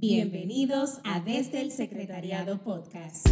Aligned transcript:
Bienvenidos 0.00 1.00
a 1.02 1.18
Desde 1.18 1.60
el 1.60 1.72
Secretariado 1.72 2.62
Podcast. 2.62 3.26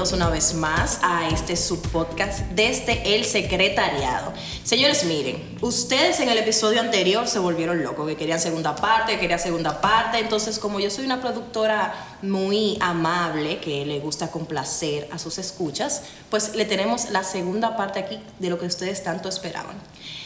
Una 0.00 0.30
vez 0.30 0.54
más 0.54 0.98
a 1.02 1.28
este 1.28 1.56
subpodcast 1.56 2.40
desde 2.54 3.14
el 3.14 3.26
secretariado. 3.26 4.32
Señores, 4.64 5.04
miren, 5.04 5.58
ustedes 5.60 6.20
en 6.20 6.30
el 6.30 6.38
episodio 6.38 6.80
anterior 6.80 7.28
se 7.28 7.38
volvieron 7.38 7.82
locos, 7.82 8.08
que 8.08 8.16
querían 8.16 8.40
segunda 8.40 8.74
parte, 8.74 9.12
que 9.12 9.20
querían 9.20 9.38
segunda 9.38 9.82
parte, 9.82 10.18
entonces 10.18 10.58
como 10.58 10.80
yo 10.80 10.90
soy 10.90 11.04
una 11.04 11.20
productora 11.20 11.92
muy 12.22 12.78
amable, 12.80 13.60
que 13.60 13.84
le 13.84 14.00
gusta 14.00 14.30
complacer 14.30 15.06
a 15.12 15.18
sus 15.18 15.36
escuchas, 15.36 16.02
pues 16.30 16.54
le 16.54 16.64
tenemos 16.64 17.10
la 17.10 17.22
segunda 17.22 17.76
parte 17.76 17.98
aquí 17.98 18.18
de 18.38 18.48
lo 18.48 18.58
que 18.58 18.64
ustedes 18.64 19.04
tanto 19.04 19.28
esperaban. 19.28 19.76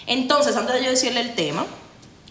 Entonces, 0.06 0.56
antes 0.56 0.76
de 0.76 0.84
yo 0.84 0.90
decirle 0.90 1.20
el 1.20 1.34
tema, 1.34 1.66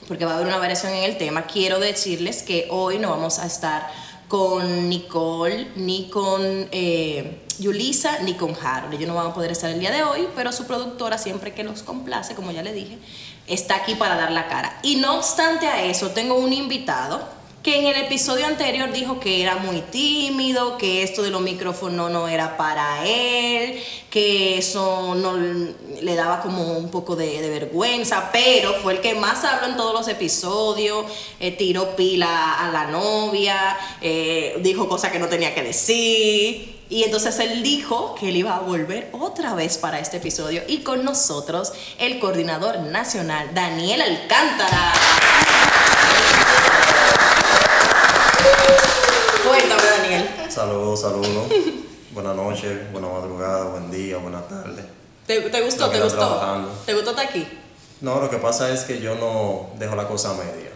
porque 0.07 0.23
va 0.23 0.31
a 0.31 0.35
haber 0.35 0.47
una 0.47 0.59
variación 0.59 0.93
en 0.93 1.03
el 1.03 1.17
tema, 1.17 1.45
quiero 1.45 1.79
decirles 1.79 2.41
que 2.41 2.67
hoy 2.69 2.99
no 2.99 3.09
vamos 3.09 3.39
a 3.39 3.45
estar 3.45 3.89
con 4.33 4.89
Nicole, 4.89 5.67
ni 5.75 6.09
con 6.09 6.41
eh, 6.71 7.42
Yulisa, 7.59 8.19
ni 8.19 8.33
con 8.33 8.55
Harold. 8.55 8.93
Ellos 8.93 9.07
no 9.07 9.15
van 9.15 9.27
a 9.27 9.33
poder 9.33 9.51
estar 9.51 9.69
el 9.69 9.79
día 9.79 9.91
de 9.91 10.03
hoy, 10.03 10.27
pero 10.35 10.51
su 10.51 10.65
productora, 10.65 11.17
siempre 11.17 11.53
que 11.53 11.63
los 11.63 11.83
complace, 11.83 12.35
como 12.35 12.51
ya 12.51 12.61
le 12.63 12.73
dije, 12.73 12.97
está 13.47 13.75
aquí 13.75 13.95
para 13.95 14.15
dar 14.15 14.31
la 14.31 14.47
cara. 14.47 14.79
Y 14.83 14.97
no 14.97 15.15
obstante 15.15 15.67
a 15.67 15.83
eso, 15.83 16.11
tengo 16.11 16.35
un 16.35 16.53
invitado 16.53 17.43
que 17.63 17.79
en 17.79 17.85
el 17.85 17.95
episodio 18.03 18.45
anterior 18.45 18.91
dijo 18.91 19.21
que 19.21 19.41
era 19.41 19.55
muy 19.55 19.79
tímido, 19.79 20.77
que 20.77 21.01
esto 21.01 21.23
de 21.23 21.29
los 21.29 21.41
micrófonos 21.41 22.11
no 22.11 22.27
era 22.27 22.57
para 22.57 23.07
él, 23.07 23.81
que 24.09 24.57
eso 24.57 25.15
no 25.15 25.37
le 25.37 26.15
daba 26.15 26.41
como 26.41 26.77
un 26.77 26.91
poco 26.91 27.15
de, 27.15 27.39
vergüenza, 27.49 28.31
pero 28.33 28.73
fue 28.73 28.93
el 28.93 28.99
que 28.99 29.15
más 29.15 29.45
habló 29.45 29.67
en 29.67 29.77
todos 29.77 29.93
los 29.93 30.09
episodios, 30.09 31.05
eh, 31.39 31.51
tiró 31.51 31.95
pila 31.95 32.59
a 32.59 32.69
la 32.69 32.87
novia, 32.87 33.77
eh, 34.01 34.57
dijo 34.61 34.89
cosas 34.89 35.13
que 35.13 35.19
no 35.19 35.27
tenía 35.27 35.55
que 35.55 35.63
decir. 35.63 36.72
Y 36.89 37.03
entonces 37.03 37.39
él 37.39 37.63
dijo 37.63 38.15
que 38.15 38.29
él 38.29 38.37
iba 38.37 38.55
a 38.55 38.59
volver 38.59 39.09
otra 39.13 39.55
vez 39.55 39.77
para 39.77 39.99
este 39.99 40.17
episodio 40.17 40.61
y 40.67 40.79
con 40.79 41.03
nosotros 41.03 41.73
el 41.97 42.19
coordinador 42.19 42.79
nacional 42.79 43.51
Daniel 43.53 44.01
Alcántara. 44.01 44.93
Cuéntame, 49.47 49.83
Daniel. 49.97 50.29
Saludos, 50.49 51.01
saludos. 51.01 51.47
Buenas 52.11 52.35
noches, 52.35 52.91
buena 52.91 53.07
madrugada, 53.07 53.65
buen 53.65 53.89
día, 53.89 54.17
buenas 54.17 54.47
tardes. 54.47 54.85
¿Te, 55.25 55.39
gustó? 55.39 55.89
¿Te 55.89 56.01
gustó? 56.01 56.67
¿Te 56.85 56.93
gustó 56.93 57.09
estar 57.11 57.25
aquí? 57.25 57.47
No, 58.01 58.19
lo 58.19 58.29
que 58.29 58.37
pasa 58.37 58.69
es 58.71 58.81
que 58.81 58.99
yo 58.99 59.15
no 59.15 59.69
dejo 59.79 59.95
la 59.95 60.07
cosa 60.07 60.31
a 60.31 60.33
media. 60.33 60.69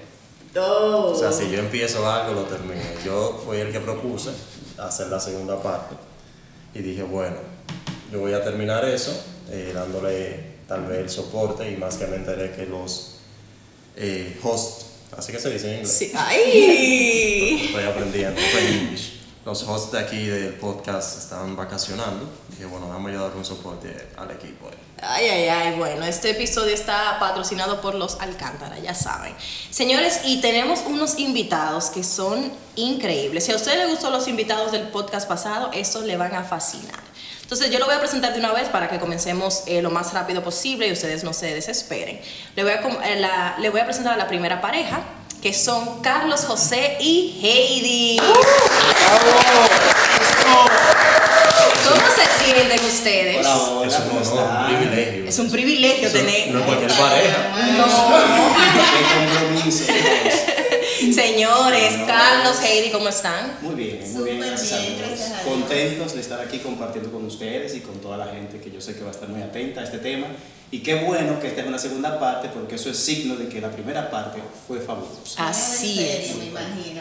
Oh. 0.55 1.11
O 1.11 1.16
sea, 1.16 1.31
si 1.31 1.52
yo 1.52 1.59
empiezo 1.59 2.09
algo, 2.09 2.33
lo 2.33 2.44
termino. 2.44 2.81
Yo 3.05 3.39
fui 3.45 3.58
el 3.58 3.71
que 3.71 3.80
propuse 3.81 4.31
hacer 4.80 5.08
la 5.08 5.20
segunda 5.20 5.61
parte 5.61 5.95
y 6.73 6.80
dije, 6.80 7.03
bueno, 7.03 7.38
yo 8.11 8.20
voy 8.20 8.33
a 8.33 8.44
terminar 8.44 8.86
eso, 8.86 9.11
eh, 9.50 9.72
dándole 9.73 10.58
tal 10.67 10.86
vez 10.86 11.00
el 11.00 11.09
soporte 11.09 11.72
y 11.72 11.78
más 11.78 11.95
que 11.95 12.08
me 12.08 12.17
enteré 12.17 12.52
que 12.52 12.66
los 12.66 13.16
eh, 13.95 14.38
hosts 14.44 14.88
Así 15.16 15.31
que 15.31 15.39
se 15.39 15.50
dice 15.50 15.67
en 15.67 15.73
inglés. 15.75 15.92
Sí. 15.92 16.11
¡Ay! 16.16 17.61
Estoy 17.67 17.83
aprendiendo, 17.83 18.42
Los 19.47 19.63
hosts 19.63 19.93
de 19.93 19.99
aquí 19.99 20.25
del 20.25 20.55
podcast 20.55 21.19
están 21.19 21.55
vacacionando. 21.55 22.29
Dije, 22.49 22.65
bueno, 22.65 22.89
vamos 22.89 23.09
a 23.13 23.15
dar 23.15 23.31
un 23.33 23.45
soporte 23.45 24.09
al 24.17 24.29
equipo. 24.31 24.67
Ay, 25.01 25.25
ay, 25.25 25.47
ay, 25.47 25.75
bueno, 25.77 26.05
este 26.05 26.31
episodio 26.31 26.73
está 26.73 27.17
patrocinado 27.17 27.79
por 27.79 27.95
los 27.95 28.19
Alcántara, 28.19 28.77
ya 28.80 28.93
saben. 28.93 29.33
Señores, 29.69 30.19
y 30.25 30.41
tenemos 30.41 30.81
unos 30.86 31.17
invitados 31.17 31.86
que 31.91 32.03
son 32.03 32.52
increíbles. 32.75 33.45
Si 33.45 33.53
a 33.53 33.55
ustedes 33.55 33.77
les 33.77 33.89
gustó 33.89 34.09
los 34.09 34.27
invitados 34.27 34.73
del 34.73 34.89
podcast 34.89 35.30
pasado, 35.30 35.69
estos 35.73 36.03
le 36.03 36.17
van 36.17 36.36
a 36.36 36.43
fascinar. 36.43 36.99
Entonces 37.41 37.71
yo 37.71 37.80
lo 37.80 37.86
voy 37.86 37.95
a 37.95 37.99
presentar 38.02 38.33
de 38.33 38.39
una 38.39 38.52
vez 38.52 38.67
para 38.67 38.89
que 38.89 38.99
comencemos 38.99 39.63
eh, 39.65 39.81
lo 39.81 39.91
más 39.91 40.11
rápido 40.13 40.43
posible 40.43 40.89
y 40.89 40.91
ustedes 40.91 41.23
no 41.23 41.31
se 41.31 41.55
desesperen. 41.55 42.19
Le 42.57 42.63
voy, 42.63 42.73
a, 42.73 42.81
eh, 43.05 43.61
le 43.61 43.69
voy 43.69 43.80
a 43.80 43.86
presentar 43.86 44.15
a 44.15 44.17
la 44.17 44.27
primera 44.27 44.59
pareja, 44.59 44.99
que 45.47 45.53
son 45.53 46.02
Carlos 46.02 46.43
José 46.43 46.97
y 46.99 47.39
Heidi. 47.41 48.19
¿Cómo 51.87 52.02
se 52.13 52.43
sienten 52.43 52.85
ustedes? 52.85 53.47
Hola, 53.47 53.87
es 53.87 53.97
un 53.97 54.67
privilegio. 54.67 55.25
Es 55.25 55.39
un 55.39 55.49
privilegio 55.49 56.11
tener. 56.11 56.52
No 56.52 56.59
es 56.59 56.65
cualquier 56.65 56.91
pareja. 56.91 57.37
No. 57.77 57.86
Señores, 61.13 61.93
Carlos, 62.05 62.57
Heidi, 62.61 62.91
¿cómo 62.91 63.07
están? 63.07 63.57
Muy 63.61 63.75
bien, 63.75 63.99
muy 64.15 64.23
bien, 64.25 64.41
gracias, 64.41 64.81
Contentos 65.45 66.13
de 66.13 66.19
estar 66.19 66.41
aquí 66.41 66.59
compartiendo 66.59 67.09
con 67.09 67.23
ustedes 67.23 67.73
y 67.73 67.80
con 67.80 68.02
toda 68.02 68.17
la 68.17 68.27
gente 68.27 68.59
que 68.59 68.69
yo 68.69 68.81
sé 68.81 68.95
que 68.95 69.02
va 69.03 69.11
a 69.11 69.11
estar 69.11 69.30
muy 69.30 69.41
atenta 69.41 69.80
a 69.80 69.86
este 69.86 69.99
tema. 69.99 70.27
Y 70.70 70.80
qué 70.80 70.95
bueno 70.95 71.39
que 71.39 71.48
esta 71.48 71.61
es 71.61 71.67
una 71.67 71.80
segunda 71.80 72.20
parte 72.20 72.50
porque 72.50 72.76
eso 72.76 72.89
es 72.89 72.98
signo 72.98 73.38
de 73.38 73.48
que 73.48 73.61
la 73.61 73.72
primera 73.72 74.11
parte 74.11 74.44
fue 74.67 74.82
fabulosa. 74.82 75.48
Así 75.48 76.05
es. 76.05 76.33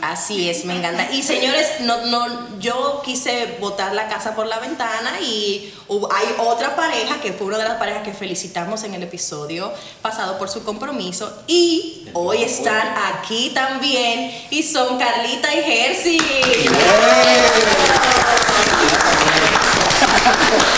Así 0.02 0.48
es, 0.48 0.64
me 0.64 0.76
encanta. 0.76 1.10
Y 1.10 1.20
señores, 1.24 1.80
no, 1.80 2.06
no, 2.06 2.60
yo 2.60 3.02
quise 3.04 3.56
botar 3.60 3.92
la 3.92 4.06
casa 4.06 4.36
por 4.36 4.46
la 4.46 4.60
ventana 4.60 5.20
y 5.20 5.74
hay 5.88 6.26
otra 6.38 6.76
pareja 6.76 7.20
que 7.20 7.32
fue 7.32 7.48
una 7.48 7.58
de 7.58 7.64
las 7.64 7.78
parejas 7.78 8.04
que 8.04 8.12
felicitamos 8.12 8.84
en 8.84 8.94
el 8.94 9.02
episodio 9.02 9.72
pasado 10.00 10.38
por 10.38 10.48
su 10.48 10.62
compromiso 10.62 11.42
y 11.48 12.06
hoy 12.12 12.44
están 12.44 12.94
aquí 13.14 13.50
también 13.52 14.30
y 14.48 14.62
son 14.62 14.96
Carlita 14.96 15.52
y 15.52 15.62
Jersey. 15.64 16.20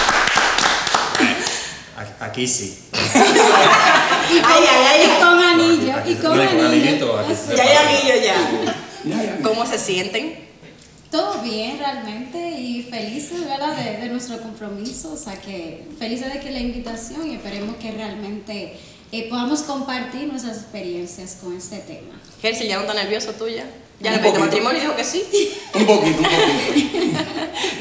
Aquí 2.20 2.48
sí. 2.48 2.78
y, 2.92 4.40
con, 4.40 4.52
ay, 4.52 5.08
con 5.20 5.38
anillo. 5.38 5.94
Y 6.06 6.14
con 6.16 6.40
anillo. 6.40 7.24
Ya 7.56 7.62
hay 7.62 7.76
anillo 7.76 8.14
ya. 8.22 9.38
¿Cómo 9.42 9.64
se 9.66 9.78
sienten? 9.78 10.48
Todo 11.10 11.40
bien 11.40 11.78
realmente 11.78 12.50
y 12.50 12.82
felices 12.82 13.40
¿verdad? 13.46 13.74
De, 13.76 13.96
de, 13.96 14.08
nuestro 14.10 14.38
compromiso, 14.42 15.12
o 15.12 15.16
sea 15.16 15.40
que 15.40 15.86
felices 15.98 16.34
de 16.34 16.40
que 16.40 16.50
la 16.50 16.58
invitación 16.58 17.26
y 17.26 17.36
esperemos 17.36 17.76
que 17.76 17.92
realmente 17.92 18.76
eh, 19.10 19.28
podamos 19.30 19.62
compartir 19.62 20.28
nuestras 20.28 20.58
experiencias 20.58 21.38
con 21.42 21.56
este 21.56 21.78
tema. 21.78 22.20
Jersey, 22.42 22.68
¿ya 22.68 22.76
no 22.76 22.82
está 22.82 22.92
nervioso 22.92 23.32
tuya? 23.32 23.64
¿Ya 24.00 24.12
le 24.12 24.18
pidió 24.18 24.38
matrimonio 24.38 24.78
y 24.78 24.82
dijo 24.82 24.94
que 24.94 25.04
sí? 25.04 25.24
Un 25.74 25.86
poquito, 25.86 26.18
un 26.18 26.24
poquito. 26.24 26.98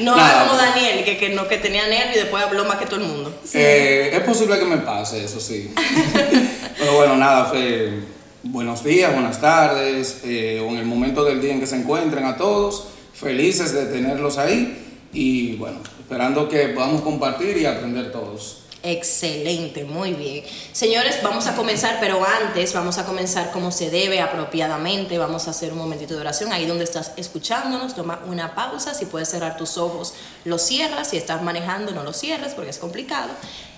no 0.00 0.16
era 0.16 0.46
como 0.46 0.58
Daniel, 0.58 1.04
que, 1.04 1.16
que, 1.16 1.28
no, 1.28 1.46
que 1.46 1.58
tenía 1.58 1.86
nervio 1.86 2.16
y 2.16 2.18
después 2.18 2.42
habló 2.42 2.64
más 2.64 2.78
que 2.78 2.86
todo 2.86 2.96
el 3.00 3.06
mundo. 3.06 3.32
Eh, 3.54 4.10
es 4.12 4.20
posible 4.20 4.58
que 4.58 4.64
me 4.64 4.78
pase, 4.78 5.24
eso 5.24 5.38
sí. 5.38 5.72
Pero 6.78 6.96
bueno, 6.96 7.16
nada, 7.16 7.44
fue 7.44 8.00
buenos 8.42 8.82
días, 8.82 9.12
buenas 9.12 9.40
tardes, 9.40 10.22
eh, 10.24 10.60
o 10.64 10.70
en 10.70 10.78
el 10.78 10.86
momento 10.86 11.24
del 11.24 11.40
día 11.40 11.52
en 11.52 11.60
que 11.60 11.66
se 11.66 11.76
encuentren 11.76 12.24
a 12.24 12.36
todos, 12.36 12.88
felices 13.14 13.72
de 13.72 13.86
tenerlos 13.86 14.38
ahí 14.38 14.86
y 15.12 15.56
bueno, 15.56 15.78
esperando 16.00 16.48
que 16.48 16.68
podamos 16.68 17.02
compartir 17.02 17.56
y 17.56 17.66
aprender 17.66 18.10
todos. 18.10 18.62
Excelente, 18.82 19.84
muy 19.84 20.12
bien. 20.12 20.44
Señores, 20.72 21.18
vamos 21.22 21.48
a 21.48 21.56
comenzar, 21.56 21.98
pero 22.00 22.24
antes 22.24 22.72
vamos 22.72 22.96
a 22.98 23.04
comenzar 23.04 23.50
como 23.50 23.72
se 23.72 23.90
debe, 23.90 24.20
apropiadamente. 24.20 25.18
Vamos 25.18 25.48
a 25.48 25.50
hacer 25.50 25.72
un 25.72 25.78
momentito 25.78 26.14
de 26.14 26.20
oración. 26.20 26.52
Ahí 26.52 26.64
donde 26.64 26.84
estás 26.84 27.12
escuchándonos, 27.16 27.96
toma 27.96 28.20
una 28.26 28.54
pausa. 28.54 28.94
Si 28.94 29.06
puedes 29.06 29.28
cerrar 29.28 29.56
tus 29.56 29.78
ojos, 29.78 30.14
lo 30.44 30.58
cierras. 30.58 31.10
Si 31.10 31.16
estás 31.16 31.42
manejando, 31.42 31.92
no 31.92 32.04
lo 32.04 32.12
cierres 32.12 32.54
porque 32.54 32.70
es 32.70 32.78
complicado. 32.78 33.30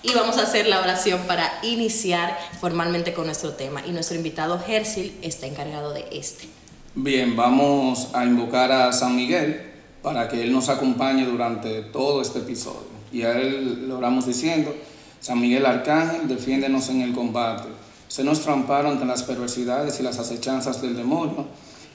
Y 0.02 0.12
vamos 0.12 0.37
a 0.37 0.43
hacer 0.43 0.67
la 0.67 0.81
oración 0.81 1.20
para 1.26 1.50
iniciar 1.62 2.38
formalmente 2.61 3.14
con 3.14 3.25
nuestro 3.25 3.52
tema. 3.52 3.82
Y 3.87 3.93
nuestro 3.93 4.17
invitado 4.17 4.62
Hercil 4.67 5.19
está 5.23 5.47
encargado 5.47 5.94
de 5.94 6.06
este. 6.12 6.47
Bien, 6.94 7.37
vamos 7.37 8.08
a 8.12 8.25
invocar 8.25 8.70
a 8.70 8.93
San 8.93 9.17
Miguel 9.17 9.70
para 10.02 10.29
que 10.29 10.43
Él 10.43 10.52
nos 10.52 10.69
acompañe 10.69 11.25
durante 11.25 11.82
todo 11.82 12.20
este 12.20 12.41
episodio. 12.41 12.91
Y 13.12 13.23
a 13.23 13.32
Él 13.32 13.88
lo 13.88 13.99
oramos 13.99 14.26
diciendo, 14.26 14.75
San 15.20 15.38
Miguel 15.38 15.67
Arcángel, 15.67 16.28
defiéndenos 16.28 16.88
en 16.88 17.02
el 17.02 17.12
combate. 17.12 17.69
Se 18.08 18.25
nos 18.25 18.46
amparo 18.49 18.88
ante 18.88 19.05
las 19.05 19.22
perversidades 19.22 20.00
y 20.00 20.02
las 20.02 20.19
acechanzas 20.19 20.81
del 20.81 20.96
demonio. 20.96 21.46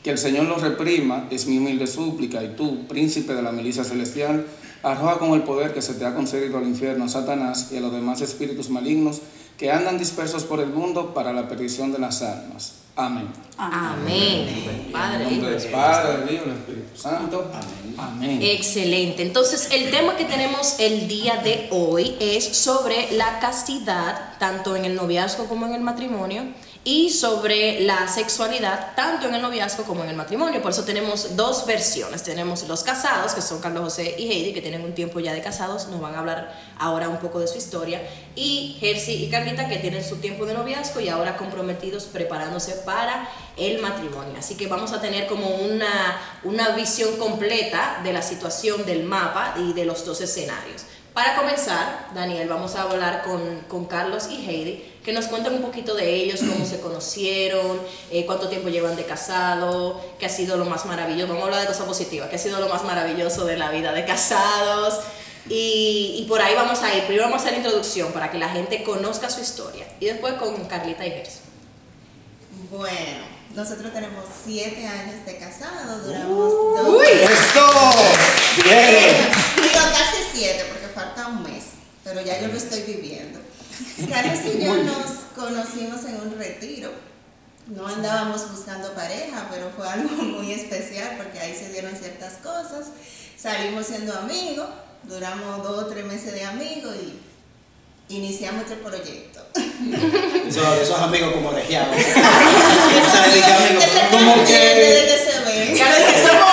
Que 0.04 0.12
el 0.12 0.20
Señor 0.20 0.46
los 0.46 0.62
reprima, 0.62 1.28
es 1.32 1.48
mi 1.48 1.58
humilde 1.58 1.88
súplica, 1.88 2.44
y 2.44 2.56
tú, 2.56 2.86
príncipe 2.88 3.34
de 3.34 3.42
la 3.42 3.52
milicia 3.52 3.84
celestial, 3.84 4.46
arroja 4.84 5.18
con 5.18 5.32
el 5.32 5.42
poder 5.42 5.74
que 5.74 5.82
se 5.82 5.96
te 5.96 6.06
ha 6.06 6.14
concedido 6.14 6.60
al 6.60 6.68
infierno 6.68 7.06
a 7.06 7.10
Satanás 7.10 7.70
y 7.72 7.78
a 7.78 7.82
los 7.82 7.92
demás 7.92 8.22
espíritus 8.22 8.70
malignos 8.70 9.22
que 9.58 9.72
andan 9.72 9.98
dispersos 9.98 10.44
por 10.44 10.60
el 10.60 10.70
mundo 10.70 11.16
para 11.16 11.34
la 11.34 11.50
perdición 11.50 11.92
de 11.92 11.98
las 11.98 12.22
almas. 12.22 12.85
Amén. 12.96 13.28
Amén. 13.58 14.90
Padre, 14.92 15.30
Hijo 15.30 15.48
del 15.48 15.72
Padre, 15.72 16.18
del 16.20 16.34
Hijo 16.34 16.46
y 16.46 16.50
del 16.50 16.58
Espíritu 16.58 16.98
Santo. 16.98 17.52
Amén. 17.54 17.96
Amén. 17.98 18.40
Excelente. 18.42 19.22
Entonces, 19.22 19.70
el 19.72 19.92
tema 19.92 20.16
que 20.16 20.26
tenemos 20.26 20.80
el 20.80 21.08
día 21.08 21.38
de 21.38 21.68
hoy 21.72 22.16
es 22.20 22.46
sobre 22.46 23.12
la 23.12 23.40
castidad, 23.40 24.38
tanto 24.40 24.76
en 24.76 24.86
el 24.86 24.96
noviazgo 24.96 25.46
como 25.48 25.66
en 25.66 25.74
el 25.74 25.82
matrimonio, 25.82 26.44
y 26.88 27.10
sobre 27.10 27.80
la 27.80 28.08
sexualidad, 28.08 28.94
tanto 28.96 29.28
en 29.28 29.34
el 29.34 29.42
noviazgo 29.42 29.86
como 29.86 30.04
en 30.04 30.12
el 30.12 30.16
matrimonio. 30.16 30.62
Por 30.62 30.70
eso 30.70 30.84
tenemos 30.84 31.36
dos 31.36 31.66
versiones. 31.66 32.22
Tenemos 32.22 32.68
los 32.68 32.84
casados, 32.84 33.34
que 33.34 33.42
son 33.42 33.60
Carlos 33.60 33.86
José 33.86 34.16
y 34.20 34.32
Heidi, 34.32 34.54
que 34.54 34.62
tienen 34.62 34.84
un 34.84 34.94
tiempo 34.94 35.20
ya 35.20 35.34
de 35.34 35.42
casados, 35.42 35.88
nos 35.88 36.00
van 36.00 36.14
a 36.14 36.20
hablar 36.20 36.56
ahora 36.78 37.10
un 37.10 37.18
poco 37.18 37.40
de 37.40 37.48
su 37.48 37.58
historia, 37.58 38.08
y 38.36 38.78
Jersey 38.80 39.26
y 39.26 39.32
Carlita, 39.32 39.68
que 39.68 39.78
tienen 39.78 40.04
su 40.04 40.18
tiempo 40.18 40.46
de 40.46 40.54
noviazgo 40.54 41.00
y 41.00 41.10
ahora 41.10 41.38
comprometidos 41.38 42.04
preparándose 42.04 42.74
para 42.86 43.30
el 43.58 43.82
matrimonio. 43.82 44.36
Así 44.38 44.56
que 44.56 44.68
vamos 44.68 44.94
a 44.94 45.02
tener 45.02 45.26
como 45.26 45.48
una, 45.48 46.22
una 46.44 46.70
visión 46.76 47.18
completa 47.18 48.02
de 48.04 48.14
la 48.14 48.22
situación 48.22 48.86
del 48.86 49.06
mapa 49.06 49.56
y 49.58 49.74
de 49.74 49.86
los 49.86 50.06
dos 50.06 50.22
escenarios. 50.22 50.84
Para 51.16 51.38
comenzar, 51.38 52.10
Daniel, 52.14 52.50
vamos 52.50 52.76
a 52.76 52.82
hablar 52.82 53.24
con, 53.24 53.62
con 53.70 53.86
Carlos 53.86 54.28
y 54.30 54.46
Heidi, 54.46 54.95
que 55.06 55.14
nos 55.14 55.28
cuenten 55.28 55.54
un 55.54 55.62
poquito 55.62 55.94
de 55.94 56.16
ellos, 56.16 56.40
cómo 56.40 56.66
se 56.66 56.80
conocieron, 56.80 57.80
eh, 58.10 58.26
cuánto 58.26 58.50
tiempo 58.50 58.70
llevan 58.70 58.96
de 58.96 59.06
casado, 59.06 60.02
qué 60.18 60.26
ha 60.26 60.30
sido 60.30 60.58
lo 60.58 60.66
más 60.66 60.88
maravilloso, 60.88 61.28
vamos 61.28 61.44
a 61.44 61.46
hablar 61.46 61.62
de 61.62 61.68
cosas 61.68 61.86
positivas, 61.86 62.28
qué 62.30 62.38
ha 62.38 62.40
sido 62.40 62.60
lo 62.60 62.68
más 62.68 62.84
maravilloso 62.84 63.46
de 63.46 63.56
la 63.56 63.70
vida 63.70 63.94
de 63.94 64.04
casados. 64.04 65.02
Y, 65.48 66.16
y 66.18 66.26
por 66.28 66.42
ahí 66.42 66.56
vamos 66.56 66.82
a 66.82 66.96
ir. 66.96 67.04
Primero 67.04 67.26
vamos 67.26 67.38
a 67.38 67.42
hacer 67.42 67.52
la 67.52 67.58
introducción 67.60 68.12
para 68.14 68.32
que 68.32 68.40
la 68.40 68.50
gente 68.50 68.84
conozca 68.84 69.30
su 69.30 69.42
historia. 69.42 69.86
Y 70.00 70.08
después 70.08 70.34
con 70.34 70.66
Carlita 70.66 71.06
y 71.06 71.12
Gerson. 71.12 71.44
Bueno, 72.72 73.26
nosotros 73.54 73.94
tenemos 73.94 74.26
siete 74.44 74.88
años 74.88 75.24
de 75.24 75.38
casados, 75.38 76.04
duramos 76.04 76.52
dos. 76.52 77.04
¡Esto! 77.04 77.62
¡Bien! 78.64 79.30
Digo 79.58 79.86
casi 79.94 80.24
siete 80.34 80.66
porque 80.68 80.88
falta 80.88 81.28
un 81.28 81.44
mes, 81.44 81.64
pero 82.04 82.22
ya 82.22 82.42
yo 82.42 82.48
lo 82.48 82.58
estoy 82.58 82.82
viviendo. 82.82 83.45
Carlos 84.10 84.40
y 84.54 84.64
yo 84.64 84.76
nos 84.84 85.06
conocimos 85.36 86.04
en 86.06 86.16
un 86.22 86.36
retiro. 86.38 86.92
No 87.68 87.88
andábamos 87.88 88.52
buscando 88.52 88.94
pareja, 88.94 89.48
pero 89.52 89.72
fue 89.76 89.88
algo 89.90 90.10
muy 90.24 90.52
especial 90.52 91.16
porque 91.18 91.40
ahí 91.40 91.56
se 91.56 91.70
dieron 91.72 91.96
ciertas 91.96 92.34
cosas. 92.44 92.88
Salimos 93.38 93.88
siendo 93.88 94.14
amigos, 94.18 94.68
duramos 95.04 95.64
dos 95.64 95.84
o 95.84 95.88
tres 95.88 96.06
meses 96.06 96.34
de 96.34 96.44
amigos 96.46 96.96
y 96.96 97.20
iniciamos 98.14 98.64
este 98.64 98.76
proyecto. 98.76 99.40
Esos, 100.48 100.78
esos 100.80 101.00
amigos 101.00 101.34
como 101.34 101.52
se 103.92 104.10
como 104.12 104.36
que- 104.46 104.52
desde 104.52 105.08
que 105.08 105.18
se 105.32 105.40
ven. 105.44 105.76
Claro, 105.76 105.96
es 105.96 106.14
que 106.14 106.20
somos 106.28 106.50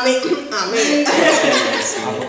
amigos. 0.00 0.32
Amén. 0.50 1.04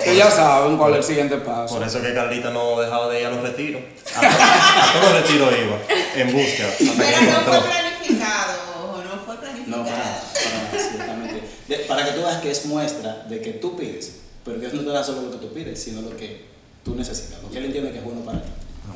Que 0.04 0.15
ya 0.15 0.30
saben 0.30 0.77
cuál 0.77 0.92
es 0.94 0.98
el 1.00 1.04
siguiente 1.04 1.38
paso. 1.38 1.75
Por 1.75 1.88
eso 1.88 2.01
que 2.01 2.13
Carlita 2.13 2.50
no 2.51 2.80
dejaba 2.80 3.10
de 3.10 3.21
ir 3.21 3.25
a 3.27 3.30
los 3.31 3.42
retiros. 3.42 3.81
A, 4.15 4.19
a 4.19 4.94
todos 4.94 5.13
los 5.13 5.21
retiros 5.21 5.54
iba, 5.54 5.77
en 6.15 6.27
que 6.27 6.65
Pero 6.80 7.21
no 7.21 7.39
fue 7.42 7.60
planificado, 7.62 8.54
ojo, 8.83 9.04
no 9.04 9.25
fue 9.25 9.38
planificado. 9.38 9.77
No, 9.77 9.83
para 9.86 9.98
nada, 9.98 10.21
para 10.33 10.56
nada, 10.80 10.89
ciertamente. 10.89 11.44
De- 11.68 11.77
Para 11.86 12.06
que 12.06 12.12
tú 12.12 12.21
veas 12.21 12.42
que 12.42 12.51
es 12.51 12.65
muestra 12.65 13.24
de 13.30 13.42
que 13.42 13.54
tú 13.54 13.75
pides, 13.77 14.18
pero 14.44 14.60
Dios 14.60 14.74
no 14.74 14.81
te 14.83 14.89
da 14.89 15.04
solo 15.04 15.21
lo 15.24 15.31
que 15.31 15.38
tú 15.38 15.54
pides, 15.54 15.81
sino 15.81 16.01
lo 16.01 16.16
que 16.18 16.45
tú 16.83 16.95
necesitas, 16.95 17.42
lo 17.42 17.50
que 17.50 17.57
Él 17.59 17.66
entiende 17.66 17.92
que 17.92 18.00
es 18.00 18.04
bueno 18.04 18.21
para 18.21 18.42
ti. 18.42 18.50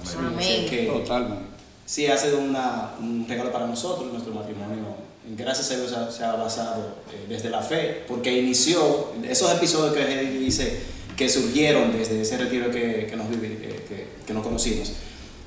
Así 0.04 0.18
Amén. 0.20 0.70
que 0.70 0.84
Totalmente. 0.86 1.46
sí 1.86 2.08
ha 2.08 2.18
sido 2.18 2.40
una, 2.40 2.92
un 3.00 3.26
regalo 3.28 3.52
para 3.52 3.66
nosotros, 3.68 4.12
nuestro 4.12 4.34
matrimonio. 4.34 5.07
Gracias 5.36 5.72
a 5.72 5.76
Dios 5.76 5.94
se 6.16 6.24
ha- 6.24 6.36
basado 6.36 6.96
eh, 7.12 7.26
desde 7.28 7.50
la 7.50 7.62
fe, 7.62 8.04
porque 8.08 8.32
inició 8.38 9.12
esos 9.28 9.52
episodios 9.52 9.94
que 9.94 10.04
Heidi 10.04 10.38
dice 10.38 10.80
que 11.18 11.28
surgieron 11.28 11.92
desde 11.92 12.22
ese 12.22 12.38
retiro 12.38 12.72
que, 12.72 13.08
que 13.10 14.34
nos, 14.34 14.44
conocimos. 14.44 14.94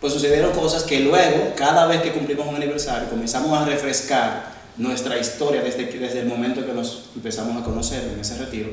Pues 0.00 0.12
sucedieron 0.12 0.52
cosas 0.52 0.82
que 0.82 1.00
luego, 1.00 1.54
cada 1.56 1.86
vez 1.86 2.02
que 2.02 2.12
cumplimos 2.12 2.46
un 2.46 2.56
aniversario, 2.56 3.08
comenzamos 3.08 3.56
a 3.58 3.64
refrescar 3.64 4.52
nuestra 4.76 5.18
historia 5.18 5.62
desde, 5.62 5.86
desde 5.86 6.20
el 6.20 6.26
momento 6.26 6.66
que 6.66 6.72
nos 6.72 7.10
empezamos 7.14 7.60
a 7.60 7.64
conocer 7.64 8.02
en 8.12 8.20
ese 8.20 8.36
retiro. 8.36 8.70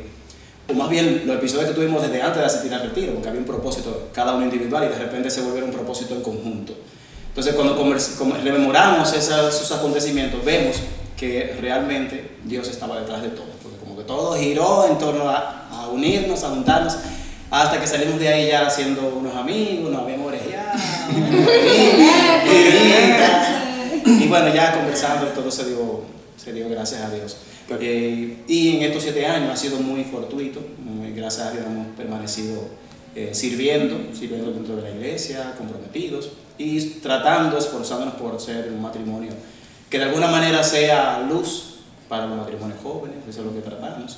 O 0.69 0.73
más 0.73 0.89
bien 0.89 1.23
los 1.25 1.37
episodios 1.37 1.69
que 1.69 1.75
tuvimos 1.75 2.01
desde 2.01 2.21
antes 2.21 2.39
de 2.41 2.45
asistir 2.45 2.73
al 2.73 2.81
retiro, 2.81 3.13
porque 3.13 3.29
había 3.29 3.39
un 3.39 3.47
propósito 3.47 4.09
cada 4.13 4.35
uno 4.35 4.43
individual 4.43 4.83
y 4.85 4.89
de 4.89 4.99
repente 4.99 5.29
se 5.29 5.41
volvieron 5.41 5.69
un 5.69 5.75
propósito 5.75 6.15
en 6.15 6.21
conjunto. 6.21 6.73
Entonces 7.37 7.53
cuando 7.53 7.75
rememoramos 8.43 9.13
esos 9.13 9.71
acontecimientos, 9.71 10.43
vemos 10.43 10.77
que 11.15 11.55
realmente 11.61 12.31
Dios 12.43 12.67
estaba 12.67 12.99
detrás 12.99 13.21
de 13.21 13.29
todo, 13.29 13.45
porque 13.61 13.77
como 13.77 13.95
que 13.95 14.03
todo 14.05 14.35
giró 14.35 14.87
en 14.89 14.97
torno 14.97 15.29
a, 15.29 15.67
a 15.69 15.87
unirnos, 15.89 16.43
a 16.43 16.49
juntarnos, 16.49 16.97
hasta 17.51 17.79
que 17.79 17.85
salimos 17.85 18.19
de 18.19 18.27
ahí 18.27 18.47
ya 18.47 18.67
siendo 18.71 19.07
unos 19.19 19.35
amigos, 19.35 19.91
nos 19.91 20.01
habíamos 20.01 20.29
orejeado, 20.29 20.79
y 24.07 24.27
bueno, 24.27 24.51
ya 24.51 24.73
conversando, 24.73 25.27
todo 25.27 25.51
se 25.51 25.65
dio, 25.65 26.01
se 26.43 26.53
dio 26.53 26.67
gracias 26.69 27.01
a 27.01 27.11
Dios. 27.11 27.37
Eh, 27.79 28.37
y 28.47 28.77
en 28.77 28.81
estos 28.81 29.03
siete 29.03 29.27
años 29.27 29.51
ha 29.51 29.55
sido 29.55 29.77
muy 29.79 30.03
fortuito, 30.05 30.59
muy- 30.83 31.11
gracias 31.11 31.49
a 31.49 31.51
Dios 31.51 31.65
hemos 31.67 31.85
permanecido 31.95 32.61
eh, 33.15 33.29
sirviendo, 33.33 33.95
sirviendo 34.17 34.49
dentro 34.51 34.75
de 34.77 34.81
la 34.81 34.89
iglesia, 34.89 35.53
comprometidos 35.55 36.31
y 36.57 36.81
tratando, 37.01 37.57
esforzándonos 37.57 38.15
por 38.15 38.39
ser 38.39 38.69
un 38.71 38.81
matrimonio 38.81 39.31
que 39.89 39.97
de 39.99 40.05
alguna 40.05 40.27
manera 40.27 40.63
sea 40.63 41.19
luz 41.19 41.75
para 42.09 42.25
los 42.25 42.37
matrimonios 42.37 42.79
jóvenes, 42.81 43.17
eso 43.29 43.39
es 43.41 43.45
lo 43.45 43.53
que 43.53 43.61
tratamos. 43.61 44.17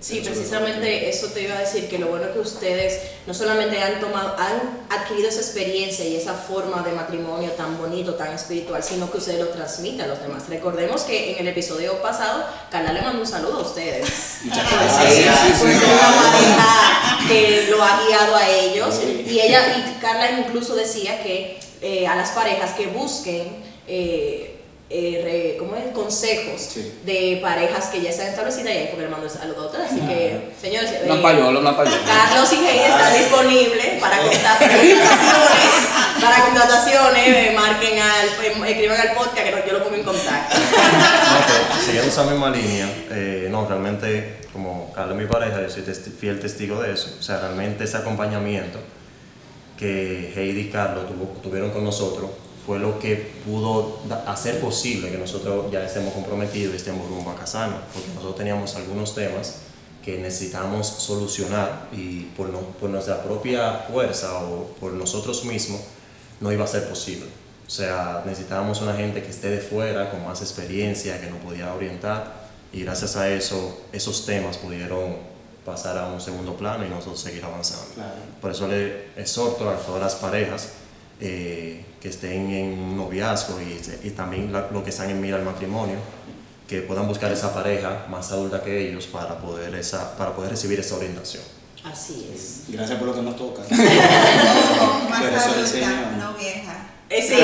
Sí, 0.00 0.20
precisamente 0.20 1.08
eso 1.08 1.28
te 1.28 1.42
iba 1.42 1.54
a 1.54 1.60
decir, 1.60 1.88
que 1.88 1.96
lo 1.96 2.08
bueno 2.08 2.24
es 2.26 2.32
que 2.32 2.40
ustedes 2.40 2.98
no 3.24 3.32
solamente 3.32 3.80
han 3.80 4.00
tomado, 4.00 4.34
han 4.36 4.80
adquirido 4.90 5.28
esa 5.28 5.38
experiencia 5.40 6.04
y 6.04 6.16
esa 6.16 6.34
forma 6.34 6.82
de 6.82 6.90
matrimonio 6.90 7.50
tan 7.52 7.78
bonito, 7.78 8.14
tan 8.14 8.32
espiritual, 8.32 8.82
sino 8.82 9.08
que 9.12 9.18
ustedes 9.18 9.38
lo 9.38 9.48
transmiten 9.50 10.00
a 10.00 10.06
los 10.08 10.20
demás. 10.20 10.48
Recordemos 10.48 11.02
que 11.02 11.32
en 11.34 11.38
el 11.38 11.48
episodio 11.48 12.02
pasado, 12.02 12.44
Carla 12.68 12.92
le 12.92 13.00
mandó 13.02 13.20
un 13.20 13.26
saludo 13.28 13.58
a 13.58 13.62
ustedes. 13.62 14.38
Muchas 14.44 14.68
Por 14.68 14.78
gracias. 14.80 15.38
por 15.38 15.68
Sí, 15.68 15.74
ser 15.74 15.76
sí. 15.76 15.84
una 15.86 16.22
pareja 16.32 17.18
que 17.28 17.66
lo 17.70 17.80
ha 17.84 18.00
guiado 18.04 18.34
a 18.34 18.48
ellos. 18.48 18.94
Sí. 19.00 19.24
Y 19.28 19.38
ella, 19.40 19.78
y 19.78 20.00
Carla 20.00 20.32
incluso 20.40 20.74
decía 20.74 21.22
que 21.22 21.60
eh, 21.82 22.06
a 22.06 22.14
las 22.14 22.30
parejas 22.30 22.70
que 22.72 22.86
busquen 22.86 23.48
eh, 23.86 24.48
eh, 24.94 25.56
¿cómo 25.58 25.74
es? 25.74 25.84
consejos 25.94 26.60
Sí. 26.60 27.00
de 27.04 27.38
parejas 27.40 27.86
que 27.86 28.02
ya 28.02 28.10
están 28.10 28.26
establecidas 28.28 28.74
y 28.74 28.76
ahí 28.76 28.86
fue 28.88 28.96
que 28.98 29.02
le 29.04 29.08
mando 29.08 29.26
a 29.26 29.30
ustedes. 29.30 29.86
Así 29.90 30.00
que, 30.02 30.52
señores, 30.60 30.90
Una 31.06 31.22
payola, 31.22 31.60
una 31.60 31.74
payola. 31.76 31.96
Carlos 32.06 32.52
y 32.52 32.56
Heidi 32.56 32.78
están 32.84 33.14
disponibles 33.16 34.00
para 34.00 34.18
contrataciones, 34.18 34.98
para 36.20 36.44
contrataciones, 36.44 37.54
marquen 37.54 37.98
al, 38.00 38.26
escriban 38.68 39.00
al 39.00 39.12
podcast 39.14 39.38
que 39.38 39.64
yo 39.66 39.72
lo 39.78 39.82
pongo 39.84 39.96
en 39.96 40.02
contacto. 40.04 40.56
No, 40.58 41.80
siguiendo 41.86 42.10
esa 42.10 42.24
misma 42.24 42.50
línea, 42.50 42.86
no, 43.50 43.66
realmente, 43.66 44.40
como 44.52 44.92
Carla 44.92 45.14
es 45.14 45.18
mi 45.20 45.26
pareja, 45.26 45.62
yo 45.62 45.70
soy 45.70 45.82
testi- 45.84 46.12
fiel 46.14 46.38
testigo 46.38 46.82
de 46.82 46.92
eso. 46.92 47.16
O 47.18 47.22
sea, 47.22 47.38
realmente 47.40 47.84
ese 47.84 47.96
acompañamiento 47.96 48.78
que 49.82 50.32
Heidi 50.34 50.60
y 50.60 50.70
Carlos 50.70 51.04
tuvieron 51.42 51.70
con 51.70 51.84
nosotros 51.84 52.30
fue 52.64 52.78
lo 52.78 52.98
que 53.00 53.16
pudo 53.44 53.98
hacer 54.26 54.60
posible 54.60 55.10
que 55.10 55.18
nosotros 55.18 55.70
ya 55.72 55.84
estemos 55.84 56.14
comprometidos 56.14 56.74
y 56.74 56.76
estemos 56.76 57.08
rumbo 57.08 57.30
a 57.32 57.34
casarnos. 57.34 57.80
Porque 57.92 58.08
nosotros 58.10 58.36
teníamos 58.36 58.76
algunos 58.76 59.14
temas 59.16 59.56
que 60.04 60.18
necesitamos 60.18 60.86
solucionar 60.86 61.88
y 61.92 62.20
por, 62.36 62.50
no- 62.50 62.60
por 62.80 62.88
nuestra 62.90 63.22
propia 63.24 63.84
fuerza 63.90 64.38
o 64.44 64.68
por 64.80 64.92
nosotros 64.92 65.44
mismos 65.44 65.80
no 66.40 66.52
iba 66.52 66.64
a 66.64 66.68
ser 66.68 66.88
posible. 66.88 67.26
O 67.66 67.70
sea, 67.70 68.22
necesitábamos 68.26 68.80
una 68.80 68.94
gente 68.94 69.22
que 69.22 69.30
esté 69.30 69.48
de 69.48 69.58
fuera, 69.58 70.10
con 70.10 70.24
más 70.24 70.40
experiencia, 70.42 71.20
que 71.20 71.28
nos 71.30 71.40
pudiera 71.40 71.74
orientar 71.74 72.42
y 72.72 72.82
gracias 72.84 73.16
a 73.16 73.28
eso, 73.28 73.76
esos 73.92 74.24
temas 74.24 74.56
pudieron 74.58 75.16
pasar 75.64 75.96
a 75.98 76.06
un 76.08 76.20
segundo 76.20 76.54
plano 76.56 76.84
y 76.84 76.88
nosotros 76.88 77.20
seguir 77.20 77.44
avanzando. 77.44 77.86
Claro. 77.94 78.10
Por 78.40 78.50
eso 78.50 78.66
le 78.68 79.06
exhorto 79.16 79.68
a 79.70 79.76
todas 79.76 80.00
las 80.02 80.14
parejas 80.16 80.70
eh, 81.20 81.84
que 82.00 82.08
estén 82.08 82.50
en 82.50 82.78
un 82.78 82.96
noviazgo 82.96 83.60
y, 83.60 83.80
y 84.06 84.10
también 84.10 84.52
la- 84.52 84.66
los 84.72 84.82
que 84.82 84.90
están 84.90 85.08
en 85.10 85.20
mira 85.20 85.36
al 85.36 85.44
matrimonio, 85.44 85.96
que 86.66 86.80
puedan 86.82 87.06
buscar 87.06 87.30
esa 87.30 87.52
pareja 87.54 88.06
más 88.08 88.32
adulta 88.32 88.62
que 88.62 88.88
ellos 88.88 89.06
para 89.06 89.36
poder, 89.38 89.74
esa, 89.76 90.16
para 90.16 90.34
poder 90.34 90.50
recibir 90.50 90.80
esa 90.80 90.96
orientación. 90.96 91.42
Así 91.84 92.30
es. 92.34 92.62
Gracias 92.68 92.98
por 92.98 93.08
lo 93.08 93.14
que 93.14 93.22
nos 93.22 93.36
toca. 93.36 93.62
Ojo, 93.70 95.08
más 95.08 95.22
adulta, 95.46 96.12
no 96.18 96.32
vieja. 96.34 96.86
Eh, 97.10 97.20
sí, 97.20 97.34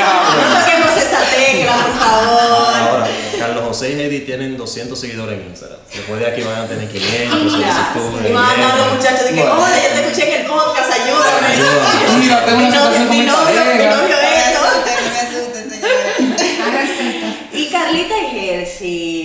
Ah, 0.00 0.36
no 0.36 0.60
toquemos 0.64 0.96
esa 0.96 1.20
tecla, 1.36 1.72
por 1.72 1.92
favor. 1.98 2.74
Ahora, 2.76 3.08
Carlos 3.38 3.64
José 3.66 3.92
y 3.92 4.00
Heidi 4.00 4.20
tienen 4.20 4.56
200 4.56 4.98
seguidores 4.98 5.40
en 5.40 5.46
Instagram. 5.46 5.78
Después 5.94 6.20
de 6.20 6.26
aquí 6.26 6.42
van 6.42 6.62
a 6.62 6.66
tener 6.68 6.88
500, 6.88 7.54
ah, 7.64 7.94
Y 8.28 8.32
van 8.32 8.44
a 8.44 8.50
hablar 8.50 8.78
los 8.78 8.94
muchachos 8.96 9.24
de 9.24 9.34
que, 9.34 9.40
bueno. 9.40 9.58
Oh, 9.58 9.66
te 9.66 10.00
escuché 10.00 10.34
en 10.34 10.40
el 10.40 10.46
podcast, 10.46 10.92
ayúdame. 10.92 11.46
ayúdame. 11.46 12.18
Mira, 12.18 12.44
tengo 12.44 12.58
una 12.58 12.70
situación 12.70 13.10
mi 13.10 13.20
novio, 13.20 13.64
mi 13.64 13.84
novio, 13.84 14.16
esto. 14.18 14.60
Ah, 16.60 16.84
y 17.52 17.66
Carlita 17.70 18.14
y 18.18 18.40
Jersey 18.40 19.17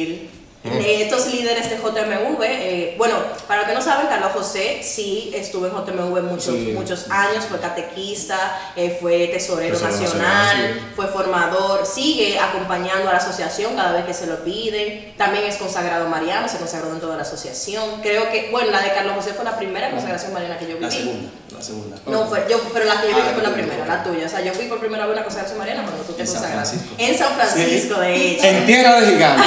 me 0.64 0.72
asusten, 0.72 1.20
señores. 1.20 1.66
Haga 1.68 1.78
cita. 1.78 2.04
JMV. 2.04 2.44
eh, 2.44 2.96
bueno, 2.98 3.16
para 3.48 3.62
los 3.62 3.70
que 3.70 3.76
no 3.76 3.82
saben, 3.82 4.08
Carlos 4.08 4.32
José 4.34 4.82
sí 4.84 5.32
estuvo 5.36 5.68
en 5.68 5.74
JMV 5.74 6.22
muchos, 6.24 6.46
Sí. 6.56 6.72
muchos 6.76 7.10
años, 7.10 7.46
fue 7.46 7.60
catequista, 7.60 8.38
eh, 8.76 8.98
fue 9.02 9.28
tesorero, 9.28 9.74
Tesorero 9.78 10.00
nacional, 10.02 10.22
nacional, 10.48 10.74
sí. 10.76 10.86
fue 10.96 11.08
formador, 11.08 11.86
sigue 11.86 12.40
acompañando 12.40 13.10
a 13.10 13.14
la 13.14 13.18
asociación 13.20 13.76
cada 13.76 13.92
vez 13.94 14.06
que 14.06 14.14
se 14.14 14.28
lo 14.28 14.44
pide. 14.44 15.14
También 15.18 15.44
es 15.46 15.58
consagrado 15.58 16.08
mariano, 16.08 16.48
se 16.48 16.58
consagró 16.58 16.90
dentro 16.90 17.10
de 17.10 17.18
la 17.18 17.24
asociación. 17.24 18.02
Creo 18.02 18.30
que, 18.32 18.50
bueno, 18.52 18.72
la 18.72 18.82
de 18.82 18.94
Carlos 18.94 19.16
José 19.16 19.34
fue 19.34 19.44
la 19.46 19.58
primera 19.58 19.92
consagración 19.92 20.34
mariana 20.34 20.58
que 20.58 20.66
yo 20.66 20.74
viví. 20.76 20.86
La 20.86 20.92
segunda, 20.92 21.30
segunda. 21.64 21.98
No, 22.06 22.28
fue, 22.28 22.46
yo, 22.50 22.60
pero 22.74 22.86
la 22.86 23.02
que 23.02 23.10
yo 23.10 23.16
vi 23.16 23.22
Ah, 23.26 23.32
fue 23.34 23.44
la 23.44 23.54
primera, 23.54 23.86
la 23.86 24.04
tuya. 24.04 24.26
O 24.26 24.30
sea, 24.30 24.42
yo 24.42 24.54
fui 24.54 24.66
por 24.66 24.80
primera 24.80 25.06
vez 25.06 25.14
a 25.14 25.20
la 25.20 25.24
consagración 25.24 25.58
mariana 25.58 25.84
cuando 25.84 26.04
tú 26.04 26.14
te 26.14 26.22
En 26.22 26.28
San. 26.28 26.44
Francisco. 26.44 26.88
En 26.98 27.18
San 27.18 27.34
Francisco, 27.34 28.00
de 28.00 28.16
hecho. 28.16 28.44
En 28.46 28.66
tierra 28.66 29.00
de 29.02 29.08
gigantes. 29.12 29.46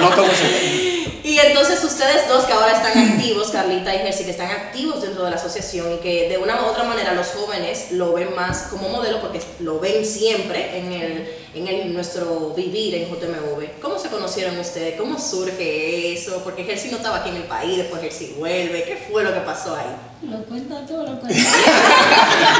No 0.00 0.08
tengo 0.10 0.28
ese- 0.28 0.89
Y 1.22 1.38
entonces 1.38 1.82
ustedes 1.84 2.28
dos 2.28 2.44
que 2.44 2.52
ahora 2.52 2.72
están 2.72 2.96
activos, 2.96 3.50
Carlita 3.50 3.94
y 3.94 3.98
Jersey, 3.98 4.24
que 4.24 4.30
están 4.30 4.50
activos 4.50 5.02
dentro 5.02 5.24
de 5.24 5.30
la 5.30 5.36
asociación 5.36 5.92
y 5.94 5.96
que 5.98 6.28
de 6.28 6.38
una 6.38 6.62
u 6.62 6.66
otra 6.66 6.84
manera 6.84 7.14
los 7.14 7.28
jóvenes 7.28 7.92
lo 7.92 8.12
ven 8.12 8.34
más 8.34 8.68
como 8.70 8.88
modelo 8.88 9.20
porque 9.20 9.40
lo 9.60 9.80
ven 9.80 10.04
siempre 10.06 10.78
en, 10.78 10.92
el, 10.92 11.28
en 11.54 11.68
el, 11.68 11.92
nuestro 11.92 12.54
vivir 12.56 12.94
en 12.94 13.10
JMV. 13.10 13.80
¿Cómo 13.80 13.98
se 13.98 14.08
conocieron 14.08 14.58
ustedes? 14.58 14.98
¿Cómo 14.98 15.18
surge 15.18 16.14
eso? 16.14 16.40
Porque 16.42 16.64
Jersey 16.64 16.90
no 16.90 16.96
estaba 16.96 17.18
aquí 17.18 17.30
en 17.30 17.36
el 17.36 17.44
país, 17.44 17.76
después 17.76 18.00
Jersey 18.00 18.34
vuelve. 18.38 18.84
¿Qué 18.84 18.96
fue 19.10 19.22
lo 19.22 19.34
que 19.34 19.40
pasó 19.40 19.76
ahí? 19.76 19.94
Lo 20.22 20.42
cuenta 20.44 20.86
tú, 20.86 20.94
lo 20.94 21.20
cuenta 21.20 21.40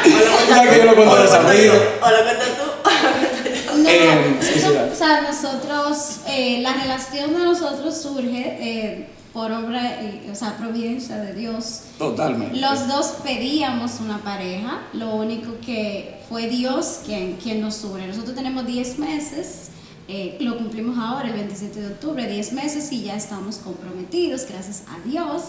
O 0.05 0.89
lo 0.89 0.95
cuentas 0.95 1.41
tú, 1.41 2.05
O 2.05 2.11
lo 2.11 2.23
cuentas 2.23 2.49
tú. 2.57 3.37
No, 3.83 3.89
Eh, 3.89 4.39
eso- 4.41 4.89
o 4.93 4.95
sea, 4.95 5.21
nosotros, 5.23 6.21
eh, 6.27 6.61
la 6.63 6.73
relación 6.75 7.33
de 7.33 7.39
nosotros 7.41 7.97
surge 8.01 8.57
eh, 8.61 9.09
por 9.33 9.51
obra, 9.53 10.01
o 10.31 10.35
sea, 10.35 10.57
providencia 10.57 11.17
de 11.17 11.35
Dios. 11.35 11.83
Totalmente. 11.99 12.57
Los 12.59 12.89
dos 12.89 13.15
pedíamos 13.23 14.01
una 14.01 14.19
pareja, 14.19 14.83
lo 14.93 15.15
único 15.15 15.53
que 15.65 16.19
fue 16.29 16.49
Dios 16.49 17.01
quien, 17.07 17.37
quien 17.37 17.61
nos 17.61 17.83
une. 17.85 18.07
Nosotros 18.09 18.35
tenemos 18.35 18.67
10 18.67 18.99
meses, 18.99 19.69
eh, 20.09 20.37
lo 20.41 20.57
cumplimos 20.59 20.99
ahora 20.99 21.29
el 21.29 21.35
27 21.35 21.81
de 21.81 21.87
octubre, 21.89 22.27
10 22.27 22.53
meses 22.53 22.91
y 22.91 23.03
ya 23.05 23.15
estamos 23.15 23.57
comprometidos, 23.59 24.47
gracias 24.49 24.83
a 24.89 25.09
Dios. 25.09 25.43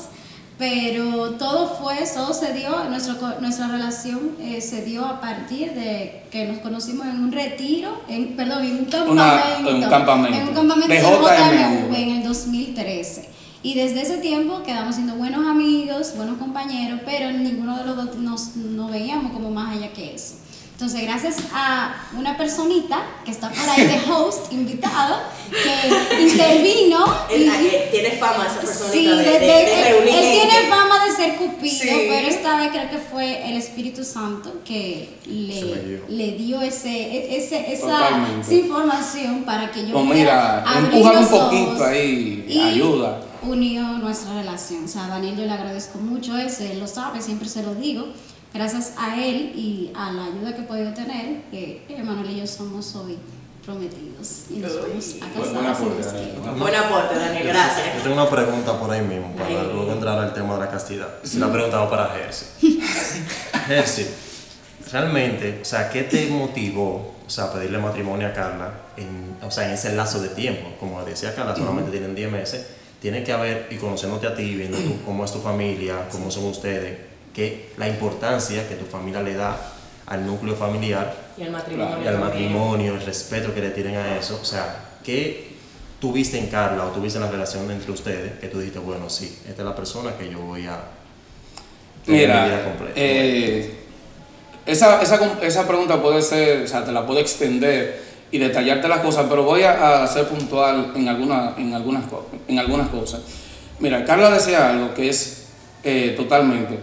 Pero 0.61 1.31
todo 1.39 1.67
fue, 1.69 1.95
todo 2.13 2.35
se 2.35 2.53
dio, 2.53 2.83
nuestro 2.87 3.15
nuestra 3.39 3.67
relación 3.67 4.37
eh, 4.39 4.61
se 4.61 4.85
dio 4.85 5.03
a 5.03 5.19
partir 5.19 5.71
de 5.71 6.21
que 6.29 6.45
nos 6.45 6.59
conocimos 6.59 7.07
en 7.07 7.19
un 7.19 7.31
retiro, 7.31 7.99
en, 8.07 8.35
perdón, 8.35 8.63
en 8.65 8.77
un 8.77 8.85
campamento. 8.85 9.69
en 9.71 9.75
un 9.77 9.89
campamento. 9.89 10.37
En 10.37 10.47
un 10.49 10.53
campamento 10.53 10.93
De. 10.93 11.01
JMV 11.01 11.95
en 11.95 12.09
el 12.17 12.23
2013. 12.23 13.29
Y 13.63 13.73
desde 13.73 14.03
ese 14.03 14.17
tiempo 14.19 14.61
quedamos 14.61 14.93
siendo 14.93 15.15
buenos 15.15 15.47
amigos, 15.47 16.13
buenos 16.15 16.37
compañeros, 16.37 16.99
pero 17.07 17.31
ninguno 17.31 17.79
de 17.79 17.85
los 17.85 17.95
dos 17.95 18.15
nos, 18.17 18.55
nos 18.55 18.91
veíamos 18.91 19.31
como 19.31 19.49
más 19.49 19.75
allá 19.75 19.91
que 19.93 20.13
eso. 20.13 20.35
Entonces, 20.81 21.03
gracias 21.07 21.35
a 21.53 21.93
una 22.17 22.35
personita 22.37 23.05
que 23.23 23.29
está 23.29 23.49
por 23.51 23.69
ahí 23.69 23.85
de 23.85 24.01
host, 24.11 24.51
invitado, 24.51 25.19
que 25.51 26.23
intervino. 26.23 27.05
Él- 27.29 27.43
y- 27.43 27.91
Tiene 27.91 28.09
fama 28.17 28.47
esa 28.47 28.61
personita 28.61 28.91
Sí, 28.91 29.05
de, 29.05 29.15
de- 29.15 29.39
de- 29.39 29.89
él, 29.99 30.07
él 30.07 30.39
tiene 30.49 30.67
fama 30.69 31.05
de 31.05 31.11
ser 31.15 31.35
cupido, 31.35 31.69
Sí. 31.83 32.05
pero 32.09 32.27
esta 32.27 32.57
vez 32.57 32.71
creo 32.71 32.89
que 32.89 32.97
fue 32.97 33.47
el 33.51 33.57
Espíritu 33.57 34.03
Santo 34.03 34.61
que 34.65 35.17
le, 35.27 35.53
dio. 35.83 35.99
le 36.09 36.31
dio 36.31 36.61
ese, 36.63 37.35
ese, 37.37 37.73
esa, 37.73 38.09
información 38.49 39.43
para 39.43 39.69
que 39.71 39.85
yo 39.85 39.93
Pues 39.93 40.05
pudiera 40.07 40.63
mira, 40.63 40.63
abrir 40.63 40.93
empujan 40.95 41.15
un 41.17 41.21
los 41.21 41.31
ojos 41.31 41.43
poquito 41.53 41.85
ahí, 41.85 42.45
y 42.49 42.59
ayuda. 42.59 43.21
unió 43.43 43.83
nuestra 43.99 44.33
relación. 44.33 44.85
O 44.85 44.87
sea, 44.87 45.05
a 45.05 45.09
Daniel 45.09 45.35
yo 45.37 45.45
le 45.45 45.51
agradezco 45.51 45.99
mucho 45.99 46.35
eso, 46.39 46.63
él 46.63 46.79
lo 46.79 46.87
sabe, 46.87 47.21
siempre 47.21 47.47
se 47.47 47.61
lo 47.61 47.75
digo. 47.75 48.07
Gracias 48.53 48.93
a 48.97 49.15
él 49.15 49.53
y 49.55 49.91
a 49.95 50.11
la 50.11 50.25
ayuda 50.25 50.53
que 50.53 50.61
he 50.61 50.65
podido 50.65 50.93
tener, 50.93 51.43
que 51.49 51.85
Emanuel 51.89 52.31
y 52.31 52.39
yo 52.41 52.47
somos 52.47 52.93
hoy 52.95 53.17
prometidos 53.65 54.45
y 54.49 54.55
nos 54.55 54.75
vamos 54.75 55.15
a 55.21 55.33
casar. 55.33 55.53
buen 55.53 55.65
aporte, 55.65 56.03
Daniel. 56.03 56.59
Buen 56.59 56.75
aporte, 56.75 57.15
Daniel, 57.15 57.47
gracias. 57.47 57.95
Yo 57.95 58.01
tengo 58.01 58.15
una 58.15 58.29
pregunta 58.29 58.77
por 58.77 58.91
ahí 58.91 59.01
mismo, 59.01 59.33
para 59.35 59.63
luego 59.63 59.91
entrar 59.93 60.19
al 60.19 60.33
tema 60.33 60.55
de 60.55 60.59
la 60.59 60.69
castidad. 60.69 61.07
Si 61.23 61.37
la 61.37 61.51
pregunta 61.51 61.79
va 61.79 61.89
para 61.89 62.07
Jersey. 62.09 62.81
Jersey, 63.67 64.07
realmente, 64.91 65.59
o 65.61 65.65
sea, 65.65 65.89
¿qué 65.89 66.03
te 66.03 66.27
motivó, 66.27 67.15
o 67.25 67.29
sea, 67.29 67.45
a 67.45 67.53
pedirle 67.53 67.77
matrimonio 67.77 68.27
a 68.27 68.33
Carla 68.33 68.73
en, 68.97 69.37
o 69.41 69.49
sea, 69.49 69.67
en 69.67 69.75
ese 69.75 69.95
lazo 69.95 70.19
de 70.21 70.29
tiempo? 70.29 70.73
Como 70.77 71.01
decía 71.05 71.33
Carla, 71.33 71.55
solamente 71.55 71.91
tienen 71.91 72.15
10 72.15 72.31
meses. 72.31 72.65
Tiene 72.99 73.23
que 73.23 73.31
haber, 73.31 73.67
y 73.71 73.77
conociéndote 73.77 74.27
a 74.27 74.35
ti, 74.35 74.53
viendo 74.55 74.77
tú 74.77 75.01
cómo 75.05 75.25
es 75.25 75.31
tu 75.31 75.39
familia, 75.39 76.07
cómo 76.11 76.29
son 76.29 76.45
ustedes, 76.45 77.10
que 77.33 77.71
la 77.77 77.87
importancia 77.87 78.67
que 78.67 78.75
tu 78.75 78.85
familia 78.85 79.21
le 79.21 79.35
da 79.35 79.55
al 80.07 80.25
núcleo 80.25 80.55
familiar 80.55 81.15
Y 81.37 81.43
el 81.43 81.51
matrimonio. 81.51 81.97
y 82.03 82.07
al 82.07 82.19
matrimonio, 82.19 82.93
el 82.95 83.01
respeto 83.05 83.53
que 83.53 83.61
le 83.61 83.69
tienen 83.69 83.95
a 83.95 84.17
eso. 84.17 84.39
O 84.41 84.45
sea, 84.45 84.75
¿qué 85.03 85.51
tuviste 85.99 86.37
en 86.37 86.47
Carla 86.47 86.85
o 86.85 86.89
tuviste 86.89 87.19
en 87.19 87.25
la 87.25 87.31
relación 87.31 87.69
entre 87.71 87.91
ustedes 87.91 88.39
que 88.39 88.47
tú 88.47 88.59
dijiste, 88.59 88.79
bueno, 88.79 89.09
sí, 89.09 89.39
esta 89.47 89.61
es 89.61 89.65
la 89.67 89.75
persona 89.75 90.17
que 90.17 90.29
yo 90.29 90.39
voy 90.39 90.65
a 90.67 90.79
tener 92.05 92.21
mi 92.21 92.25
vida 92.33 92.43
Mira, 92.45 92.63
completa? 92.65 92.93
eh, 92.95 93.71
esa, 94.65 95.01
esa, 95.01 95.19
esa 95.41 95.67
pregunta 95.67 96.01
puede 96.01 96.21
ser, 96.21 96.63
o 96.63 96.67
sea, 96.67 96.83
te 96.85 96.91
la 96.91 97.05
puedo 97.05 97.19
extender 97.19 98.01
y 98.31 98.37
detallarte 98.37 98.87
las 98.87 98.99
cosas, 99.01 99.25
pero 99.29 99.43
voy 99.43 99.63
a, 99.63 100.03
a 100.03 100.07
ser 100.07 100.27
puntual 100.27 100.93
en, 100.95 101.07
alguna, 101.07 101.53
en, 101.57 101.73
algunas, 101.73 102.05
co- 102.05 102.27
en 102.47 102.59
algunas 102.59 102.89
cosas. 102.89 103.21
Mira, 103.79 104.05
Carla 104.05 104.29
decía 104.29 104.69
algo 104.69 104.93
que 104.93 105.09
es 105.09 105.47
eh, 105.83 106.13
totalmente. 106.15 106.77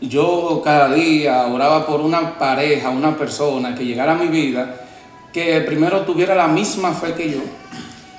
Yo 0.00 0.60
cada 0.62 0.92
día 0.94 1.46
oraba 1.46 1.86
por 1.86 2.00
una 2.00 2.38
pareja, 2.38 2.90
una 2.90 3.16
persona 3.16 3.74
que 3.74 3.84
llegara 3.86 4.12
a 4.12 4.16
mi 4.16 4.26
vida, 4.26 4.86
que 5.32 5.60
primero 5.62 6.02
tuviera 6.02 6.34
la 6.34 6.48
misma 6.48 6.92
fe 6.92 7.14
que 7.14 7.30
yo 7.30 7.40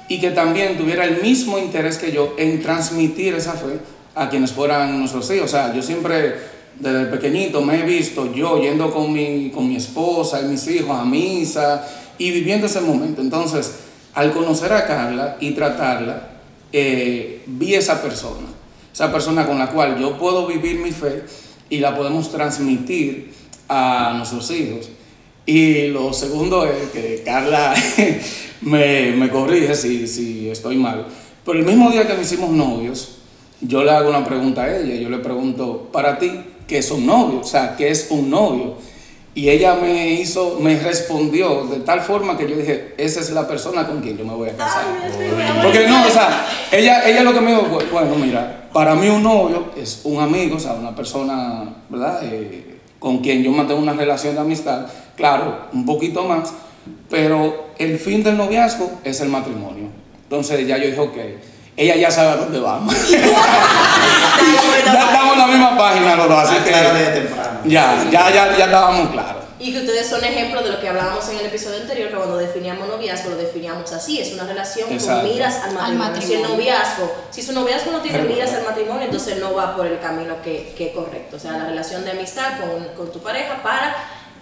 y 0.08 0.20
que 0.20 0.32
también 0.32 0.78
tuviera 0.78 1.04
el 1.04 1.22
mismo 1.22 1.60
interés 1.60 1.98
que 1.98 2.12
yo 2.12 2.34
en 2.38 2.62
transmitir 2.62 3.36
esa 3.36 3.54
fe 3.54 3.80
a 4.16 4.28
quienes 4.30 4.52
fueran 4.52 4.98
nuestros 4.98 5.30
hijos. 5.30 5.46
O 5.46 5.48
sea, 5.50 5.74
yo 5.74 5.84
siempre 5.84 6.36
desde 6.80 7.06
pequeñito 7.06 7.62
me 7.62 7.80
he 7.80 7.84
visto 7.84 8.34
yo 8.34 8.60
yendo 8.60 8.92
con 8.92 9.14
mi, 9.14 9.52
con 9.52 9.68
mi 9.68 9.76
esposa 9.76 10.42
y 10.42 10.46
mis 10.46 10.68
hijos 10.68 10.98
a 10.98 11.06
misa 11.06 11.88
y 12.18 12.32
viviendo 12.32 12.66
ese 12.66 12.82
momento. 12.82 13.22
Entonces, 13.22 13.76
al 14.16 14.32
conocer 14.32 14.74
a 14.74 14.88
Carla 14.88 15.38
y 15.40 15.52
tratarla, 15.52 16.30
eh, 16.74 17.44
vi 17.46 17.76
esa 17.76 18.02
persona, 18.02 18.48
esa 18.92 19.12
persona 19.12 19.46
con 19.46 19.60
la 19.60 19.70
cual 19.70 20.00
yo 20.00 20.18
puedo 20.18 20.48
vivir 20.48 20.80
mi 20.80 20.92
fe 20.92 21.24
y 21.70 21.80
la 21.80 21.96
podemos 21.96 22.32
transmitir 22.32 23.34
a 23.68 24.14
nuestros 24.18 24.50
hijos. 24.52 24.90
Y 25.46 25.88
lo 25.88 26.12
segundo 26.14 26.66
es 26.66 26.90
que 26.90 27.22
Carla 27.24 27.74
me, 28.62 29.12
me 29.12 29.30
corrige 29.30 29.76
si, 29.76 30.08
si 30.08 30.50
estoy 30.50 30.78
mal. 30.78 31.06
Pero 31.46 31.60
el 31.60 31.66
mismo 31.66 31.90
día 31.90 32.06
que 32.06 32.14
nos 32.14 32.24
hicimos 32.24 32.50
novios, 32.52 33.20
yo 33.62 33.84
le 33.84 33.92
hago 33.92 34.10
una 34.10 34.26
pregunta 34.26 34.64
a 34.64 34.78
ella. 34.78 34.96
Yo 34.96 35.10
le 35.10 35.20
pregunto, 35.20 35.90
para 35.92 36.20
ti, 36.20 36.32
¿qué 36.68 36.80
es 36.80 36.92
un 36.92 37.06
novio? 37.06 37.40
O 37.40 37.44
sea, 37.44 37.76
¿qué 37.78 37.90
es 37.90 38.08
un 38.10 38.30
novio? 38.30 38.76
Y 39.38 39.52
ella 39.52 39.76
me 39.76 40.14
hizo, 40.14 40.58
me 40.60 40.80
respondió 40.80 41.66
de 41.66 41.82
tal 41.82 42.02
forma 42.02 42.36
que 42.36 42.50
yo 42.50 42.56
dije, 42.56 42.96
esa 42.98 43.20
es 43.20 43.30
la 43.30 43.48
persona 43.48 43.86
con 43.86 44.02
quien 44.02 44.18
yo 44.18 44.26
me 44.26 44.34
voy 44.34 44.50
a 44.50 44.58
casar. 44.58 44.84
Porque 45.62 45.86
no, 45.86 46.08
o 46.08 46.10
sea, 46.10 46.48
ella, 46.72 47.08
ella 47.08 47.22
lo 47.22 47.36
que 47.36 47.42
me 47.42 47.52
dijo, 47.52 47.66
fue, 47.66 47.86
bueno, 47.92 48.16
mira, 48.16 48.68
para 48.74 48.96
mí 48.96 49.08
un 49.10 49.22
novio 49.22 49.68
es 49.78 50.02
un 50.06 50.20
amigo, 50.20 50.56
o 50.56 50.60
sea, 50.60 50.74
una 50.74 50.96
persona, 50.96 51.66
¿verdad? 51.88 52.22
Eh, 52.24 52.80
con 52.98 53.20
quien 53.20 53.44
yo 53.44 53.52
mantengo 53.52 53.80
una 53.80 53.94
relación 53.94 54.34
de 54.34 54.42
amistad, 54.42 54.88
claro, 55.16 55.68
un 55.72 55.86
poquito 55.86 56.24
más, 56.24 56.52
pero 57.08 57.68
el 57.78 58.00
fin 58.00 58.24
del 58.24 58.38
noviazgo 58.38 58.90
es 59.04 59.22
el 59.22 59.30
matrimonio. 59.30 59.90
Entonces 60.24 60.66
ya 60.68 60.80
yo 60.80 60.88
dije, 60.88 61.00
ok, 61.00 61.18
ella 61.78 61.96
ya 61.96 62.10
sabe 62.12 62.30
a 62.32 62.36
dónde 62.38 62.60
vamos. 62.60 62.94
ya 63.12 64.94
estamos 64.94 65.34
en 65.34 65.40
la 65.40 65.48
misma 65.48 65.78
página 65.78 66.16
los 66.16 66.28
dos, 66.28 66.40
así 66.40 66.56
Más 66.56 66.64
que 66.64 66.72
ya, 67.70 68.04
ya, 68.12 68.30
ya, 68.32 68.58
ya 68.58 68.66
estábamos 68.66 69.12
claros. 69.12 69.44
Y 69.60 69.74
que 69.74 69.80
ustedes 69.80 70.08
son 70.08 70.24
ejemplos 70.24 70.64
de 70.64 70.72
lo 70.72 70.80
que 70.80 70.88
hablábamos 70.88 71.28
en 71.30 71.38
el 71.38 71.46
episodio 71.48 71.82
anterior, 71.82 72.10
que 72.10 72.16
cuando 72.16 72.38
definíamos 72.38 72.88
noviazgo 72.88 73.32
lo 73.32 73.38
definíamos 73.38 73.92
así, 73.92 74.20
es 74.22 74.34
una 74.34 74.46
relación 74.46 74.92
Exacto. 74.92 75.22
con 75.22 75.32
miras 75.32 75.56
al 75.64 75.74
matrimonio. 75.74 76.14
Al 76.16 76.22
Si 76.22 76.34
el 76.34 76.44
noviazgo, 76.44 77.16
si 77.32 77.42
su 77.42 77.54
noviazgo 77.54 77.92
no 77.92 78.02
tiene 78.02 78.20
Pero- 78.20 78.34
miras 78.34 78.54
al 78.54 78.64
matrimonio, 78.64 79.06
entonces 79.06 79.38
no 79.40 79.54
va 79.54 79.76
por 79.76 79.88
el 79.88 80.00
camino 80.00 80.36
que, 80.44 80.74
que 80.78 80.88
es 80.88 80.94
correcto. 80.94 81.38
O 81.38 81.40
sea, 81.40 81.54
la 81.54 81.66
relación 81.66 82.06
de 82.06 82.12
amistad 82.12 82.60
con, 82.60 82.84
con 82.96 83.12
tu 83.12 83.20
pareja 83.20 83.62
para 83.64 83.96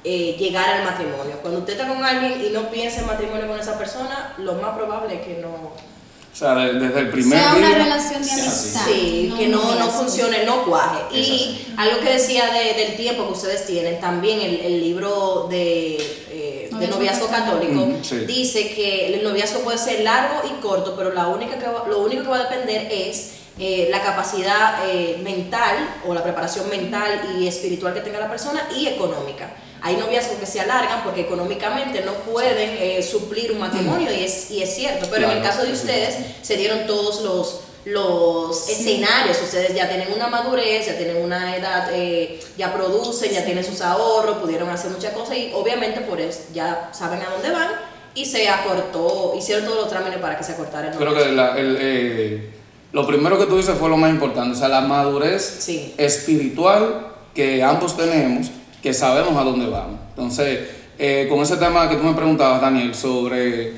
eh, 0.03 0.35
llegar 0.37 0.69
al 0.69 0.83
matrimonio. 0.83 1.37
Cuando 1.41 1.59
usted 1.61 1.73
está 1.73 1.87
con 1.87 2.03
alguien 2.03 2.41
y 2.45 2.49
no 2.49 2.69
piensa 2.69 2.99
en 2.99 3.07
matrimonio 3.07 3.47
con 3.47 3.59
esa 3.59 3.77
persona, 3.77 4.33
lo 4.37 4.53
más 4.55 4.75
probable 4.75 5.15
es 5.15 5.21
que 5.21 5.41
no... 5.41 5.94
O 6.35 6.37
sea, 6.37 6.53
de- 6.55 6.73
desde 6.73 6.99
el 6.99 7.09
primer 7.11 7.39
sea 7.39 7.55
una 7.55 7.69
relación 7.75 8.21
de 8.21 8.29
amistad. 8.29 8.81
Sí, 8.85 9.33
que 9.37 9.47
no, 9.47 9.57
no 9.63 9.69
noviazgo. 9.69 9.91
funcione, 10.01 10.43
no 10.45 10.65
cuaje. 10.65 11.17
Y 11.17 11.65
algo 11.77 12.01
que 12.01 12.11
decía 12.11 12.47
de- 12.51 12.73
del 12.73 12.97
tiempo 12.97 13.25
que 13.25 13.31
ustedes 13.31 13.65
tienen, 13.65 14.01
también 14.01 14.41
el, 14.41 14.59
el 14.59 14.81
libro 14.81 15.47
de 15.49 15.95
eh, 16.31 16.69
de 16.77 16.87
noviazgo 16.89 17.27
católico, 17.27 17.87
sí. 18.01 18.17
dice 18.25 18.73
que 18.75 19.15
el 19.15 19.23
noviazgo 19.23 19.61
puede 19.61 19.77
ser 19.77 20.01
largo 20.01 20.41
y 20.45 20.61
corto, 20.61 20.93
pero 20.97 21.13
la 21.13 21.27
única 21.29 21.57
que 21.57 21.67
va- 21.67 21.85
lo 21.87 21.99
único 21.99 22.23
que 22.23 22.27
va 22.29 22.39
a 22.39 22.49
depender 22.49 22.89
es 22.91 23.31
eh, 23.57 23.87
la 23.89 24.01
capacidad 24.01 24.79
eh, 24.89 25.17
mental 25.23 25.77
o 26.05 26.13
la 26.13 26.21
preparación 26.21 26.69
mental 26.69 27.37
y 27.39 27.47
espiritual 27.47 27.93
que 27.93 28.01
tenga 28.01 28.19
la 28.19 28.29
persona 28.29 28.67
y 28.75 28.87
económica. 28.87 29.53
Hay 29.87 29.97
noviazgos 29.97 30.37
que 30.39 30.47
se 30.47 30.59
alargan 30.59 31.03
porque 31.03 31.21
económicamente 31.21 32.01
no 32.03 32.13
pueden 32.13 32.71
eh, 32.79 33.03
suplir 33.03 33.51
un 33.51 33.59
matrimonio 33.59 34.11
y 34.11 34.23
es, 34.23 34.49
y 34.49 34.63
es 34.63 34.73
cierto, 34.75 35.05
pero 35.11 35.29
en 35.29 35.37
el 35.37 35.43
caso 35.43 35.63
de 35.63 35.71
ustedes 35.73 36.15
se 36.41 36.57
dieron 36.57 36.87
todos 36.87 37.21
los, 37.21 37.59
los 37.85 38.67
escenarios, 38.67 39.37
ustedes 39.43 39.75
ya 39.75 39.87
tienen 39.87 40.11
una 40.11 40.25
madurez, 40.25 40.87
ya 40.87 40.97
tienen 40.97 41.17
una 41.23 41.55
edad, 41.55 41.87
eh, 41.93 42.39
ya 42.57 42.73
producen, 42.73 43.31
ya 43.31 43.45
tienen 43.45 43.63
sus 43.63 43.79
ahorros, 43.81 44.37
pudieron 44.37 44.69
hacer 44.69 44.89
muchas 44.89 45.13
cosas 45.13 45.37
y 45.37 45.51
obviamente 45.53 46.01
por 46.01 46.19
eso 46.19 46.39
ya 46.51 46.89
saben 46.91 47.21
a 47.21 47.29
dónde 47.29 47.51
van 47.51 47.69
y 48.15 48.25
se 48.25 48.49
acortó, 48.49 49.33
hicieron 49.37 49.65
todos 49.65 49.81
los 49.81 49.89
trámites 49.89 50.17
para 50.19 50.35
que 50.35 50.43
se 50.43 50.53
acortara 50.53 50.89
el 50.91 50.97
Creo 50.97 51.13
que 51.13 51.31
la- 51.31 51.55
el, 51.59 51.77
eh, 51.79 52.49
lo 52.91 53.05
primero 53.05 53.37
que 53.37 53.45
tú 53.45 53.57
dices 53.57 53.75
fue 53.77 53.89
lo 53.89 53.97
más 53.97 54.09
importante, 54.09 54.55
o 54.55 54.59
sea, 54.59 54.67
la 54.67 54.81
madurez 54.81 55.57
Sí. 55.59 55.93
espiritual 55.97 57.11
que 57.35 57.61
ambos 57.61 57.95
tenemos, 57.95 58.47
que 58.85 58.93
sabemos 58.93 59.35
a 59.35 59.43
dónde 59.43 59.65
vamos. 59.65 59.99
Entonces, 60.09 60.59
eh, 60.99 61.25
con 61.27 61.39
ese 61.39 61.57
tema 61.57 61.89
que 61.89 61.95
tú 61.95 62.03
me 62.03 62.13
preguntabas, 62.13 62.61
Daniel, 62.61 62.93
sobre, 62.93 63.73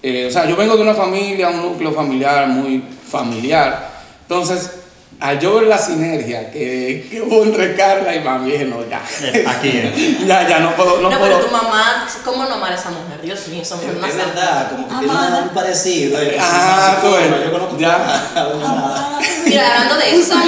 eh, 0.00 0.26
o 0.28 0.30
sea, 0.30 0.48
yo 0.48 0.54
vengo 0.54 0.76
de 0.76 0.82
una 0.82 0.94
familia, 0.94 1.48
un 1.48 1.60
núcleo 1.60 1.90
familiar 1.90 2.46
muy 2.46 2.80
familiar, 3.04 3.90
entonces, 4.22 4.83
al 5.20 5.38
yo 5.40 5.54
ver 5.54 5.64
la 5.68 5.78
sinergia 5.78 6.50
que, 6.50 7.06
que 7.10 7.22
hubo 7.22 7.44
entre 7.44 7.74
Carla 7.76 8.14
y 8.14 8.20
mami, 8.20 8.50
dije, 8.50 8.64
no, 8.66 8.76
ya, 8.88 9.02
Aquí 9.50 9.68
es. 9.68 10.26
ya, 10.26 10.46
ya, 10.48 10.58
no 10.60 10.74
puedo, 10.76 11.00
no, 11.00 11.08
No, 11.10 11.18
puedo. 11.18 11.38
pero 11.38 11.46
tu 11.46 11.50
mamá, 11.52 12.06
¿cómo 12.24 12.44
no 12.44 12.54
amar 12.54 12.72
a 12.72 12.74
esa 12.74 12.90
mujer? 12.90 13.20
Dios 13.22 13.46
mío, 13.48 13.62
esa 13.62 13.76
Es 13.76 13.80
mujer 13.82 13.96
no 13.96 14.06
sabe. 14.08 14.16
verdad, 14.24 14.70
como 14.70 14.88
que 14.88 14.94
tiene 14.96 15.12
Amada. 15.12 15.42
un 15.44 15.48
parecido. 15.50 16.20
eh, 16.20 16.36
Ah, 16.40 16.98
ves, 17.02 17.44
Yo 17.46 17.52
conozco 17.52 17.78
ya. 17.78 17.94
Amada. 18.34 19.18
Mira, 19.46 19.68
hablando 19.72 19.96
de 19.96 20.10
eso, 20.16 20.28
sabes 20.34 20.42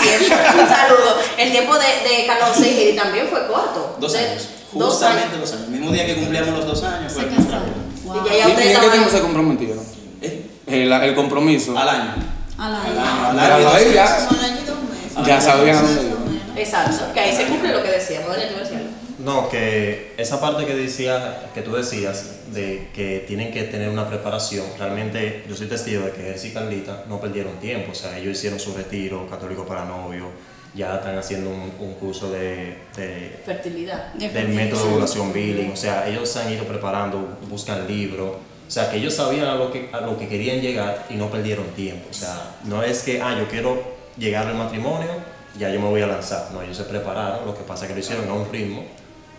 que 0.00 0.14
el 0.16 0.22
un 0.22 0.68
saludo, 0.68 1.16
el 1.38 1.50
tiempo 1.50 1.74
de, 1.74 2.08
de 2.08 2.26
Carlos 2.26 2.56
y 2.66 2.94
también 2.96 3.26
fue 3.28 3.46
corto. 3.46 3.96
Dos 4.00 4.14
años. 4.14 4.48
Dos 4.72 4.90
Justamente 4.94 5.36
años. 5.36 5.40
dos 5.40 5.52
años. 5.52 5.64
El 5.66 5.70
mismo 5.72 5.90
día 5.92 6.06
que 6.06 6.16
cumplíamos 6.16 6.54
los 6.54 6.66
dos 6.66 6.82
años 6.84 7.12
fue 7.12 7.28
casaron. 7.28 7.64
boda. 8.04 8.22
Wow. 8.22 8.26
Y 8.26 8.28
ya- 8.30 8.34
¿Y, 8.36 8.48
y 8.48 8.52
ustedes 8.52 8.74
en 8.76 8.80
qué 8.82 8.88
tiempo 8.88 9.10
se 9.10 9.20
comprometieron? 9.20 9.84
¿Eh? 10.22 10.46
El, 10.66 10.92
el 10.92 11.14
compromiso. 11.14 11.76
Al 11.78 11.88
año. 11.88 12.14
Al 12.58 12.74
Al 12.74 12.80
año. 12.86 13.00
año. 13.00 13.26
Al 13.28 13.32
Mira, 13.34 13.56
año. 13.56 13.68
ahí 13.70 13.84
dos 13.84 15.26
ya. 15.26 15.40
sabían 15.40 15.76
a. 15.76 16.60
Exacto, 16.60 17.12
que 17.12 17.20
ahí 17.20 17.34
se 17.36 17.46
cumple 17.46 17.72
lo 17.72 17.82
que 17.82 17.90
decíamos. 17.90 18.30
Algo. 18.36 18.88
No, 19.18 19.48
que 19.48 20.12
esa 20.16 20.40
parte 20.40 20.66
que 20.66 20.74
decía, 20.74 21.50
que 21.54 21.62
tú 21.62 21.74
decías, 21.74 22.52
de 22.52 22.88
que 22.94 23.24
tienen 23.26 23.52
que 23.52 23.62
tener 23.64 23.88
una 23.88 24.08
preparación, 24.08 24.64
realmente 24.78 25.44
yo 25.48 25.56
soy 25.56 25.66
testigo 25.68 26.04
de 26.04 26.10
que 26.12 26.22
Jersey 26.22 26.50
y 26.50 26.52
Carlita 26.54 27.04
no 27.08 27.20
perdieron 27.20 27.54
tiempo, 27.60 27.92
o 27.92 27.94
sea, 27.94 28.18
ellos 28.18 28.36
hicieron 28.36 28.58
su 28.60 28.74
retiro 28.74 29.26
católico 29.28 29.64
para 29.64 29.84
novios, 29.84 30.26
ya 30.74 30.96
están 30.96 31.16
haciendo 31.16 31.50
un, 31.50 31.72
un 31.78 31.94
curso 31.94 32.30
de, 32.30 32.76
de- 32.96 33.40
Fertilidad. 33.46 34.12
del 34.14 34.48
método 34.48 34.84
de 34.84 34.90
ovulación 34.92 35.32
billing, 35.32 35.70
o 35.72 35.76
sea, 35.76 36.06
ellos 36.08 36.28
se 36.28 36.40
han 36.40 36.52
ido 36.52 36.64
preparando, 36.64 37.38
buscan 37.48 37.86
libros, 37.86 38.32
o 38.66 38.70
sea, 38.70 38.90
que 38.90 38.96
ellos 38.96 39.14
sabían 39.14 39.46
a 39.46 39.54
lo 39.56 39.70
que, 39.72 39.88
a 39.92 40.00
lo 40.00 40.18
que 40.18 40.26
querían 40.28 40.60
llegar 40.60 41.06
y 41.10 41.14
no 41.14 41.30
perdieron 41.30 41.66
tiempo, 41.76 42.08
o 42.10 42.14
sea, 42.14 42.56
no 42.64 42.82
es 42.82 43.02
que, 43.02 43.20
ah, 43.20 43.36
yo 43.38 43.48
quiero 43.48 43.82
llegar 44.18 44.46
al 44.46 44.54
matrimonio, 44.54 45.10
ya 45.58 45.70
yo 45.70 45.80
me 45.80 45.88
voy 45.88 46.02
a 46.02 46.06
lanzar, 46.06 46.48
no, 46.52 46.62
ellos 46.62 46.76
se 46.76 46.84
prepararon, 46.84 47.46
lo 47.46 47.54
que 47.56 47.62
pasa 47.62 47.84
es 47.84 47.88
que 47.88 47.94
lo 47.94 48.00
hicieron 48.00 48.28
a 48.28 48.32
un 48.34 48.50
ritmo 48.50 48.84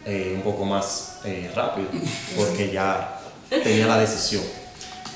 eh, 0.06 0.34
un 0.36 0.42
poco 0.42 0.64
más 0.66 1.20
eh, 1.26 1.50
rápido, 1.56 1.88
porque 2.38 2.72
ya 2.72 3.20
tenía 3.50 3.88
la 3.88 3.98
decisión. 4.00 4.44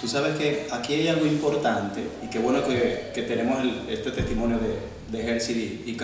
Tú 0.02 0.08
sabes 0.08 0.38
que 0.38 0.68
aquí 0.72 0.94
hay 0.94 1.08
algo 1.10 1.26
importante 1.26 2.02
y 2.24 2.28
qué 2.28 2.40
bueno 2.40 2.66
que, 2.66 3.12
que 3.14 3.24
tenemos 3.24 3.62
el- 3.62 3.88
este 3.90 4.12
testimonio 4.12 4.58
de, 4.58 5.18
de 5.18 5.38
y, 5.52 5.84
y. 5.92 5.98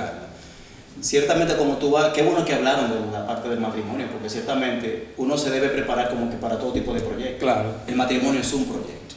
Ciertamente 1.01 1.55
como 1.57 1.77
tú 1.77 1.91
vas, 1.91 2.13
qué 2.13 2.23
bueno 2.23 2.45
que 2.45 2.53
hablaron 2.53 2.89
de 2.89 3.11
la 3.11 3.27
parte 3.27 3.49
del 3.49 3.59
matrimonio, 3.59 4.07
porque 4.11 4.29
ciertamente 4.29 5.13
uno 5.17 5.37
se 5.37 5.49
debe 5.49 5.69
preparar 5.69 6.09
como 6.09 6.29
que 6.29 6.37
para 6.37 6.57
todo 6.57 6.71
tipo 6.71 6.93
de 6.93 7.01
proyectos. 7.01 7.39
Claro. 7.39 7.75
El 7.87 7.95
matrimonio 7.95 8.41
es 8.41 8.53
un 8.53 8.65
proyecto. 8.65 9.15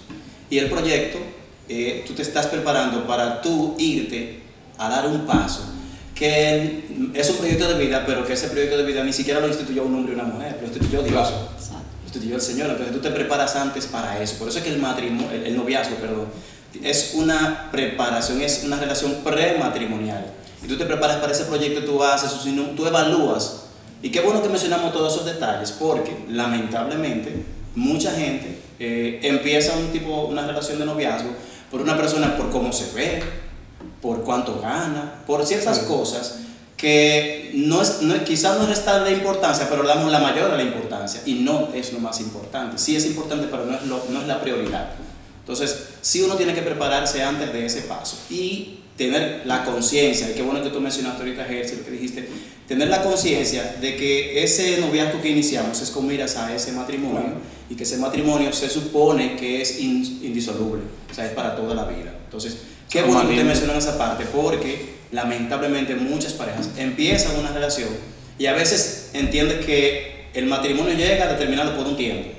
Y 0.50 0.58
el 0.58 0.68
proyecto, 0.68 1.18
eh, 1.68 2.04
tú 2.06 2.14
te 2.14 2.22
estás 2.22 2.46
preparando 2.46 3.06
para 3.06 3.40
tú 3.40 3.76
irte 3.78 4.40
a 4.76 4.88
dar 4.88 5.06
un 5.06 5.26
paso, 5.26 5.64
que 6.14 6.84
es 7.14 7.30
un 7.30 7.36
proyecto 7.36 7.68
de 7.68 7.84
vida, 7.84 8.04
pero 8.04 8.26
que 8.26 8.32
ese 8.32 8.48
proyecto 8.48 8.76
de 8.76 8.84
vida 8.84 9.04
ni 9.04 9.12
siquiera 9.12 9.38
lo 9.40 9.46
instituyó 9.46 9.84
un 9.84 9.94
hombre 9.94 10.12
y 10.12 10.14
una 10.16 10.24
mujer, 10.24 10.58
lo 10.60 10.66
instituyó 10.66 11.02
Dios. 11.02 11.28
Claro. 11.28 11.48
Exacto. 11.56 11.84
instituyó 12.04 12.34
el 12.34 12.40
Señor. 12.40 12.70
Entonces 12.70 12.92
tú 12.92 13.00
te 13.00 13.10
preparas 13.10 13.54
antes 13.54 13.86
para 13.86 14.20
eso. 14.20 14.36
Por 14.36 14.48
eso 14.48 14.58
es 14.58 14.64
que 14.64 14.70
el 14.70 14.78
matrimonio, 14.78 15.30
el, 15.30 15.46
el 15.46 15.56
noviazgo, 15.56 15.96
perdón, 15.96 16.26
es 16.82 17.12
una 17.14 17.70
preparación, 17.70 18.40
es 18.40 18.64
una 18.64 18.78
relación 18.78 19.16
prematrimonial. 19.24 20.26
Y 20.64 20.66
tú 20.68 20.76
te 20.76 20.84
preparas 20.86 21.16
para 21.18 21.32
ese 21.32 21.44
proyecto, 21.44 21.84
tú 21.84 22.02
haces, 22.02 22.30
tú 22.76 22.86
evalúas. 22.86 23.64
Y 24.02 24.10
qué 24.10 24.20
bueno 24.20 24.42
que 24.42 24.48
mencionamos 24.48 24.92
todos 24.92 25.12
esos 25.14 25.24
detalles, 25.26 25.72
porque 25.72 26.16
lamentablemente 26.28 27.44
mucha 27.74 28.12
gente 28.12 28.58
eh, 28.78 29.20
empieza 29.22 29.76
un 29.76 29.88
tipo, 29.88 30.24
una 30.26 30.46
relación 30.46 30.78
de 30.78 30.84
noviazgo 30.84 31.30
por 31.70 31.80
una 31.80 31.96
persona 31.96 32.36
por 32.36 32.50
cómo 32.50 32.72
se 32.72 32.92
ve, 32.94 33.22
por 34.00 34.22
cuánto 34.22 34.60
gana, 34.60 35.22
por 35.26 35.44
ciertas 35.46 35.78
Sí. 35.78 35.84
cosas 35.86 36.36
que 36.76 37.50
no 37.54 37.82
es, 37.82 38.02
no, 38.02 38.22
quizás 38.24 38.56
no 38.56 38.62
es 38.62 38.68
restarle 38.68 39.10
importancia, 39.12 39.68
pero 39.68 39.82
le 39.82 39.88
damos 39.88 40.12
la 40.12 40.20
mayor 40.20 40.50
de 40.52 40.56
la 40.58 40.62
importancia 40.62 41.20
y 41.26 41.34
no 41.34 41.70
es 41.74 41.92
lo 41.92 41.98
más 41.98 42.20
importante. 42.20 42.78
Sí 42.78 42.94
es 42.94 43.04
importante, 43.04 43.48
pero 43.50 43.64
no 43.64 43.74
es, 43.76 43.82
lo- 43.84 44.04
no 44.10 44.20
es 44.20 44.28
la 44.28 44.40
prioridad. 44.40 44.90
Entonces, 45.40 45.88
sí 46.00 46.22
uno 46.22 46.34
tiene 46.36 46.54
que 46.54 46.62
prepararse 46.62 47.22
antes 47.24 47.52
de 47.52 47.66
ese 47.66 47.82
paso 47.82 48.16
y 48.30 48.77
tener 48.98 49.42
la 49.46 49.64
conciencia, 49.64 50.28
y 50.30 50.34
qué 50.34 50.42
bueno 50.42 50.62
que 50.62 50.68
tú 50.68 50.80
mencionaste 50.80 51.22
ahorita, 51.22 51.44
Jersey, 51.44 51.78
lo 51.78 51.84
que 51.84 51.92
dijiste, 51.92 52.28
tener 52.66 52.88
la 52.88 53.02
conciencia 53.02 53.76
de 53.80 53.96
que 53.96 54.42
ese 54.42 54.78
noviazgo 54.80 55.22
que 55.22 55.30
iniciamos 55.30 55.80
es 55.80 55.90
con 55.90 56.06
miras 56.06 56.37
a 56.37 56.54
ese 56.54 56.72
matrimonio 56.72 57.34
y 57.70 57.76
que 57.76 57.84
ese 57.84 57.96
matrimonio 57.96 58.52
se 58.52 58.68
supone 58.68 59.37
que 59.37 59.62
es 59.62 59.80
in- 59.80 60.20
indisoluble, 60.22 60.82
o 61.11 61.14
sea, 61.14 61.24
es 61.26 61.32
para 61.32 61.56
toda 61.56 61.74
la 61.74 61.84
vida. 61.84 62.12
Entonces, 62.24 62.56
qué 62.90 63.02
bueno 63.02 63.26
que 63.28 63.37
te 63.37 63.44
mencionan 63.44 63.76
esa 63.76 63.96
parte, 63.96 64.24
porque 64.34 64.98
lamentablemente 65.12 65.94
muchas 65.94 66.32
parejas 66.34 66.68
empiezan 66.76 67.38
una 67.38 67.52
relación 67.52 67.88
y 68.38 68.46
a 68.46 68.52
veces 68.52 69.11
entiendes 69.14 69.64
que 69.64 70.26
el 70.34 70.46
matrimonio 70.46 70.92
llega 70.94 71.24
a 71.24 71.32
determinarlo 71.32 71.76
por 71.76 71.87
un 71.87 71.96
tiempo. 71.96 72.30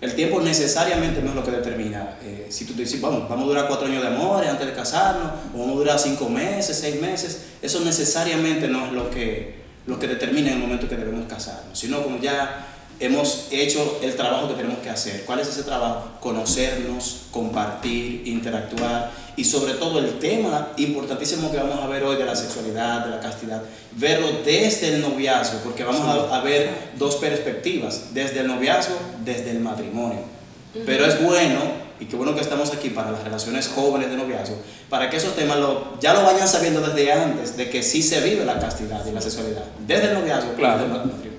El 0.00 0.14
tiempo 0.14 0.40
necesariamente 0.40 1.20
no 1.20 1.30
es 1.30 1.34
lo 1.34 1.44
que 1.44 1.50
determina. 1.50 2.16
eh, 2.22 2.46
si 2.48 2.64
tú 2.64 2.72
te 2.72 2.82
dices, 2.82 3.00
vamos, 3.00 3.28
vamos 3.28 3.44
a 3.44 3.48
durar 3.48 3.68
cuatro 3.68 3.86
años 3.86 4.02
de 4.02 4.08
amor 4.08 4.44
antes 4.44 4.66
de 4.66 4.72
casarnos, 4.72 5.32
o 5.54 5.58
vamos 5.58 5.76
a 5.76 5.78
durar 5.78 5.98
cinco 5.98 6.28
meses, 6.28 6.78
seis 6.78 7.00
meses, 7.00 7.42
eso 7.60 7.80
necesariamente 7.80 8.68
no 8.68 8.86
es 8.86 8.92
lo 8.92 9.10
que, 9.10 9.60
lo 9.86 9.98
que 9.98 10.08
determina 10.08 10.52
el 10.52 10.58
momento 10.58 10.88
que 10.88 10.96
debemos 10.96 11.26
casarnos, 11.28 11.78
sino 11.78 12.02
como 12.02 12.18
ya 12.18 12.66
hemos 12.98 13.48
hecho 13.50 13.98
el 14.02 14.14
trabajo 14.14 14.48
que 14.48 14.54
tenemos 14.54 14.78
que 14.78 14.90
hacer. 14.90 15.24
¿Cuál 15.24 15.40
es 15.40 15.48
ese 15.48 15.62
trabajo? 15.62 16.18
Conocernos, 16.20 17.22
compartir, 17.30 18.26
interactuar 18.26 19.10
y 19.40 19.44
sobre 19.44 19.72
todo 19.74 19.98
el 20.00 20.18
tema 20.18 20.68
importantísimo 20.76 21.50
que 21.50 21.56
vamos 21.56 21.82
a 21.82 21.86
ver 21.86 22.04
hoy 22.04 22.16
de 22.16 22.26
la 22.26 22.36
sexualidad, 22.36 23.06
de 23.06 23.10
la 23.10 23.20
castidad, 23.20 23.62
verlo 23.92 24.26
desde 24.44 24.88
el 24.94 25.00
noviazgo, 25.00 25.60
porque 25.64 25.82
vamos 25.82 26.02
a, 26.02 26.36
a 26.36 26.42
ver 26.42 26.68
dos 26.98 27.16
perspectivas, 27.16 28.12
desde 28.12 28.40
el 28.40 28.48
noviazgo, 28.48 28.96
desde 29.24 29.52
el 29.52 29.60
matrimonio. 29.60 30.20
Pero 30.84 31.06
es 31.06 31.22
bueno, 31.22 31.58
y 31.98 32.04
qué 32.04 32.16
bueno 32.16 32.34
que 32.34 32.42
estamos 32.42 32.70
aquí 32.70 32.90
para 32.90 33.12
las 33.12 33.24
relaciones 33.24 33.68
jóvenes 33.74 34.10
de 34.10 34.18
noviazgo, 34.18 34.56
para 34.90 35.08
que 35.08 35.16
esos 35.16 35.34
temas 35.34 35.56
lo, 35.58 35.98
ya 36.00 36.12
lo 36.12 36.22
vayan 36.22 36.46
sabiendo 36.46 36.82
desde 36.82 37.10
antes, 37.10 37.56
de 37.56 37.70
que 37.70 37.82
sí 37.82 38.02
se 38.02 38.20
vive 38.20 38.44
la 38.44 38.58
castidad 38.58 39.04
y 39.06 39.12
la 39.12 39.22
sexualidad, 39.22 39.64
desde 39.86 40.08
el 40.08 40.14
noviazgo, 40.14 40.52
Claro. 40.52 40.80
desde 40.82 40.92
el 40.92 40.98
matrimonio. 40.98 41.30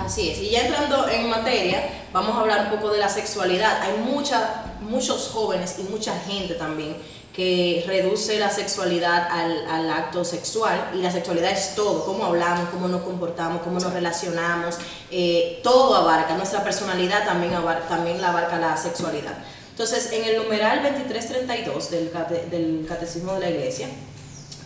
Así 0.00 0.30
es, 0.30 0.38
y 0.38 0.50
ya 0.50 0.62
entrando 0.66 1.08
en 1.08 1.28
materia, 1.28 1.82
vamos 2.12 2.34
a 2.36 2.40
hablar 2.40 2.64
un 2.72 2.78
poco 2.80 2.92
de 2.92 2.98
la 2.98 3.08
sexualidad. 3.08 3.82
Hay 3.82 3.98
mucha, 4.10 4.64
muchos 4.80 5.28
jóvenes 5.28 5.76
y 5.78 5.82
mucha 5.82 6.18
gente 6.20 6.54
también 6.54 6.96
que 7.38 7.84
reduce 7.86 8.36
la 8.40 8.50
sexualidad 8.50 9.28
al, 9.30 9.64
al 9.70 9.88
acto 9.92 10.24
sexual 10.24 10.90
y 10.92 10.96
la 10.98 11.12
sexualidad 11.12 11.52
es 11.52 11.76
todo, 11.76 12.04
cómo 12.04 12.24
hablamos, 12.24 12.68
cómo 12.70 12.88
nos 12.88 13.02
comportamos, 13.02 13.62
cómo 13.62 13.78
nos 13.78 13.92
relacionamos, 13.92 14.74
eh, 15.12 15.60
todo 15.62 15.94
abarca, 15.94 16.34
nuestra 16.34 16.64
personalidad 16.64 17.24
también, 17.24 17.54
abar- 17.54 17.86
también 17.86 18.20
la 18.20 18.30
abarca 18.30 18.58
la 18.58 18.76
sexualidad. 18.76 19.34
Entonces, 19.70 20.10
en 20.10 20.24
el 20.24 20.42
numeral 20.42 20.82
2332 20.82 21.90
del, 21.92 22.10
del 22.50 22.86
Catecismo 22.88 23.34
de 23.34 23.40
la 23.40 23.50
Iglesia, 23.50 23.86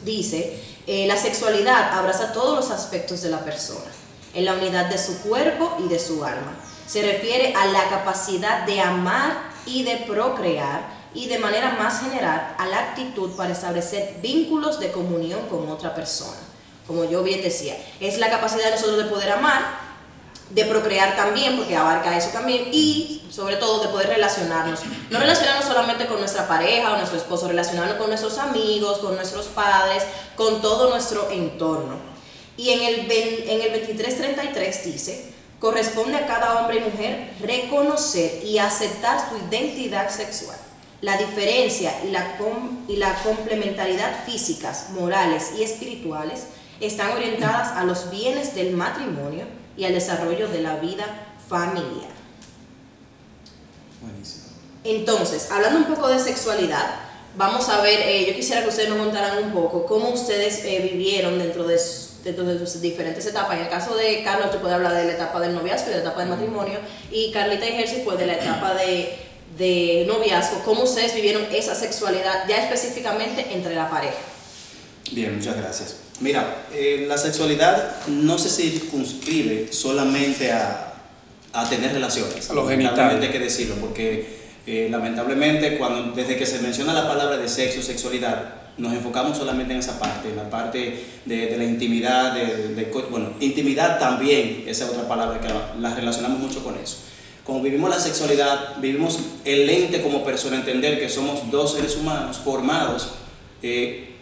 dice, 0.03 0.59
eh, 0.87 1.07
la 1.07 1.19
sexualidad 1.19 1.93
abraza 1.99 2.33
todos 2.33 2.57
los 2.57 2.71
aspectos 2.71 3.21
de 3.21 3.29
la 3.29 3.41
persona, 3.41 3.91
en 4.33 4.47
la 4.47 4.55
unidad 4.55 4.87
de 4.87 4.97
su 4.97 5.19
cuerpo 5.21 5.77
y 5.85 5.89
de 5.89 5.99
su 5.99 6.25
alma. 6.25 6.57
Se 6.87 7.03
refiere 7.03 7.53
a 7.55 7.67
la 7.67 7.85
capacidad 7.91 8.65
de 8.65 8.81
amar 8.81 9.51
y 9.67 9.83
de 9.85 9.97
procrear 10.09 11.02
y 11.15 11.29
de 11.29 11.39
manera 11.39 11.77
más 11.79 12.01
general 12.01 12.55
a 12.59 12.67
la 12.67 12.79
actitud 12.79 13.31
para 13.33 13.53
establecer 13.53 14.17
vínculos 14.23 14.81
de 14.81 14.93
comunión 14.93 15.41
con 15.49 15.69
otra 15.71 15.95
persona. 15.95 16.39
Como 16.87 17.05
yo 17.05 17.23
bien 17.23 17.43
decía, 17.43 17.77
es 18.01 18.19
la 18.19 18.31
capacidad 18.31 18.65
de 18.65 18.73
nosotros 18.73 18.99
de 18.99 19.05
poder 19.05 19.31
amar, 19.31 19.63
de 20.51 20.65
procrear 20.65 21.17
también, 21.17 21.57
porque 21.57 21.77
abarca 21.77 22.17
eso 22.17 22.31
también, 22.31 22.69
y 22.73 23.27
sobre 23.31 23.57
todo 23.57 23.83
de 23.83 23.89
poder 23.89 24.09
relacionarnos. 24.09 24.81
No 25.11 25.19
relacionarnos 25.19 25.65
solamente 25.65 26.07
con 26.07 26.19
nuestra 26.19 26.47
pareja 26.47 26.93
o 26.93 26.97
nuestro 26.97 27.19
esposo, 27.19 27.49
relacionarnos 27.49 27.97
con 27.97 28.09
nuestros 28.09 28.39
amigos, 28.39 28.99
con 28.99 29.15
nuestros 29.15 29.47
padres, 29.47 30.03
con 30.37 30.61
todo 30.61 30.91
nuestro 30.91 31.31
entorno. 31.31 31.97
Y 32.57 32.71
en 32.71 32.83
el, 32.83 33.11
en 33.11 33.61
el 33.63 33.73
2333 33.73 34.85
dice, 34.85 35.33
corresponde 35.59 36.17
a 36.17 36.27
cada 36.27 36.61
hombre 36.61 36.79
y 36.79 36.81
mujer 36.81 37.31
reconocer 37.41 38.45
y 38.45 38.59
aceptar 38.59 39.31
su 39.31 39.39
identidad 39.49 40.11
sexual. 40.11 40.59
La 41.03 41.17
diferencia 41.19 41.93
y 42.07 42.11
la, 42.11 42.39
com- 42.39 42.85
y 42.89 42.97
la 42.97 43.13
complementariedad 43.23 44.25
físicas, 44.25 44.91
morales 44.91 45.51
y 45.59 45.63
espirituales 45.63 46.45
están 46.81 47.11
orientadas 47.11 47.77
a 47.77 47.85
los 47.85 48.11
bienes 48.11 48.55
del 48.55 48.75
matrimonio 48.75 49.45
y 49.77 49.85
al 49.85 49.93
desarrollo 49.95 50.49
de 50.49 50.63
la 50.63 50.77
vida 50.77 51.05
familiar. 51.49 52.11
Buenísimo. 54.01 54.45
Entonces, 54.85 55.51
hablando 55.51 55.79
un 55.81 55.85
poco 55.95 56.09
de 56.09 56.19
sexualidad, 56.19 56.95
vamos 57.37 57.69
a 57.69 57.81
ver, 57.83 58.01
eh, 58.01 58.27
yo 58.29 58.35
quisiera 58.35 58.63
que 58.63 58.69
ustedes 58.69 58.89
nos 58.89 58.99
contaran 58.99 59.43
un 59.43 59.53
poco 59.53 59.85
cómo 59.87 60.09
ustedes 60.11 60.65
eh, 60.65 60.89
vivieron 60.93 61.39
dentro 61.39 61.65
de, 61.65 61.79
su- 61.79 62.23
dentro 62.25 62.45
de 62.45 62.59
sus 62.65 62.81
diferentes 62.81 63.27
etapas. 63.27 63.57
En 63.57 63.65
el 63.65 63.69
caso 63.71 63.95
de 63.97 64.23
Carlos, 64.23 64.51
tú 64.51 64.59
puedes 64.59 64.75
hablar 64.77 64.95
de 64.95 65.05
la 65.05 65.13
etapa 65.13 65.41
del 65.41 65.55
noviazgo 65.55 65.87
y 65.87 65.91
de 65.91 65.97
la 65.97 66.03
etapa 66.03 66.21
del 66.21 66.29
matrimonio, 66.31 66.79
y 67.11 67.33
Carlita 67.33 67.67
y 67.69 67.73
Jersey, 67.73 68.03
pues 68.05 68.19
de 68.19 68.27
la 68.27 68.35
etapa 68.35 68.75
de, 68.75 69.17
de 69.59 70.05
noviazgo, 70.07 70.63
cómo 70.65 70.85
ustedes 70.85 71.15
vivieron 71.15 71.43
esa 71.53 71.75
sexualidad 71.75 72.49
ya 72.49 72.57
específicamente 72.65 73.47
entre 73.53 73.75
la 73.75 73.91
pareja. 73.91 74.17
Bien, 75.11 75.37
muchas 75.37 75.57
gracias. 75.57 75.97
Mira, 76.21 76.65
eh, 76.73 77.05
la 77.09 77.19
sexualidad 77.19 78.07
no 78.07 78.39
se 78.39 78.49
circunscribe 78.49 79.73
solamente 79.73 80.53
a, 80.53 80.95
a 81.53 81.69
tener 81.69 81.93
relaciones. 81.93 82.49
A 82.49 82.55
lo 82.55 82.67
genital. 82.67 82.97
Lamentablemente 82.97 83.27
hay 83.27 83.33
que 83.33 83.45
decirlo, 83.45 83.75
porque 83.77 84.39
eh, 84.67 84.89
lamentablemente 84.91 85.77
cuando 85.79 86.13
desde 86.13 86.37
que 86.37 86.47
se 86.47 86.61
menciona 86.61 86.93
la 86.93 87.09
palabra 87.09 87.37
de 87.37 87.49
sexo, 87.49 87.83
sexualidad, 87.83 88.55
nos 88.79 88.93
enfocamos 88.95 89.37
solamente 89.37 89.75
en 89.75 89.81
esa 89.81 89.99
parte, 89.99 90.29
en 90.31 90.37
la 90.37 90.49
parte 90.49 91.05
de, 91.27 91.47
de 91.47 91.59
la 91.59 91.65
intimidad, 91.65 92.33
de, 92.35 92.69
de- 92.75 92.85
bueno, 93.11 93.33
intimidad 93.41 93.99
también, 93.99 94.65
esa 94.67 94.85
es 94.85 94.91
otra 94.93 95.07
palabra 95.07 95.41
que 95.41 95.49
la, 95.49 95.75
la 95.79 95.95
relacionamos 95.95 96.39
mucho 96.39 96.63
con 96.65 96.79
eso. 96.79 96.97
Como 97.45 97.61
vivimos 97.61 97.91
la 97.91 97.99
sexualidad, 97.99 98.77
vivimos 98.81 99.19
el 99.45 99.69
ente 99.69 100.01
como 100.01 100.25
persona, 100.25 100.57
entender 100.57 101.01
que 101.01 101.09
somos 101.09 101.51
dos 101.51 101.73
seres 101.75 101.97
humanos 101.97 102.39
formados, 102.39 103.09
eh, 103.63 104.15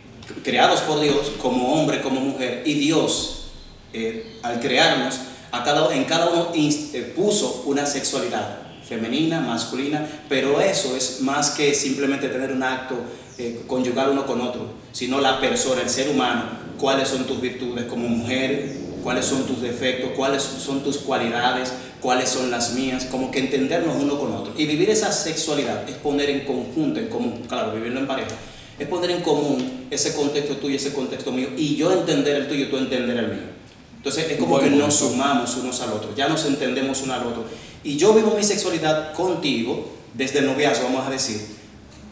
creados 0.43 0.81
por 0.81 1.01
Dios 1.01 1.33
como 1.41 1.75
hombre, 1.75 2.01
como 2.01 2.21
mujer, 2.21 2.63
y 2.65 2.75
Dios, 2.75 3.51
eh, 3.93 4.39
al 4.43 4.61
crearnos, 4.61 5.21
a 5.53 5.65
cada, 5.65 5.95
en 5.95 6.05
cada 6.05 6.31
uno 6.31 6.49
eh, 6.55 7.13
puso 7.17 7.65
una 7.67 7.85
sexualidad 7.85 8.59
femenina, 8.89 9.41
masculina, 9.41 10.07
pero 10.29 10.61
eso 10.61 10.97
es 10.97 11.21
más 11.21 11.51
que 11.51 11.75
simplemente 11.75 12.29
tener 12.29 12.53
un 12.53 12.63
acto 12.63 12.97
eh, 13.39 13.63
conyugal 13.67 14.11
uno 14.11 14.27
con 14.27 14.41
otro, 14.41 14.67
sino 14.93 15.21
la 15.21 15.41
persona, 15.41 15.83
el 15.83 15.91
ser 15.91 16.11
humano, 16.11 16.45
cuáles 16.79 17.09
son 17.09 17.25
tus 17.25 17.41
virtudes 17.41 17.85
como 17.87 18.09
mujer, 18.09 18.77
cuáles 19.03 19.27
son 19.27 19.45
tus 19.45 19.63
defectos, 19.63 20.11
cuáles 20.17 20.43
son 20.43 20.83
tus 20.83 20.99
cualidades, 20.99 21.73
cuáles 22.01 22.29
son 22.29 22.51
las 22.51 22.75
mías, 22.75 23.07
como 23.11 23.31
que 23.31 23.41
entendernos 23.41 23.97
uno 24.01 24.19
con 24.19 24.33
otro. 24.33 24.53
Y 24.57 24.67
vivir 24.67 24.91
esa 24.91 25.13
sexualidad 25.13 25.89
es 25.89 25.97
poner 25.97 26.31
en 26.31 26.41
conjunto, 26.41 27.01
en 27.01 27.09
común, 27.09 27.43
claro, 27.49 27.73
vivirlo 27.73 28.01
en 28.01 28.07
pareja, 28.07 28.31
es 28.79 28.89
poner 28.89 29.11
en 29.11 29.23
común 29.23 29.87
ese 29.91 30.15
contexto 30.15 30.57
tuyo, 30.57 30.77
ese 30.77 30.93
contexto 30.93 31.33
mío, 31.33 31.49
y 31.57 31.77
yo 31.77 31.93
entender 31.93 32.37
el 32.37 32.49
tuyo, 32.49 32.69
tú 32.69 32.77
entender 32.79 33.17
el 33.17 33.29
mío. 33.29 33.51
Entonces 33.97 34.31
es 34.31 34.39
como 34.39 34.57
Buen 34.57 34.71
que 34.71 34.77
nos 34.77 34.97
punto. 34.97 35.15
sumamos 35.15 35.57
unos 35.57 35.81
al 35.83 35.93
otro, 35.93 36.15
ya 36.17 36.29
nos 36.29 36.45
entendemos 36.47 37.03
uno 37.03 37.15
al 37.15 37.27
otro. 37.27 37.45
Y 37.85 37.97
yo 37.97 38.15
vivo 38.15 38.35
mi 38.37 38.43
sexualidad 38.43 39.13
contigo, 39.13 39.93
desde 40.15 40.41
el 40.41 40.47
noviazgo, 40.47 40.85
vamos 40.85 41.07
a 41.07 41.11
decir, 41.11 41.41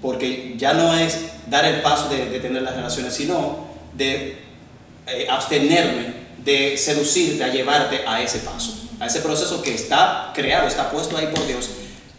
porque 0.02 0.54
ya 0.56 0.74
no 0.74 0.94
es 0.94 1.18
dar 1.48 1.64
el 1.64 1.80
paso 1.80 2.08
de, 2.08 2.26
de 2.26 2.40
tener 2.40 2.62
las 2.62 2.76
relaciones, 2.76 3.14
sino 3.14 3.66
de 3.96 4.36
eh, 5.06 5.26
abstenerme 5.28 6.28
de 6.44 6.76
seducirte, 6.76 7.42
a 7.42 7.48
llevarte 7.48 8.02
a 8.06 8.22
ese 8.22 8.40
paso, 8.40 8.87
a 9.00 9.06
ese 9.06 9.20
proceso 9.20 9.62
que 9.62 9.74
está 9.74 10.32
creado, 10.34 10.66
está 10.66 10.90
puesto 10.90 11.16
ahí 11.16 11.28
por 11.34 11.46
Dios, 11.46 11.70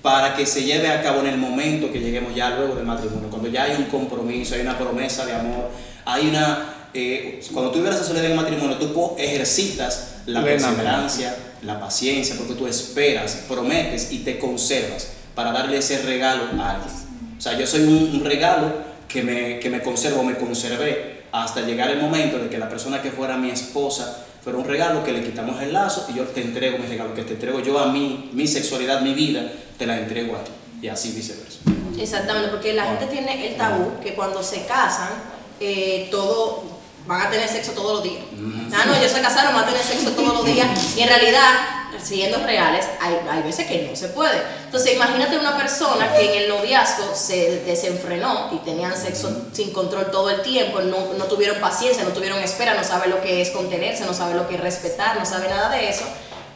para 0.02 0.36
que 0.36 0.46
se 0.46 0.64
lleve 0.64 0.88
a 0.88 1.02
cabo 1.04 1.20
en 1.20 1.28
el 1.28 1.38
momento 1.38 1.92
que 1.92 2.00
lleguemos 2.00 2.34
ya 2.34 2.52
luego 2.52 2.76
del 2.76 2.86
matrimonio, 2.86 3.30
cuando 3.30 3.50
ya 3.50 3.64
hay 3.64 3.76
un 3.78 3.86
compromiso, 3.86 4.56
hay 4.56 4.62
una 4.62 4.78
promesa 4.78 5.26
de 5.26 5.34
amor, 5.34 5.70
hay 6.06 6.28
una... 6.30 6.74
eh, 6.94 7.42
cuando 7.54 7.72
tú 7.72 7.80
vives 7.80 7.92
la 7.92 7.98
sexualidad 7.98 8.26
en 8.26 8.32
el 8.32 8.38
matrimonio, 8.38 8.78
tú 8.78 9.16
ejercitas 9.18 10.22
la 10.26 10.44
perseverancia, 10.44 11.36
la 11.64 11.80
paciencia, 11.80 12.36
porque 12.38 12.54
tú 12.54 12.66
esperas, 12.66 13.44
prometes 13.48 14.12
y 14.12 14.20
te 14.20 14.40
conservas 14.40 15.10
para 15.36 15.52
darle 15.52 15.78
ese 15.78 16.02
regalo 16.04 16.44
a 16.62 16.72
alguien. 16.72 16.94
O 17.38 17.42
sea, 17.42 17.58
yo 17.58 17.68
soy 17.68 17.84
un, 17.84 18.16
un 18.16 18.24
regalo 18.24 18.72
que 19.08 19.22
me, 19.22 19.60
que 19.60 19.70
me 19.70 19.82
conservo, 19.82 20.24
me 20.24 20.36
conservé 20.36 21.24
hasta 21.32 21.62
llegar 21.62 21.90
el 21.90 22.00
momento 22.00 22.38
de 22.40 22.50
que 22.50 22.58
la 22.58 22.70
persona 22.70 23.02
que 23.02 23.12
fuera 23.12 23.38
mi 23.38 23.50
esposa 23.50 24.26
fuera 24.44 24.58
un 24.58 24.66
regalo 24.66 25.04
que 25.04 25.12
le 25.12 25.24
quitamos 25.24 25.62
el 25.62 25.74
lazo 25.74 26.08
y 26.10 26.18
yo 26.18 26.24
te 26.24 26.42
entrego 26.42 26.78
mi 26.78 26.88
regalo, 26.88 27.14
que 27.14 27.24
te 27.24 27.34
entrego 27.34 27.60
yo 27.60 27.80
a 27.80 27.92
mí, 27.92 28.30
mi 28.34 28.48
sexualidad, 28.48 29.02
mi 29.02 29.14
vida, 29.14 29.52
te 29.78 29.86
la 29.86 30.00
entrego 30.00 30.36
a 30.36 30.44
ti. 30.44 30.52
Y 30.82 30.88
así 30.88 31.12
viceversa. 31.12 31.60
Exactamente, 32.00 32.50
porque 32.50 32.74
la 32.74 32.86
gente 32.86 33.08
tiene 33.08 33.48
el 33.48 33.56
tabú 33.56 34.00
que 34.02 34.14
cuando 34.14 34.42
se 34.42 34.66
casan, 34.66 35.10
eh, 35.60 36.08
todo 36.10 36.79
van 37.06 37.22
a 37.22 37.30
tener 37.30 37.48
sexo 37.48 37.72
todos 37.72 37.94
los 37.94 38.04
días. 38.04 38.24
Ah, 38.74 38.86
no, 38.86 38.96
ellos 38.96 39.12
se 39.12 39.22
casaron, 39.22 39.54
van 39.54 39.64
a 39.64 39.68
tener 39.68 39.84
sexo 39.84 40.12
todos 40.12 40.34
los 40.34 40.46
días. 40.46 40.68
Y 40.96 41.02
en 41.02 41.10
realidad, 41.10 41.54
siendo 42.02 42.38
reales, 42.46 42.86
hay, 43.02 43.20
hay 43.30 43.42
veces 43.42 43.68
que 43.68 43.88
no 43.90 43.96
se 43.96 44.10
puede. 44.10 44.42
Entonces, 44.66 44.94
imagínate 44.94 45.38
una 45.38 45.58
persona 45.58 46.14
que 46.14 46.32
en 46.32 46.44
el 46.44 46.50
noviazgo 46.50 47.16
se 47.16 47.62
desenfrenó 47.66 48.50
y 48.54 48.58
tenían 48.58 48.96
sexo 48.96 49.48
sin 49.52 49.72
control 49.72 50.12
todo 50.12 50.30
el 50.30 50.42
tiempo, 50.42 50.82
no, 50.82 51.14
no 51.18 51.26
tuvieron 51.26 51.60
paciencia, 51.60 52.04
no 52.04 52.12
tuvieron 52.12 52.40
espera, 52.40 52.76
no 52.76 52.84
sabe 52.84 53.08
lo 53.08 53.22
que 53.22 53.42
es 53.42 53.50
contenerse, 53.50 54.06
no 54.06 54.14
sabe 54.14 54.36
lo 54.36 54.48
que 54.48 54.56
es 54.56 54.62
respetar, 54.62 55.18
no 55.18 55.26
sabe 55.26 55.50
nada 55.50 55.70
de 55.70 55.90
eso. 55.90 56.06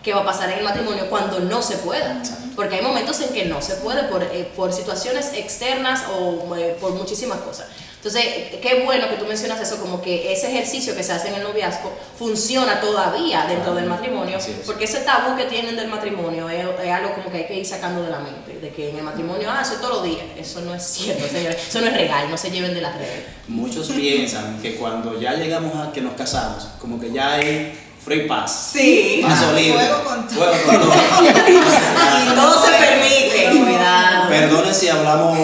¿Qué 0.04 0.14
va 0.14 0.22
a 0.22 0.26
pasar 0.26 0.50
en 0.50 0.60
el 0.60 0.66
matrimonio 0.66 1.10
cuando 1.10 1.40
no 1.40 1.62
se 1.62 1.78
pueda? 1.78 2.22
Porque 2.58 2.76
hay 2.76 2.82
momentos 2.82 3.22
en 3.22 3.30
que 3.30 3.46
no 3.46 3.62
se 3.62 3.76
puede 3.76 4.04
por, 4.04 4.22
eh, 4.22 4.52
por 4.54 4.74
situaciones 4.74 5.32
externas 5.34 6.04
o 6.14 6.56
eh, 6.58 6.76
por 6.80 6.92
muchísimas 6.92 7.40
cosas. 7.40 7.68
Entonces, 8.06 8.26
qué 8.62 8.84
bueno 8.84 9.08
que 9.08 9.16
tú 9.16 9.26
mencionas 9.26 9.62
eso, 9.62 9.78
como 9.80 10.02
que 10.02 10.34
ese 10.34 10.52
ejercicio 10.52 10.94
que 10.94 11.04
se 11.04 11.14
hace 11.14 11.30
en 11.30 11.36
el 11.36 11.44
noviazgo 11.44 11.90
funciona 12.20 12.82
todavía 12.82 13.46
dentro 13.48 13.74
del 13.76 13.86
matrimonio, 13.86 14.38
es. 14.40 14.46
porque 14.66 14.84
ese 14.84 15.00
tabú 15.00 15.38
que 15.38 15.46
tienen 15.46 15.78
del 15.78 15.88
matrimonio 15.88 16.50
es, 16.50 16.66
es 16.84 16.92
algo 16.92 17.14
como 17.14 17.32
que 17.32 17.38
hay 17.38 17.46
que 17.48 17.56
ir 17.56 17.66
sacando 17.66 18.04
de 18.04 18.10
la 18.10 18.20
mente, 18.20 18.60
de 18.60 18.70
que 18.72 18.90
en 18.90 18.98
el 18.98 19.04
matrimonio, 19.04 19.48
ah, 19.50 19.62
eso 19.62 19.76
es 19.76 19.80
todos 19.80 19.94
los 19.96 20.04
días. 20.04 20.26
Eso 20.38 20.60
no 20.62 20.76
es 20.76 20.84
cierto, 20.84 21.26
señores. 21.30 21.58
Eso 21.70 21.80
no 21.80 21.88
es 21.88 21.94
regal, 21.94 22.30
no 22.30 22.38
se 22.38 22.52
lleven 22.52 22.74
de 22.74 22.82
las 22.82 22.94
redes. 22.98 23.24
Muchos 23.48 23.88
piensan 23.88 24.62
que 24.62 24.76
cuando 24.76 25.18
ya 25.22 25.36
llegamos 25.36 25.74
a 25.88 25.94
que 25.94 26.02
nos 26.02 26.16
casamos, 26.16 26.66
como 26.82 27.00
que 27.00 27.10
ya 27.10 27.36
hay 27.36 27.74
free 28.04 28.28
pass. 28.28 28.72
Sí. 28.74 29.22
Paso 29.24 29.46
Ah, 29.50 29.54
libre. 29.54 29.90
con 30.04 30.28
todo. 30.28 30.54
Fuego 30.54 30.90
con 30.90 32.36
todo. 32.36 32.66
Se 32.66 32.72
permite. 32.72 33.64
Cuidado. 33.64 34.28
Perdonen 34.28 34.76
si 34.76 34.90
hablamos 34.90 35.38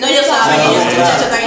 No, 0.00 0.06
ellos 0.06 0.24
saben, 0.26 0.60
ellos 0.60 0.84
muchachos 0.86 1.22
están 1.24 1.40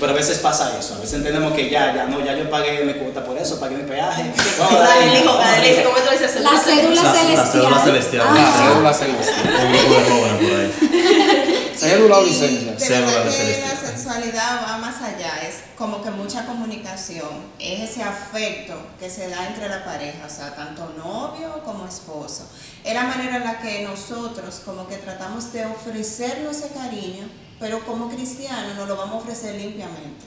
pero 0.00 0.12
a 0.12 0.14
veces 0.14 0.38
pasa 0.38 0.76
eso, 0.78 0.94
a 0.94 0.98
veces 0.98 1.14
entendemos 1.14 1.52
que 1.52 1.68
ya, 1.70 1.94
ya 1.94 2.06
no, 2.06 2.24
ya 2.24 2.34
yo 2.34 2.48
pagué 2.50 2.82
mi 2.84 2.94
cuota 2.94 3.22
por 3.24 3.36
eso, 3.38 3.60
pagué 3.60 3.76
mi 3.76 3.84
peaje. 3.84 4.32
Vamos 4.58 4.74
a 4.74 4.78
darle. 4.78 5.06
Dale, 5.06 5.20
hijo, 5.20 5.36
dale, 5.36 5.68
dice, 5.68 5.84
¿cómo 5.84 5.96
tú 5.98 6.10
dices? 6.10 6.40
La 6.40 6.58
cédula 6.58 7.02
La- 7.02 7.12
la 7.12 7.12
celestial. 7.12 7.52
cédula 7.52 7.84
celestial. 7.84 8.34
La 8.34 8.52
cédula 8.52 8.94
celestial. 8.94 9.66
Un 9.66 9.72
grupo 9.72 9.94
de 9.94 10.10
jóvenes 10.10 10.48
por 10.50 10.60
ahí. 10.60 11.56
Cédula 11.80 12.18
o 12.18 12.22
licencia. 12.24 12.78
Cédula 12.78 13.30
celestial. 13.30 13.70
la 13.80 13.88
sexualidad 13.90 14.62
va 14.68 14.76
más 14.78 14.96
allá, 15.02 15.40
es 15.48 15.56
como 15.78 16.02
que 16.02 16.10
mucha 16.10 16.44
comunicación, 16.44 17.28
es 17.58 17.90
ese 17.90 18.02
afecto 18.02 18.74
que 18.98 19.08
se 19.08 19.28
da 19.30 19.46
entre 19.46 19.66
la 19.68 19.82
pareja, 19.82 20.26
o 20.26 20.28
sea, 20.30 20.54
tanto 20.54 20.92
novio 20.98 21.62
como 21.64 21.86
esposo. 21.86 22.46
Es 22.84 22.92
la 22.94 23.04
manera 23.04 23.36
en 23.38 23.44
la 23.44 23.58
que 23.60 23.82
nosotros 23.82 24.60
como 24.64 24.86
que 24.88 24.96
tratamos 24.96 25.52
de 25.54 25.64
ofrecernos 25.64 26.56
ese 26.58 26.68
cariño, 26.68 27.26
pero 27.60 27.80
como 27.80 28.08
cristianos 28.10 28.74
nos 28.76 28.88
lo 28.88 28.96
vamos 28.96 29.16
a 29.16 29.18
ofrecer 29.18 29.54
limpiamente. 29.54 30.24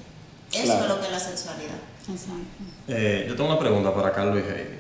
Eso 0.52 0.66
Claro. 0.66 0.84
es 0.84 0.90
lo 0.90 1.00
que 1.00 1.06
es 1.08 1.12
la 1.12 1.20
sexualidad. 1.20 1.76
Exacto. 2.10 2.64
Eh, 2.88 3.26
yo 3.28 3.36
tengo 3.36 3.50
una 3.50 3.60
pregunta 3.60 3.94
para 3.94 4.12
Carlos 4.14 4.38
y 4.38 4.50
Heidi. 4.50 4.78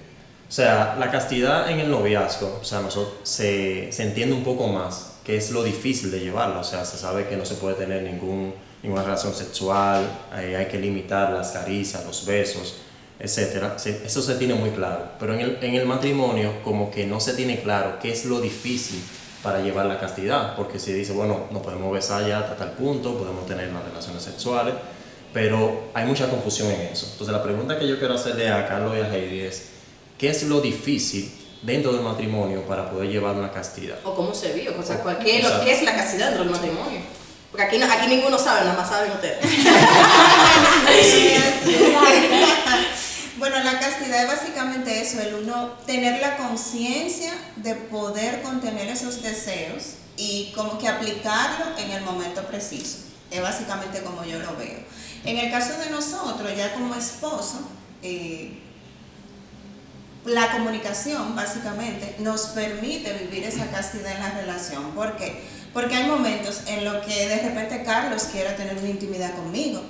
O 0.48 0.52
sea, 0.56 0.96
la 1.00 1.10
castidad 1.10 1.70
en 1.72 1.80
el 1.80 1.90
noviazgo, 1.90 2.60
o 2.62 2.64
sea, 2.64 2.82
nosotros, 2.82 3.16
se, 3.24 3.92
se 3.92 4.04
entiende 4.04 4.36
un 4.36 4.44
poco 4.44 4.68
más 4.68 5.14
que 5.26 5.36
es 5.38 5.50
lo 5.52 5.64
difícil 5.64 6.12
de 6.12 6.20
llevarla. 6.20 6.60
O 6.60 6.64
sea, 6.64 6.86
se 6.86 6.98
sabe 6.98 7.28
que 7.28 7.36
no 7.38 7.46
se 7.46 7.56
puede 7.56 7.76
tener 7.76 8.04
ningún, 8.04 8.54
ninguna 8.84 9.02
relación 9.04 9.34
sexual, 9.34 10.06
eh, 10.38 10.56
hay 10.58 10.68
que 10.68 10.78
limitar 10.78 11.32
las 11.32 11.52
caricias, 11.52 12.06
los 12.06 12.26
besos, 12.26 12.76
etc. 13.20 13.78
Se- 13.78 14.06
eso 14.06 14.22
se 14.22 14.36
tiene 14.36 14.54
muy 14.54 14.70
claro. 14.72 15.06
Pero 15.20 15.34
en 15.34 15.40
el, 15.40 15.58
en 15.62 15.74
el 15.76 15.86
matrimonio, 15.88 16.62
como 16.64 16.92
que 16.92 17.08
no 17.08 17.20
se 17.20 17.34
tiene 17.34 17.62
claro 17.62 17.98
qué 18.00 18.12
es 18.12 18.26
lo 18.26 18.40
difícil 18.42 19.02
para 19.44 19.60
llevar 19.60 19.86
la 19.86 20.00
castidad. 20.00 20.56
Porque 20.56 20.80
se 20.80 20.94
dice, 20.94 21.14
bueno, 21.14 21.42
no 21.52 21.62
podemos 21.62 21.94
besar 21.94 22.26
ya 22.28 22.40
hasta 22.40 22.56
tal 22.56 22.72
punto, 22.72 23.16
podemos 23.18 23.46
tener 23.46 23.72
las 23.72 23.84
relaciones 23.84 24.24
sexuales 24.24 24.74
pero 25.34 25.86
hay 25.96 26.06
mucha 26.06 26.30
confusión 26.30 26.70
en 26.70 26.82
eso. 26.82 27.08
Entonces 27.12 27.34
la 27.36 27.42
pregunta 27.42 27.80
que 27.80 27.88
yo 27.88 27.98
quiero 27.98 28.14
hacerle 28.14 28.52
a 28.52 28.68
Carlos 28.68 28.94
y 28.96 29.02
a 29.02 29.12
Heidi 29.12 29.40
es, 29.40 29.70
¿qué 30.16 30.30
es 30.30 30.44
lo 30.44 30.62
difícil 30.62 31.34
dentro 31.64 31.92
del 31.92 32.04
matrimonio 32.04 32.62
para 32.68 32.92
poder 32.92 33.10
llevar 33.10 33.34
una 33.36 33.52
castidad. 33.52 33.96
O 34.04 34.14
cómo 34.14 34.36
se 34.36 34.54
vio, 34.54 34.76
o 34.80 34.84
sea, 34.84 35.00
cuál- 35.00 35.18
¿qué, 35.18 35.38
es 35.38 35.42
lo- 35.44 35.50
Exacto. 35.50 35.66
qué 35.66 35.72
es 35.74 35.82
la 35.84 35.96
castidad 35.96 36.26
dentro 36.28 36.44
del 36.44 36.52
matrimonio? 36.52 37.00
Porque 37.50 37.66
aquí, 37.66 37.78
no- 37.80 37.92
aquí 37.92 38.08
ninguno 38.08 38.38
sabe, 38.38 38.62
nada 38.62 38.78
más 38.78 38.88
saben 38.90 39.12
ustedes. 39.12 39.40
Bueno, 43.44 43.62
la 43.62 43.78
castidad 43.78 44.24
es 44.24 44.28
básicamente 44.30 45.02
eso, 45.02 45.20
el 45.20 45.34
uno 45.34 45.74
tener 45.86 46.22
la 46.22 46.38
conciencia 46.38 47.34
de 47.58 47.76
poder 47.76 48.42
contener 48.42 48.88
esos 48.88 49.22
deseos 49.22 49.96
y 50.16 50.54
como 50.56 50.80
que 50.80 50.88
aplicarlo 50.88 51.78
en 51.78 51.92
el 51.92 52.06
momento 52.06 52.42
preciso. 52.46 53.00
Es 53.30 53.42
básicamente 53.42 54.02
como 54.02 54.24
yo 54.24 54.40
lo 54.40 54.56
veo. 54.56 54.80
En 55.26 55.38
el 55.40 55.52
caso 55.52 55.78
de 55.78 55.90
nosotros, 55.90 56.56
ya 56.56 56.74
como 56.74 56.96
esposo, 56.96 57.70
eh, 58.02 58.62
la 60.24 60.50
comunicación 60.54 61.36
básicamente 61.36 62.16
nos 62.20 62.44
permite 62.44 63.12
vivir 63.12 63.44
esa 63.44 63.70
castidad 63.70 64.14
en 64.14 64.20
la 64.22 64.32
relación. 64.40 64.92
¿Por 64.92 65.18
qué? 65.18 65.44
Porque 65.74 65.96
hay 65.96 66.08
momentos 66.08 66.62
en 66.68 66.86
los 66.86 67.06
que 67.06 67.28
de 67.28 67.42
repente 67.42 67.84
Carlos 67.84 68.24
quiera 68.32 68.56
tener 68.56 68.78
una 68.78 68.88
intimidad 68.88 69.36
conmigo, 69.36 69.82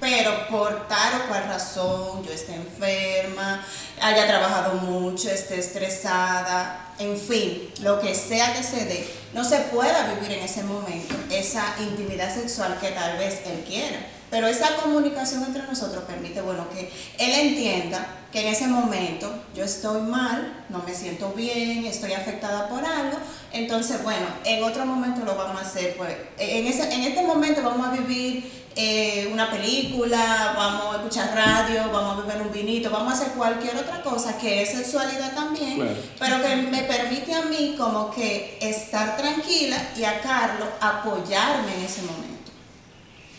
pero 0.00 0.48
por 0.48 0.88
tal 0.88 1.20
o 1.20 1.28
cual 1.28 1.44
razón, 1.44 2.24
yo 2.24 2.32
esté 2.32 2.54
enferma, 2.54 3.64
haya 4.00 4.26
trabajado 4.26 4.74
mucho, 4.76 5.30
esté 5.30 5.60
estresada, 5.60 6.94
en 6.98 7.18
fin, 7.18 7.70
lo 7.82 8.00
que 8.00 8.14
sea 8.14 8.54
que 8.54 8.62
se 8.62 8.86
dé, 8.86 9.08
no 9.34 9.44
se 9.44 9.58
pueda 9.58 10.14
vivir 10.14 10.38
en 10.38 10.44
ese 10.44 10.62
momento 10.62 11.14
esa 11.30 11.74
intimidad 11.78 12.34
sexual 12.34 12.78
que 12.80 12.88
tal 12.90 13.18
vez 13.18 13.40
él 13.46 13.64
quiera. 13.66 13.98
Pero 14.30 14.46
esa 14.46 14.76
comunicación 14.76 15.42
entre 15.42 15.64
nosotros 15.64 16.04
permite, 16.04 16.40
bueno, 16.40 16.64
que 16.70 16.90
él 17.18 17.48
entienda 17.48 18.06
que 18.30 18.42
en 18.42 18.54
ese 18.54 18.68
momento 18.68 19.28
yo 19.56 19.64
estoy 19.64 20.02
mal, 20.02 20.64
no 20.68 20.84
me 20.84 20.94
siento 20.94 21.32
bien, 21.32 21.84
estoy 21.84 22.12
afectada 22.12 22.68
por 22.68 22.84
algo. 22.84 23.18
Entonces, 23.52 24.02
bueno, 24.04 24.26
en 24.44 24.62
otro 24.62 24.86
momento 24.86 25.24
lo 25.24 25.34
vamos 25.34 25.60
a 25.60 25.66
hacer, 25.66 25.96
pues, 25.96 26.14
en, 26.38 26.66
ese, 26.66 26.94
en 26.94 27.02
este 27.02 27.22
momento 27.22 27.60
vamos 27.62 27.88
a 27.88 27.90
vivir 27.90 28.69
eh, 28.82 29.28
una 29.30 29.50
película, 29.50 30.54
vamos 30.56 30.94
a 30.94 30.98
escuchar 30.98 31.34
radio, 31.34 31.90
vamos 31.92 32.18
a 32.18 32.26
beber 32.26 32.40
un 32.46 32.50
vinito, 32.52 32.88
vamos 32.90 33.12
a 33.12 33.16
hacer 33.16 33.32
cualquier 33.34 33.76
otra 33.76 34.00
cosa 34.02 34.38
que 34.38 34.62
es 34.62 34.70
sexualidad 34.70 35.34
también, 35.34 35.76
Claro. 35.76 35.96
pero 36.18 36.42
que 36.42 36.56
me 36.56 36.82
permite 36.84 37.34
a 37.34 37.42
mí 37.42 37.74
como 37.76 38.10
que 38.10 38.56
estar 38.60 39.16
tranquila 39.18 39.76
y 39.96 40.04
a 40.04 40.20
Carlos 40.22 40.68
apoyarme 40.80 41.74
en 41.76 41.84
ese 41.84 42.02
momento. 42.02 42.50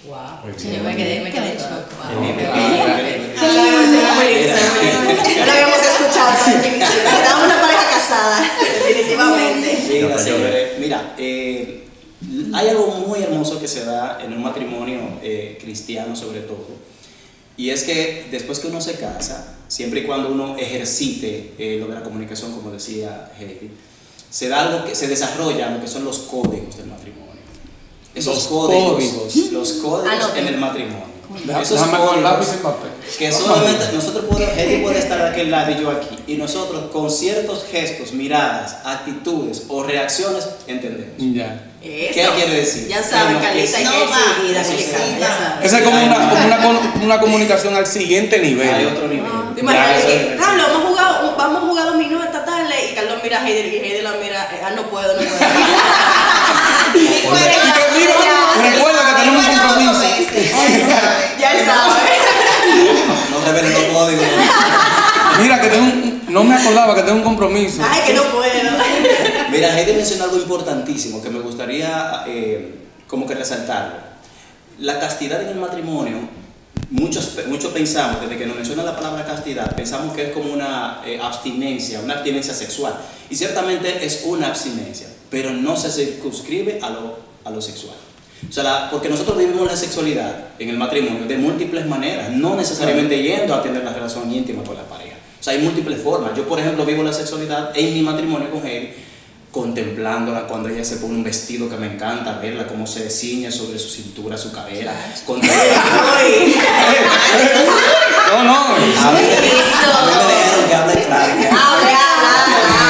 Wow. 0.07 0.53
Sí, 0.57 0.67
bien. 0.69 0.81
yo 0.83 0.89
me 0.89 0.95
quedé, 0.95 1.19
me 1.21 1.31
quedé 1.31 1.57
shock. 1.57 1.89
Wow. 1.97 2.21
No 5.37 5.45
lo 5.45 5.51
habíamos 5.51 5.81
escuchado. 5.81 6.31
Estábamos 7.17 7.45
una 7.45 7.61
pareja 7.61 7.85
casada, 7.91 8.37
definitivamente. 8.61 9.69
Mira, 10.79 11.13
eh, 11.17 11.87
hay 12.53 12.67
algo 12.69 12.87
muy 13.07 13.21
hermoso 13.21 13.59
que 13.59 13.67
se 13.67 13.85
da 13.85 14.19
en 14.23 14.33
un 14.33 14.43
matrimonio 14.43 14.99
eh, 15.23 15.57
cristiano 15.61 16.15
sobre 16.15 16.41
todo, 16.41 16.67
y 17.57 17.69
es 17.69 17.83
que 17.83 18.27
después 18.31 18.59
que 18.59 18.67
uno 18.67 18.79
se 18.81 18.93
casa, 18.95 19.55
siempre 19.67 20.01
y 20.01 20.03
cuando 20.03 20.29
uno 20.31 20.55
ejercite 20.57 21.53
eh, 21.57 21.77
lo 21.79 21.87
de 21.87 21.95
la 21.95 22.03
comunicación, 22.03 22.51
como 22.53 22.71
decía 22.71 23.31
Heidi, 23.39 23.71
se 24.29 24.49
da 24.49 24.67
algo 24.69 24.85
que 24.85 24.95
se 24.95 25.07
desarrolla 25.07 25.69
lo 25.71 25.81
que 25.81 25.87
son 25.87 26.05
los 26.05 26.19
códigos 26.19 26.77
del 26.77 26.87
matrimonio. 26.87 27.31
Esos 28.15 28.35
Los 28.35 28.47
códigos, 28.47 28.91
códigos. 28.93 29.35
los 29.51 29.71
códigos 29.73 30.07
Anoten. 30.13 30.47
en 30.47 30.53
el 30.53 30.59
matrimonio. 30.59 31.11
Esos 31.61 31.79
Déjame 31.79 31.97
con 31.97 32.07
códigos- 32.07 32.23
lápiz 32.23 32.47
y 32.59 32.63
papel. 32.63 32.91
que 33.17 33.31
solamente 33.31 33.85
nosotros 33.93 34.25
podemos, 34.25 34.57
Eddie 34.57 34.79
puede 34.83 34.99
estar 34.99 35.17
de 35.17 35.29
aquel 35.29 35.49
lado 35.51 35.71
y 35.71 35.81
yo 35.81 35.89
aquí, 35.89 36.17
y 36.27 36.35
nosotros 36.35 36.91
con 36.91 37.09
ciertos 37.09 37.65
gestos, 37.71 38.11
miradas, 38.13 38.77
actitudes 38.85 39.63
o 39.69 39.83
reacciones 39.83 40.47
entendemos. 40.67 41.15
Ya. 41.33 41.70
Eso. 41.83 42.13
¿Qué 42.13 42.29
quiere 42.35 42.55
decir? 42.57 42.87
Ya 42.87 43.01
saben, 43.01 43.33
Bueno, 43.39 43.41
Carlita, 43.41 43.79
no 43.79 43.91
ya 43.91 45.33
saben. 45.33 45.63
Esa 45.63 45.77
es 45.79 45.83
como 45.83 46.03
una, 46.03 46.15
como 46.29 46.45
una, 46.45 46.57
con- 46.61 47.01
una 47.03 47.19
comunicación 47.19 47.75
al 47.75 47.87
siguiente 47.87 48.37
nivel. 48.39 48.69
Hay 48.73 48.85
otro 48.85 49.07
nivel. 49.07 49.25
Ah, 49.33 49.51
Imagínate 49.57 50.05
que, 50.05 50.35
Carlos, 50.39 50.67
vamos 50.73 50.85
a 50.85 50.87
jugar, 50.89 51.35
vamos 51.37 51.57
a 51.63 51.65
jugar 51.67 51.85
dominó 51.87 52.23
esta 52.23 52.45
tarde 52.45 52.75
y 52.91 52.93
Carlos 52.95 53.17
mira 53.23 53.41
a 53.41 53.47
Heidi 53.47 53.75
y 53.75 53.79
Heidi 53.79 54.01
la 54.01 54.11
mira, 54.21 54.47
eh, 54.53 54.61
ah, 54.63 54.71
no 54.75 54.83
puedo, 54.83 55.07
no 55.13 55.19
puedo. 55.21 55.31
Y 56.93 56.97
que 57.07 57.19
mira, 57.97 58.13
recuerda 58.61 58.99
que 59.07 59.13
tenemos 59.21 59.45
un 59.47 59.57
compromiso. 59.57 60.03
ya 61.39 61.51
él 61.53 61.65
sabe. 61.65 62.01
No 63.31 63.45
revelen 63.45 63.73
los 63.73 63.83
códigos. 63.97 64.25
Mira 65.41 65.61
que 65.61 65.67
tengo 65.69 65.85
un, 65.85 66.21
no 66.27 66.43
me 66.43 66.55
acordaba 66.55 66.93
que 66.95 67.01
tengo 67.03 67.17
un 67.19 67.23
compromiso. 67.23 67.81
Ay, 67.89 68.01
que 68.05 68.13
no 68.13 68.23
puedo. 68.23 68.50
Mira, 69.51 69.77
Heidi 69.77 69.93
mencionó 69.93 70.25
algo 70.25 70.37
importantísimo 70.37 71.21
que 71.21 71.29
me 71.29 71.39
gustaría 71.39 72.23
eh, 72.27 72.75
como 73.07 73.27
que 73.27 73.35
resaltarlo. 73.35 73.95
La 74.79 74.99
castidad 74.99 75.41
en 75.43 75.49
el 75.49 75.55
matrimonio, 75.55 76.17
muchos, 76.89 77.37
muchos 77.47 77.71
pensamos, 77.73 78.21
desde 78.21 78.37
que 78.37 78.45
nos 78.45 78.55
menciona 78.55 78.83
la 78.83 78.95
palabra 78.95 79.25
castidad, 79.25 79.75
pensamos 79.75 80.15
que 80.15 80.27
es 80.27 80.31
como 80.31 80.53
una 80.53 81.01
eh, 81.05 81.19
abstinencia, 81.21 81.99
una 82.01 82.15
abstinencia 82.15 82.53
sexual. 82.53 82.93
Y 83.29 83.35
ciertamente 83.35 84.05
es 84.05 84.23
una 84.25 84.47
abstinencia, 84.47 85.07
pero 85.29 85.51
no 85.51 85.75
se 85.75 85.91
circunscribe 85.91 86.79
a 86.81 86.89
lo, 86.89 87.17
a 87.45 87.49
lo 87.51 87.61
sexual. 87.61 87.95
O 88.49 88.51
sea, 88.51 88.63
la- 88.63 88.89
porque 88.89 89.07
nosotros 89.09 89.37
vivimos 89.37 89.67
la 89.69 89.77
sexualidad 89.77 90.45
en 90.57 90.69
el 90.69 90.77
matrimonio 90.77 91.25
de 91.27 91.37
múltiples 91.37 91.85
maneras, 91.85 92.31
no 92.31 92.55
necesariamente 92.55 93.21
yendo 93.21 93.53
a 93.53 93.61
tener 93.61 93.83
la 93.83 93.93
relación 93.93 94.31
íntima 94.33 94.63
con 94.63 94.75
la 94.75 94.83
pareja. 94.83 95.15
O 95.39 95.43
sea, 95.43 95.53
hay 95.53 95.59
múltiples 95.59 96.01
formas. 96.01 96.35
Yo, 96.35 96.47
por 96.47 96.59
ejemplo, 96.59 96.85
vivo 96.85 97.03
la 97.03 97.13
sexualidad 97.13 97.71
en 97.75 97.93
mi 97.93 98.01
matrimonio 98.01 98.49
con 98.51 98.65
Heidi, 98.65 98.93
contemplándola 99.51 100.47
cuando 100.47 100.69
ella 100.69 100.83
se 100.85 100.97
pone 100.97 101.15
un 101.15 101.23
vestido 101.23 101.69
que 101.69 101.75
me 101.75 101.93
encanta 101.93 102.39
verla, 102.39 102.67
cómo 102.67 102.87
se 102.87 103.09
ciñe 103.09 103.51
sobre 103.51 103.77
su 103.79 103.89
cintura, 103.89 104.37
su 104.37 104.51
cadera. 104.51 104.93
No, 108.31 108.43
no. 108.43 108.75
A 108.75 108.77
mí 108.77 109.21
me 109.21 110.67
que 110.67 110.75
hable 110.75 110.93
claro. 111.05 111.33
Habla, 111.33 111.99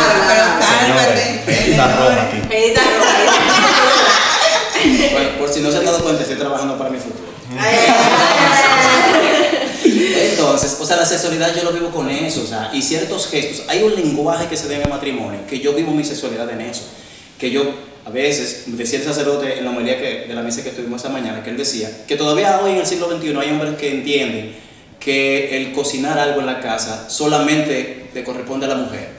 habla, 0.06 0.60
Pero 1.46 1.78
cálmate. 1.78 2.38
Bueno, 5.12 5.30
por 5.40 5.50
si 5.50 5.62
no 5.62 5.72
se 5.72 5.78
han 5.78 5.86
dado 5.86 6.04
cuenta, 6.04 6.22
estoy 6.22 6.38
trabajando 6.38 6.78
para 6.78 6.92
mi 6.92 7.00
futuro. 7.00 7.32
Entonces, 10.62 10.80
o 10.80 10.86
sea, 10.86 10.98
la 10.98 11.08
sexualidad 11.08 11.56
yo 11.56 11.64
lo 11.64 11.72
vivo 11.72 11.90
con 11.90 12.08
eso, 12.08 12.44
o 12.44 12.46
sea, 12.46 12.70
y 12.72 12.84
ciertos 12.84 13.28
gestos. 13.28 13.66
Hay 13.68 13.82
un 13.82 13.96
lenguaje 13.96 14.48
que 14.48 14.56
se 14.56 14.68
da 14.68 14.76
en 14.76 14.84
el 14.84 14.90
matrimonio, 14.90 15.40
que 15.50 15.60
yo 15.60 15.74
vivo 15.74 15.92
mi 15.92 16.04
sexualidad 16.04 16.48
en 16.52 16.62
eso. 16.62 16.84
Que 17.40 17.50
yo, 17.50 17.64
a 18.06 18.12
veces, 18.12 18.66
decía 18.68 19.00
el 19.00 19.06
sacerdote 19.06 19.58
en 19.58 19.66
la 19.66 19.72
homilía 19.72 20.00
que, 20.00 20.28
de 20.28 20.34
la 20.36 20.44
misa 20.44 20.62
que 20.62 20.70
estuvimos 20.70 20.98
esta 20.98 21.10
mañana, 21.10 21.44
que 21.44 21.50
él 21.50 21.58
decía 21.58 21.90
que 22.08 22.16
todavía 22.16 22.62
hoy 22.62 22.74
en 22.74 22.78
el 22.78 22.86
siglo 22.86 23.10
XXI 23.10 23.36
hay 23.38 23.50
hombres 23.50 23.76
que 23.80 23.92
entienden 23.92 24.56
que 25.00 25.58
el 25.58 25.72
cocinar 25.72 26.20
algo 26.20 26.42
en 26.42 26.46
la 26.46 26.60
casa 26.60 27.10
solamente 27.10 28.12
le 28.14 28.24
corresponde 28.24 28.68
a 28.68 28.70
la 28.70 28.76
mujer. 28.76 29.10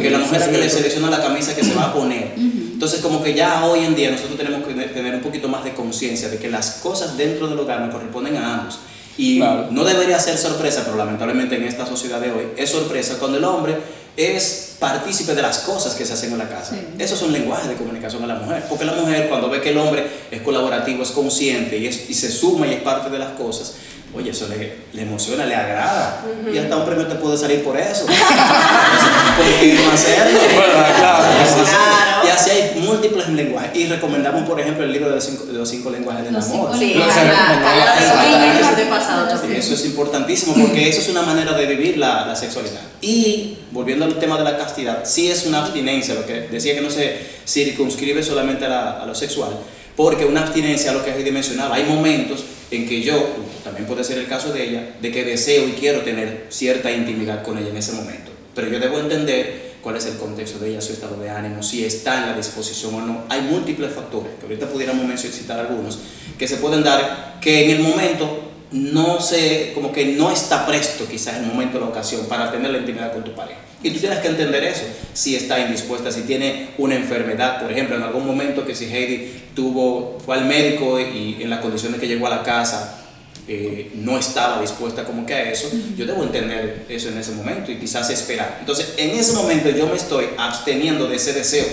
Que 0.00 0.10
la 0.10 0.18
mujer 0.18 0.42
es 0.42 0.46
la 0.46 0.52
que 0.52 0.58
le 0.58 0.70
selecciona 0.70 1.10
la 1.10 1.20
camisa 1.20 1.56
que 1.56 1.64
se 1.64 1.74
va 1.74 1.86
a 1.86 1.92
poner. 1.92 2.34
Entonces, 2.36 3.00
como 3.00 3.20
que 3.20 3.34
ya 3.34 3.64
hoy 3.64 3.84
en 3.84 3.96
día 3.96 4.12
nosotros 4.12 4.36
tenemos 4.38 4.64
que 4.64 4.74
tener 4.74 5.12
un 5.12 5.22
poquito 5.22 5.48
más 5.48 5.64
de 5.64 5.72
conciencia 5.72 6.28
de 6.28 6.38
que 6.38 6.48
las 6.48 6.74
cosas 6.74 7.16
dentro 7.16 7.48
del 7.48 7.58
hogar 7.58 7.80
nos 7.80 7.92
corresponden 7.92 8.36
a 8.36 8.60
ambos. 8.60 8.78
Y 9.16 9.38
Claro. 9.38 9.68
no 9.70 9.84
debería 9.84 10.18
ser 10.18 10.36
sorpresa, 10.38 10.82
pero 10.84 10.96
lamentablemente 10.96 11.56
en 11.56 11.64
esta 11.64 11.86
sociedad 11.86 12.20
de 12.20 12.32
hoy 12.32 12.46
es 12.56 12.70
sorpresa 12.70 13.16
cuando 13.18 13.38
el 13.38 13.44
hombre 13.44 13.76
es 14.16 14.76
partícipe 14.78 15.34
de 15.34 15.42
las 15.42 15.58
cosas 15.58 15.94
que 15.94 16.04
se 16.04 16.12
hacen 16.12 16.32
en 16.32 16.38
la 16.38 16.48
casa. 16.48 16.74
Sí. 16.74 16.80
Eso 16.98 17.14
es 17.14 17.22
un 17.22 17.32
lenguaje 17.32 17.68
de 17.68 17.74
comunicación 17.74 18.22
a 18.24 18.26
la 18.28 18.34
mujer, 18.36 18.64
porque 18.68 18.84
la 18.84 18.92
mujer 18.94 19.28
cuando 19.28 19.48
ve 19.50 19.60
que 19.60 19.70
el 19.70 19.78
hombre 19.78 20.06
es 20.30 20.40
colaborativo, 20.42 21.02
es 21.02 21.10
consciente 21.10 21.78
y, 21.78 21.86
es- 21.86 22.08
y 22.10 22.14
se 22.14 22.30
suma 22.30 22.66
y 22.66 22.74
es 22.74 22.80
parte 22.82 23.10
de 23.10 23.18
las 23.18 23.32
cosas, 23.32 23.74
oye, 24.16 24.30
eso 24.30 24.46
le, 24.48 24.76
le 24.92 25.02
emociona, 25.02 25.44
le 25.46 25.54
agrada. 25.54 26.24
Y 26.52 26.58
hasta 26.58 26.76
un 26.76 26.84
premio 26.84 27.06
te 27.06 27.14
puede 27.16 27.36
salir 27.36 27.62
por 27.64 27.76
eso. 27.76 28.06
¿Por 29.36 29.46
qué 29.60 29.74
no 29.84 29.90
hacerlo? 29.92 30.38
Bueno, 30.54 30.72
claro. 30.98 31.24
Y 32.24 32.28
así 32.28 32.50
hay 32.50 32.80
múltiples 32.80 33.28
lenguajes. 33.28 33.70
Y 33.76 33.86
recomendamos, 33.86 34.48
por 34.48 34.58
ejemplo, 34.60 34.84
el 34.84 34.92
libro 34.92 35.08
de 35.10 35.16
los 35.16 35.24
cinco, 35.24 35.44
de 35.46 35.52
los 35.52 35.68
cinco 35.68 35.90
lenguajes 35.90 36.24
del 36.24 36.32
amor. 36.36 36.70
eso 39.58 39.74
es 39.74 39.84
importantísimo 39.84 40.54
porque 40.54 40.88
eso 40.88 41.00
es 41.00 41.08
una 41.08 41.22
manera 41.22 41.52
de 41.52 41.66
vivir 41.66 41.98
la, 41.98 42.24
la 42.26 42.36
sexualidad. 42.36 42.80
Y 43.00 43.58
volviendo 43.72 44.04
al 44.04 44.14
tema 44.18 44.38
de 44.38 44.44
la 44.44 44.56
castidad, 44.56 45.00
sí 45.04 45.30
es 45.30 45.44
una 45.46 45.58
abstinencia, 45.64 46.14
lo 46.14 46.24
que 46.24 46.42
decía 46.42 46.74
que 46.74 46.80
no 46.80 46.90
se 46.90 47.18
circunscribe 47.46 48.22
solamente 48.22 48.64
a, 48.66 48.68
la- 48.68 48.90
a 49.02 49.06
lo 49.06 49.14
sexual, 49.14 49.50
porque 49.96 50.24
una 50.24 50.42
abstinencia, 50.42 50.92
lo 50.92 51.04
que 51.04 51.12
Heidi 51.12 51.30
mencionaba, 51.30 51.76
hay 51.76 51.84
momentos 51.84 52.44
en 52.70 52.88
que 52.88 53.02
yo, 53.02 53.14
también 53.62 53.86
puede 53.86 54.04
ser 54.04 54.18
el 54.18 54.26
caso 54.26 54.52
de 54.52 54.68
ella, 54.68 54.96
de 55.00 55.12
que 55.12 55.24
deseo 55.24 55.68
y 55.68 55.72
quiero 55.72 56.00
tener 56.00 56.46
cierta 56.48 56.90
intimidad 56.90 57.42
con 57.42 57.58
ella 57.58 57.68
en 57.68 57.76
ese 57.76 57.92
momento, 57.92 58.30
pero 58.54 58.68
yo 58.68 58.78
debo 58.80 58.98
entender 58.98 59.74
cuál 59.84 59.96
es 59.96 60.06
el 60.06 60.16
contexto 60.16 60.58
de 60.58 60.70
ella, 60.70 60.80
su 60.80 60.94
estado 60.94 61.16
de 61.20 61.28
ánimo, 61.28 61.62
si 61.62 61.84
está 61.84 62.22
en 62.22 62.30
la 62.30 62.36
disposición 62.36 62.94
o 62.94 63.00
no. 63.02 63.24
Hay 63.28 63.42
múltiples 63.42 63.92
factores, 63.92 64.32
que 64.40 64.46
ahorita 64.46 64.66
pudiéramos 64.66 65.06
mencionar 65.06 65.66
algunos, 65.66 65.98
que 66.38 66.48
se 66.48 66.56
pueden 66.56 66.82
dar 66.82 67.38
que 67.40 67.64
en 67.64 67.70
el 67.76 67.82
momento 67.82 68.50
no 68.72 69.20
se, 69.20 69.72
como 69.74 69.92
que 69.92 70.06
no 70.06 70.32
está 70.32 70.66
presto 70.66 71.06
quizás 71.08 71.36
el 71.36 71.46
momento, 71.46 71.78
la 71.78 71.86
ocasión 71.86 72.26
para 72.26 72.50
tener 72.50 72.70
la 72.70 72.78
intimidad 72.78 73.12
con 73.12 73.22
tu 73.22 73.34
pareja. 73.34 73.60
Y 73.84 73.90
tú 73.90 74.00
tienes 74.00 74.18
que 74.18 74.28
entender 74.28 74.64
eso, 74.64 74.84
si 75.12 75.36
está 75.36 75.60
indispuesta, 75.60 76.10
si 76.10 76.22
tiene 76.22 76.70
una 76.78 76.96
enfermedad, 76.96 77.60
por 77.60 77.70
ejemplo, 77.70 77.94
en 77.94 78.02
algún 78.02 78.26
momento 78.26 78.66
que 78.66 78.74
si 78.74 78.86
Heidi 78.86 79.30
tuvo, 79.54 80.18
fue 80.24 80.36
al 80.36 80.46
médico 80.46 80.98
y 80.98 81.36
en 81.40 81.50
las 81.50 81.60
condiciones 81.60 82.00
que 82.00 82.08
llegó 82.08 82.26
a 82.26 82.30
la 82.30 82.42
casa 82.42 83.03
eh, 83.46 83.90
no 83.96 84.18
estaba 84.18 84.60
dispuesta 84.60 85.04
como 85.04 85.26
que 85.26 85.34
a 85.34 85.50
eso, 85.50 85.68
yo 85.96 86.06
debo 86.06 86.22
entender 86.22 86.86
eso 86.88 87.08
en 87.08 87.18
ese 87.18 87.32
momento 87.32 87.70
y 87.70 87.76
quizás 87.76 88.08
esperar. 88.08 88.56
Entonces, 88.60 88.94
en 88.96 89.10
ese 89.10 89.34
momento 89.34 89.68
yo 89.68 89.86
me 89.86 89.96
estoy 89.96 90.28
absteniendo 90.38 91.06
de 91.06 91.16
ese 91.16 91.34
deseo 91.34 91.66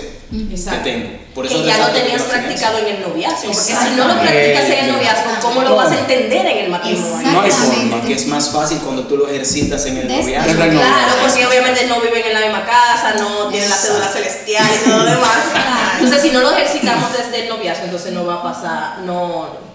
Exacto. 0.50 0.84
que 0.84 0.90
tengo. 0.90 1.08
Por 1.34 1.46
eso 1.46 1.62
que 1.62 1.68
ya 1.68 1.78
lo 1.78 1.94
tenías 1.94 2.22
practicado 2.22 2.78
en 2.78 2.86
el 2.88 3.00
noviazgo. 3.00 3.52
Porque 3.52 3.72
si 3.72 3.90
no 3.96 4.06
lo 4.06 4.20
practicas 4.20 4.64
en 4.64 4.84
el 4.84 4.92
noviazgo, 4.92 5.30
¿cómo 5.40 5.62
lo 5.62 5.76
vas 5.76 5.92
a 5.92 5.98
entender 6.00 6.44
en 6.44 6.58
el 6.58 6.70
matrimonio? 6.70 7.32
No 7.32 7.40
hay 7.40 7.50
forma, 7.50 8.02
que 8.02 8.12
es 8.12 8.26
más 8.26 8.50
fácil 8.50 8.78
cuando 8.78 9.04
tú 9.04 9.16
lo 9.16 9.28
ejercitas 9.28 9.86
en 9.86 9.96
el 9.96 10.08
noviazgo. 10.08 10.54
Claro, 10.54 11.14
porque 11.22 11.46
obviamente 11.46 11.86
no 11.86 12.02
viven 12.02 12.22
en 12.26 12.34
la 12.34 12.40
misma 12.40 12.66
casa, 12.66 13.14
no 13.18 13.48
tienen 13.48 13.70
la 13.70 13.76
cédula 13.76 14.08
celestial 14.08 14.66
y 14.74 14.90
todo 14.90 14.98
lo 14.98 15.04
demás. 15.04 15.38
Entonces, 16.00 16.20
si 16.20 16.30
no 16.30 16.40
lo 16.40 16.52
ejercitamos 16.52 17.12
desde 17.16 17.44
el 17.44 17.48
noviazgo, 17.48 17.84
entonces 17.84 18.12
no 18.12 18.26
va 18.26 18.34
a 18.34 18.42
pasar, 18.42 18.98
no, 19.06 19.71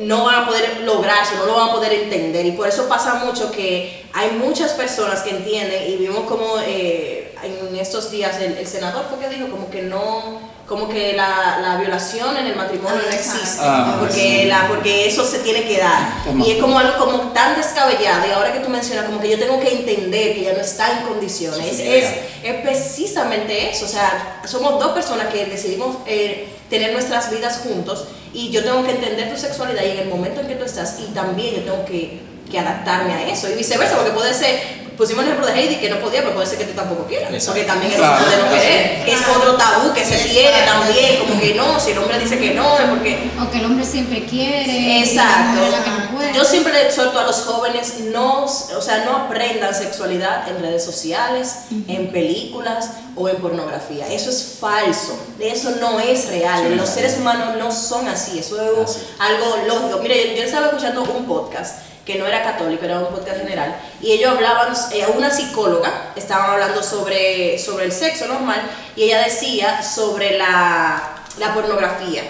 no 0.00 0.24
van 0.24 0.42
a 0.42 0.46
poder 0.46 0.80
lograrse, 0.82 1.34
no 1.36 1.46
lo 1.46 1.54
van 1.54 1.68
a 1.70 1.72
poder 1.72 1.92
entender. 1.92 2.44
Y 2.46 2.52
por 2.52 2.68
eso 2.68 2.88
pasa 2.88 3.14
mucho 3.24 3.50
que 3.50 4.04
hay 4.12 4.30
muchas 4.32 4.72
personas 4.72 5.20
que 5.22 5.30
entienden 5.30 5.90
y 5.90 5.96
vimos 5.96 6.20
como 6.26 6.58
eh, 6.66 7.34
en 7.42 7.76
estos 7.76 8.10
días 8.10 8.36
el, 8.40 8.56
el 8.58 8.66
senador 8.66 9.04
fue 9.08 9.18
que 9.18 9.28
dijo 9.34 9.48
como 9.50 9.70
que 9.70 9.82
no 9.82 10.56
como 10.66 10.88
que 10.88 11.12
la, 11.12 11.58
la 11.62 11.76
violación 11.76 12.36
en 12.36 12.46
el 12.46 12.56
matrimonio 12.56 12.98
no 13.00 13.14
existe 13.14 13.60
Ah, 13.62 13.98
porque 14.00 14.14
sí. 14.14 14.44
la 14.46 14.66
porque 14.66 15.06
eso 15.06 15.24
se 15.24 15.38
tiene 15.40 15.62
que 15.62 15.78
dar 15.78 16.08
y 16.44 16.50
es 16.50 16.60
como 16.60 16.76
algo 16.76 16.98
como 16.98 17.18
tan 17.32 17.54
descabellado 17.54 18.26
y 18.26 18.32
ahora 18.32 18.52
que 18.52 18.58
tú 18.58 18.68
mencionas 18.68 19.04
como 19.04 19.20
que 19.20 19.30
yo 19.30 19.38
tengo 19.38 19.60
que 19.60 19.70
entender 19.70 20.34
que 20.34 20.42
ya 20.42 20.54
no 20.54 20.60
está 20.60 20.98
en 20.98 21.06
condiciones 21.06 21.76
Sí, 21.76 21.86
es, 21.86 22.06
es 22.42 22.54
precisamente 22.62 23.70
eso 23.70 23.84
o 23.84 23.88
sea 23.88 24.40
somos 24.44 24.80
dos 24.82 24.92
personas 24.92 25.32
que 25.32 25.46
decidimos 25.46 25.98
eh, 26.06 26.48
tener 26.70 26.92
nuestras 26.92 27.30
vidas 27.30 27.58
juntos 27.58 28.06
y 28.32 28.50
yo 28.50 28.64
tengo 28.64 28.84
que 28.84 28.92
entender 28.92 29.30
tu 29.32 29.38
sexualidad 29.38 29.82
y 29.84 29.90
en 29.90 29.98
el 29.98 30.08
momento 30.08 30.40
en 30.40 30.48
que 30.48 30.54
tú 30.56 30.64
estás 30.64 30.98
y 31.00 31.12
también 31.12 31.54
yo 31.56 31.62
tengo 31.62 31.84
que, 31.84 32.20
que 32.50 32.58
adaptarme 32.58 33.12
a 33.14 33.28
eso 33.28 33.48
y 33.50 33.54
viceversa 33.54 33.96
porque 33.96 34.12
puede 34.12 34.34
ser 34.34 34.85
pusimos 34.96 35.22
el 35.24 35.30
ejemplo 35.30 35.46
de 35.46 35.60
Heidi 35.60 35.76
que 35.76 35.90
no 35.90 35.98
podía 36.00 36.20
pero 36.22 36.34
puede 36.34 36.46
ser 36.46 36.58
que 36.58 36.64
tú 36.64 36.72
tampoco 36.74 37.04
quieras 37.06 37.30
Exacto. 37.32 37.52
porque 37.52 37.64
también 37.66 37.92
es 37.92 37.98
Claro. 37.98 38.24
de 38.30 38.36
no 38.36 38.48
querer 38.50 39.04
que 39.04 39.12
es 39.12 39.20
otro 39.36 39.54
tabú 39.56 39.92
que 39.92 40.04
se 40.04 40.16
tiene 40.28 40.62
también 40.64 41.18
como 41.20 41.40
que 41.40 41.54
no 41.54 41.78
si 41.80 41.90
el 41.92 41.98
hombre 41.98 42.18
dice 42.18 42.38
que 42.38 42.54
no 42.54 42.78
es 42.78 42.84
porque 42.88 43.30
O 43.40 43.50
que 43.50 43.58
el 43.58 43.64
hombre 43.66 43.84
siempre 43.84 44.24
quiere. 44.24 45.00
Exacto. 45.00 45.60
la 45.70 45.84
que 45.84 45.90
no 45.90 46.10
puede. 46.16 46.32
Yo 46.34 46.44
siempre 46.44 46.72
le 46.72 46.86
exhorto 46.86 47.18
a 47.18 47.24
los 47.24 47.36
jóvenes 47.42 47.94
no, 48.12 48.44
o 48.44 48.80
sea, 48.82 49.04
no 49.04 49.16
aprendan 49.16 49.74
sexualidad 49.74 50.48
en 50.48 50.60
redes 50.60 50.84
sociales, 50.84 51.54
en 51.88 52.10
películas 52.12 52.90
o 53.14 53.28
en 53.28 53.36
pornografía. 53.36 54.06
Eso 54.12 54.30
es 54.30 54.56
falso. 54.60 55.18
Eso 55.38 55.70
no 55.80 56.00
es 56.00 56.28
real. 56.28 56.64
Sí, 56.68 56.74
los 56.74 56.88
seres 56.88 57.16
humanos 57.18 57.56
no 57.58 57.70
son 57.72 58.08
así. 58.08 58.38
Eso 58.38 58.60
es 58.60 58.90
Así. 58.90 59.00
algo 59.18 59.56
lógico. 59.66 59.98
Mire, 60.02 60.30
yo, 60.30 60.36
yo 60.36 60.42
estaba 60.44 60.66
escuchando 60.66 61.02
un 61.02 61.24
podcast 61.26 61.76
que 62.06 62.14
no 62.14 62.26
era 62.26 62.42
católico, 62.42 62.84
era 62.84 63.00
un 63.00 63.08
podcast 63.08 63.40
general, 63.40 63.76
y 64.00 64.12
ellos 64.12 64.32
hablaban, 64.32 64.72
eh, 64.92 65.06
una 65.14 65.30
psicóloga, 65.30 66.12
estaban 66.14 66.52
hablando 66.52 66.82
sobre, 66.82 67.58
sobre 67.58 67.84
el 67.84 67.92
sexo 67.92 68.26
normal, 68.26 68.62
y 68.94 69.02
ella 69.02 69.24
decía 69.24 69.82
sobre 69.82 70.38
la, 70.38 71.02
la 71.38 71.52
pornografía. 71.52 72.22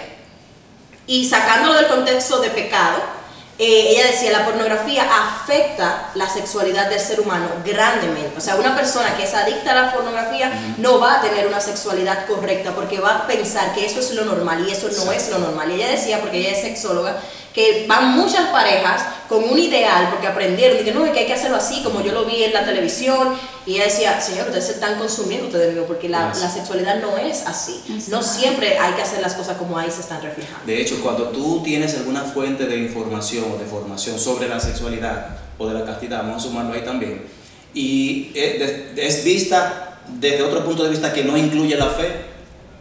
Y 1.05 1.29
sacándolo 1.29 1.75
del 1.75 1.87
contexto 1.87 2.41
de 2.41 2.49
pecado, 2.49 3.17
eh, 3.59 3.87
ella 3.89 4.05
decía, 4.05 4.31
la 4.31 4.45
pornografía 4.45 5.03
afecta 5.03 6.11
la 6.13 6.29
sexualidad 6.29 6.89
del 6.89 6.99
ser 6.99 7.19
humano 7.19 7.47
grandemente. 7.65 8.37
O 8.37 8.41
sea, 8.41 8.55
una 8.55 8.75
persona 8.75 9.17
que 9.17 9.23
es 9.23 9.33
adicta 9.33 9.71
a 9.71 9.85
la 9.85 9.93
pornografía 9.93 10.51
no 10.77 10.99
va 10.99 11.15
a 11.15 11.21
tener 11.21 11.47
una 11.47 11.59
sexualidad 11.59 12.27
correcta 12.27 12.73
porque 12.75 12.99
va 12.99 13.15
a 13.15 13.27
pensar 13.27 13.73
que 13.73 13.83
eso 13.85 13.99
es 13.99 14.11
lo 14.13 14.25
normal 14.25 14.63
y 14.67 14.71
eso 14.71 14.89
no 15.03 15.11
es 15.11 15.29
lo 15.29 15.39
normal. 15.39 15.71
Y 15.71 15.75
ella 15.75 15.89
decía, 15.89 16.19
porque 16.21 16.37
ella 16.37 16.51
es 16.51 16.61
sexóloga, 16.61 17.17
que 17.57 17.87
van 17.87 18.15
muchas 18.15 18.49
parejas 18.51 19.01
con 19.27 19.43
un 19.43 19.57
ideal 19.57 20.09
porque 20.11 20.27
aprendieron, 20.27 20.79
y 20.79 20.83
que 20.83 20.91
no, 20.91 21.11
que 21.11 21.21
hay 21.21 21.25
que 21.25 21.33
hacerlo 21.33 21.57
así, 21.57 21.81
como 21.81 22.03
yo 22.03 22.11
lo 22.11 22.23
vi 22.23 22.43
en 22.43 22.53
la 22.53 22.63
televisión. 22.63 23.29
Y 23.65 23.73
ella 23.73 23.85
decía, 23.85 24.21
señor, 24.21 24.45
ustedes 24.45 24.67
se 24.67 24.73
están 24.73 24.99
consumiendo 24.99 25.47
ustedes 25.47 25.69
mismos 25.69 25.87
porque 25.87 26.07
la, 26.07 26.31
sexualidad 26.35 27.01
no 27.01 27.17
es 27.17 27.47
así. 27.47 27.81
No 28.09 28.21
siempre 28.21 28.77
hay 28.77 28.93
que 28.93 29.01
hacer 29.01 29.23
las 29.23 29.33
cosas 29.33 29.57
como 29.57 29.75
ahí 29.75 29.89
se 29.89 30.01
están 30.01 30.21
reflejando. 30.21 30.67
De 30.67 30.79
hecho, 30.79 31.01
cuando 31.01 31.29
tú 31.29 31.63
tienes 31.63 31.95
alguna 31.95 32.21
fuente 32.21 32.67
de 32.67 32.77
información 32.77 33.45
o 33.51 33.57
de 33.57 33.65
formación 33.65 34.19
sobre 34.19 34.47
la 34.47 34.59
sexualidad 34.59 35.37
o 35.57 35.67
de 35.67 35.73
la 35.73 35.83
castidad, 35.83 36.19
vamos 36.19 36.45
a 36.45 36.47
sumarlo 36.49 36.75
ahí 36.75 36.81
también, 36.81 37.25
y 37.73 38.31
es, 38.35 38.61
es 38.95 39.23
vista 39.23 39.97
desde 40.07 40.43
otro 40.43 40.63
punto 40.63 40.83
de 40.83 40.91
vista 40.91 41.11
que 41.11 41.23
no 41.23 41.35
incluye 41.35 41.75
la 41.75 41.89
fe, 41.89 42.21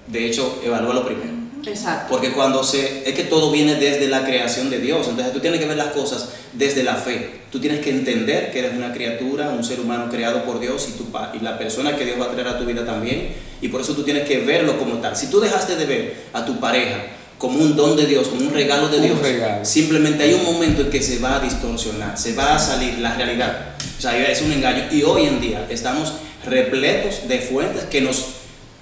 de 0.06 0.26
hecho, 0.26 0.60
evalúalo 0.62 1.06
primero. 1.06 1.45
Exacto. 1.66 2.06
Porque 2.08 2.32
cuando 2.32 2.62
se. 2.62 3.08
Es 3.08 3.14
que 3.14 3.24
todo 3.24 3.50
viene 3.50 3.74
desde 3.74 4.08
la 4.08 4.24
creación 4.24 4.70
de 4.70 4.78
Dios. 4.78 5.06
Entonces 5.08 5.32
tú 5.32 5.40
tienes 5.40 5.60
que 5.60 5.66
ver 5.66 5.76
las 5.76 5.88
cosas 5.88 6.28
desde 6.52 6.82
la 6.82 6.94
fe. 6.94 7.40
Tú 7.50 7.60
tienes 7.60 7.80
que 7.80 7.90
entender 7.90 8.52
que 8.52 8.60
eres 8.60 8.74
una 8.74 8.92
criatura, 8.92 9.50
un 9.50 9.64
ser 9.64 9.80
humano 9.80 10.08
creado 10.10 10.44
por 10.44 10.60
Dios 10.60 10.88
y, 10.88 10.92
tu, 10.92 11.06
y 11.34 11.42
la 11.42 11.58
persona 11.58 11.96
que 11.96 12.04
Dios 12.04 12.20
va 12.20 12.26
a 12.26 12.30
traer 12.30 12.48
a 12.48 12.58
tu 12.58 12.64
vida 12.64 12.84
también. 12.84 13.34
Y 13.60 13.68
por 13.68 13.80
eso 13.80 13.94
tú 13.94 14.02
tienes 14.02 14.26
que 14.28 14.38
verlo 14.38 14.78
como 14.78 14.94
tal. 14.98 15.16
Si 15.16 15.28
tú 15.28 15.40
dejaste 15.40 15.76
de 15.76 15.86
ver 15.86 16.14
a 16.32 16.44
tu 16.44 16.58
pareja 16.60 17.04
como 17.38 17.58
un 17.58 17.76
don 17.76 17.96
de 17.96 18.06
Dios, 18.06 18.28
como 18.28 18.42
un 18.42 18.54
regalo 18.54 18.88
de 18.88 18.96
Un 18.98 19.02
Dios, 19.02 19.18
regalo. 19.20 19.64
simplemente 19.64 20.22
hay 20.22 20.34
un 20.34 20.44
momento 20.44 20.82
en 20.82 20.90
que 20.90 21.02
se 21.02 21.18
va 21.18 21.36
a 21.36 21.40
distorsionar, 21.40 22.16
se 22.16 22.34
va 22.34 22.54
a 22.54 22.58
salir 22.58 22.98
la 22.98 23.14
realidad. 23.14 23.74
O 23.98 24.00
sea, 24.00 24.16
es 24.30 24.40
un 24.42 24.52
engaño. 24.52 24.84
Y 24.90 25.02
hoy 25.02 25.26
en 25.26 25.40
día 25.40 25.66
estamos 25.68 26.12
repletos 26.46 27.28
de 27.28 27.38
fuentes 27.40 27.84
que 27.84 28.00
nos 28.00 28.24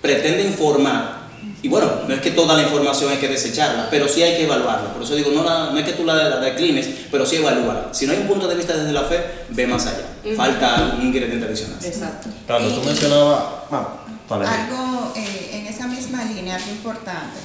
pretenden 0.00 0.52
formar. 0.54 1.23
Y 1.64 1.68
bueno, 1.68 1.90
no 2.06 2.12
es 2.14 2.20
que 2.20 2.30
toda 2.32 2.54
la 2.56 2.62
información 2.62 3.10
hay 3.10 3.16
que 3.16 3.26
desecharla, 3.28 3.88
pero 3.90 4.06
sí 4.06 4.22
hay 4.22 4.36
que 4.36 4.44
evaluarla. 4.44 4.92
Por 4.92 5.02
eso 5.02 5.14
digo, 5.14 5.30
no, 5.30 5.42
la- 5.42 5.70
no 5.70 5.78
es 5.78 5.84
que 5.86 5.94
tú 5.94 6.04
la, 6.04 6.14
la 6.28 6.38
declines, 6.40 6.86
pero 7.10 7.24
sí 7.24 7.36
evalúala. 7.36 7.88
Si 7.90 8.04
no 8.06 8.12
hay 8.12 8.18
un 8.18 8.26
punto 8.28 8.46
de 8.46 8.54
vista 8.54 8.76
desde 8.76 8.92
la 8.92 9.04
fe, 9.04 9.24
ve 9.48 9.66
más 9.66 9.86
allá. 9.86 10.04
Falta 10.36 10.94
un 10.98 11.06
ingrediente 11.06 11.46
adicional. 11.46 11.78
Exacto. 11.82 12.28
Carlos, 12.46 12.74
tú 12.74 12.82
mencionabas. 12.84 13.42
Ah, 13.70 13.88
vale. 14.28 14.46
Algo 14.46 15.12
eh, 15.16 15.50
en 15.54 15.66
esa 15.66 15.86
misma 15.88 16.22
línea, 16.24 16.56
algo 16.56 16.70
importante. 16.70 17.40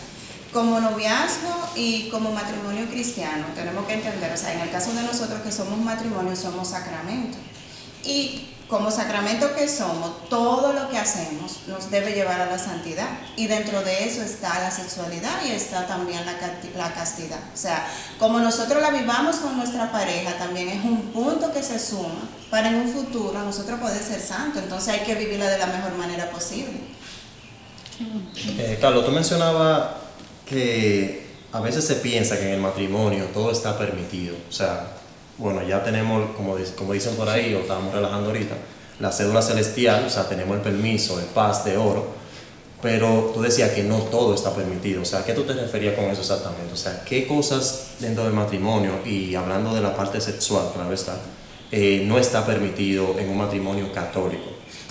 Como 0.51 0.81
noviazgo 0.81 1.69
y 1.77 2.09
como 2.09 2.31
matrimonio 2.33 2.87
cristiano, 2.91 3.45
tenemos 3.55 3.85
que 3.85 3.93
entender, 3.93 4.33
o 4.33 4.37
sea, 4.37 4.51
en 4.53 4.59
el 4.59 4.69
caso 4.69 4.91
de 4.93 5.03
nosotros 5.03 5.39
que 5.45 5.51
somos 5.51 5.79
matrimonio, 5.79 6.35
somos 6.35 6.67
sacramento. 6.67 7.37
Y 8.03 8.49
como 8.69 8.91
sacramento 8.91 9.55
que 9.55 9.67
somos, 9.67 10.29
todo 10.29 10.73
lo 10.73 10.89
que 10.89 10.97
hacemos 10.99 11.61
nos 11.67 11.89
debe 11.89 12.11
llevar 12.11 12.39
a 12.39 12.45
la 12.45 12.59
santidad. 12.59 13.09
Y 13.35 13.47
dentro 13.47 13.81
de 13.81 14.05
eso 14.05 14.21
está 14.21 14.59
la 14.59 14.69
sexualidad 14.69 15.43
y 15.43 15.51
está 15.51 15.87
también 15.87 16.21
la, 16.77 16.93
castidad. 16.93 17.39
O 17.51 17.57
sea, 17.57 17.87
como 18.19 18.39
nosotros 18.39 18.79
la 18.79 18.91
vivamos 18.91 19.37
con 19.37 19.57
nuestra 19.57 19.91
pareja, 19.91 20.37
también 20.37 20.69
es 20.69 20.85
un 20.85 21.01
punto 21.11 21.51
que 21.51 21.63
se 21.63 21.79
suma 21.79 22.29
para 22.51 22.69
en 22.69 22.75
un 22.75 22.89
futuro 22.89 23.39
nosotros 23.39 23.79
poder 23.79 24.03
ser 24.03 24.21
santos. 24.21 24.61
Entonces 24.61 24.93
hay 24.93 24.99
que 24.99 25.15
vivirla 25.15 25.47
de 25.47 25.57
la 25.57 25.65
mejor 25.65 25.95
manera 25.97 26.29
posible. 26.29 26.79
Eh, 28.59 28.77
Carlos, 28.79 29.03
tú 29.03 29.11
mencionabas 29.11 29.95
que 30.45 31.27
a 31.51 31.59
veces 31.59 31.87
se 31.87 31.95
piensa 31.95 32.37
que 32.37 32.45
en 32.45 32.53
el 32.53 32.61
matrimonio 32.61 33.25
todo 33.33 33.51
está 33.51 33.79
permitido. 33.79 34.35
O 34.47 34.51
sea, 34.51 34.98
bueno, 35.39 35.63
ya 35.67 35.83
tenemos, 35.83 36.29
como, 36.35 36.55
como 36.77 36.93
dicen 36.93 37.15
por 37.15 37.27
ahí, 37.29 37.53
o 37.55 37.59
estábamos 37.61 37.93
relajando 37.93 38.27
ahorita, 38.29 38.55
la 38.99 39.11
cédula 39.11 39.41
celestial, 39.41 40.03
o 40.05 40.09
sea, 40.09 40.27
tenemos 40.29 40.55
el 40.57 40.61
permiso 40.61 41.17
de 41.17 41.23
paz, 41.25 41.63
de 41.65 41.77
oro, 41.77 42.07
pero 42.81 43.31
tú 43.33 43.41
decías 43.41 43.71
que 43.71 43.83
no 43.83 43.97
todo 44.03 44.33
está 44.35 44.53
permitido. 44.53 45.01
O 45.01 45.05
sea, 45.05 45.19
¿a 45.19 45.25
qué 45.25 45.33
tú 45.33 45.43
te 45.43 45.53
referías 45.53 45.95
con 45.95 46.05
eso 46.05 46.21
exactamente? 46.21 46.71
O 46.73 46.77
sea, 46.77 47.03
¿qué 47.05 47.25
cosas 47.27 47.91
dentro 47.99 48.23
del 48.25 48.33
matrimonio, 48.33 48.91
y 49.05 49.35
hablando 49.35 49.73
de 49.73 49.81
la 49.81 49.95
parte 49.95 50.21
sexual, 50.21 50.65
claro 50.73 50.93
está, 50.93 51.15
eh, 51.71 52.03
no 52.05 52.17
está 52.17 52.45
permitido 52.45 53.15
en 53.19 53.29
un 53.29 53.37
matrimonio 53.37 53.91
católico? 53.93 54.45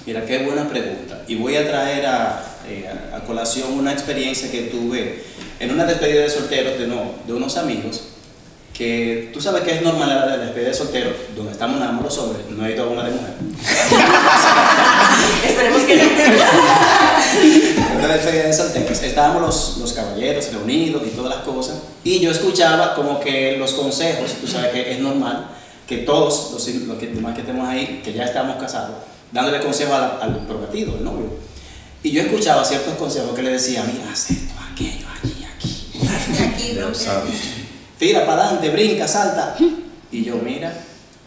Mira, 0.07 0.25
qué 0.25 0.39
buena 0.45 0.69
pregunta. 0.69 1.23
Y 1.29 1.37
voy 1.37 1.57
a 1.57 1.69
traer 1.69 2.07
a, 2.07 2.43
eh, 2.67 2.89
a- 3.13 3.17
a 3.17 3.21
colación 3.25 3.73
una 3.73 3.93
experiencia 3.93 4.51
que 4.51 4.63
tuve 4.65 5.23
en 5.61 5.71
una 5.71 5.85
despedida 5.85 6.23
de 6.23 6.31
solteros 6.31 6.79
de, 6.79 6.87
no, 6.87 7.13
de 7.27 7.33
unos 7.35 7.57
amigos, 7.59 8.05
que 8.79 9.31
tú 9.35 9.41
sabes 9.41 9.63
que 9.65 9.75
es 9.75 9.83
normal 9.83 10.09
la 10.09 10.37
despedida 10.37 10.69
de 10.69 10.75
solteros, 10.75 11.13
donde 11.35 11.51
estamos 11.51 11.81
nada 11.81 11.91
más 11.91 12.05
los 12.05 12.17
hombres, 12.19 12.47
no 12.49 12.65
hay 12.65 12.77
toda 12.77 12.91
una 12.91 13.03
de 13.03 13.11
mujer. 13.11 13.35
Esperemos 15.45 15.83
que 15.83 15.97
no. 15.97 16.03
En 17.91 17.97
una 17.97 18.15
despedida 18.15 18.45
de 18.45 18.53
solteros, 18.53 19.03
estábamos 19.03 19.43
los, 19.43 19.79
los 19.79 19.93
caballeros 19.93 20.53
reunidos 20.53 21.03
y 21.05 21.11
todas 21.11 21.35
las 21.35 21.45
cosas, 21.45 21.79
y 22.05 22.21
yo 22.21 22.31
escuchaba 22.31 22.95
como 22.95 23.19
que 23.19 23.57
los 23.59 23.73
consejos, 23.73 24.35
tú 24.41 24.47
sabes 24.47 24.71
que 24.71 24.93
es 24.93 25.01
normal 25.01 25.49
que 25.89 25.99
todos 25.99 26.53
los, 26.53 26.69
los 26.87 26.99
que, 26.99 27.09
demás 27.09 27.35
que 27.35 27.41
estemos 27.41 27.67
ahí, 27.67 28.01
que 28.05 28.13
ya 28.13 28.27
estamos 28.27 28.63
casados, 28.63 28.95
dándole 29.33 29.59
consejo 29.59 29.93
al, 29.93 30.19
al 30.23 30.47
prometido, 30.47 30.95
al 30.95 31.03
novio. 31.03 31.31
Y 32.05 32.13
yo 32.13 32.23
escuchaba 32.23 32.65
ciertos 32.65 32.95
consejos 32.95 33.35
que 33.35 33.43
le 33.43 33.51
decía, 33.51 33.83
mira, 33.93 34.13
haz 34.13 34.31
esto, 34.31 34.55
aquello, 34.73 35.09
aquí, 35.19 35.45
aquí. 35.57 35.91
De 36.39 36.45
aquí, 36.45 36.95
sabe. 36.95 37.58
Tira 37.99 38.25
para 38.27 38.45
adelante, 38.45 38.71
brinca, 38.71 39.09
salta. 39.09 39.57
Y 40.13 40.25
yo, 40.25 40.37
mira, 40.37 40.73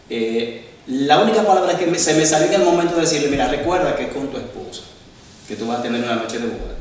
eh, 0.08 0.68
La 0.88 1.20
única 1.20 1.46
palabra 1.46 1.78
que 1.78 1.86
me- 1.86 1.96
se 1.98 2.12
me 2.14 2.26
salió 2.26 2.48
en 2.48 2.54
el 2.54 2.64
momento 2.64 2.96
de 2.96 3.02
decirle, 3.02 3.28
mira, 3.28 3.46
recuerda 3.46 3.94
que 3.94 4.02
es 4.06 4.12
con 4.12 4.26
tu 4.32 4.36
esposa, 4.36 4.82
que 5.46 5.54
tú 5.54 5.68
vas 5.68 5.78
a 5.78 5.82
tener 5.82 6.02
una 6.02 6.16
noche 6.16 6.40
de 6.40 6.46
boda. 6.48 6.74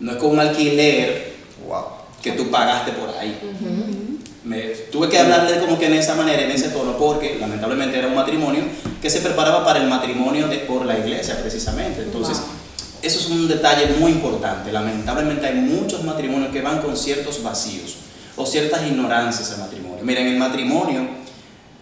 No 0.00 0.12
es 0.12 0.16
con 0.16 0.30
un 0.30 0.40
alquiler 0.40 1.34
Wow. 1.68 1.84
que 2.22 2.32
tú 2.32 2.50
pagaste 2.50 2.92
por 2.92 3.10
ahí. 3.10 3.38
Me, 4.42 4.60
tuve 4.90 5.10
que 5.10 5.18
hablarle 5.18 5.58
como 5.60 5.78
que 5.78 5.84
en 5.86 5.92
esa 5.92 6.14
manera, 6.14 6.42
en 6.42 6.50
ese 6.50 6.70
tono, 6.70 6.96
porque 6.96 7.36
lamentablemente 7.38 7.98
era 7.98 8.08
un 8.08 8.14
matrimonio 8.14 8.62
que 9.02 9.10
se 9.10 9.20
preparaba 9.20 9.64
para 9.66 9.80
el 9.80 9.86
matrimonio 9.86 10.48
de, 10.48 10.56
por 10.60 10.86
la 10.86 10.98
iglesia 10.98 11.38
precisamente. 11.38 12.02
Entonces, 12.02 12.38
eso 13.02 13.18
es 13.20 13.26
un 13.26 13.48
detalle 13.48 13.86
muy 14.00 14.12
importante. 14.12 14.72
Lamentablemente 14.72 15.46
hay 15.46 15.56
muchos 15.56 16.02
matrimonios 16.04 16.52
que 16.52 16.62
van 16.62 16.80
con 16.80 16.96
ciertos 16.96 17.42
vacíos 17.42 17.96
o 18.42 18.46
ciertas 18.46 18.86
ignorancias 18.86 19.52
al 19.52 19.60
matrimonio. 19.60 19.98
Miren, 20.02 20.26
el 20.26 20.36
matrimonio, 20.36 21.06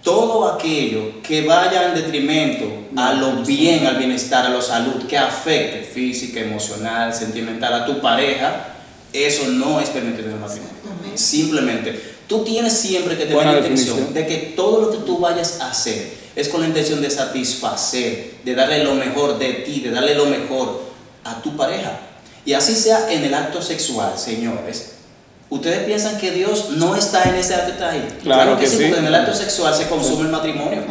todo 0.03 0.53
aquello 0.53 1.23
que 1.23 1.47
vaya 1.47 1.89
en 1.89 1.95
detrimento 1.95 2.67
a 2.97 3.15
lo 3.15 3.43
bien, 3.45 3.87
al 3.87 3.97
bienestar, 3.97 4.47
a 4.47 4.51
la 4.51 4.61
salud, 4.61 5.07
que 5.07 5.17
afecte 5.17 5.83
física, 5.83 6.41
emocional, 6.41 7.15
sentimental 7.15 7.73
a 7.73 7.87
tu 7.87 8.01
pareja, 8.01 8.75
eso 9.13 9.49
no 9.49 9.81
es 9.81 9.89
permitido 9.89 10.29
en 10.29 10.35
el 10.35 10.41
matrimonio. 10.41 10.77
Simplemente, 11.15 12.01
tú 12.27 12.45
tienes 12.45 12.75
siempre 12.75 13.17
que 13.17 13.27
tener 13.27 13.45
la 13.45 13.59
intención 13.59 14.13
de 14.13 14.27
que 14.27 14.37
todo 14.57 14.83
lo 14.83 14.91
que 14.91 14.99
tú 14.99 15.19
vayas 15.19 15.61
a 15.61 15.71
hacer 15.71 16.13
es 16.37 16.49
con 16.49 16.61
la 16.61 16.69
intención 16.69 17.01
de 17.01 17.11
satisfacer, 17.11 18.35
de 18.45 18.55
darle 18.55 18.85
lo 18.85 18.95
mejor 18.95 19.39
de 19.39 19.53
ti, 19.53 19.81
de 19.81 19.91
darle 19.91 20.15
lo 20.15 20.27
mejor 20.27 20.83
a 21.25 21.43
tu 21.43 21.57
pareja. 21.57 21.99
Y 22.45 22.53
así 22.53 22.75
sea 22.75 23.13
en 23.13 23.25
el 23.25 23.35
acto 23.35 23.61
sexual, 23.61 24.19
señores. 24.19 25.00
¿Ustedes 25.51 25.81
piensan 25.85 26.17
que 26.19 26.31
Dios 26.31 26.71
no 26.71 26.95
está 26.95 27.25
en 27.25 27.35
ese 27.35 27.55
acto 27.57 27.85
ahí? 27.85 28.19
Claro 28.23 28.57
que 28.57 28.69
sí. 28.69 28.77
porque 28.85 28.99
en 29.01 29.07
el 29.07 29.15
acto 29.17 29.35
sexual 29.35 29.75
se 29.75 29.89
consume 29.89 30.23
el 30.23 30.29
matrimonio. 30.29 30.85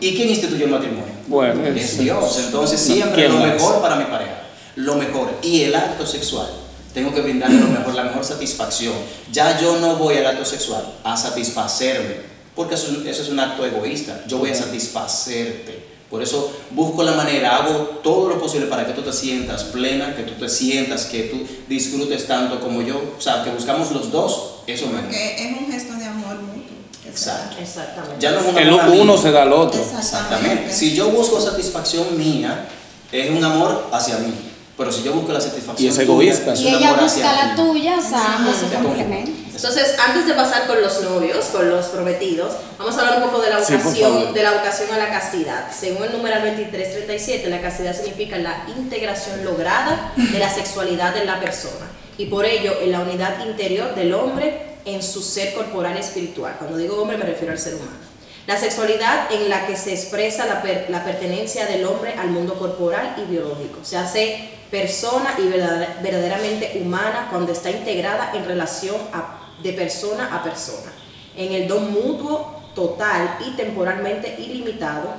¿Y 0.00 0.16
quién 0.16 0.30
instituyó 0.30 0.64
el 0.64 0.70
matrimonio? 0.70 1.12
Bueno, 1.26 1.66
Es 1.66 1.98
Dios. 1.98 2.38
Entonces 2.38 2.80
siempre 2.80 3.26
¿Quién 3.26 3.38
lo 3.38 3.46
mejor 3.46 3.82
para 3.82 3.96
mi 3.96 4.04
pareja. 4.04 4.40
Lo 4.76 4.94
mejor. 4.94 5.30
Y 5.42 5.62
el 5.64 5.74
acto 5.74 6.06
sexual. 6.06 6.48
Tengo 6.94 7.14
que 7.14 7.20
brindarle 7.20 7.60
lo 7.60 7.66
mejor, 7.68 7.94
la 7.94 8.04
mejor 8.04 8.24
satisfacción. 8.24 8.94
Ya 9.30 9.60
yo 9.60 9.78
no 9.78 9.96
voy 9.96 10.16
al 10.16 10.26
acto 10.26 10.44
sexual 10.46 10.84
a 11.04 11.14
satisfacerme. 11.16 12.32
Porque 12.56 12.74
eso, 12.76 12.90
es- 12.92 13.06
eso 13.06 13.22
es 13.22 13.28
un 13.28 13.40
acto 13.40 13.64
egoísta. 13.66 14.24
Yo 14.26 14.38
voy 14.38 14.50
a 14.50 14.54
satisfacerte. 14.54 15.81
Por 16.12 16.22
eso 16.22 16.52
busco 16.72 17.02
la 17.02 17.12
manera, 17.12 17.56
hago 17.56 18.00
todo 18.02 18.28
lo 18.28 18.38
posible 18.38 18.66
para 18.66 18.86
que 18.86 18.92
tú 18.92 19.00
te 19.00 19.14
sientas 19.14 19.64
plena, 19.64 20.14
que 20.14 20.24
tú 20.24 20.34
te 20.34 20.46
sientas, 20.46 21.06
que 21.06 21.22
tú 21.22 21.38
disfrutes 21.66 22.26
tanto 22.26 22.60
como 22.60 22.82
yo. 22.82 23.14
O 23.16 23.20
sea, 23.20 23.42
que 23.42 23.50
buscamos 23.50 23.90
los 23.92 24.12
dos. 24.12 24.56
Eso 24.66 24.88
me 24.88 25.00
Porque 25.00 25.36
es 25.38 25.58
un 25.58 25.72
gesto 25.72 25.94
de 25.94 26.04
amor 26.04 26.36
mutuo. 26.36 26.76
Exacto. 27.08 27.56
Exactamente. 27.58 28.16
Ya 28.20 28.32
no 28.32 28.40
es 28.40 28.46
un 28.46 28.58
el 28.58 29.00
uno 29.00 29.16
se 29.16 29.32
da 29.32 29.44
al 29.44 29.54
otro. 29.54 29.80
Exactamente. 29.80 30.70
Si 30.70 30.94
yo 30.94 31.08
busco 31.08 31.40
satisfacción 31.40 32.18
mía, 32.18 32.68
es 33.10 33.30
un 33.30 33.42
amor 33.42 33.88
hacia 33.90 34.18
mí. 34.18 34.34
Pero 34.76 34.92
si 34.92 35.02
yo 35.02 35.14
busco 35.14 35.32
la 35.32 35.40
satisfacción 35.40 35.86
Y 35.86 35.88
es 35.88 35.94
tuya, 35.94 36.04
egoísta. 36.04 36.52
es 36.52 36.60
Y 36.60 36.68
ella 36.68 36.90
amor 36.90 37.04
busca 37.04 37.30
hacia 37.30 37.46
la 37.46 37.56
tuya, 37.56 37.98
o 37.98 38.02
sea, 38.02 38.36
ambos 38.36 38.54
se 38.56 38.66
complementan. 38.66 39.41
Entonces, 39.54 39.96
antes 39.98 40.26
de 40.26 40.34
pasar 40.34 40.66
con 40.66 40.80
los 40.80 41.02
novios, 41.02 41.44
con 41.46 41.68
los 41.68 41.86
prometidos, 41.86 42.54
vamos 42.78 42.96
a 42.96 43.00
hablar 43.00 43.18
un 43.22 43.30
poco 43.30 43.42
de 43.42 43.50
la 43.50 43.62
Sí, 43.64 43.74
vocación, 43.76 44.12
favor. 44.12 44.32
de 44.32 44.42
la 44.42 44.50
vocación 44.52 44.90
a 44.92 44.96
la 44.98 45.08
castidad. 45.10 45.70
Según 45.70 46.04
el 46.04 46.12
numeral 46.12 46.42
2337, 46.42 47.48
la 47.50 47.60
castidad 47.60 47.94
significa 47.94 48.38
la 48.38 48.64
integración 48.76 49.44
lograda 49.44 50.12
de 50.16 50.38
la 50.38 50.48
sexualidad 50.52 51.16
en 51.16 51.26
la 51.26 51.38
persona 51.38 51.86
y 52.18 52.26
por 52.26 52.44
ello 52.46 52.72
en 52.80 52.92
la 52.92 53.00
unidad 53.00 53.44
interior 53.46 53.94
del 53.94 54.14
hombre 54.14 54.76
en 54.84 55.02
su 55.02 55.22
ser 55.22 55.52
corporal 55.54 55.96
y 55.96 56.00
espiritual. 56.00 56.56
Cuando 56.58 56.76
digo 56.78 57.00
hombre 57.00 57.18
me 57.18 57.24
refiero 57.24 57.52
al 57.52 57.58
ser 57.58 57.74
humano. 57.74 57.90
La 58.46 58.56
sexualidad 58.58 59.30
en 59.32 59.48
la 59.48 59.66
que 59.66 59.76
se 59.76 59.92
expresa 59.92 60.46
la, 60.46 60.62
per- 60.62 60.86
la 60.88 61.04
pertenencia 61.04 61.66
del 61.66 61.84
hombre 61.84 62.14
al 62.18 62.28
mundo 62.30 62.54
corporal 62.54 63.14
y 63.18 63.30
biológico. 63.30 63.78
Se 63.84 63.96
hace 63.96 64.48
persona 64.70 65.34
y 65.38 65.42
verdad- 65.46 66.00
verdaderamente 66.02 66.80
humana 66.82 67.28
cuando 67.30 67.52
está 67.52 67.70
integrada 67.70 68.32
en 68.34 68.44
relación 68.44 68.96
a- 69.12 69.38
de 69.62 69.72
persona 69.72 70.34
a 70.34 70.42
persona, 70.42 70.92
en 71.36 71.52
el 71.52 71.68
don 71.68 71.92
mutuo, 71.92 72.62
total 72.74 73.38
y 73.46 73.56
temporalmente 73.56 74.36
ilimitado 74.38 75.14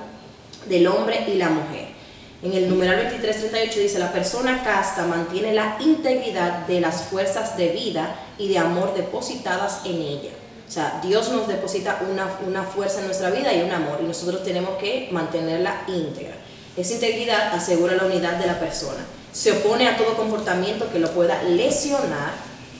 del 0.65 0.87
hombre 0.87 1.25
y 1.27 1.35
la 1.35 1.49
mujer. 1.49 1.93
En 2.41 2.51
el 2.53 2.69
numeral 2.69 2.97
2338 2.97 3.79
dice, 3.79 3.99
la 3.99 4.11
persona 4.11 4.63
casta 4.63 5.05
mantiene 5.05 5.53
la 5.53 5.77
integridad 5.79 6.67
de 6.67 6.81
las 6.81 7.03
fuerzas 7.03 7.55
de 7.55 7.69
vida 7.69 8.15
y 8.37 8.49
de 8.49 8.57
amor 8.57 8.93
depositadas 8.93 9.81
en 9.85 10.01
ella. 10.01 10.31
O 10.67 10.71
sea, 10.71 10.99
Dios 11.01 11.29
nos 11.29 11.47
deposita 11.47 12.01
una, 12.09 12.27
una 12.45 12.63
fuerza 12.63 12.99
en 12.99 13.05
nuestra 13.05 13.29
vida 13.29 13.53
y 13.53 13.61
un 13.61 13.71
amor 13.71 13.99
y 14.01 14.05
nosotros 14.05 14.43
tenemos 14.43 14.71
que 14.77 15.07
mantenerla 15.11 15.83
íntegra. 15.87 16.33
Esa 16.75 16.95
integridad 16.95 17.53
asegura 17.53 17.95
la 17.95 18.05
unidad 18.05 18.33
de 18.33 18.47
la 18.47 18.59
persona. 18.59 19.05
Se 19.31 19.51
opone 19.51 19.87
a 19.87 19.95
todo 19.95 20.17
comportamiento 20.17 20.91
que 20.91 20.99
lo 20.99 21.11
pueda 21.11 21.43
lesionar, 21.43 22.33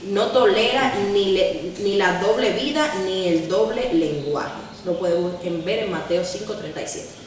no 0.06 0.26
tolera 0.28 0.94
ni, 1.12 1.38
ni 1.80 1.96
la 1.96 2.20
doble 2.20 2.50
vida 2.50 2.94
ni 3.04 3.28
el 3.28 3.48
doble 3.48 3.92
lenguaje. 3.94 4.62
Lo 4.84 4.98
pueden 4.98 5.64
ver 5.64 5.80
en 5.80 5.90
Mateo 5.90 6.22
5:37. 6.22 7.24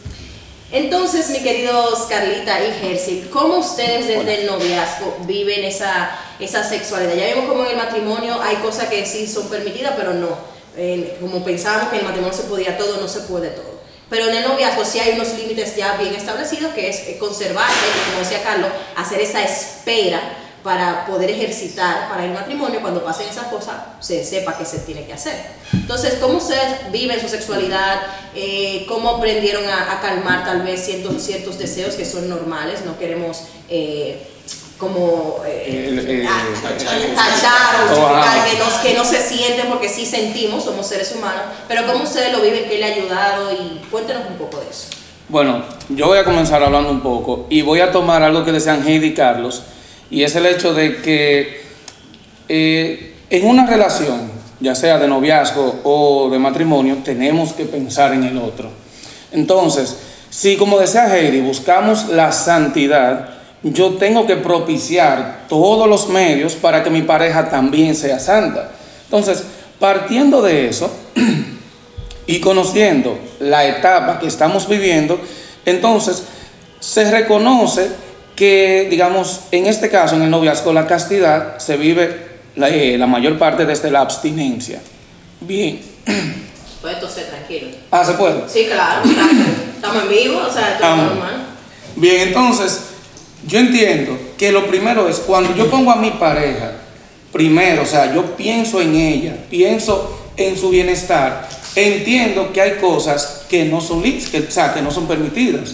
Entonces, 0.72 1.30
mi 1.30 1.40
queridos 1.40 2.08
Carlita 2.10 2.60
y 2.62 2.74
Jersey, 2.74 3.30
¿cómo 3.32 3.60
ustedes 3.60 4.08
desde 4.08 4.42
el 4.42 4.48
noviazgo 4.48 5.18
viven 5.26 5.64
esa, 5.64 6.12
esa 6.42 6.68
sexualidad? 6.68 7.16
Ya 7.16 7.34
vimos 7.34 7.48
como 7.48 7.64
en 7.64 7.72
el 7.72 7.78
matrimonio 7.78 8.38
hay 8.42 8.58
cosas 8.58 8.90
que 8.90 9.06
sí 9.06 9.28
son 9.28 9.48
permitidas, 9.48 9.94
pero 9.96 10.14
no. 10.14 10.28
Eh, 10.76 11.18
como 11.22 11.44
pensábamos 11.44 11.90
que 11.90 11.96
en 11.96 12.02
el 12.02 12.08
matrimonio 12.08 12.38
se 12.38 12.44
podía 12.44 12.78
todo, 12.78 12.98
no 12.98 13.08
se 13.08 13.22
puede 13.22 13.50
todo. 13.52 13.78
Pero 14.10 14.28
en 14.28 14.36
el 14.36 14.44
noviazgo 14.44 14.84
sí 14.84 15.00
hay 15.00 15.14
unos 15.14 15.34
límites 15.36 15.76
ya 15.78 15.96
bien 15.96 16.14
establecidos, 16.14 16.74
que 16.74 16.90
es 16.90 17.18
conservarse, 17.18 17.86
como 18.10 18.20
decía 18.20 18.44
Carlos, 18.44 18.70
hacer 18.98 19.22
esa 19.22 19.44
espera 19.44 20.22
para 20.68 21.06
poder 21.06 21.30
ejercitar 21.30 22.10
para 22.10 22.26
el 22.26 22.34
matrimonio, 22.34 22.82
cuando 22.82 23.02
pasen 23.02 23.30
esas 23.30 23.46
cosas, 23.48 23.76
se 24.02 24.22
sepa 24.26 24.58
qué 24.58 24.66
se 24.66 24.80
tiene 24.80 25.06
que 25.06 25.14
hacer. 25.14 25.34
Entonces, 25.72 26.16
¿cómo 26.20 26.40
ustedes 26.40 26.92
viven 26.92 27.22
su 27.22 27.30
sexualidad? 27.30 28.02
Eh, 28.36 28.86
¿Cómo 28.90 29.12
aprendieron 29.12 29.64
a, 29.66 29.94
a 29.94 30.02
calmar 30.02 30.44
tal 30.44 30.64
vez 30.64 30.84
ciertos, 30.86 31.22
ciertos 31.24 31.58
deseos 31.58 31.96
que 31.96 32.04
son 32.04 32.28
normales? 32.28 32.82
No 32.86 33.00
queremos 33.00 33.44
eh, 33.70 34.28
como 34.78 35.42
eh, 35.48 35.86
El- 35.88 36.00
eh, 36.06 36.28
ah, 36.30 36.44
tachar. 37.16 37.90
o 37.90 38.02
Oh, 38.02 38.08
ah. 38.14 38.46
que, 38.52 38.60
nos, 38.60 38.74
que 38.74 38.94
no 38.94 39.06
se 39.06 39.22
sienten 39.22 39.68
porque 39.70 39.88
sí 39.88 40.06
sentimos, 40.06 40.66
somos 40.66 40.86
seres 40.86 41.14
humanos, 41.16 41.44
pero 41.70 41.88
¿cómo 41.88 42.04
ustedes 42.04 42.34
lo 42.34 42.42
viven? 42.42 42.68
¿Qué 42.68 42.78
le 42.78 42.84
ha 42.84 42.94
ayudado? 42.94 43.54
Y 43.54 43.82
cuéntenos 43.90 44.24
un 44.30 44.36
poco 44.38 44.60
de 44.60 44.70
eso. 44.70 44.88
Bueno, 45.30 45.64
yo 45.88 46.08
voy 46.08 46.18
a 46.18 46.26
comenzar 46.26 46.62
hablando 46.62 46.90
un 46.92 47.00
poco 47.02 47.48
y 47.50 47.62
voy 47.62 47.80
a 47.80 47.90
tomar 47.94 48.22
algo 48.22 48.44
que 48.44 48.52
decían 48.52 48.86
Heidi 48.86 49.08
y 49.08 49.14
Carlos, 49.14 49.64
y 50.10 50.24
es 50.24 50.36
el 50.36 50.46
hecho 50.46 50.74
de 50.74 50.98
que 51.02 51.62
eh, 52.48 53.16
en 53.30 53.46
una 53.46 53.66
relación, 53.66 54.32
ya 54.60 54.74
sea 54.76 54.98
de 54.98 55.08
noviazgo 55.08 55.82
o 55.84 56.30
de 56.30 56.40
matrimonio, 56.40 56.98
tenemos 57.04 57.54
que 57.54 57.66
pensar 57.66 58.14
en 58.14 58.24
el 58.24 58.38
otro. 58.38 58.70
Entonces, 59.32 59.98
si 60.30 60.56
como 60.56 60.80
decía 60.80 61.14
Heidi, 61.14 61.42
buscamos 61.42 62.08
la 62.10 62.32
santidad, 62.32 63.30
yo 63.64 63.96
tengo 63.96 64.26
que 64.26 64.38
propiciar 64.38 65.46
todos 65.50 65.90
los 65.90 66.10
medios 66.10 66.54
para 66.54 66.84
que 66.84 66.90
mi 66.90 67.02
pareja 67.02 67.50
también 67.50 67.96
sea 67.96 68.20
santa. 68.20 68.72
Entonces, 69.06 69.44
partiendo 69.80 70.42
de 70.42 70.68
eso, 70.68 70.92
y 72.28 72.40
conociendo 72.40 73.18
la 73.40 73.66
etapa 73.66 74.20
que 74.20 74.28
estamos 74.28 74.68
viviendo, 74.68 75.20
entonces 75.66 76.24
se 76.80 77.10
reconoce 77.10 77.90
que, 78.38 78.88
digamos, 78.90 79.42
en 79.52 79.66
este 79.66 79.90
caso, 79.90 80.16
en 80.16 80.22
el 80.22 80.30
noviazgo, 80.30 80.72
la 80.72 80.88
castidad 80.88 81.58
se 81.58 81.76
vive 81.76 82.28
la, 82.56 82.70
eh, 82.70 82.98
la 82.98 83.08
mayor 83.08 83.38
parte 83.38 83.66
desde 83.66 83.92
la 83.92 84.00
abstinencia. 84.02 84.80
Bien. 85.42 85.82
Puedes 86.82 87.00
toser 87.02 87.26
tranquilo. 87.26 87.68
Ah, 87.92 88.06
¿se 88.06 88.14
puede? 88.14 88.48
Sí, 88.48 88.68
claro, 88.72 89.02
estamos 89.76 90.04
en 90.04 90.10
vivo, 90.10 90.42
o 90.48 90.54
sea, 90.54 90.76
es 90.76 90.84
Ah. 90.84 90.96
normal. 90.96 91.46
Bien, 91.96 92.28
entonces, 92.28 92.82
yo 93.48 93.58
entiendo 93.60 94.18
que 94.38 94.52
lo 94.52 94.68
primero 94.68 95.10
es 95.10 95.18
cuando 95.18 95.56
yo 95.56 95.70
pongo 95.72 95.92
a 95.92 95.96
mi 95.96 96.12
pareja, 96.12 96.74
primero, 97.34 97.82
o 97.82 97.86
sea, 97.86 98.14
yo 98.14 98.36
pienso 98.38 98.80
en 98.80 98.96
ella, 98.96 99.36
pienso 99.50 100.30
en 100.38 100.56
su 100.56 100.70
bienestar, 100.70 101.50
entiendo 101.76 102.54
que 102.54 102.62
hay 102.62 102.72
cosas 102.74 103.46
que 103.50 103.66
no 103.66 103.82
son, 103.82 104.04
que, 104.04 104.46
o 104.48 104.52
sea, 104.52 104.74
que 104.76 104.82
no 104.84 104.92
son 104.92 105.08
permitidas. 105.08 105.74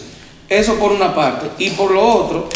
Eso 0.49 0.75
por 0.75 0.91
una 0.91 1.13
parte. 1.15 1.47
Y 1.57 1.71
por 1.71 1.91
lo 1.91 2.05
otro, 2.05 2.49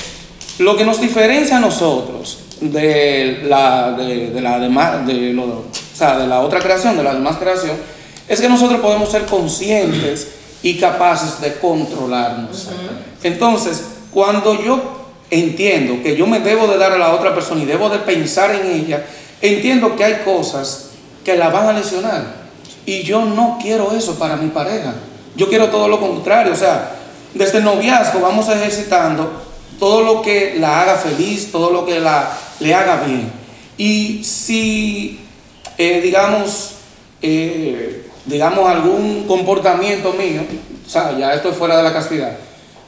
lo 0.60 0.76
que 0.76 0.86
nos 0.86 1.00
diferencia 1.02 1.58
a 1.58 1.60
nosotros 1.60 2.40
de 2.62 3.44
la, 3.46 3.92
de, 3.92 4.32
de 4.32 4.42
la 4.42 4.60
demás, 4.60 5.06
de, 5.06 5.34
lo- 5.34 5.44
o 5.44 5.66
sea, 5.94 6.18
de 6.18 6.28
la 6.28 6.42
otra 6.42 6.60
creación, 6.60 6.98
de 6.98 7.04
la 7.04 7.14
demás 7.14 7.38
creación, 7.38 7.76
es 8.28 8.42
que 8.42 8.50
nosotros 8.50 8.82
podemos 8.82 9.10
ser 9.10 9.26
conscientes 9.26 10.28
y 10.64 10.76
capaces 10.78 11.40
de 11.42 11.56
controlarnos. 11.60 12.68
Entonces, 13.24 13.84
cuando 14.12 14.62
yo 14.64 14.80
entiendo 15.30 16.02
que 16.04 16.16
yo 16.16 16.26
me 16.28 16.40
debo 16.40 16.68
de 16.68 16.78
dar 16.78 16.92
a 16.94 16.98
la 16.98 17.14
otra 17.14 17.34
persona 17.34 17.62
y 17.62 17.66
debo 17.66 17.90
de 17.90 18.00
pensar 18.00 18.54
en 18.56 18.66
ella, 18.72 19.06
entiendo 19.42 19.96
que 19.96 20.04
hay 20.04 20.22
cosas 20.26 20.90
que 21.24 21.36
la 21.36 21.50
van 21.50 21.68
a 21.68 21.74
lesionar. 21.74 22.48
Y 22.86 23.04
yo 23.04 23.24
no 23.26 23.58
quiero 23.62 23.92
eso 23.92 24.18
para 24.18 24.36
mi 24.38 24.48
pareja. 24.50 24.94
Yo 25.36 25.50
quiero 25.50 25.68
todo 25.70 25.88
lo 25.88 26.00
contrario, 26.00 26.54
o 26.54 26.56
sea, 26.56 26.92
desde 27.38 27.60
el 27.60 27.64
noviazgo 27.64 28.20
vamos 28.20 28.50
ejercitando 28.50 29.44
todo 29.80 30.02
lo 30.02 30.22
que 30.22 30.56
la 30.60 30.82
haga 30.82 30.96
feliz, 30.96 31.52
todo 31.52 31.72
lo 31.72 31.86
que 31.86 32.00
la, 32.00 32.32
le 32.60 32.74
haga 32.74 33.04
bien. 33.04 33.32
Y 33.78 34.24
si, 34.24 35.20
eh, 35.78 36.02
digamos, 36.02 36.72
eh, 37.22 38.08
digamos, 38.26 38.68
algún 38.68 39.26
comportamiento 39.28 40.14
mío, 40.14 40.42
o 40.86 40.90
sea, 40.90 41.18
ya 41.18 41.34
esto 41.34 41.50
es 41.50 41.58
fuera 41.58 41.78
de 41.78 41.84
la 41.84 41.94
castidad, 41.94 42.38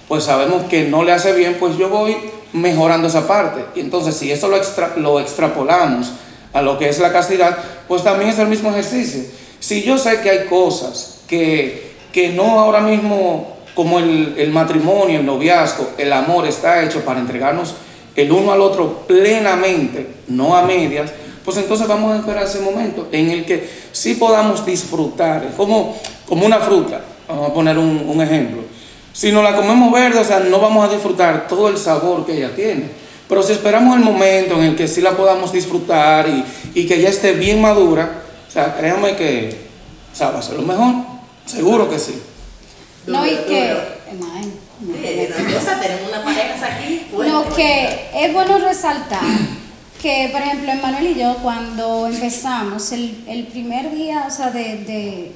pues 0.07 0.23
sabemos 0.23 0.63
que 0.63 0.85
no 0.85 1.03
le 1.03 1.11
hace 1.11 1.33
bien, 1.33 1.57
pues 1.59 1.77
yo 1.77 1.89
voy 1.89 2.17
mejorando 2.53 3.07
esa 3.07 3.27
parte. 3.27 3.63
Y 3.75 3.81
entonces, 3.81 4.15
si 4.15 4.31
eso 4.31 4.47
lo, 4.47 4.57
extra, 4.57 4.93
lo 4.97 5.19
extrapolamos 5.19 6.11
a 6.53 6.61
lo 6.63 6.79
que 6.79 6.89
es 6.89 6.97
la 6.99 7.11
castidad, 7.11 7.57
pues 7.87 8.03
también 8.03 8.31
es 8.31 8.39
el 8.39 8.47
mismo 8.47 8.71
ejercicio. 8.71 9.21
Si 9.59 9.83
yo 9.83 9.97
sé 9.97 10.21
que 10.21 10.29
hay 10.29 10.45
cosas 10.47 11.19
que, 11.27 11.91
que 12.11 12.29
no 12.29 12.59
ahora 12.59 12.79
mismo, 12.79 13.58
como 13.79 13.97
el, 13.97 14.35
el 14.37 14.51
matrimonio, 14.51 15.19
el 15.21 15.25
noviazgo, 15.25 15.91
el 15.97 16.11
amor 16.11 16.45
está 16.45 16.83
hecho 16.83 16.99
para 17.05 17.21
entregarnos 17.21 17.75
el 18.13 18.29
uno 18.29 18.51
al 18.51 18.59
otro 18.59 19.05
plenamente, 19.07 20.05
no 20.27 20.53
a 20.57 20.63
medias, 20.63 21.13
pues 21.45 21.55
entonces 21.55 21.87
vamos 21.87 22.11
a 22.11 22.17
esperar 22.17 22.43
ese 22.43 22.59
momento 22.59 23.07
en 23.13 23.29
el 23.29 23.45
que 23.45 23.69
sí 23.93 24.15
podamos 24.15 24.65
disfrutar. 24.65 25.45
Es 25.45 25.55
como, 25.55 25.95
como 26.27 26.45
una 26.45 26.57
fruta, 26.57 26.99
vamos 27.25 27.51
a 27.51 27.53
poner 27.53 27.77
un, 27.77 28.03
un 28.05 28.21
ejemplo. 28.21 28.63
Si 29.13 29.31
no 29.31 29.41
la 29.41 29.55
comemos 29.55 29.93
verde, 29.93 30.19
o 30.19 30.25
sea, 30.25 30.41
no 30.41 30.59
vamos 30.59 30.89
a 30.89 30.91
disfrutar 30.91 31.47
todo 31.47 31.69
el 31.69 31.77
sabor 31.77 32.25
que 32.25 32.35
ella 32.35 32.53
tiene. 32.53 32.83
Pero 33.29 33.41
si 33.43 33.53
esperamos 33.53 33.95
el 33.95 34.03
momento 34.03 34.55
en 34.55 34.63
el 34.63 34.75
que 34.75 34.89
sí 34.89 34.99
la 34.99 35.11
podamos 35.11 35.53
disfrutar 35.53 36.27
y, 36.27 36.43
y 36.77 36.85
que 36.85 36.99
ya 36.99 37.07
esté 37.07 37.31
bien 37.31 37.61
madura, 37.61 38.23
o 38.45 38.51
sea, 38.51 38.75
créanme 38.75 39.15
que 39.15 39.55
o 40.11 40.15
sea, 40.17 40.31
va 40.31 40.39
a 40.39 40.41
ser 40.41 40.57
lo 40.57 40.63
mejor. 40.63 40.95
Seguro 41.45 41.89
que 41.89 41.97
sí. 41.97 42.21
No, 43.07 43.25
y 43.25 43.29
que. 43.47 43.75
no, 44.19 44.95
Eh, 44.95 45.33
Diosa, 45.47 45.79
tenemos 45.79 46.09
una 46.09 46.23
pareja 46.23 46.65
aquí. 46.75 47.05
Lo 47.11 47.17
fuerte. 47.43 47.55
que 47.55 48.25
es 48.25 48.33
bueno 48.33 48.57
resaltar 48.59 49.21
que, 50.01 50.29
por 50.31 50.41
ejemplo, 50.41 50.71
Emanuel 50.71 51.07
y 51.07 51.19
yo, 51.19 51.35
cuando 51.43 52.07
empezamos, 52.07 52.91
el, 52.93 53.23
el 53.27 53.47
primer 53.47 53.91
día 53.93 54.25
o 54.27 54.31
sea, 54.31 54.51
de, 54.51 55.33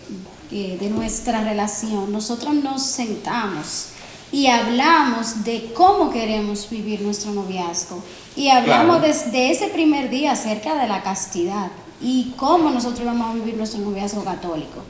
de, 0.50 0.78
de 0.78 0.90
nuestra 0.90 1.44
relación, 1.44 2.12
nosotros 2.12 2.54
nos 2.54 2.84
sentamos 2.84 3.88
y 4.32 4.48
hablamos 4.48 5.44
de 5.44 5.72
cómo 5.74 6.10
queremos 6.12 6.70
vivir 6.70 7.02
nuestro 7.02 7.32
noviazgo. 7.34 8.02
Y 8.36 8.50
hablamos 8.50 8.98
Claro. 9.00 9.14
desde 9.14 9.52
ese 9.52 9.68
primer 9.68 10.10
día 10.10 10.32
acerca 10.32 10.74
de 10.76 10.88
la 10.88 11.04
castidad 11.04 11.68
y 12.02 12.34
cómo 12.38 12.70
nosotros 12.72 13.06
vamos 13.06 13.30
a 13.32 13.34
vivir 13.34 13.56
nuestro 13.58 13.80
noviazgo 13.82 14.24
católico. 14.24 14.84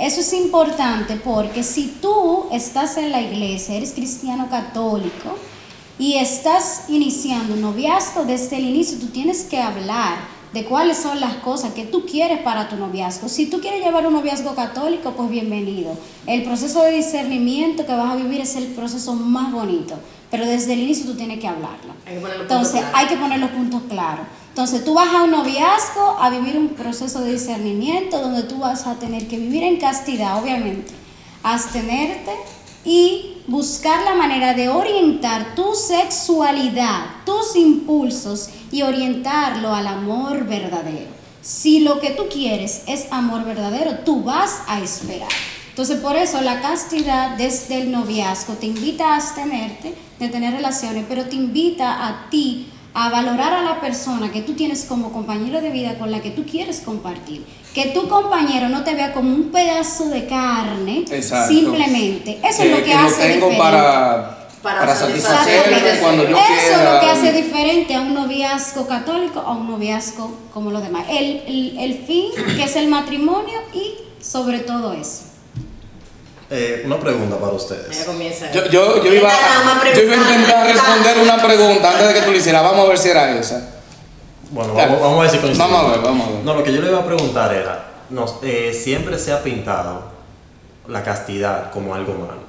Eso 0.00 0.22
es 0.22 0.32
importante 0.32 1.16
porque 1.16 1.62
si 1.62 1.88
tú 2.00 2.46
estás 2.50 2.96
en 2.96 3.12
la 3.12 3.20
iglesia, 3.20 3.74
eres 3.74 3.92
cristiano 3.92 4.48
católico 4.48 5.36
y 5.98 6.14
estás 6.14 6.84
iniciando 6.88 7.52
un 7.52 7.60
noviazgo 7.60 8.24
desde 8.24 8.56
el 8.56 8.64
inicio, 8.64 8.98
tú 8.98 9.08
tienes 9.08 9.42
que 9.42 9.60
hablar 9.60 10.16
de 10.54 10.64
cuáles 10.64 10.96
son 10.96 11.20
las 11.20 11.34
cosas 11.34 11.74
que 11.74 11.84
tú 11.84 12.06
quieres 12.06 12.38
para 12.38 12.70
tu 12.70 12.76
noviazgo. 12.76 13.28
Si 13.28 13.50
tú 13.50 13.60
quieres 13.60 13.84
llevar 13.84 14.06
un 14.06 14.14
noviazgo 14.14 14.54
católico, 14.54 15.12
pues 15.12 15.28
bienvenido. 15.28 15.92
El 16.26 16.44
proceso 16.44 16.82
de 16.82 16.92
discernimiento 16.92 17.84
que 17.84 17.92
vas 17.92 18.10
a 18.10 18.16
vivir 18.16 18.40
es 18.40 18.56
el 18.56 18.68
proceso 18.68 19.12
más 19.12 19.52
bonito, 19.52 19.96
pero 20.30 20.46
desde 20.46 20.72
el 20.72 20.80
inicio 20.80 21.04
tú 21.04 21.14
tienes 21.14 21.38
que 21.40 21.46
hablarlo. 21.46 21.92
Hay 22.06 22.16
que 22.16 22.40
Entonces 22.40 22.82
hay 22.94 23.06
que 23.06 23.16
poner 23.18 23.38
los 23.38 23.50
puntos 23.50 23.82
claros. 23.90 24.24
Entonces 24.50 24.84
tú 24.84 24.94
vas 24.94 25.14
a 25.14 25.22
un 25.22 25.30
noviazgo 25.30 26.16
a 26.18 26.28
vivir 26.28 26.58
un 26.58 26.70
proceso 26.70 27.20
de 27.20 27.32
discernimiento 27.32 28.20
donde 28.20 28.42
tú 28.42 28.58
vas 28.58 28.86
a 28.86 28.96
tener 28.96 29.26
que 29.28 29.38
vivir 29.38 29.62
en 29.62 29.78
castidad, 29.78 30.42
obviamente, 30.42 30.92
abstenerte 31.42 32.32
y 32.84 33.38
buscar 33.46 34.04
la 34.04 34.14
manera 34.14 34.54
de 34.54 34.68
orientar 34.68 35.54
tu 35.54 35.74
sexualidad, 35.74 37.04
tus 37.24 37.54
impulsos 37.54 38.50
y 38.72 38.82
orientarlo 38.82 39.72
al 39.72 39.86
amor 39.86 40.44
verdadero. 40.46 41.10
Si 41.42 41.80
lo 41.80 42.00
que 42.00 42.10
tú 42.10 42.24
quieres 42.30 42.82
es 42.86 43.06
amor 43.12 43.44
verdadero, 43.44 44.00
tú 44.04 44.22
vas 44.22 44.62
a 44.66 44.80
esperar. 44.80 45.28
Entonces, 45.68 46.00
por 46.00 46.16
eso 46.16 46.40
la 46.40 46.60
castidad 46.60 47.36
desde 47.36 47.80
el 47.80 47.92
noviazgo 47.92 48.54
te 48.54 48.66
invita 48.66 49.12
a 49.12 49.16
abstenerte 49.16 49.94
de 50.18 50.28
tener 50.28 50.52
relaciones, 50.52 51.06
pero 51.08 51.24
te 51.24 51.36
invita 51.36 52.06
a 52.06 52.28
ti 52.28 52.68
a 52.94 53.08
valorar 53.08 53.52
a 53.52 53.62
la 53.62 53.80
persona 53.80 54.32
que 54.32 54.42
tú 54.42 54.54
tienes 54.54 54.84
como 54.84 55.12
compañero 55.12 55.60
de 55.60 55.70
vida 55.70 55.98
con 55.98 56.10
la 56.10 56.20
que 56.20 56.30
tú 56.30 56.44
quieres 56.44 56.80
compartir. 56.80 57.44
Que 57.74 57.86
tu 57.86 58.08
compañero 58.08 58.68
no 58.68 58.82
te 58.82 58.94
vea 58.94 59.12
como 59.12 59.32
un 59.32 59.50
pedazo 59.52 60.08
de 60.08 60.26
carne, 60.26 61.04
Exacto. 61.10 61.52
simplemente. 61.54 62.40
Eso 62.42 62.64
es 62.64 62.70
lo 62.70 62.82
que, 62.84 62.92
lo 62.94 63.00
hace 63.00 63.16
tengo 63.28 63.48
diferente. 63.48 63.58
para, 63.58 64.48
Para 64.62 64.80
para, 64.80 64.96
satisfacerme 64.96 65.76
satisfacerme 65.76 66.00
cuando 66.00 66.24
yo 66.28 66.36
Eso 66.36 66.46
quiera. 66.48 66.64
es 66.88 66.94
lo 66.94 67.00
que 67.00 67.06
hace 67.06 67.32
diferente 67.42 67.94
a 67.94 68.00
un 68.00 68.14
noviazgo 68.14 68.86
católico 68.88 69.38
a 69.40 69.52
un 69.52 69.70
noviazgo 69.70 70.36
como 70.52 70.70
los 70.72 70.82
demás. 70.82 71.06
El, 71.08 71.42
el, 71.46 71.78
el 71.78 71.94
fin, 72.04 72.26
que 72.56 72.64
es 72.64 72.74
el 72.74 72.88
matrimonio 72.88 73.60
y 73.72 73.94
sobre 74.22 74.58
todo 74.60 74.92
eso. 74.92 75.29
Eh, 76.52 76.82
una 76.84 76.98
pregunta 76.98 77.38
para 77.38 77.52
ustedes. 77.52 78.06
Yo, 78.52 78.66
yo, 78.66 79.04
yo, 79.04 79.14
iba, 79.14 79.30
yo 79.94 80.02
iba 80.02 80.14
a 80.14 80.18
intentar 80.18 80.66
responder 80.66 81.18
una 81.22 81.40
pregunta 81.40 81.92
antes 81.92 82.08
de 82.08 82.14
que 82.14 82.22
tú 82.22 82.32
lo 82.32 82.36
hicieras. 82.36 82.62
Vamos 82.64 82.86
a 82.86 82.88
ver 82.88 82.98
si 82.98 83.08
era 83.08 83.38
esa. 83.38 83.68
Bueno, 84.50 84.74
vamos, 84.74 85.00
vamos 85.00 85.18
a 85.18 85.22
ver 85.22 85.30
si 85.30 85.38
coincidimos. 85.38 85.70
Vamos 85.70 85.86
a 85.86 85.96
ver, 85.96 86.04
vamos 86.04 86.28
a 86.28 86.30
ver. 86.32 86.44
No, 86.44 86.54
lo 86.54 86.64
que 86.64 86.72
yo 86.72 86.80
le 86.80 86.88
iba 86.88 86.98
a 86.98 87.06
preguntar 87.06 87.54
era, 87.54 87.86
eh, 88.42 88.72
siempre 88.74 89.16
se 89.16 89.32
ha 89.32 89.44
pintado 89.44 90.10
la 90.88 91.04
castidad 91.04 91.70
como 91.70 91.94
algo 91.94 92.14
malo. 92.14 92.40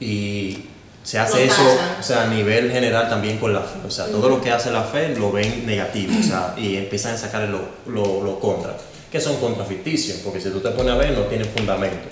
Y 0.00 0.64
se 1.02 1.18
hace 1.18 1.44
eso, 1.44 1.62
o 2.00 2.02
sea, 2.02 2.22
a 2.22 2.26
nivel 2.28 2.70
general 2.70 3.10
también 3.10 3.38
con 3.38 3.52
la 3.52 3.60
fe. 3.60 3.78
O 3.86 3.90
sea, 3.90 4.06
todo 4.06 4.30
lo 4.30 4.40
que 4.40 4.50
hace 4.50 4.70
la 4.70 4.84
fe 4.84 5.14
lo 5.16 5.30
ven 5.30 5.66
negativo, 5.66 6.14
o 6.18 6.22
sea, 6.22 6.54
y 6.56 6.76
empiezan 6.76 7.14
a 7.14 7.18
sacar 7.18 7.42
lo, 7.42 7.60
lo, 7.86 8.22
lo 8.22 8.40
contra. 8.40 8.74
Que 9.10 9.20
son 9.20 9.36
contraficticios, 9.36 10.18
porque 10.18 10.40
si 10.40 10.50
tú 10.50 10.60
te 10.60 10.70
pones 10.70 10.92
a 10.92 10.96
ver, 10.96 11.12
no 11.12 11.22
tienen 11.22 11.48
fundamento. 11.48 12.08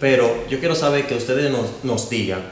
Pero 0.00 0.44
yo 0.48 0.58
quiero 0.58 0.74
saber 0.74 1.06
que 1.06 1.14
ustedes 1.14 1.50
nos, 1.50 1.84
nos 1.84 2.10
digan 2.10 2.42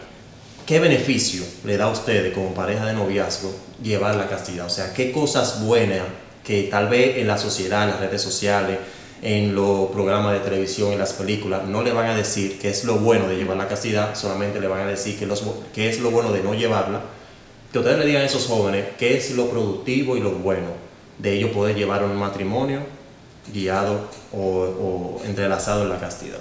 qué 0.67 0.81
beneficio 0.81 1.45
le 1.65 1.77
da 1.77 1.85
a 1.85 1.91
ustedes 1.91 2.33
como 2.33 2.55
pareja 2.55 2.87
de 2.87 2.95
noviazgo 2.95 3.53
llevar 3.83 4.15
la 4.17 4.29
castidad. 4.29 4.67
O 4.67 4.71
sea, 4.71 4.93
qué 4.95 5.13
cosas 5.13 5.63
buenas 5.65 6.03
que 6.45 6.65
tal 6.65 6.89
vez 6.89 7.19
en 7.19 7.27
la 7.27 7.39
sociedad, 7.39 7.85
en 7.85 7.91
las 7.91 8.01
redes 8.01 8.23
sociales, 8.23 8.79
en 9.23 9.55
los 9.55 9.91
programas 9.91 10.33
de 10.33 10.41
televisión, 10.41 10.93
en 10.93 10.99
las 10.99 11.13
películas, 11.13 11.65
no 11.67 11.83
le 11.83 11.93
van 11.93 12.11
a 12.11 12.17
decir 12.17 12.59
qué 12.59 12.71
es 12.71 12.85
lo 12.85 12.97
bueno 12.97 13.29
de 13.29 13.37
llevar 13.37 13.57
la 13.57 13.69
castidad, 13.69 14.17
solamente 14.17 14.61
le 14.61 14.67
van 14.67 14.81
a 14.81 14.87
decir 14.87 15.17
qué, 15.19 15.27
los, 15.27 15.45
qué 15.73 15.89
es 15.89 16.01
lo 16.01 16.11
bueno 16.11 16.33
de 16.33 16.43
no 16.43 16.55
llevarla. 16.55 17.03
Que 17.73 17.79
ustedes 17.79 17.99
le 17.99 18.07
digan 18.07 18.23
a 18.23 18.27
esos 18.27 18.47
jóvenes 18.47 18.87
qué 18.99 19.17
es 19.17 19.31
lo 19.33 19.49
productivo 19.49 20.17
y 20.17 20.21
lo 20.21 20.33
bueno 20.33 20.69
de 21.19 21.35
ellos 21.35 21.51
poder 21.51 21.77
llevar 21.77 22.03
un 22.03 22.17
matrimonio 22.17 22.81
guiado 23.53 24.09
o, 24.33 24.39
o 24.39 25.25
entrelazado 25.25 25.83
en 25.83 25.89
la 25.89 25.99
castidad. 25.99 26.39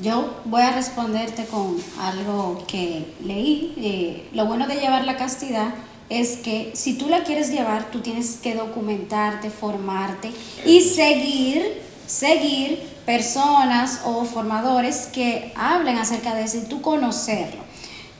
Yo 0.00 0.40
voy 0.46 0.62
a 0.62 0.72
responderte 0.72 1.44
con 1.46 1.76
algo 2.00 2.64
que 2.66 3.14
leí. 3.22 3.74
Eh, 3.76 4.28
lo 4.32 4.46
bueno 4.46 4.66
de 4.66 4.76
llevar 4.76 5.04
la 5.04 5.16
castidad 5.16 5.74
es 6.08 6.38
que 6.38 6.72
si 6.74 6.96
tú 6.96 7.08
la 7.08 7.24
quieres 7.24 7.50
llevar, 7.50 7.90
tú 7.90 8.00
tienes 8.00 8.38
que 8.42 8.54
documentarte, 8.54 9.50
formarte 9.50 10.30
y 10.64 10.80
seguir, 10.80 11.82
seguir 12.06 12.82
personas 13.04 14.00
o 14.04 14.24
formadores 14.24 15.08
que 15.12 15.52
hablen 15.56 15.98
acerca 15.98 16.34
de 16.34 16.44
eso 16.44 16.58
y 16.58 16.62
tú 16.62 16.80
conocerlo. 16.80 17.61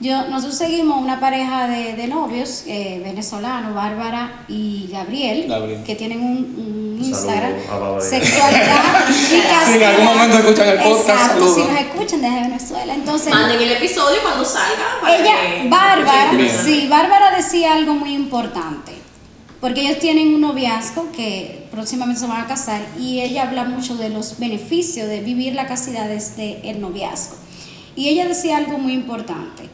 Yo, 0.03 0.26
nosotros 0.28 0.59
seguimos 0.59 1.00
una 1.00 1.20
pareja 1.20 1.68
de, 1.68 1.94
de 1.94 2.09
novios 2.09 2.64
eh, 2.66 3.00
venezolanos, 3.05 3.72
Bárbara 3.72 4.44
y 4.48 4.88
Gabriel, 4.90 5.46
Gabriel. 5.48 5.84
que 5.84 5.94
tienen 5.94 6.20
un, 6.20 6.98
Instagram, 7.00 7.53
sexualidad 8.00 9.09
y 9.11 9.12
Si 9.12 9.76
en 9.76 9.82
algún 9.84 10.05
momento 10.05 10.38
escuchan 10.38 10.68
el 10.70 10.78
podcast, 10.78 11.09
Exacto, 11.09 11.55
si 11.55 11.61
nos 11.62 11.80
escuchan 11.80 12.22
desde 12.22 12.40
Venezuela. 12.42 12.94
Entonces, 12.94 13.32
Manden 13.32 13.61
el 13.61 13.70
episodio 13.72 14.18
cuando 14.22 14.44
salga. 14.44 15.00
para 15.00 15.16
ella, 15.16 15.62
que- 15.62 15.68
Bárbara, 15.68 16.30
sí, 16.64 16.86
Bárbara 16.88 17.36
decía 17.36 17.72
algo 17.74 17.94
muy 17.94 18.12
importante. 18.14 18.92
Porque 19.61 19.82
ellos 19.82 19.98
tienen 20.00 20.34
un 20.34 20.40
noviazgo 20.40 21.12
que 21.12 21.68
próximamente 21.70 22.20
se 22.20 22.26
van 22.26 22.40
a 22.40 22.46
casar 22.48 22.80
y 22.98 23.20
ella 23.20 23.44
habla 23.44 23.64
mucho 23.64 23.96
de 23.96 24.09
los 24.09 24.38
beneficios 24.40 25.07
de 25.09 25.20
vivir 25.20 25.55
la 25.55 25.66
castidad 25.68 26.09
desde 26.09 26.68
el 26.68 26.80
noviazgo. 26.80 27.36
Y 27.94 28.09
ella 28.09 28.26
decía 28.26 28.57
algo 28.57 28.78
muy 28.78 28.92
importante. 28.92 29.68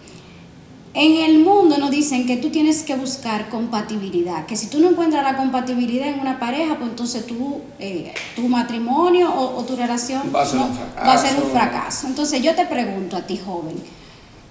En 1.01 1.13
el 1.31 1.39
mundo 1.45 1.79
nos 1.79 1.91
dicen 1.93 2.27
que 2.27 2.37
tú 2.39 2.51
tienes 2.51 2.83
que 2.83 2.97
buscar 2.97 3.49
compatibilidad, 3.51 4.47
que 4.47 4.57
si 4.57 4.67
tú 4.67 4.81
no 4.81 4.89
encuentras 4.91 5.23
la 5.23 5.37
compatibilidad 5.37 6.09
en 6.09 6.19
una 6.19 6.41
pareja, 6.41 6.75
pues 6.77 6.91
entonces 6.91 7.25
tú, 7.25 7.61
eh, 7.79 8.13
tu 8.35 8.49
matrimonio 8.49 9.33
o, 9.33 9.59
o 9.61 9.65
tu 9.65 9.77
relación 9.77 10.23
Va 10.35 10.43
a 10.43 10.47
ser 10.47 10.57
no- 10.57 10.65
un 10.67 10.77
va 11.07 11.13
a 11.13 11.19
ser 11.19 11.37
un 11.37 11.51
fracaso. 11.51 11.71
fracaso. 11.71 12.07
Entonces 12.09 12.43
yo 12.43 12.53
te 12.57 12.67
pregunto 12.67 13.17
a 13.17 13.23
ti, 13.29 13.37
joven, 13.39 13.77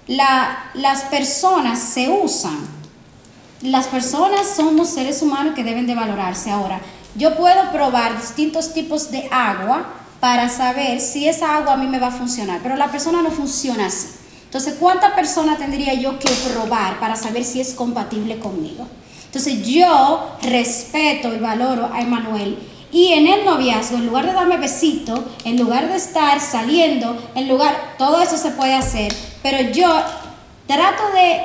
la- 0.08 0.70
las 0.74 1.02
personas 1.04 1.80
se 1.80 2.10
usan, 2.10 2.58
las 3.62 3.88
personas 3.88 4.48
somos 4.56 4.88
seres 4.90 5.22
humanos 5.22 5.54
que 5.54 5.66
deben 5.66 5.86
de 5.86 5.96
valorarse. 5.96 6.50
Ahora, 6.50 6.80
yo 7.16 7.36
puedo 7.36 7.72
probar 7.74 8.22
distintos 8.22 8.74
tipos 8.74 9.12
de 9.12 9.28
agua 9.32 9.86
para 10.22 10.48
saber 10.48 11.02
si 11.02 11.28
esa 11.28 11.58
agua 11.58 11.74
a 11.74 11.78
mí 11.78 11.88
me 11.88 12.00
va 12.00 12.08
a 12.08 12.12
funcionar, 12.12 12.62
pero 12.64 12.78
la 12.78 12.90
persona 12.90 13.22
no 13.22 13.32
funciona 13.32 13.88
así. 13.88 14.08
Entonces, 14.48 14.76
¿cuánta 14.80 15.14
persona 15.14 15.58
tendría 15.58 15.94
yo 15.94 16.18
que 16.20 16.30
probar 16.50 17.02
para 17.02 17.18
saber 17.18 17.44
si 17.44 17.60
es 17.60 17.74
compatible 17.74 18.40
conmigo? 18.40 18.88
Entonces, 19.26 19.68
yo 19.68 20.38
respeto 20.42 21.36
y 21.36 21.38
valoro 21.38 21.90
a 21.94 22.00
Emanuel 22.00 22.58
y 22.94 23.12
en 23.12 23.28
el 23.28 23.44
noviazgo, 23.44 23.98
en 23.98 24.06
lugar 24.06 24.26
de 24.26 24.32
darme 24.32 24.58
besito, 24.58 25.26
en 25.44 25.60
lugar 25.60 25.90
de 25.90 25.98
estar 25.98 26.40
saliendo, 26.40 27.22
en 27.36 27.50
lugar, 27.50 27.96
todo 27.98 28.22
eso 28.22 28.38
se 28.38 28.52
puede 28.52 28.74
hacer, 28.74 29.14
pero 29.44 29.70
yo 29.72 29.90
trato 30.66 31.04
de 31.14 31.42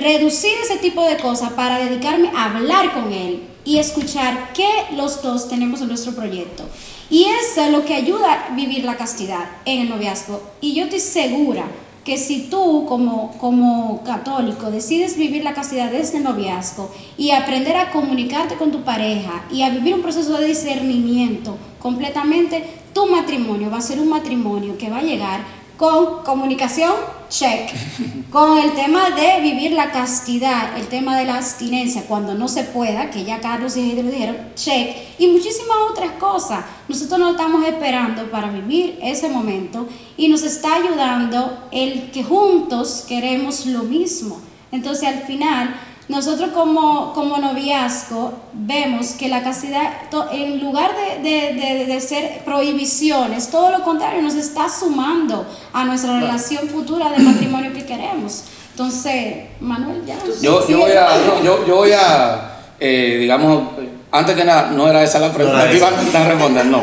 reducir 0.00 0.52
ese 0.62 0.78
tipo 0.78 1.04
de 1.04 1.18
cosas 1.18 1.52
para 1.52 1.78
dedicarme 1.78 2.30
a 2.34 2.46
hablar 2.46 2.94
con 2.94 3.12
él 3.12 3.46
y 3.66 3.78
escuchar 3.78 4.52
qué 4.54 4.68
los 4.92 5.22
dos 5.22 5.48
tenemos 5.48 5.82
en 5.82 5.88
nuestro 5.88 6.12
proyecto. 6.14 6.64
Y 7.10 7.24
eso 7.24 7.64
es 7.64 7.70
lo 7.70 7.84
que 7.84 7.94
ayuda 7.94 8.46
a 8.46 8.54
vivir 8.54 8.84
la 8.84 8.96
castidad 8.96 9.44
en 9.66 9.82
el 9.82 9.88
noviazgo. 9.90 10.42
Y 10.60 10.74
yo 10.74 10.84
estoy 10.84 11.00
segura 11.00 11.66
que 12.06 12.18
si 12.18 12.42
tú 12.42 12.86
como, 12.86 13.32
como 13.38 14.04
católico 14.04 14.70
decides 14.70 15.18
vivir 15.18 15.42
la 15.42 15.54
castidad 15.54 15.90
desde 15.90 16.18
el 16.18 16.22
noviazgo 16.22 16.88
y 17.18 17.32
aprender 17.32 17.76
a 17.76 17.90
comunicarte 17.90 18.54
con 18.54 18.70
tu 18.70 18.82
pareja 18.82 19.44
y 19.50 19.62
a 19.62 19.70
vivir 19.70 19.92
un 19.92 20.02
proceso 20.02 20.38
de 20.38 20.46
discernimiento 20.46 21.56
completamente, 21.80 22.64
tu 22.92 23.06
matrimonio 23.06 23.72
va 23.72 23.78
a 23.78 23.80
ser 23.80 23.98
un 23.98 24.08
matrimonio 24.08 24.78
que 24.78 24.88
va 24.88 24.98
a 24.98 25.02
llegar 25.02 25.40
con 25.76 26.24
comunicación, 26.24 26.92
check. 27.28 27.70
Con 28.30 28.58
el 28.58 28.72
tema 28.72 29.10
de 29.10 29.40
vivir 29.40 29.72
la 29.72 29.92
castidad, 29.92 30.76
el 30.76 30.88
tema 30.88 31.16
de 31.18 31.24
la 31.24 31.36
abstinencia 31.36 32.04
cuando 32.06 32.34
no 32.34 32.48
se 32.48 32.64
pueda, 32.64 33.10
que 33.10 33.24
ya 33.24 33.40
Carlos 33.40 33.76
y 33.76 33.80
Heidi 33.80 34.02
lo 34.02 34.10
dijeron, 34.10 34.36
check. 34.54 34.96
Y 35.18 35.28
muchísimas 35.28 35.76
otras 35.90 36.12
cosas. 36.12 36.64
Nosotros 36.88 37.18
nos 37.18 37.30
estamos 37.32 37.64
esperando 37.66 38.30
para 38.30 38.50
vivir 38.50 38.98
ese 39.02 39.28
momento 39.28 39.86
y 40.16 40.28
nos 40.28 40.42
está 40.42 40.76
ayudando 40.76 41.68
el 41.70 42.10
que 42.10 42.24
juntos 42.24 43.04
queremos 43.08 43.66
lo 43.66 43.82
mismo. 43.82 44.40
Entonces 44.72 45.08
al 45.08 45.20
final 45.20 45.74
nosotros 46.08 46.50
como, 46.50 47.12
como 47.12 47.38
noviazgo 47.38 48.32
vemos 48.52 49.12
que 49.12 49.28
la 49.28 49.42
castidad, 49.42 49.92
en 50.32 50.60
lugar 50.60 50.92
de, 51.22 52.00
ser 52.00 52.42
prohibiciones, 52.44 53.50
todo 53.50 53.70
lo 53.70 53.82
contrario, 53.82 54.22
nos 54.22 54.34
está 54.34 54.68
sumando 54.68 55.46
a 55.72 55.84
nuestra 55.84 56.20
relación 56.20 56.68
futura 56.68 57.10
de 57.10 57.18
matrimonio 57.18 57.72
que 57.72 57.84
queremos. 57.84 58.44
Entonces, 58.70 59.46
Manuel, 59.60 60.04
ya. 60.06 60.16
Yo, 60.40 60.66
yo 60.68 60.78
voy 60.78 60.92
a, 60.92 61.42
yo, 61.42 61.66
yo 61.66 61.76
voy 61.76 61.92
a 61.92 62.52
eh, 62.78 63.16
digamos, 63.20 63.70
antes 64.10 64.34
que 64.34 64.44
nada, 64.44 64.70
no 64.70 64.88
era 64.88 65.02
esa 65.02 65.18
la 65.18 65.32
pregunta 65.32 65.68
que 65.68 65.76
iban 65.76 65.94
a 65.94 66.24
responder, 66.24 66.66
no. 66.66 66.82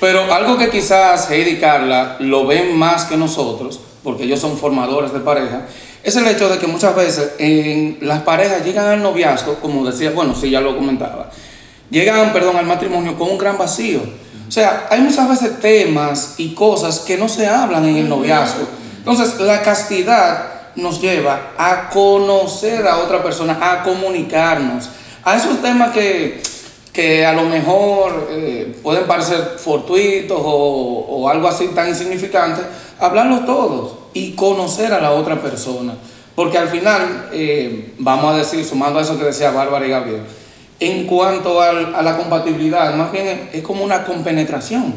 Pero 0.00 0.32
algo 0.32 0.56
que 0.56 0.70
quizás 0.70 1.30
Heidi 1.30 1.52
y 1.52 1.58
Carla 1.58 2.16
lo 2.20 2.46
ven 2.46 2.76
más 2.76 3.04
que 3.04 3.16
nosotros, 3.16 3.80
porque 4.06 4.22
ellos 4.22 4.38
son 4.38 4.56
formadores 4.56 5.12
de 5.12 5.18
pareja, 5.18 5.62
es 6.04 6.14
el 6.14 6.28
hecho 6.28 6.48
de 6.48 6.58
que 6.58 6.68
muchas 6.68 6.94
veces 6.94 7.32
en 7.40 7.98
las 8.02 8.22
parejas 8.22 8.64
llegan 8.64 8.86
al 8.86 9.02
noviazgo, 9.02 9.56
como 9.56 9.84
decía, 9.84 10.12
bueno, 10.12 10.32
sí, 10.32 10.48
ya 10.48 10.60
lo 10.60 10.76
comentaba, 10.76 11.28
llegan, 11.90 12.32
perdón, 12.32 12.54
al 12.54 12.66
matrimonio 12.66 13.18
con 13.18 13.28
un 13.28 13.36
gran 13.36 13.58
vacío. 13.58 13.98
O 14.46 14.52
sea, 14.52 14.86
hay 14.90 15.00
muchas 15.00 15.28
veces 15.28 15.58
temas 15.58 16.34
y 16.38 16.54
cosas 16.54 17.00
que 17.00 17.18
no 17.18 17.28
se 17.28 17.48
hablan 17.48 17.84
en 17.84 17.96
el 17.96 18.08
noviazgo. 18.08 18.68
Entonces, 18.98 19.40
la 19.40 19.60
castidad 19.62 20.52
nos 20.76 21.00
lleva 21.00 21.54
a 21.58 21.90
conocer 21.90 22.86
a 22.86 22.98
otra 22.98 23.24
persona, 23.24 23.58
a 23.60 23.82
comunicarnos, 23.82 24.88
a 25.24 25.34
esos 25.34 25.60
temas 25.60 25.90
que, 25.90 26.40
que 26.96 27.26
a 27.26 27.34
lo 27.34 27.42
mejor 27.42 28.28
eh, 28.30 28.74
pueden 28.82 29.04
parecer 29.04 29.56
fortuitos 29.58 30.40
o, 30.42 31.06
o 31.10 31.28
algo 31.28 31.46
así 31.46 31.68
tan 31.74 31.90
insignificante, 31.90 32.62
hablarlos 32.98 33.44
todos 33.44 33.92
y 34.14 34.32
conocer 34.32 34.94
a 34.94 35.00
la 35.02 35.12
otra 35.12 35.42
persona. 35.42 35.92
Porque 36.34 36.56
al 36.56 36.68
final, 36.68 37.28
eh, 37.34 37.92
vamos 37.98 38.32
a 38.32 38.38
decir, 38.38 38.64
sumando 38.64 38.98
a 38.98 39.02
eso 39.02 39.18
que 39.18 39.26
decía 39.26 39.50
Bárbara 39.50 39.86
y 39.86 39.90
Gabriel, 39.90 40.22
en 40.80 41.06
cuanto 41.06 41.60
a 41.60 41.72
la 41.74 42.16
compatibilidad, 42.16 42.94
más 42.94 43.12
bien 43.12 43.50
es 43.52 43.62
como 43.62 43.84
una 43.84 44.02
compenetración. 44.02 44.94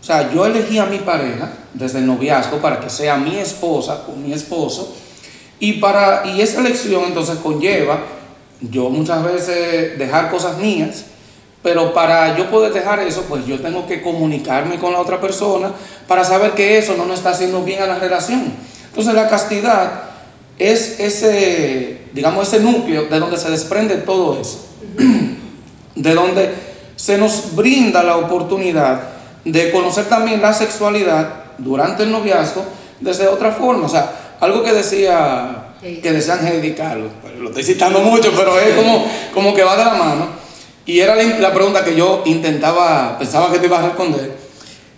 O 0.00 0.04
sea, 0.04 0.32
yo 0.32 0.46
elegí 0.46 0.78
a 0.78 0.86
mi 0.86 0.98
pareja 0.98 1.52
desde 1.74 1.98
el 1.98 2.06
noviazgo 2.06 2.56
para 2.56 2.80
que 2.80 2.88
sea 2.88 3.18
mi 3.18 3.36
esposa 3.36 4.04
o 4.08 4.16
mi 4.16 4.32
esposo, 4.32 4.96
y, 5.60 5.74
para, 5.74 6.22
y 6.24 6.40
esa 6.40 6.60
elección 6.60 7.04
entonces 7.04 7.36
conlleva 7.42 7.98
yo 8.60 8.90
muchas 8.90 9.22
veces 9.22 9.98
dejar 9.98 10.30
cosas 10.30 10.58
mías, 10.58 11.04
pero 11.62 11.92
para 11.92 12.36
yo 12.36 12.50
poder 12.50 12.72
dejar 12.72 13.00
eso, 13.00 13.24
pues 13.28 13.44
yo 13.46 13.60
tengo 13.60 13.86
que 13.86 14.00
comunicarme 14.00 14.78
con 14.78 14.92
la 14.92 15.00
otra 15.00 15.20
persona 15.20 15.72
para 16.06 16.24
saber 16.24 16.52
que 16.52 16.78
eso 16.78 16.94
no 16.96 17.04
nos 17.04 17.18
está 17.18 17.30
haciendo 17.30 17.62
bien 17.62 17.82
a 17.82 17.86
la 17.86 17.98
relación. 17.98 18.52
Entonces 18.88 19.14
la 19.14 19.28
castidad 19.28 20.02
es 20.58 21.00
ese, 21.00 22.02
digamos, 22.12 22.48
ese 22.48 22.60
núcleo 22.60 23.06
de 23.06 23.18
donde 23.18 23.36
se 23.36 23.50
desprende 23.50 23.96
todo 23.96 24.40
eso. 24.40 24.66
De 25.94 26.14
donde 26.14 26.54
se 26.94 27.18
nos 27.18 27.56
brinda 27.56 28.04
la 28.04 28.18
oportunidad 28.18 29.00
de 29.44 29.72
conocer 29.72 30.04
también 30.08 30.40
la 30.40 30.54
sexualidad 30.54 31.44
durante 31.58 32.04
el 32.04 32.12
noviazgo 32.12 32.64
desde 33.00 33.26
otra 33.26 33.50
forma. 33.50 33.86
O 33.86 33.88
sea, 33.88 34.36
algo 34.38 34.62
que 34.62 34.72
decía, 34.72 35.70
que 35.80 36.12
decían 36.12 36.46
Heidi 36.46 36.74
Carlos, 36.74 37.10
lo 37.40 37.48
estoy 37.48 37.64
citando 37.64 37.98
mucho, 37.98 38.30
pero 38.36 38.60
es 38.60 38.76
como, 38.76 39.06
como 39.34 39.54
que 39.54 39.64
va 39.64 39.76
de 39.76 39.84
la 39.86 39.94
mano 39.94 40.37
y 40.88 41.00
era 41.00 41.14
la, 41.14 41.52
pregunta 41.52 41.84
que 41.84 41.94
yo 41.94 42.22
intentaba, 42.24 43.18
pensaba 43.18 43.52
que 43.52 43.58
te 43.58 43.66
iba 43.66 43.78
a 43.78 43.82
responder. 43.82 44.34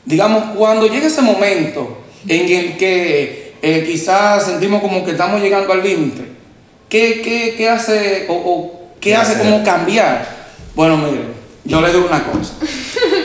Digamos, 0.04 0.56
cuando 0.56 0.86
llega 0.86 1.08
ese 1.08 1.20
momento 1.20 1.98
en 2.28 2.48
el 2.48 2.76
que 2.76 3.54
eh, 3.60 3.84
quizás 3.84 4.44
sentimos 4.44 4.82
como 4.82 5.04
que 5.04 5.10
estamos 5.10 5.42
llegando 5.42 5.72
al 5.72 5.82
límite, 5.82 6.22
¿qué, 6.88 7.54
qué, 7.58 7.68
hace 7.68 8.26
o, 8.28 8.72
qué, 9.00 9.16
hace 9.16 9.36
como 9.40 9.64
cambiar? 9.64 10.28
Bueno, 10.76 10.96
mire, 10.96 11.24
yo 11.64 11.80
le 11.80 11.92
digo 11.92 12.06
una 12.06 12.22
cosa. 12.22 12.52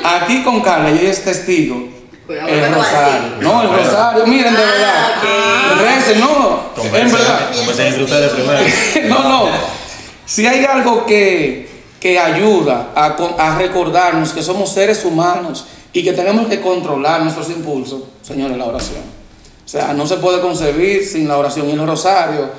Aquí 0.04 0.42
con 0.42 0.62
Carla, 0.62 0.90
y 0.90 1.06
es 1.06 1.24
testigo, 1.24 1.88
el 2.28 2.74
rosario. 2.74 3.42
No, 3.42 3.62
el 3.62 3.70
rosario, 3.70 4.26
miren 4.26 4.56
de 4.56 4.60
ah, 4.60 5.76
verdad. 5.80 6.16
no, 6.20 6.72
en 6.98 7.12
verdad. 7.12 7.52
no, 9.08 9.30
no. 9.30 9.50
Si 10.26 10.48
hay 10.48 10.66
algo 10.66 11.06
que, 11.06 11.75
que 12.06 12.20
ayuda 12.20 12.92
a, 12.94 13.58
recordarnos 13.58 14.32
que 14.32 14.44
somos 14.44 14.72
seres 14.72 15.04
humanos 15.06 15.66
y 15.92 16.04
que 16.04 16.14
tenemos 16.14 16.46
que 16.46 16.62
controlar 16.62 17.24
nuestros 17.24 17.50
impulsos, 17.50 18.04
señores, 18.22 18.56
la 18.60 18.66
oración. 18.66 19.02
O 19.66 19.68
sea, 19.68 19.92
no 19.92 20.06
se 20.06 20.18
puede 20.18 20.40
concebir 20.40 21.04
sin 21.04 21.28
la 21.28 21.36
oración 21.40 21.68
y 21.68 21.72
el 21.72 21.84
rosario 21.84 22.52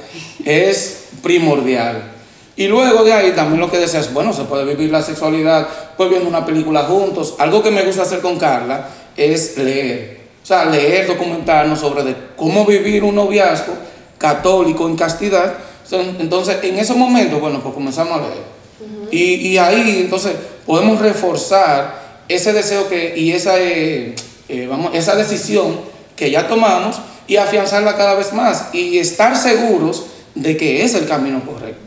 es 0.44 1.10
primordial. 1.22 2.10
Y 2.56 2.66
luego 2.66 3.04
de 3.04 3.12
ahí 3.12 3.30
también 3.36 3.60
lo 3.60 3.70
que 3.70 3.78
deseas, 3.78 4.12
bueno, 4.12 4.32
se 4.32 4.42
puede 4.42 4.64
vivir 4.64 4.90
la 4.90 5.00
sexualidad 5.00 5.68
pues 5.96 6.10
viendo 6.10 6.28
una 6.28 6.44
película 6.44 6.82
juntos. 6.82 7.36
Algo 7.38 7.62
que 7.62 7.70
me 7.70 7.84
gusta 7.84 8.02
hacer 8.02 8.20
con 8.20 8.40
Carla 8.40 8.88
es 9.16 9.58
leer. 9.58 10.22
O 10.42 10.46
sea, 10.46 10.64
leer, 10.64 11.06
documentarnos 11.06 11.78
sobre 11.78 12.02
cómo 12.34 12.66
vivir 12.66 13.04
un 13.04 13.14
noviazgo 13.14 13.74
católico 14.18 14.88
en 14.88 14.96
castidad. 14.96 15.54
Entonces, 16.18 16.58
en 16.64 16.80
esos 16.80 16.96
momentos, 16.96 17.40
bueno, 17.40 17.60
pues 17.60 17.72
comenzamos 17.72 18.18
a 18.18 18.22
leer 18.22 18.55
y, 19.16 19.58
ahí 19.58 20.00
entonces 20.00 20.32
podemos 20.64 21.00
reforzar 21.00 22.22
ese 22.28 22.52
deseo 22.52 22.88
que, 22.88 23.16
y 23.16 23.32
esa, 23.32 23.58
eh, 23.58 24.14
eh, 24.48 24.66
vamos, 24.68 24.94
esa 24.94 25.14
decisión 25.16 25.80
que 26.16 26.30
ya 26.30 26.48
tomamos 26.48 27.00
y 27.26 27.36
afianzarla 27.36 27.96
cada 27.96 28.14
vez 28.14 28.32
más 28.32 28.68
y 28.72 28.98
estar 28.98 29.36
seguros 29.36 30.06
de 30.34 30.56
que 30.56 30.84
es 30.84 30.94
el 30.94 31.06
camino 31.06 31.44
correcto. 31.44 31.80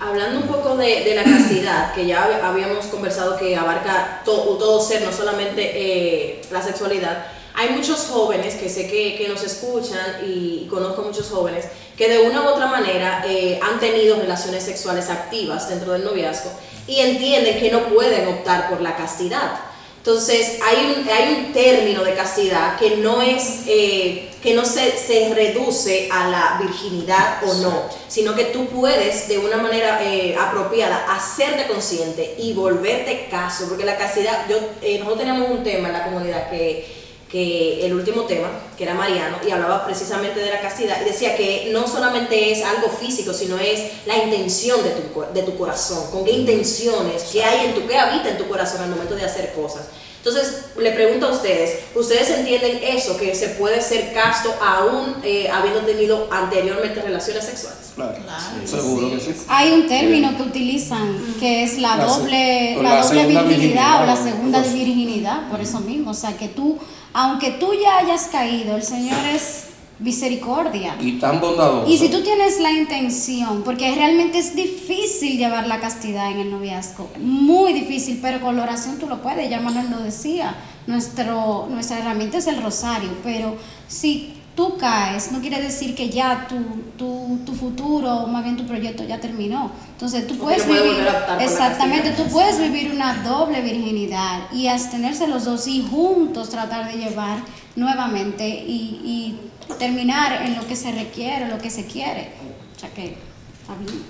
Hablando 0.00 0.40
un 0.40 0.46
poco 0.46 0.76
de, 0.76 1.14
la 1.14 1.24
castidad, 1.24 1.94
que 1.94 2.06
ya 2.06 2.40
habíamos 2.42 2.86
conversado 2.86 3.36
que 3.36 3.54
abarca 3.54 4.22
todo 4.24 4.80
ser, 4.80 5.02
no 5.02 5.12
solamente 5.12 5.72
eh, 5.74 6.40
la 6.50 6.62
sexualidad, 6.62 7.26
hay 7.54 7.70
muchos 7.70 8.06
jóvenes 8.06 8.54
que 8.54 8.68
sé 8.68 8.86
que, 8.86 9.16
que, 9.16 9.28
nos 9.28 9.42
escuchan 9.42 10.20
y 10.26 10.66
conozco 10.68 11.02
muchos 11.02 11.28
jóvenes 11.28 11.66
que 11.96 12.08
de 12.08 12.20
una 12.20 12.42
u 12.42 12.48
otra 12.48 12.66
manera 12.66 13.24
eh, 13.26 13.60
han 13.62 13.78
tenido 13.78 14.16
relaciones 14.16 14.64
sexuales 14.64 15.10
activas 15.10 15.68
dentro 15.68 15.92
del 15.92 16.04
noviazgo 16.04 16.50
y 16.86 17.00
entienden 17.00 17.60
que 17.60 17.70
no 17.70 17.88
pueden 17.88 18.28
optar 18.28 18.70
por 18.70 18.80
la 18.80 18.96
castidad. 18.96 19.60
Entonces 19.98 20.58
hay 20.64 20.94
un, 20.96 21.08
hay 21.10 21.34
un 21.34 21.52
término 21.52 22.02
de 22.02 22.14
castidad 22.14 22.78
que 22.78 22.96
no 22.96 23.20
es 23.20 23.64
eh, 23.66 24.30
que 24.42 24.54
no 24.54 24.64
se, 24.64 24.96
se, 24.96 25.34
reduce 25.34 26.08
a 26.10 26.26
la 26.28 26.58
virginidad 26.58 27.44
o 27.44 27.52
no, 27.54 27.82
sino 28.08 28.34
que 28.34 28.44
tú 28.44 28.64
puedes 28.68 29.28
de 29.28 29.36
una 29.36 29.58
manera 29.58 30.02
eh, 30.02 30.34
apropiada 30.40 31.04
hacerte 31.14 31.66
consciente 31.66 32.36
y 32.38 32.54
volverte 32.54 33.28
caso, 33.30 33.68
porque 33.68 33.84
la 33.84 33.98
castidad, 33.98 34.46
yo, 34.48 34.56
nosotros 34.80 35.18
teníamos 35.18 35.50
un 35.50 35.62
tema 35.62 35.88
en 35.88 35.92
la 35.92 36.04
comunidad 36.04 36.48
que 36.48 36.99
que 37.30 37.86
el 37.86 37.94
último 37.94 38.22
tema, 38.22 38.48
que 38.76 38.84
era 38.84 38.94
Mariano, 38.94 39.36
y 39.46 39.50
hablaba 39.50 39.84
precisamente 39.86 40.40
de 40.40 40.50
la 40.50 40.60
castidad, 40.60 41.00
y 41.00 41.04
decía 41.04 41.36
que 41.36 41.70
no 41.72 41.86
solamente 41.86 42.50
es 42.50 42.64
algo 42.64 42.88
físico, 42.88 43.32
sino 43.32 43.56
es 43.58 44.04
la 44.06 44.16
intención 44.16 44.82
de 44.82 44.90
tu, 44.90 45.22
de 45.32 45.42
tu 45.44 45.56
corazón, 45.56 46.10
con 46.10 46.24
qué 46.24 46.32
intenciones, 46.32 47.22
qué 47.32 47.44
hay 47.44 47.66
en 47.66 47.74
tu, 47.74 47.86
qué 47.86 47.96
habita 47.96 48.30
en 48.30 48.38
tu 48.38 48.48
corazón 48.48 48.82
al 48.82 48.90
momento 48.90 49.14
de 49.14 49.24
hacer 49.24 49.52
cosas. 49.52 49.86
Entonces, 50.22 50.66
le 50.78 50.92
pregunto 50.92 51.28
a 51.28 51.32
ustedes, 51.32 51.80
¿ustedes 51.94 52.28
entienden 52.30 52.78
eso, 52.82 53.16
que 53.16 53.34
se 53.34 53.48
puede 53.50 53.80
ser 53.80 54.12
casto 54.12 54.54
aún 54.62 55.16
eh, 55.22 55.48
habiendo 55.50 55.80
tenido 55.80 56.28
anteriormente 56.30 57.00
relaciones 57.00 57.42
sexuales? 57.44 57.78
Claro, 57.94 58.18
Claro, 58.22 58.66
seguro 58.66 59.08
sí. 59.08 59.16
que 59.16 59.32
sí. 59.32 59.40
Hay 59.48 59.72
un 59.72 59.88
término 59.88 60.36
que 60.36 60.42
utilizan 60.42 61.16
que 61.40 61.64
es 61.64 61.78
la, 61.78 61.96
doble, 61.96 62.76
la 62.82 62.96
la 62.96 63.02
doble 63.02 63.44
virginidad 63.44 64.02
o 64.02 64.06
la 64.06 64.16
segunda 64.16 64.60
virginidad, 64.60 65.48
por 65.50 65.60
eso 65.62 65.80
mismo. 65.80 66.10
O 66.10 66.14
sea, 66.14 66.36
que 66.36 66.48
tú, 66.48 66.78
aunque 67.14 67.52
tú 67.52 67.72
ya 67.72 67.98
hayas 67.98 68.28
caído, 68.30 68.76
el 68.76 68.82
Señor 68.82 69.18
es 69.34 69.69
misericordia. 70.00 70.96
Y 70.98 71.18
tan 71.18 71.40
bondadoso. 71.40 71.90
Y 71.90 71.98
si 71.98 72.08
tú 72.08 72.22
tienes 72.22 72.58
la 72.60 72.72
intención, 72.72 73.62
porque 73.62 73.94
realmente 73.94 74.38
es 74.38 74.56
difícil 74.56 75.36
llevar 75.38 75.66
la 75.66 75.80
castidad 75.80 76.30
en 76.30 76.40
el 76.40 76.50
noviazgo, 76.50 77.10
muy 77.18 77.72
difícil, 77.72 78.18
pero 78.20 78.40
con 78.40 78.56
la 78.56 78.62
oración 78.62 78.98
tú 78.98 79.06
lo 79.06 79.22
puedes, 79.22 79.48
ya 79.48 79.60
Manuel 79.60 79.90
lo 79.90 79.98
decía, 79.98 80.54
nuestro, 80.86 81.68
nuestra 81.70 81.98
herramienta 81.98 82.38
es 82.38 82.46
el 82.46 82.62
rosario, 82.62 83.10
pero 83.22 83.56
si 83.88 84.34
tú 84.56 84.76
caes, 84.78 85.32
no 85.32 85.40
quiere 85.40 85.60
decir 85.60 85.94
que 85.94 86.08
ya 86.08 86.46
tu, 86.48 86.56
tu, 86.96 87.38
tu 87.44 87.54
futuro, 87.54 88.10
o 88.10 88.26
más 88.26 88.42
bien 88.42 88.56
tu 88.56 88.66
proyecto 88.66 89.04
ya 89.04 89.20
terminó. 89.20 89.70
Entonces 89.92 90.26
tú 90.26 90.36
Porque 90.36 90.56
puedes 90.56 90.64
puede 90.64 90.82
vivir, 90.82 91.08
exactamente, 91.40 92.10
tú 92.12 92.24
puedes 92.24 92.58
vivir 92.58 92.90
una 92.90 93.22
doble 93.22 93.60
virginidad 93.60 94.50
y 94.52 94.66
abstenerse 94.66 95.28
los 95.28 95.44
dos 95.44 95.66
y 95.66 95.86
juntos 95.90 96.48
tratar 96.48 96.90
de 96.90 96.98
llevar 96.98 97.38
nuevamente 97.76 98.48
y, 98.48 99.00
y 99.04 99.49
terminar 99.78 100.42
en 100.46 100.56
lo 100.56 100.66
que 100.66 100.76
se 100.76 100.92
requiere, 100.92 101.48
lo 101.48 101.58
que 101.58 101.70
se 101.70 101.86
quiere. 101.86 102.32
O 102.76 102.78
sea 102.80 102.90
que 102.90 103.16
está 103.60 103.74
bien. 103.78 104.02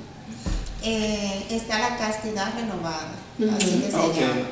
Eh, 0.83 1.47
está 1.51 1.79
la 1.79 1.97
castidad 1.97 2.55
renovada, 2.55 3.13
así 3.57 3.81
que 3.81 3.91
se 3.91 3.97
Ok. 3.97 4.15
llama. 4.17 4.47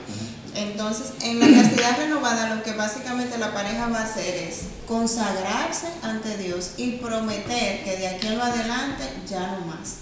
Entonces, 0.54 1.12
en 1.22 1.38
la 1.40 1.62
castidad 1.62 1.96
renovada 1.98 2.54
lo 2.54 2.62
que 2.62 2.72
básicamente 2.72 3.38
la 3.38 3.54
pareja 3.54 3.88
va 3.88 4.00
a 4.00 4.04
hacer 4.04 4.34
es 4.34 4.62
consagrarse 4.86 5.86
ante 6.02 6.36
Dios 6.36 6.72
y 6.76 6.92
prometer 6.92 7.84
que 7.84 7.96
de 7.96 8.08
aquí 8.08 8.26
en 8.26 8.38
lo 8.38 8.44
adelante 8.44 9.04
ya 9.28 9.46
no 9.52 9.60
más. 9.66 9.98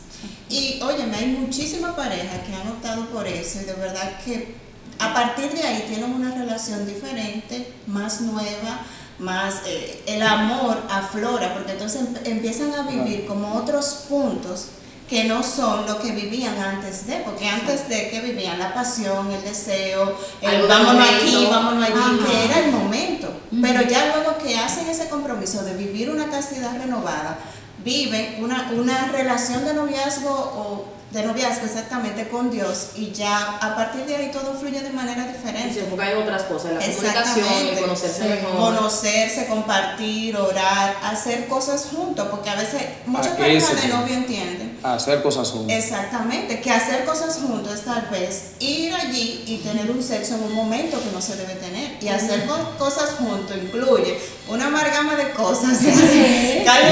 Y 0.49 0.81
óyeme, 0.83 1.17
hay 1.17 1.27
muchísimas 1.27 1.95
parejas 1.95 2.41
que 2.47 2.55
han 2.55 2.69
optado 2.69 3.07
por 3.11 3.27
eso 3.27 3.61
y 3.61 3.65
de 3.65 3.75
verdad 3.75 4.19
que 4.25 4.55
a 4.99 5.13
partir 5.13 5.53
de 5.53 5.63
ahí 5.63 5.85
tienen 5.89 6.11
una 6.13 6.33
relación 6.35 6.87
diferente, 6.87 7.73
más 7.87 8.23
nueva, 8.23 8.81
más 9.19 9.63
eh, 9.67 10.03
el 10.07 10.23
amor 10.23 10.79
aflora, 10.91 11.55
porque 11.55 11.73
entonces 11.73 12.03
em- 12.03 12.33
empiezan 12.33 12.73
a 12.75 12.83
vivir 12.83 13.27
como 13.27 13.55
otros 13.55 14.05
puntos 14.09 14.67
que 15.09 15.25
no 15.25 15.43
son 15.45 15.87
lo 15.87 16.01
que 16.01 16.11
vivían 16.11 16.59
antes 16.59 17.07
de, 17.07 17.17
porque 17.19 17.49
antes 17.49 17.89
de 17.89 18.11
que 18.11 18.21
vivían 18.21 18.59
la 18.59 18.75
pasión, 18.75 19.31
el 19.31 19.43
deseo, 19.43 20.17
el 20.43 20.67
vámonos 20.67 21.09
aquí, 21.09 21.47
vámonos 21.49 21.85
allí, 21.85 21.95
Ajá. 21.95 22.27
que 22.27 22.45
era 22.45 22.59
el 22.67 22.73
momento. 22.73 23.33
Pero 23.63 23.83
ya 23.83 24.15
luego 24.17 24.37
que 24.39 24.59
hacen 24.59 24.89
ese 24.89 25.09
compromiso 25.09 25.63
de 25.63 25.75
vivir 25.75 26.11
una 26.11 26.27
castidad 26.29 26.77
renovada, 26.77 27.39
viven 27.85 28.43
una, 28.43 28.69
una 28.73 29.07
relación 29.13 29.65
de 29.65 29.75
noviazgo 29.75 30.29
o 30.31 30.96
de 31.11 31.23
noviazgo 31.23 31.65
exactamente 31.67 32.29
con 32.29 32.51
Dios 32.51 32.89
y 32.97 33.13
ya 33.13 33.59
a 33.63 33.77
partir 33.77 34.05
de 34.07 34.17
ahí 34.17 34.31
todo 34.33 34.53
fluye 34.59 34.81
de 34.81 34.91
manera 34.91 35.23
Se 35.25 35.33
diferente. 35.33 35.81
enfoca 35.81 36.11
en 36.11 36.19
otras 36.19 36.43
cosas, 36.43 36.73
en 36.73 36.79
la 36.79 36.85
comunicación, 36.85 37.69
en 37.69 37.79
conocerse 37.79 38.23
Sí. 38.23 38.29
mejor. 38.29 38.57
Conocerse, 38.57 39.47
compartir, 39.47 40.37
orar, 40.37 40.97
hacer 41.05 41.47
cosas 41.47 41.87
juntos, 41.95 42.27
porque 42.31 42.51
a 42.51 42.57
veces 42.57 42.83
muchas 43.07 43.33
Ah, 43.39 43.47
ese 43.47 43.75
de 43.77 43.89
novio 43.89 44.15
entienden 44.15 44.79
Hacer 44.83 45.23
cosas 45.23 45.49
juntos. 45.51 45.73
Exactamente, 45.73 46.61
que 46.61 46.71
hacer 46.71 47.05
cosas 47.05 47.39
juntos 47.41 47.75
es 47.75 47.85
tal 47.85 48.03
vez 48.11 48.51
ir 48.61 48.95
allí 48.95 49.43
y 49.47 49.59
tener 49.59 49.91
un 49.91 50.03
sexo 50.03 50.35
en 50.35 50.43
un 50.45 50.53
momento 50.55 51.01
que 51.03 51.11
no 51.13 51.21
se 51.21 51.35
debe 51.37 51.55
tener. 51.55 51.97
Y 52.01 52.09
hacer 52.09 52.47
co- 52.47 52.75
cosas 52.79 53.11
juntos 53.19 53.57
incluye 53.57 54.19
una 54.49 54.67
amalgama 54.67 55.15
de 55.17 55.31
cosas. 55.33 55.83
Y 55.83 55.87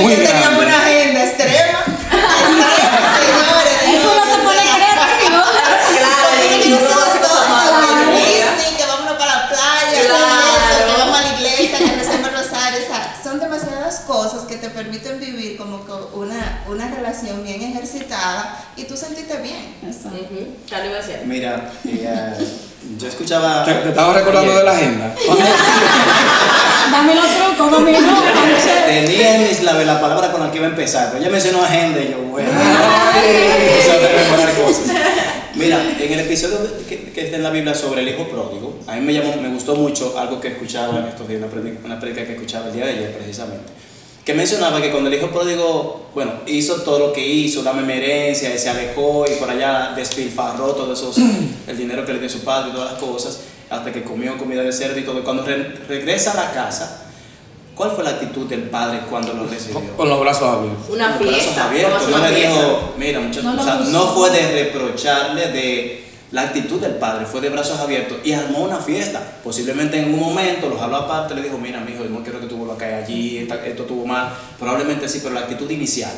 Muy 0.03 0.17
yo 0.17 0.23
teníamos 0.25 0.65
una 0.65 0.79
agenda 0.79 1.25
extrema. 1.25 1.81
extrema, 2.11 3.17
señores. 3.19 3.75
Ahí 3.85 3.99
Dios, 3.99 4.13
uno 4.13 4.25
se 4.25 4.41
o 4.41 4.45
pone 4.45 4.63
sea, 4.63 4.75
creativo. 4.75 5.43
Claro, 5.99 6.29
porque 6.51 6.67
y 6.67 6.71
no 6.71 6.77
uno 6.79 6.87
hacemos 6.87 7.09
hace 7.09 7.19
cosas 7.21 7.33
todo, 7.47 7.49
malas, 7.49 7.87
que 7.87 7.93
el 7.93 8.39
¿verdad? 8.39 8.57
picnic, 8.57 8.77
que 8.79 8.87
vámonos 8.87 9.17
para 9.19 9.37
la 9.37 9.49
playa, 9.49 10.01
que 10.01 10.07
Claro. 10.07 10.25
esto, 10.25 10.87
que 10.95 11.01
vamos 11.01 11.19
a 11.19 11.23
la 11.23 11.33
iglesia, 11.39 11.79
que 11.79 11.93
recemos 11.97 12.29
el 12.29 12.35
rosario. 12.35 12.79
O 12.83 12.87
sea, 12.87 13.21
son 13.23 13.41
demasiadas 13.41 14.01
cosas 14.55 14.61
que 14.61 14.69
te 14.69 14.69
permiten 14.71 15.21
vivir 15.21 15.57
como 15.57 15.85
que 15.85 15.93
una, 16.15 16.65
una 16.69 16.89
relación 16.89 17.45
bien 17.45 17.63
ejercitada 17.63 18.65
y 18.77 18.85
tú 18.85 18.97
sentirte 18.97 19.37
bien. 19.39 19.75
Ujú. 19.83 20.57
Carlos 20.69 20.89
iba 20.89 20.99
a 20.99 21.03
decir. 21.03 21.17
Mira, 21.25 21.71
yo 22.99 23.09
escuchaba. 23.09 23.65
Te, 23.65 23.75
te 23.75 23.89
estaba 23.89 24.15
recordando 24.15 24.57
de 24.57 24.65
la 24.65 24.73
agenda. 24.73 25.15
Dame 26.93 27.15
los 27.15 27.25
trucos, 27.25 27.73
dame 27.73 27.93
los 27.93 28.03
Tenía 28.87 29.37
en 29.37 29.49
mis 29.49 29.63
labios 29.63 29.87
la 29.87 30.01
palabra 30.01 30.31
con 30.31 30.43
la 30.43 30.51
que 30.51 30.59
iba 30.59 30.67
a 30.67 30.71
empezar, 30.71 31.09
pero 31.09 31.23
ella 31.23 31.33
mencionó 31.33 31.65
agenda 31.65 31.99
y 31.99 32.11
yo, 32.11 32.19
bueno, 32.19 32.51
empecé 32.51 33.91
a 33.91 34.25
memorar 34.25 34.55
cosas. 34.55 34.95
Mira, 35.55 35.83
en 35.99 36.13
el 36.13 36.21
episodio 36.21 36.59
que, 36.87 37.11
que 37.11 37.21
está 37.23 37.37
en 37.37 37.43
la 37.43 37.51
Biblia 37.51 37.75
sobre 37.75 38.03
el 38.03 38.09
hijo 38.09 38.29
pródigo, 38.29 38.81
a 38.87 38.97
mí 38.97 39.01
me, 39.01 39.15
llamó, 39.15 39.35
me 39.41 39.49
gustó 39.49 39.77
mucho 39.77 40.19
algo 40.19 40.41
que 40.41 40.49
escuchaba 40.49 40.99
en 40.99 41.07
estos 41.07 41.27
días, 41.27 41.41
una 41.41 41.51
predica, 41.51 41.79
una 41.85 41.99
predica 41.99 42.27
que 42.27 42.33
escuchaba 42.35 42.67
el 42.67 42.75
día 42.75 42.87
de 42.87 42.93
ayer 42.93 43.17
precisamente, 43.17 43.73
que 44.25 44.33
mencionaba 44.35 44.81
que 44.81 44.91
cuando 44.91 45.11
el 45.11 45.17
hijo 45.17 45.29
pródigo, 45.29 46.07
bueno, 46.15 46.33
hizo 46.47 46.77
todo 46.83 46.99
lo 46.99 47.13
que 47.13 47.27
hizo, 47.27 47.63
dame 47.63 47.83
mi 47.83 47.93
herencia, 47.93 48.55
y 48.55 48.59
se 48.59 48.71
alejó 48.71 49.27
y 49.31 49.35
por 49.39 49.51
allá 49.51 49.93
despilfarró 49.95 50.69
todo 50.73 50.93
esos, 50.95 51.17
el 51.67 51.77
dinero 51.77 52.07
que 52.07 52.15
le 52.15 52.21
dio 52.21 52.29
su 52.31 52.41
padre 52.41 52.71
y 52.71 52.73
todas 52.73 52.93
las 52.93 53.01
cosas, 53.01 53.41
hasta 53.69 53.93
que 53.93 54.03
comió 54.03 54.37
comida 54.39 54.63
de 54.63 54.73
cerdo 54.73 54.99
y 54.99 55.03
todo, 55.03 55.23
cuando 55.25 55.45
re- 55.45 55.77
regresa 55.89 56.33
a 56.33 56.37
la 56.37 56.53
casa, 56.53 57.01
¿Cuál 57.75 57.91
fue 57.91 58.05
la 58.05 58.11
actitud 58.11 58.47
del 58.47 58.63
padre 58.71 59.01
cuando 59.11 59.33
lo 59.33 59.49
recibió? 59.49 59.81
Con 59.97 60.09
los 60.09 60.21
brazos 60.21 60.45
abiertos. 60.45 60.85
Una 60.91 61.17
Con 61.17 61.27
los 61.27 61.33
brazos 61.35 61.43
fiesta. 61.43 61.65
abiertos. 61.69 62.09
No 62.09 62.19
le 62.19 62.31
dijo, 62.31 62.95
mira 62.97 63.19
muchachos, 63.19 63.45
No 63.53 63.61
o 63.61 63.65
sea, 63.65 63.75
no 63.75 64.07
fue 64.15 64.31
de 64.31 64.63
reprocharle 64.63 65.49
de 65.49 66.04
la 66.35 66.43
actitud 66.43 66.81
del 66.81 66.97
padre, 66.97 67.25
fue 67.27 67.41
de 67.41 67.49
brazos 67.49 67.79
abiertos 67.79 68.19
y 68.25 68.33
armó 68.33 68.65
una 68.65 68.79
fiesta. 68.79 69.23
Posiblemente 69.43 69.99
en 69.99 70.13
un 70.13 70.19
momento 70.21 70.69
los 70.69 70.81
habló 70.81 70.97
aparte, 70.97 71.35
le 71.35 71.43
dijo, 71.43 71.57
mira 71.59 71.81
mi 71.81 71.93
hijo, 71.93 72.05
no 72.05 72.23
quiero 72.23 72.41
que 72.41 72.47
tú 72.47 72.57
vuelvas 72.57 72.77
a 72.77 72.81
caer 72.81 73.05
allí, 73.05 73.39
esta- 73.39 73.65
esto 73.65 73.83
estuvo 73.83 74.05
mal. 74.05 74.35
Probablemente 74.59 75.09
sí, 75.09 75.21
pero 75.23 75.35
la 75.35 75.41
actitud 75.43 75.71
inicial 75.71 76.11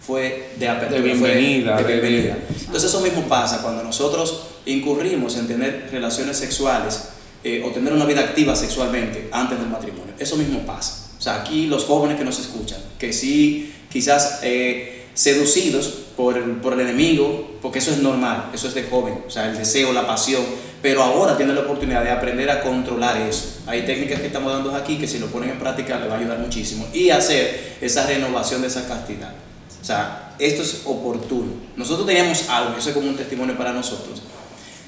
fue 0.00 0.50
de 0.58 0.68
apertura, 0.68 1.00
De 1.02 1.14
fue 1.14 1.32
bienvenida, 1.34 1.76
de 1.76 1.84
de- 1.84 1.92
bienvenida. 2.00 2.38
Entonces 2.58 2.84
eso 2.90 3.00
mismo 3.00 3.22
pasa 3.28 3.60
cuando 3.62 3.82
nosotros 3.82 4.44
incurrimos 4.66 5.36
en 5.36 5.46
tener 5.46 5.88
relaciones 5.92 6.36
sexuales 6.38 7.08
eh, 7.44 7.62
o 7.64 7.70
tener 7.70 7.92
una 7.92 8.04
vida 8.06 8.20
activa 8.20 8.54
sexualmente 8.56 9.28
antes 9.32 9.58
del 9.58 9.68
matrimonio. 9.68 10.12
Eso 10.18 10.36
mismo 10.36 10.60
pasa. 10.66 11.06
O 11.18 11.22
sea, 11.22 11.36
aquí 11.42 11.66
los 11.66 11.84
jóvenes 11.84 12.16
que 12.18 12.24
nos 12.24 12.38
escuchan, 12.38 12.78
que 12.98 13.12
sí 13.12 13.72
quizás 13.92 14.40
eh, 14.42 15.06
seducidos 15.14 15.94
por 16.20 16.36
el, 16.36 16.44
por 16.56 16.74
el 16.74 16.80
enemigo, 16.80 17.56
porque 17.62 17.78
eso 17.78 17.92
es 17.92 17.98
normal, 17.98 18.50
eso 18.52 18.68
es 18.68 18.74
de 18.74 18.82
joven, 18.82 19.24
o 19.26 19.30
sea, 19.30 19.48
el 19.48 19.56
deseo, 19.56 19.90
la 19.94 20.06
pasión, 20.06 20.42
pero 20.82 21.02
ahora 21.02 21.34
tienen 21.34 21.56
la 21.56 21.62
oportunidad 21.62 22.04
de 22.04 22.10
aprender 22.10 22.50
a 22.50 22.60
controlar 22.60 23.16
eso. 23.16 23.62
Hay 23.66 23.86
técnicas 23.86 24.20
que 24.20 24.26
estamos 24.26 24.52
dando 24.52 24.74
aquí 24.74 24.98
que 24.98 25.08
si 25.08 25.18
lo 25.18 25.28
ponen 25.28 25.50
en 25.50 25.58
práctica 25.58 25.98
les 25.98 26.10
va 26.10 26.16
a 26.16 26.18
ayudar 26.18 26.38
muchísimo 26.38 26.86
y 26.92 27.08
hacer 27.08 27.78
esa 27.80 28.06
renovación 28.06 28.60
de 28.60 28.68
esa 28.68 28.86
castidad. 28.86 29.32
O 29.80 29.84
sea, 29.84 30.34
esto 30.38 30.62
es 30.62 30.82
oportuno. 30.84 31.52
Nosotros 31.76 32.06
teníamos 32.06 32.50
algo, 32.50 32.76
eso 32.76 32.90
es 32.90 32.94
como 32.94 33.08
un 33.08 33.16
testimonio 33.16 33.56
para 33.56 33.72
nosotros, 33.72 34.20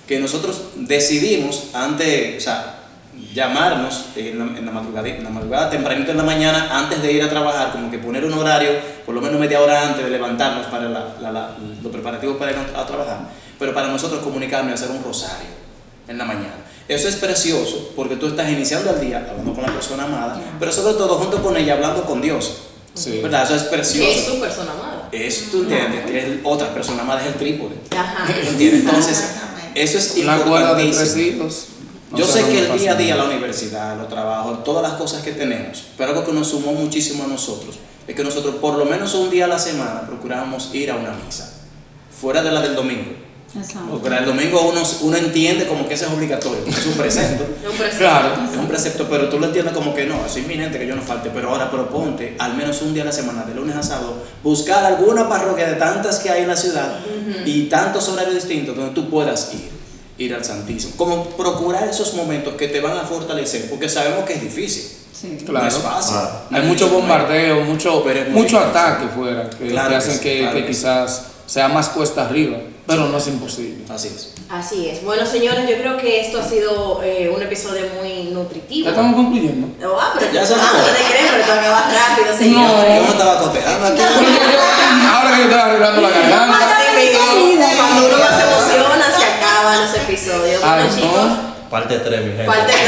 que 0.06 0.20
nosotros 0.20 0.60
decidimos 0.76 1.70
antes, 1.72 2.36
o 2.36 2.40
sea, 2.40 2.78
llamarnos 3.34 4.06
en 4.16 4.38
la, 4.38 4.58
en 4.58 4.66
la 4.66 4.72
madrugada, 4.72 5.08
en 5.08 5.24
la 5.24 5.30
madrugada 5.30 5.70
tempranito 5.70 6.10
en 6.10 6.16
la 6.18 6.22
mañana 6.24 6.78
antes 6.78 7.02
de 7.02 7.12
ir 7.12 7.22
a 7.22 7.30
trabajar, 7.30 7.72
como 7.72 7.90
que 7.90 7.98
poner 7.98 8.24
un 8.24 8.34
horario, 8.34 8.70
por 9.05 9.14
lo 9.14 9.20
menos 9.20 9.38
media 9.40 9.61
hora 9.61 9.88
antes 9.88 10.05
de 10.05 10.11
levantarnos 10.11 10.66
para 10.66 10.88
la- 10.88 11.14
la- 11.20 11.32
la- 11.32 11.50
los 11.82 11.92
preparativos 11.92 12.36
para 12.36 12.53
ir 12.53 12.59
a, 12.76 12.86
trabajar, 12.86 13.20
pero 13.59 13.74
para 13.74 13.88
nosotros 13.88 14.20
comunicarnos 14.22 14.70
y 14.70 14.74
hacer 14.84 14.96
un 14.96 15.03
rosario 15.05 15.48
en 16.09 16.18
la 16.18 16.24
mañana. 16.24 16.55
Eso 16.88 17.09
es 17.09 17.16
precioso 17.16 17.90
porque 17.96 18.16
tú 18.16 18.26
estás 18.26 18.48
iniciando 18.50 18.90
el 18.90 19.00
día 19.00 19.26
hablando 19.30 19.55
con 19.55 19.62
la 19.62 19.72
persona 19.72 20.05
amada, 20.05 20.40
pero 20.59 20.72
sobre 20.72 20.94
todo 20.94 21.16
junto 21.16 21.42
con 21.42 21.57
ella 21.57 21.74
hablando 21.74 22.03
con 22.05 22.20
Dios. 22.20 22.55
Sí. 22.94 23.20
¿Verdad? 23.22 23.44
Eso 23.44 23.55
es 23.55 23.62
precioso. 23.62 24.11
Es 24.11 24.24
su 24.26 24.38
persona 24.40 24.72
amada. 24.72 25.09
Eso 25.12 25.44
tú 25.50 25.62
entiendes, 25.62 26.05
que 26.05 26.18
es 26.18 26.26
otra 26.44 26.74
persona 26.74 27.03
más, 27.05 27.22
es 27.22 27.28
el 27.28 27.34
trípode. 27.34 27.76
Ajá. 27.96 28.26
¿Entiendes? 28.46 28.80
Entonces, 28.84 29.24
eso 29.74 29.98
es 29.98 30.16
Una 30.22 30.36
cuerda 30.38 30.74
de 30.74 30.84
importantísimo. 30.84 31.14
tres 31.14 31.16
hilos. 31.16 31.66
No 32.12 32.18
Yo 32.18 32.26
sé 32.26 32.44
que 32.44 32.66
el 32.66 32.78
día 32.78 32.92
a 32.92 32.94
día, 32.94 33.16
la 33.16 33.24
universidad, 33.24 33.96
los 33.96 34.08
trabajos, 34.08 34.62
todas 34.64 34.82
las 34.82 34.92
cosas 35.00 35.22
que 35.22 35.32
tenemos, 35.32 35.84
pero 35.96 36.10
algo 36.10 36.24
que 36.24 36.32
nos 36.32 36.48
sumó 36.48 36.72
muchísimo 36.72 37.24
a 37.24 37.26
nosotros 37.26 37.78
es 38.06 38.14
que 38.14 38.22
nosotros 38.22 38.56
por 38.56 38.76
lo 38.76 38.84
menos 38.84 39.14
un 39.14 39.30
día 39.30 39.46
a 39.46 39.48
la 39.48 39.58
semana 39.58 40.02
procurábamos 40.06 40.74
ir 40.74 40.90
a 40.90 40.96
una 40.96 41.12
misa, 41.12 41.50
fuera 42.20 42.42
de 42.42 42.50
la 42.50 42.60
del 42.60 42.74
domingo. 42.74 43.22
Exacto. 43.54 43.98
Porque 44.00 44.16
el 44.16 44.24
domingo 44.24 44.62
uno, 44.68 44.82
uno 45.02 45.16
entiende 45.16 45.66
como 45.66 45.86
que 45.86 45.94
eso 45.94 46.06
es 46.06 46.12
obligatorio, 46.12 46.64
porque 46.64 46.80
es 46.80 46.86
un 46.86 46.94
precepto. 46.94 47.44
Es 47.44 47.70
un 47.70 47.76
precepto. 47.76 47.98
Claro. 47.98 48.34
Es 48.50 48.56
un 48.56 48.68
precepto, 48.68 49.06
pero 49.10 49.28
tú 49.28 49.38
lo 49.38 49.46
entiendes 49.46 49.74
como 49.74 49.94
que 49.94 50.06
no, 50.06 50.24
es 50.24 50.36
inminente 50.36 50.78
que 50.78 50.86
yo 50.86 50.96
no 50.96 51.02
falte. 51.02 51.30
Pero 51.30 51.50
ahora 51.50 51.70
proponte, 51.70 52.34
al 52.38 52.54
menos 52.54 52.80
un 52.82 52.94
día 52.94 53.02
a 53.02 53.06
la 53.06 53.12
semana, 53.12 53.44
de 53.44 53.54
lunes 53.54 53.76
a 53.76 53.82
sábado, 53.82 54.22
buscar 54.42 54.84
alguna 54.84 55.28
parroquia 55.28 55.68
de 55.68 55.76
tantas 55.76 56.18
que 56.18 56.30
hay 56.30 56.42
en 56.42 56.48
la 56.48 56.56
ciudad 56.56 56.98
y 57.44 57.64
tantos 57.64 58.08
horarios 58.08 58.34
distintos 58.34 58.76
donde 58.76 58.94
tú 58.94 59.10
puedas 59.10 59.52
ir. 59.52 59.81
Ir 60.18 60.34
al 60.34 60.44
Santísimo. 60.44 60.94
Como 60.96 61.24
procurar 61.30 61.88
esos 61.88 62.14
momentos 62.14 62.54
que 62.54 62.68
te 62.68 62.80
van 62.80 62.96
a 62.98 63.02
fortalecer, 63.02 63.68
porque 63.70 63.88
sabemos 63.88 64.24
que 64.24 64.34
es 64.34 64.42
difícil. 64.42 64.84
Sí. 65.12 65.38
Claro. 65.44 65.66
No 65.66 65.68
es 65.68 65.78
fácil. 65.78 66.16
No 66.50 66.58
Hay 66.58 66.64
mucho 66.64 66.88
bombardeo, 66.88 67.60
mucho, 67.62 68.02
Pero 68.04 68.30
mucho 68.30 68.58
ataque 68.58 69.06
fuera 69.14 69.48
que, 69.50 69.68
Claro 69.68 69.90
que 69.90 69.96
hacen 69.96 70.18
que, 70.20 70.38
claro 70.40 70.56
que 70.56 70.62
que 70.62 70.68
quizás 70.68 71.26
sea 71.46 71.68
más 71.68 71.90
cuesta 71.90 72.26
arriba, 72.26 72.58
pero 72.86 73.08
no 73.08 73.18
es 73.18 73.26
imposible. 73.28 73.84
Así 73.88 74.08
es. 74.08 74.32
Así 74.48 74.88
es. 74.88 75.04
Bueno, 75.04 75.24
señores, 75.24 75.68
yo 75.68 75.76
creo 75.76 75.96
que 75.96 76.20
esto 76.20 76.40
ha 76.40 76.44
sido 76.48 77.00
eh, 77.02 77.32
un 77.34 77.40
episodio 77.42 77.86
muy 78.00 78.24
nutritivo. 78.24 78.84
Ya 78.84 78.90
estamos 78.90 79.14
concluyendo. 79.16 79.68
Oh, 79.86 79.96
ah, 79.98 80.12
pero 80.18 80.32
Ya 80.32 80.44
se 80.44 80.54
ah, 80.54 80.56
acabó. 80.58 80.78
no 80.78 80.84
te 80.84 81.04
crees, 81.04 81.30
pero 81.30 81.44
todavía 81.44 81.70
va 81.70 81.82
rápido, 81.82 82.32
Yo 82.32 82.38
señores. 82.38 83.02
no 83.02 83.12
estaba 83.12 83.38
cotejando 83.38 83.86
aquí. 83.86 84.00
Ahora 84.02 85.30
que 85.30 85.36
yo 85.38 85.44
estoy 85.44 85.60
arreglando 85.60 86.00
la 86.02 86.10
garganta. 86.10 86.58
Cuando 87.76 88.06
uno 88.06 88.16
se 88.16 88.42
emociona, 88.42 88.61
se 88.61 88.61
acaban 90.16 90.38
los 90.38 90.52
episodios. 90.52 90.62
Ay, 90.64 90.82
Bueno, 90.84 90.94
chicos, 90.96 91.30
Parte 91.70 91.98
3, 92.00 92.20
mi 92.20 92.26
gente. 92.32 92.44
parte 92.44 92.72
3, 92.72 92.84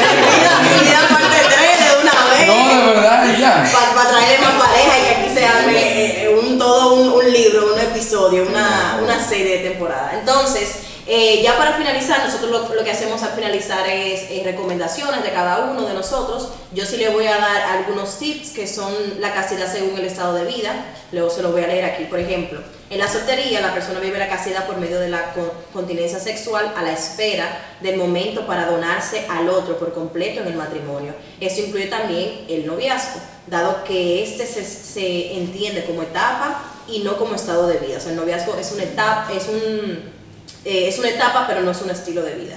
mira, 0.84 1.00
parte 1.08 1.38
3 1.48 1.78
de 1.80 2.02
una 2.02 2.12
vez. 2.30 2.46
No, 2.46 2.68
de 2.68 2.92
verdad, 2.92 3.38
ya. 3.38 3.70
Para 3.72 4.08
traerle 4.10 4.38
más 4.46 4.54
pareja 4.68 4.98
y 4.98 5.02
que 5.02 5.10
aquí 5.10 5.34
se 5.34 5.46
arme 5.46 5.72
eh, 5.78 6.24
eh, 6.24 6.28
un, 6.28 6.58
todo 6.58 6.94
un, 6.94 7.08
un 7.24 7.32
libro, 7.32 7.72
un 7.72 7.80
episodio, 7.80 8.46
una, 8.46 8.98
una 9.02 9.26
serie 9.26 9.58
de 9.62 9.68
temporada. 9.70 10.10
Entonces, 10.18 10.80
eh, 11.06 11.42
ya 11.42 11.58
para 11.58 11.74
finalizar, 11.74 12.24
nosotros 12.24 12.70
lo, 12.74 12.82
que 12.82 12.90
hacemos 12.90 13.22
al 13.22 13.32
finalizar 13.32 13.86
es 13.86 14.22
eh, 14.30 14.40
recomendaciones 14.42 15.22
de 15.22 15.30
cada 15.32 15.70
uno 15.70 15.82
de 15.86 15.92
nosotros. 15.92 16.48
Yo 16.72 16.86
sí 16.86 16.96
le 16.96 17.10
voy 17.10 17.26
a 17.26 17.36
dar 17.36 17.62
algunos 17.62 18.18
tips 18.18 18.50
que 18.50 18.66
son 18.66 18.92
la 19.20 19.34
castidad 19.34 19.70
según 19.70 19.98
el 19.98 20.06
estado 20.06 20.34
de 20.34 20.46
vida. 20.46 20.72
Luego 21.12 21.28
se 21.28 21.42
los 21.42 21.52
voy 21.52 21.62
a 21.62 21.66
leer 21.66 21.84
aquí. 21.84 22.04
Por 22.04 22.20
ejemplo, 22.20 22.60
en 22.88 22.98
la 22.98 23.06
soltería 23.06 23.60
la 23.60 23.74
persona 23.74 24.00
vive 24.00 24.18
la 24.18 24.28
castidad 24.28 24.66
por 24.66 24.78
medio 24.78 24.98
de 24.98 25.10
la 25.10 25.34
con- 25.34 25.52
continencia 25.74 26.18
sexual 26.18 26.72
a 26.74 26.82
la 26.82 26.92
espera 26.92 27.58
del 27.82 27.98
momento 27.98 28.46
para 28.46 28.64
donarse 28.64 29.26
al 29.28 29.50
otro 29.50 29.78
por 29.78 29.92
completo 29.92 30.40
en 30.40 30.46
el 30.46 30.54
matrimonio. 30.54 31.14
Esto 31.38 31.60
incluye 31.60 31.86
también 31.86 32.46
el 32.48 32.66
noviazgo, 32.66 33.20
dado 33.46 33.84
que 33.84 34.22
este 34.22 34.46
se, 34.46 34.64
se 34.64 35.34
entiende 35.36 35.84
como 35.84 36.02
etapa 36.02 36.62
y 36.88 37.00
no 37.00 37.18
como 37.18 37.34
estado 37.34 37.66
de 37.66 37.76
vida. 37.76 37.98
O 37.98 38.00
sea, 38.00 38.12
el 38.12 38.16
noviazgo 38.16 38.56
es 38.58 38.72
una 38.72 38.84
etapa, 38.84 39.30
es 39.34 39.48
un 39.48 40.23
eh, 40.64 40.88
es 40.88 40.98
una 40.98 41.10
etapa, 41.10 41.46
pero 41.46 41.60
no 41.62 41.70
es 41.70 41.82
un 41.82 41.90
estilo 41.90 42.22
de 42.22 42.34
vida. 42.34 42.56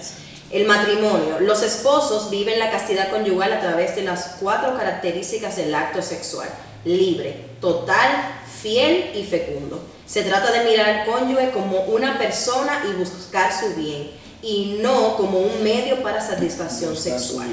El 0.50 0.66
matrimonio. 0.66 1.40
Los 1.42 1.62
esposos 1.62 2.30
viven 2.30 2.58
la 2.60 2.72
castidad 2.72 3.10
conyugal 3.10 3.52
a 3.52 3.60
través 3.60 3.96
de 3.96 4.04
las 4.04 4.38
cuatro 4.40 4.78
características 4.78 5.58
del 5.58 5.76
acto 5.76 6.02
sexual. 6.02 6.48
Libre, 6.86 7.36
total, 7.60 8.40
fiel 8.62 9.12
y 9.14 9.24
fecundo. 9.24 9.84
Se 10.06 10.24
trata 10.24 10.52
de 10.52 10.70
mirar 10.70 10.90
al 10.90 11.06
cónyuge 11.06 11.52
como 11.52 11.82
una 11.82 12.18
persona 12.18 12.84
y 12.90 12.94
buscar 12.94 13.52
su 13.54 13.76
bien, 13.76 14.12
y 14.42 14.78
no 14.82 15.18
como 15.18 15.40
un 15.40 15.64
medio 15.64 16.02
para 16.02 16.22
satisfacción 16.22 16.96
sexual. 16.96 17.50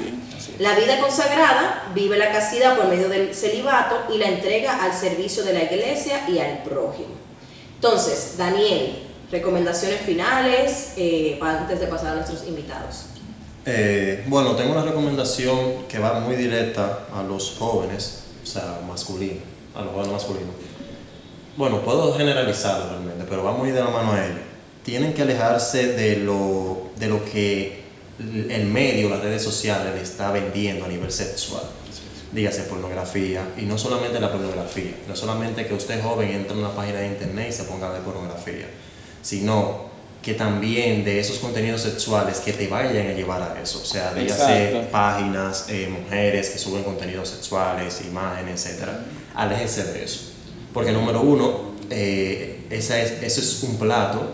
La 0.59 0.75
vida 0.75 1.01
consagrada 1.01 1.91
vive 1.93 2.17
la 2.17 2.31
castidad 2.31 2.77
por 2.77 2.87
medio 2.87 3.09
del 3.09 3.35
celibato 3.35 4.13
y 4.13 4.17
la 4.17 4.27
entrega 4.27 4.83
al 4.83 4.93
servicio 4.93 5.43
de 5.43 5.51
la 5.51 5.63
iglesia 5.63 6.29
y 6.29 6.39
al 6.39 6.63
prójimo. 6.63 7.15
Entonces, 7.75 8.35
Daniel, 8.37 9.04
recomendaciones 9.35 10.01
finales 10.01 10.93
eh, 10.97 11.37
antes 11.41 11.79
de 11.79 11.87
pasar 11.87 12.13
a 12.13 12.15
nuestros 12.15 12.47
invitados. 12.47 13.07
Eh, 13.65 14.23
bueno, 14.27 14.55
tengo 14.55 14.71
una 14.71 14.83
recomendación 14.83 15.87
que 15.89 15.99
va 15.99 16.19
muy 16.19 16.35
directa 16.35 17.05
a 17.13 17.23
los 17.23 17.55
jóvenes, 17.57 18.23
o 18.43 18.45
sea, 18.45 18.79
masculinos, 18.87 19.43
a 19.75 19.81
los 19.81 19.91
jóvenes 19.91 20.13
masculinos. 20.13 20.55
Bueno, 21.57 21.81
puedo 21.81 22.13
generalizarlo 22.13 22.89
realmente, 22.89 23.25
pero 23.27 23.43
va 23.43 23.51
muy 23.51 23.71
de 23.71 23.79
la 23.79 23.89
mano 23.89 24.13
a 24.13 24.25
ellos. 24.25 24.39
Tienen 24.83 25.13
que 25.13 25.23
alejarse 25.23 25.93
de 25.93 26.17
lo, 26.17 26.91
de 26.97 27.07
lo 27.07 27.25
que 27.25 27.83
el 28.19 28.65
medio, 28.67 29.09
las 29.09 29.21
redes 29.21 29.41
sociales, 29.41 29.93
le 29.95 30.01
está 30.01 30.31
vendiendo 30.31 30.85
a 30.85 30.87
nivel 30.87 31.11
sexual. 31.11 31.63
Dígase 32.31 32.63
pornografía, 32.63 33.41
y 33.57 33.61
no 33.61 33.77
solamente 33.77 34.19
la 34.19 34.31
pornografía, 34.31 34.95
no 35.07 35.15
solamente 35.15 35.65
que 35.65 35.73
usted 35.73 36.01
joven 36.03 36.29
entre 36.29 36.53
en 36.53 36.59
una 36.59 36.75
página 36.75 36.99
de 36.99 37.07
internet 37.07 37.47
y 37.49 37.53
se 37.53 37.63
ponga 37.63 37.87
a 37.87 37.93
ver 37.93 38.01
pornografía, 38.01 38.67
sino 39.25 39.85
que 40.21 40.35
también 40.35 41.03
de 41.03 41.19
esos 41.19 41.39
contenidos 41.39 41.81
sexuales 41.81 42.39
que 42.39 42.53
te 42.53 42.67
vayan 42.67 43.07
a 43.07 43.13
llevar 43.13 43.41
a 43.41 43.59
eso. 43.61 43.81
O 43.81 43.85
sea, 43.85 44.13
dígase 44.13 44.67
Exacto. 44.67 44.91
páginas, 44.91 45.65
eh, 45.69 45.89
mujeres 45.89 46.51
que 46.51 46.59
suben 46.59 46.83
contenidos 46.83 47.29
sexuales, 47.29 48.01
imágenes, 48.07 48.67
etc. 48.67 48.89
Aléjese 49.33 49.83
de 49.93 50.03
eso. 50.03 50.31
Porque 50.73 50.91
número 50.91 51.21
uno, 51.21 51.71
eh, 51.89 52.65
esa 52.69 53.01
es, 53.01 53.23
eso 53.23 53.41
es 53.41 53.63
un 53.63 53.77
plato 53.77 54.31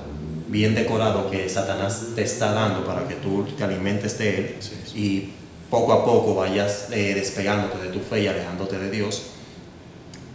bien 0.50 0.76
decorado 0.76 1.32
que 1.32 1.48
Satanás 1.48 2.08
te 2.16 2.24
está 2.24 2.52
dando 2.52 2.86
para 2.86 3.08
que 3.08 3.16
tú 3.16 3.46
te 3.58 3.64
alimentes 3.64 4.18
de 4.18 4.38
él 4.38 4.56
y 4.94 5.30
poco 5.70 5.94
a 5.94 6.04
poco 6.04 6.36
vayas 6.36 6.88
eh, 6.92 7.14
despegándote 7.16 7.82
de 7.82 7.90
tu 7.90 8.00
fe 8.00 8.24
y 8.24 8.28
alejándote 8.28 8.78
de 8.78 8.92
Dios. 8.92 9.24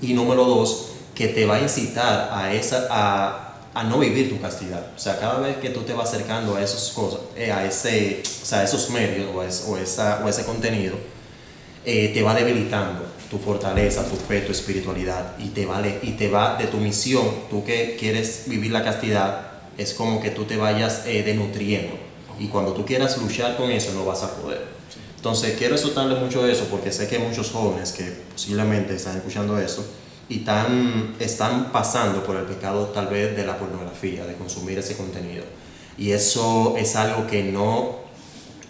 Y 0.00 0.14
número 0.14 0.44
dos, 0.44 0.92
que 1.14 1.28
te 1.28 1.44
va 1.44 1.56
a 1.56 1.60
incitar 1.60 2.30
a, 2.32 2.52
esa, 2.54 2.86
a, 2.90 3.45
a 3.78 3.84
no 3.84 3.98
vivir 3.98 4.30
tu 4.30 4.40
castidad. 4.40 4.86
O 4.96 4.98
sea, 4.98 5.18
cada 5.20 5.38
vez 5.40 5.58
que 5.58 5.68
tú 5.68 5.82
te 5.82 5.92
vas 5.92 6.08
acercando 6.08 6.56
a 6.56 6.62
esas 6.62 6.88
cosas, 6.90 7.20
eh, 7.36 7.52
a, 7.52 7.64
ese, 7.66 8.22
o 8.42 8.46
sea, 8.46 8.60
a 8.60 8.64
esos 8.64 8.88
medios 8.90 9.28
o, 9.34 9.40
a 9.42 9.46
es- 9.46 9.64
o 9.68 9.76
esa, 9.76 10.22
o 10.24 10.28
ese 10.28 10.44
contenido, 10.44 10.96
eh, 11.84 12.10
te 12.14 12.22
va 12.22 12.34
debilitando 12.34 13.04
tu 13.30 13.38
fortaleza, 13.38 14.04
tu 14.08 14.16
fe, 14.16 14.40
tu 14.40 14.52
espiritualidad 14.52 15.36
y 15.38 15.48
te, 15.48 15.66
va, 15.66 15.78
ale- 15.78 15.98
y 16.02 16.12
te 16.12 16.28
va 16.28 16.56
de 16.56 16.66
tu 16.68 16.78
misión, 16.78 17.28
tú 17.50 17.64
que 17.64 17.96
quieres 17.98 18.44
vivir 18.46 18.70
la 18.72 18.82
castidad, 18.82 19.46
es 19.76 19.92
como 19.94 20.20
que 20.22 20.30
tú 20.30 20.44
te 20.44 20.56
vayas 20.56 21.02
eh, 21.06 21.22
denutriendo 21.22 21.94
y 22.40 22.46
cuando 22.48 22.72
tú 22.72 22.84
quieras 22.86 23.18
luchar 23.18 23.56
con 23.56 23.70
eso 23.70 23.92
no 23.92 24.04
vas 24.06 24.22
a 24.22 24.30
poder. 24.36 24.64
Entonces 25.16 25.54
quiero 25.58 25.74
exhortarle 25.74 26.14
mucho 26.18 26.46
eso 26.48 26.64
porque 26.70 26.92
sé 26.92 27.08
que 27.08 27.18
muchos 27.18 27.50
jóvenes 27.50 27.92
que 27.92 28.04
posiblemente 28.32 28.94
están 28.94 29.16
escuchando 29.16 29.58
eso 29.58 29.84
y 30.28 30.38
tan, 30.38 31.14
están 31.20 31.70
pasando 31.72 32.24
por 32.24 32.36
el 32.36 32.44
pecado 32.44 32.86
tal 32.86 33.06
vez 33.06 33.36
de 33.36 33.46
la 33.46 33.56
pornografía, 33.56 34.24
de 34.24 34.34
consumir 34.34 34.78
ese 34.78 34.96
contenido. 34.96 35.44
Y 35.98 36.12
eso 36.12 36.74
es 36.76 36.96
algo 36.96 37.26
que 37.26 37.44
no, 37.44 37.78
o 37.78 38.04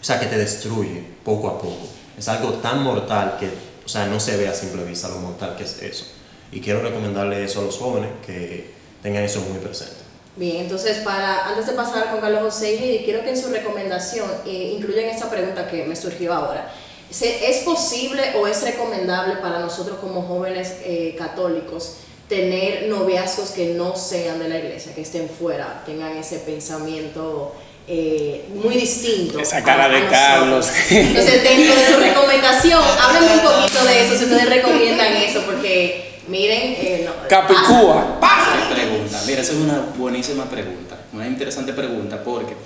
sea, 0.01 0.21
que 0.21 0.27
te 0.27 0.39
destruye 0.39 1.03
poco 1.25 1.49
a 1.49 1.59
poco. 1.59 1.89
Es 2.19 2.29
algo 2.29 2.55
tan 2.55 2.83
mortal 2.83 3.37
que, 3.39 3.49
o 3.85 3.89
sea, 3.89 4.07
no 4.07 4.21
se 4.21 4.37
ve 4.37 4.49
a 4.49 4.55
simple 4.55 4.85
vista 4.85 5.09
lo 5.09 5.17
mortal 5.17 5.57
que 5.57 5.65
es 5.65 5.83
eso. 5.83 6.07
Y 6.53 6.61
quiero 6.61 6.81
recomendarle 6.83 7.45
eso 7.45 7.61
a 7.61 7.65
los 7.65 7.77
jóvenes 7.77 8.11
que 8.25 8.73
tengan 9.03 9.25
eso 9.25 9.41
muy 9.41 9.59
presente. 9.59 10.07
Bien, 10.37 10.57
entonces 10.57 10.99
para 10.99 11.49
antes 11.49 11.67
de 11.67 11.73
pasar 11.73 12.11
con 12.11 12.21
Carlos 12.21 12.43
José 12.43 13.01
quiero 13.05 13.23
que 13.23 13.31
en 13.31 13.39
su 13.39 13.49
recomendación 13.49 14.31
eh, 14.45 14.75
incluyan 14.77 15.07
esta 15.07 15.31
pregunta 15.31 15.67
que 15.67 15.85
me 15.87 15.97
surgió 15.97 16.35
ahora. 16.35 16.71
¿Se- 17.11 17.49
¿Es 17.51 17.59
posible 17.59 18.23
o 18.41 18.47
es 18.47 18.63
recomendable 18.63 19.37
para 19.37 19.59
nosotros 19.61 19.99
como 20.01 20.23
jóvenes 20.23 20.75
eh, 20.85 21.15
católicos 21.19 21.99
tener 22.29 22.89
noviazgos 22.89 23.51
que 23.51 23.75
no 23.75 23.95
sean 23.97 24.39
de 24.41 24.49
la 24.49 24.59
iglesia, 24.59 24.93
que 24.95 25.03
estén 25.03 25.29
fuera, 25.29 25.83
tengan 25.87 26.17
ese 26.17 26.39
pensamiento 26.41 27.55
eh, 27.89 28.47
muy 28.55 28.75
distinto? 28.75 29.39
Esa 29.39 29.63
cara 29.63 29.89
de? 29.89 30.07
Carlos. 30.09 30.69
Entonces, 30.91 31.43
dentro 31.45 31.75
de 31.77 31.87
su 31.87 32.01
recomendación, 32.01 32.83
háblenme 33.01 33.35
un 33.35 33.41
poquito 33.43 33.85
de 33.85 34.05
eso, 34.07 34.17
si 34.19 34.25
ustedes 34.25 34.49
recomiendan 34.49 35.13
eso, 35.17 35.43
porque 35.47 36.19
miren, 36.27 36.75
eh, 36.79 37.03
no, 37.07 37.29
Capicúa. 37.29 38.19
Qué 38.21 38.75
pregunta. 38.75 39.23
Mira, 39.27 39.41
esa 39.43 39.53
es 39.53 39.59
una 39.59 39.87
buenísima 39.97 40.51
pregunta, 40.51 40.99
una 41.13 41.27
interesante 41.29 41.73
pregunta 41.73 42.21
porque, 42.25 42.57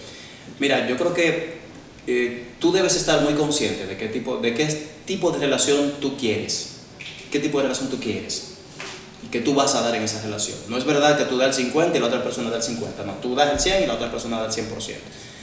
mira, 0.59 0.87
yo 0.89 0.97
creo 0.97 1.13
que 1.13 1.61
eh, 2.07 2.45
tú 2.59 2.73
debes 2.73 2.97
estar 2.97 3.23
muy 3.23 3.35
consciente 3.35 3.87
de 3.87 3.97
qué 3.97 4.09
tipo 4.09 4.39
de 5.31 5.39
relación 5.39 5.95
tú 6.01 6.17
quieres, 6.17 6.71
qué 7.31 7.39
tipo 7.39 7.59
de 7.59 7.65
relación 7.65 7.91
tú 7.91 7.99
quieres 7.99 8.55
y 9.25 9.29
qué 9.29 9.41
tú 9.41 9.55
vas 9.55 9.75
a 9.75 9.83
dar 9.83 9.95
en 9.95 10.03
esa 10.03 10.23
relación. 10.23 10.59
No 10.69 10.77
es 10.77 10.85
verdad 10.85 11.19
que 11.19 11.25
tú 11.25 11.37
das 11.37 11.59
el 11.59 11.65
50 11.65 11.97
y 11.97 12.01
la 12.01 12.07
otra 12.07 12.23
persona 12.23 12.51
da 12.51 12.57
el 12.57 12.63
50, 12.63 13.05
no, 13.05 13.15
tú 13.15 13.35
das 13.35 13.53
el 13.53 13.61
100 13.61 13.85
y 13.85 13.87
la 13.87 13.95
otra 13.95 14.11
persona 14.11 14.39
da 14.39 14.47
el 14.47 14.53
100%. 14.53 14.95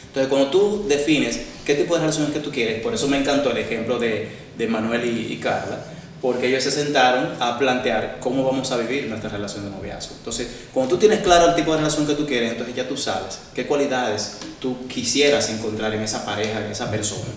Entonces, 0.07 0.29
cuando 0.29 0.49
tú 0.49 0.85
defines 0.87 1.41
qué 1.65 1.75
tipo 1.75 1.93
de 1.93 2.01
relaciones 2.01 2.31
que 2.31 2.39
tú 2.39 2.49
quieres, 2.51 2.81
por 2.81 2.93
eso 2.93 3.07
me 3.07 3.17
encantó 3.17 3.51
el 3.51 3.57
ejemplo 3.57 3.99
de, 3.99 4.47
Manuel 4.67 5.31
y 5.31 5.37
Carla, 5.37 5.85
porque 6.21 6.47
ellos 6.47 6.63
se 6.63 6.71
sentaron 6.71 7.29
a 7.39 7.59
plantear 7.59 8.17
cómo 8.19 8.43
vamos 8.43 8.71
a 8.71 8.77
vivir 8.77 9.07
nuestra 9.07 9.29
relación 9.29 9.65
de 9.65 9.71
noviazgo. 9.71 10.15
Entonces, 10.17 10.47
cuando 10.73 10.95
tú 10.95 10.99
tienes 10.99 11.19
claro 11.19 11.49
el 11.49 11.55
tipo 11.55 11.71
de 11.71 11.77
relación 11.77 12.07
que 12.07 12.15
tú 12.15 12.25
quieres, 12.25 12.51
entonces 12.51 12.75
ya 12.75 12.87
tú 12.87 12.97
sabes 12.97 13.39
qué 13.53 13.67
cualidades 13.67 14.37
tú 14.59 14.87
quisieras 14.87 15.49
encontrar 15.49 15.93
en 15.93 16.01
esa 16.01 16.25
pareja, 16.25 16.65
en 16.65 16.71
esa 16.71 16.89
persona. 16.89 17.29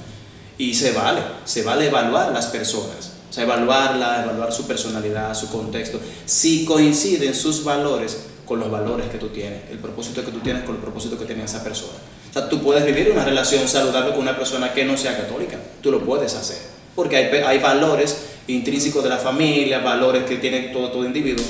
Y 0.57 0.75
se 0.75 0.93
vale, 0.93 1.21
se 1.45 1.63
vale 1.63 1.89
evaluar 1.89 2.33
las 2.33 2.47
personas, 2.47 3.13
o 3.29 3.33
sea, 3.33 3.45
evaluarla, 3.45 4.25
evaluar 4.25 4.53
su 4.53 4.67
personalidad, 4.67 5.35
su 5.35 5.51
contexto, 5.51 6.01
si 6.25 6.65
coinciden 6.65 7.35
sus 7.35 7.65
valores 7.65 8.19
con 8.47 8.61
los 8.61 8.71
valores 8.71 9.09
que 9.09 9.19
tú 9.19 9.29
tienes, 9.29 9.71
el 9.71 9.79
propósito 9.79 10.25
que 10.25 10.33
tú 10.33 10.41
tienes 10.41 10.65
con 10.65 10.75
el 10.75 10.81
propósito 10.81 11.19
que 11.19 11.25
tiene 11.25 11.45
esa 11.45 11.63
persona. 11.63 11.99
O 12.29 12.33
sea, 12.33 12.49
tú 12.49 12.63
puedes 12.63 12.85
vivir 12.85 13.11
una 13.11 13.25
relación 13.25 13.67
saludable 13.69 14.13
con 14.13 14.21
una 14.21 14.37
persona 14.37 14.73
que 14.73 14.85
no 14.85 14.97
sea 14.97 15.17
católica, 15.17 15.59
tú 15.81 15.91
lo 15.91 16.05
puedes 16.05 16.35
hacer, 16.35 16.59
porque 16.95 17.17
hay, 17.17 17.43
hay 17.43 17.59
valores 17.59 18.17
intrínsecos 18.55 19.03
de 19.03 19.11
la 19.11 19.19
familia, 19.19 19.79
valores 19.81 20.25
que 20.25 20.37
tiene 20.37 20.61
todo, 20.73 20.91
todo 20.91 21.05
individuo 21.05 21.45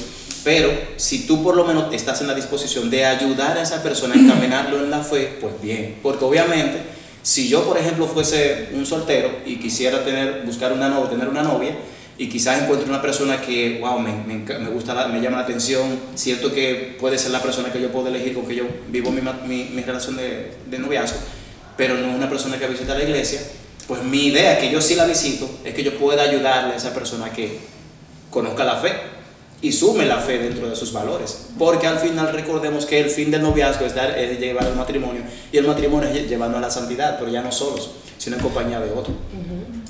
Pero 0.44 0.70
si 0.96 1.26
tú 1.26 1.42
por 1.42 1.56
lo 1.56 1.64
menos 1.64 1.92
estás 1.92 2.20
en 2.20 2.26
la 2.28 2.34
disposición 2.34 2.88
de 2.90 3.04
ayudar 3.04 3.58
a 3.58 3.62
esa 3.62 3.82
persona 3.82 4.14
a 4.14 4.18
encaminarlo 4.20 4.78
en 4.82 4.90
la 4.90 5.02
fe, 5.02 5.36
pues 5.40 5.54
bien. 5.62 5.96
Porque 6.02 6.24
obviamente, 6.24 6.78
si 7.22 7.48
yo 7.48 7.62
por 7.64 7.76
ejemplo 7.78 8.06
fuese 8.06 8.68
un 8.72 8.86
soltero 8.86 9.30
y 9.44 9.56
quisiera 9.56 10.04
tener, 10.04 10.42
buscar 10.46 10.72
una 10.72 10.88
novia, 10.88 11.10
tener 11.10 11.28
una 11.28 11.42
novia, 11.42 11.74
y 12.18 12.28
quizás 12.28 12.62
encuentre 12.62 12.86
una 12.86 13.00
persona 13.00 13.40
que, 13.40 13.78
wow, 13.80 13.98
me, 13.98 14.12
me, 14.12 14.34
me 14.58 14.68
gusta, 14.70 14.92
la- 14.92 15.08
me 15.08 15.22
llama 15.22 15.38
la 15.38 15.44
atención, 15.44 15.98
cierto 16.14 16.52
que 16.52 16.96
puede 17.00 17.16
ser 17.18 17.30
la 17.30 17.40
persona 17.40 17.72
que 17.72 17.80
yo 17.80 17.90
puedo 17.90 18.08
elegir 18.08 18.34
con 18.34 18.46
que 18.46 18.54
yo 18.56 18.64
vivo 18.88 19.10
mi, 19.10 19.22
mi 19.74 19.82
relación 19.82 20.16
de, 20.18 20.52
de 20.70 20.78
noviazgo, 20.78 21.16
pero 21.78 21.94
no 21.94 22.08
es 22.10 22.14
una 22.14 22.28
persona 22.28 22.58
que 22.58 22.66
visita 22.66 22.94
la 22.94 23.04
iglesia, 23.04 23.40
pues 23.90 24.04
mi 24.04 24.26
idea, 24.26 24.56
que 24.60 24.70
yo 24.70 24.80
sí 24.80 24.94
la 24.94 25.04
visito, 25.04 25.50
es 25.64 25.74
que 25.74 25.82
yo 25.82 25.98
pueda 25.98 26.22
ayudarle 26.22 26.74
a 26.74 26.76
esa 26.76 26.94
persona 26.94 27.32
que 27.32 27.58
conozca 28.30 28.62
la 28.62 28.76
fe 28.76 28.92
y 29.62 29.72
sume 29.72 30.06
la 30.06 30.18
fe 30.18 30.38
dentro 30.38 30.70
de 30.70 30.76
sus 30.76 30.92
valores. 30.92 31.48
Porque 31.58 31.88
al 31.88 31.98
final 31.98 32.32
recordemos 32.32 32.86
que 32.86 33.00
el 33.00 33.10
fin 33.10 33.32
del 33.32 33.42
noviazgo 33.42 33.84
es, 33.84 33.94
dar, 33.96 34.16
es 34.16 34.38
llevar 34.38 34.64
al 34.66 34.76
matrimonio 34.76 35.22
y 35.52 35.56
el 35.58 35.66
matrimonio 35.66 36.08
es 36.08 36.14
lle- 36.14 36.28
llevarnos 36.28 36.58
a 36.58 36.60
la 36.60 36.70
santidad, 36.70 37.18
pero 37.18 37.32
ya 37.32 37.42
no 37.42 37.50
solos, 37.50 37.90
sino 38.16 38.36
en 38.36 38.42
compañía 38.42 38.78
de 38.78 38.92
otro. 38.92 39.12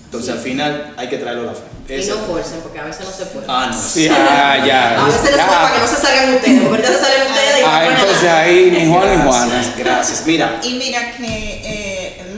Entonces 0.06 0.30
al 0.30 0.38
final 0.40 0.94
hay 0.96 1.08
que 1.08 1.18
traerlo 1.18 1.42
a 1.42 1.52
la 1.52 1.54
fe. 1.54 1.64
Y 2.02 2.06
no 2.06 2.14
forcen, 2.18 2.60
porque 2.62 2.78
a 2.78 2.84
veces 2.84 3.04
no 3.04 3.10
se 3.12 3.26
puede. 3.26 3.46
Ah, 3.48 3.68
no. 3.72 3.80
Sí, 3.80 4.08
ah, 4.10 4.56
ya. 4.66 5.02
A 5.02 5.06
veces 5.06 5.22
les 5.24 5.36
Ya. 5.36 5.46
para 5.46 5.74
que 5.74 5.80
no 5.80 5.86
se 5.88 5.96
salgan 5.96 6.34
ustedes, 6.34 6.60
porque 6.62 6.86
ahorita 6.86 6.88
se 6.88 6.98
salen 7.04 7.22
ustedes 7.30 7.58
y 7.58 7.62
Ah, 7.66 7.82
no 7.84 7.90
entonces 8.00 8.28
ahí 8.30 8.70
ni 8.72 8.92
Juan 8.92 9.10
ni 9.10 9.16
Juana. 9.28 9.54
Gracias, 9.54 9.76
gracias. 9.78 10.26
Mira, 10.26 10.60
Y 10.62 10.74
mira 10.74 11.12
que 11.16 11.26
eh, 11.26 11.79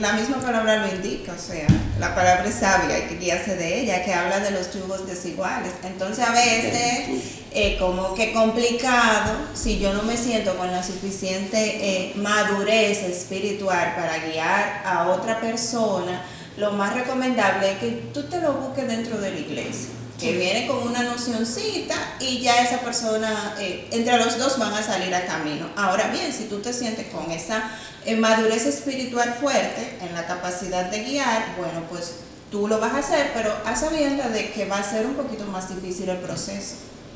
la 0.03 0.11
misma 0.11 0.37
palabra 0.37 0.85
lo 0.85 0.93
indica, 0.93 1.31
o 1.31 1.41
sea, 1.41 1.65
la 1.97 2.13
palabra 2.13 2.45
es 2.45 2.55
sabia, 2.55 2.95
hay 2.95 3.03
que 3.03 3.15
guiarse 3.15 3.55
de 3.55 3.79
ella, 3.79 4.03
que 4.03 4.13
habla 4.13 4.41
de 4.41 4.51
los 4.51 4.73
yugos 4.73 5.07
desiguales. 5.07 5.71
Entonces 5.81 6.27
a 6.27 6.31
veces, 6.31 7.21
eh, 7.51 7.77
como 7.79 8.13
que 8.13 8.33
complicado, 8.33 9.33
si 9.53 9.79
yo 9.79 9.93
no 9.93 10.03
me 10.03 10.17
siento 10.17 10.57
con 10.57 10.69
la 10.73 10.83
suficiente 10.83 11.57
eh, 11.57 12.13
madurez 12.17 13.01
espiritual 13.03 13.95
para 13.95 14.17
guiar 14.27 14.83
a 14.85 15.07
otra 15.07 15.39
persona, 15.39 16.21
lo 16.57 16.71
más 16.73 16.93
recomendable 16.93 17.71
es 17.71 17.77
que 17.77 17.91
tú 18.13 18.23
te 18.23 18.41
lo 18.41 18.55
busques 18.55 18.85
dentro 18.85 19.17
de 19.19 19.31
la 19.31 19.39
iglesia. 19.39 19.89
Que 20.19 20.33
viene 20.33 20.67
con 20.67 20.87
una 20.87 21.03
nocioncita 21.03 21.95
y 22.19 22.39
ya 22.39 22.61
esa 22.61 22.79
persona, 22.79 23.55
eh, 23.59 23.87
entre 23.91 24.17
los 24.17 24.37
dos 24.37 24.57
van 24.57 24.73
a 24.73 24.81
salir 24.81 25.13
a 25.13 25.25
camino. 25.25 25.67
Ahora 25.75 26.07
bien, 26.09 26.31
si 26.31 26.45
tú 26.45 26.59
te 26.59 26.71
sientes 26.71 27.07
con 27.07 27.29
esa 27.31 27.71
eh, 28.05 28.15
madurez 28.15 28.65
espiritual 28.65 29.33
fuerte 29.39 29.97
en 30.01 30.13
la 30.13 30.25
capacidad 30.25 30.85
de 30.85 31.03
guiar, 31.03 31.55
bueno, 31.57 31.85
pues 31.89 32.15
tú 32.51 32.67
lo 32.67 32.79
vas 32.79 32.93
a 32.93 32.99
hacer, 32.99 33.31
pero 33.33 33.51
a 33.65 33.75
sabiendas 33.75 34.33
de 34.33 34.51
que 34.51 34.65
va 34.65 34.77
a 34.77 34.83
ser 34.83 35.05
un 35.05 35.15
poquito 35.15 35.45
más 35.45 35.73
difícil 35.73 36.09
el 36.09 36.17
proceso. 36.17 36.75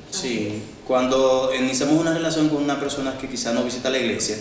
Sí, 0.10 0.64
cuando 0.88 1.52
iniciamos 1.54 2.00
una 2.00 2.14
relación 2.14 2.50
con 2.50 2.64
una 2.64 2.80
persona 2.80 3.18
que 3.18 3.28
quizás 3.28 3.54
no 3.54 3.64
visita 3.64 3.90
la 3.90 4.00
iglesia, 4.00 4.38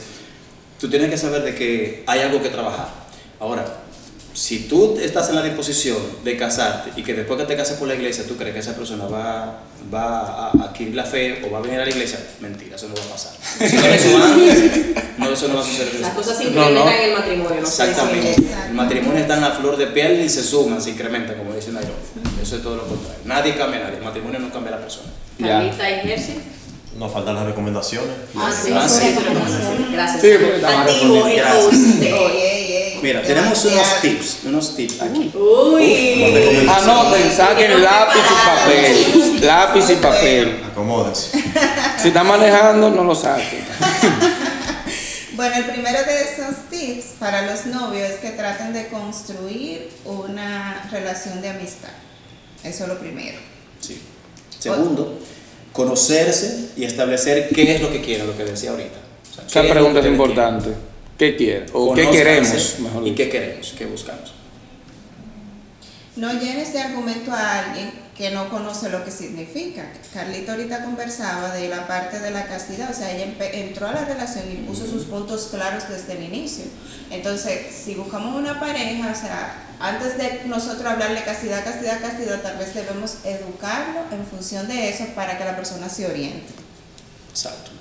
tú 0.80 0.88
tienes 0.88 1.10
que 1.10 1.18
saber 1.18 1.42
de 1.42 1.54
que 1.54 2.04
hay 2.06 2.20
algo 2.20 2.40
que 2.40 2.48
trabajar. 2.48 2.88
Ahora, 3.40 3.66
si 4.36 4.68
tú 4.68 4.98
estás 5.02 5.30
en 5.30 5.36
la 5.36 5.42
disposición 5.42 5.96
de 6.22 6.36
casarte 6.36 6.90
y 7.00 7.02
que 7.02 7.14
después 7.14 7.38
que 7.40 7.46
te 7.46 7.56
cases 7.56 7.78
por 7.78 7.88
la 7.88 7.94
iglesia 7.94 8.24
tú 8.28 8.36
crees 8.36 8.52
que 8.52 8.60
esa 8.60 8.76
persona 8.76 9.06
va, 9.06 9.62
va 9.92 10.48
a 10.48 10.50
adquirir 10.64 10.94
la 10.94 11.04
fe 11.04 11.42
o 11.46 11.50
va 11.50 11.58
a 11.58 11.62
venir 11.62 11.80
a 11.80 11.84
la 11.84 11.90
iglesia, 11.90 12.18
mentira, 12.40 12.76
eso 12.76 12.86
no 12.88 12.94
va 12.96 13.00
a 13.02 13.08
pasar. 13.12 13.32
Si 13.66 13.76
no 14.12 14.24
antes, 14.24 14.82
no, 15.16 15.30
eso 15.30 15.48
no 15.48 15.54
va 15.54 15.60
a 15.62 15.64
suceder. 15.64 16.00
Las 16.00 16.12
cosas 16.12 16.36
se 16.36 16.44
incrementan 16.44 16.74
no. 16.84 16.90
en 16.90 17.00
el 17.00 17.12
matrimonio, 17.14 17.60
no 17.62 17.66
se 17.66 17.82
Exactamente. 17.88 18.36
El 18.68 18.74
matrimonio 18.74 19.20
está 19.22 19.34
en 19.36 19.40
la 19.40 19.50
flor 19.52 19.76
de 19.78 19.86
piel 19.86 20.20
y 20.20 20.28
se 20.28 20.44
suman, 20.44 20.82
se 20.82 20.90
incrementan, 20.90 21.38
como 21.38 21.54
dice 21.54 21.72
Nairobi. 21.72 21.94
Eso 22.42 22.56
es 22.56 22.62
todo 22.62 22.76
lo 22.76 22.86
contrario. 22.86 23.20
Nadie 23.24 23.56
cambia 23.56 23.80
a 23.80 23.84
nadie. 23.84 23.96
El 23.98 24.04
matrimonio 24.04 24.38
no 24.38 24.52
cambia 24.52 24.74
a 24.74 24.76
la 24.76 24.82
persona. 24.82 25.08
Carlita 25.40 25.90
y 25.90 26.00
Jersey. 26.06 26.40
Nos 26.98 27.10
faltan 27.12 27.34
las 27.36 27.46
recomendaciones. 27.46 28.10
Ah, 28.36 28.50
sí, 28.52 28.70
Ah, 28.74 28.86
sí. 28.86 29.14
Gracias. 29.92 30.20
Sí, 30.20 30.28
porque 30.40 30.66
Activo 30.66 31.26
el 31.26 31.36
Gracias. 31.36 31.64
host 31.64 31.74
de 32.00 32.12
hoy. 32.12 32.32
Mira, 33.02 33.22
tenemos 33.22 33.64
unos 33.64 34.00
tips, 34.00 34.38
unos 34.44 34.76
tips 34.76 35.02
aquí. 35.02 35.30
Uy. 35.34 36.66
Anoten, 36.68 37.32
saquen 37.32 37.82
lápiz 37.82 38.20
y 38.20 38.46
papel. 38.46 39.40
Lápiz 39.42 39.90
y 39.90 39.96
papel. 39.96 40.62
Acomódense. 40.70 41.42
Si 42.00 42.08
está 42.08 42.22
manejando, 42.22 42.90
no 42.90 43.04
lo 43.04 43.14
saquen. 43.14 43.64
Bueno, 45.36 45.54
el 45.56 45.64
primero 45.66 45.98
de 45.98 46.22
esos 46.22 46.70
tips 46.70 47.16
para 47.18 47.42
los 47.42 47.66
novios 47.66 48.08
es 48.08 48.16
que 48.20 48.30
traten 48.30 48.72
de 48.72 48.88
construir 48.88 49.90
una 50.06 50.88
relación 50.90 51.42
de 51.42 51.50
amistad. 51.50 51.90
Eso 52.64 52.84
es 52.84 52.88
lo 52.88 52.98
primero. 52.98 53.36
Sí. 53.78 54.00
Segundo, 54.58 55.18
conocerse 55.72 56.70
y 56.74 56.84
establecer 56.84 57.50
qué 57.50 57.76
es 57.76 57.82
lo 57.82 57.92
que 57.92 58.00
quieren, 58.00 58.26
lo 58.26 58.34
que 58.34 58.44
decía 58.44 58.70
ahorita. 58.70 58.96
O 59.30 59.48
sea, 59.48 59.62
Esa 59.62 59.72
pregunta 59.74 60.00
es 60.00 60.06
importante. 60.06 60.70
¿Qué 61.18 61.36
quiere? 61.36 61.66
¿O 61.72 61.94
qué 61.94 62.10
queremos? 62.10 62.78
Mejor 62.80 63.06
y 63.06 63.14
qué 63.14 63.28
queremos, 63.30 63.74
qué 63.76 63.86
buscamos. 63.86 64.34
No 66.16 66.32
llenes 66.32 66.72
de 66.72 66.80
argumento 66.80 67.30
a 67.32 67.58
alguien 67.58 67.90
que 68.16 68.30
no 68.30 68.48
conoce 68.48 68.88
lo 68.88 69.04
que 69.04 69.10
significa. 69.10 69.84
Carlita 70.12 70.52
ahorita 70.52 70.84
conversaba 70.84 71.52
de 71.54 71.68
la 71.68 71.86
parte 71.86 72.18
de 72.18 72.30
la 72.30 72.46
castidad, 72.46 72.90
o 72.90 72.94
sea, 72.94 73.14
ella 73.14 73.34
entró 73.52 73.88
a 73.88 73.92
la 73.92 74.04
relación 74.04 74.44
y 74.50 74.56
puso 74.66 74.86
sus 74.86 75.04
puntos 75.04 75.48
claros 75.50 75.88
desde 75.88 76.14
el 76.14 76.24
inicio. 76.24 76.64
Entonces, 77.10 77.74
si 77.74 77.94
buscamos 77.94 78.34
una 78.34 78.58
pareja, 78.58 79.12
o 79.12 79.14
sea, 79.14 79.66
antes 79.78 80.16
de 80.16 80.42
nosotros 80.46 80.86
hablarle 80.86 81.22
castidad, 81.24 81.62
castidad, 81.62 82.00
castidad, 82.00 82.40
tal 82.40 82.56
vez 82.56 82.74
debemos 82.74 83.18
educarlo 83.24 84.00
en 84.10 84.24
función 84.26 84.66
de 84.68 84.88
eso 84.88 85.04
para 85.14 85.36
que 85.36 85.44
la 85.44 85.54
persona 85.54 85.88
se 85.90 86.06
oriente. 86.06 86.54
Exacto. 87.30 87.72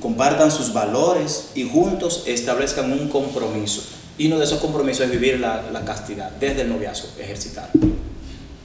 Compartan 0.00 0.50
sus 0.50 0.72
valores 0.72 1.50
y 1.54 1.68
juntos 1.68 2.24
establezcan 2.26 2.92
un 2.92 3.08
compromiso. 3.08 3.82
Y 4.18 4.26
uno 4.26 4.38
de 4.38 4.44
esos 4.44 4.60
compromisos 4.60 5.06
es 5.06 5.10
vivir 5.10 5.40
la, 5.40 5.62
la 5.70 5.84
castidad 5.84 6.30
desde 6.32 6.62
el 6.62 6.68
noviazgo, 6.68 7.08
ejercitar. 7.18 7.70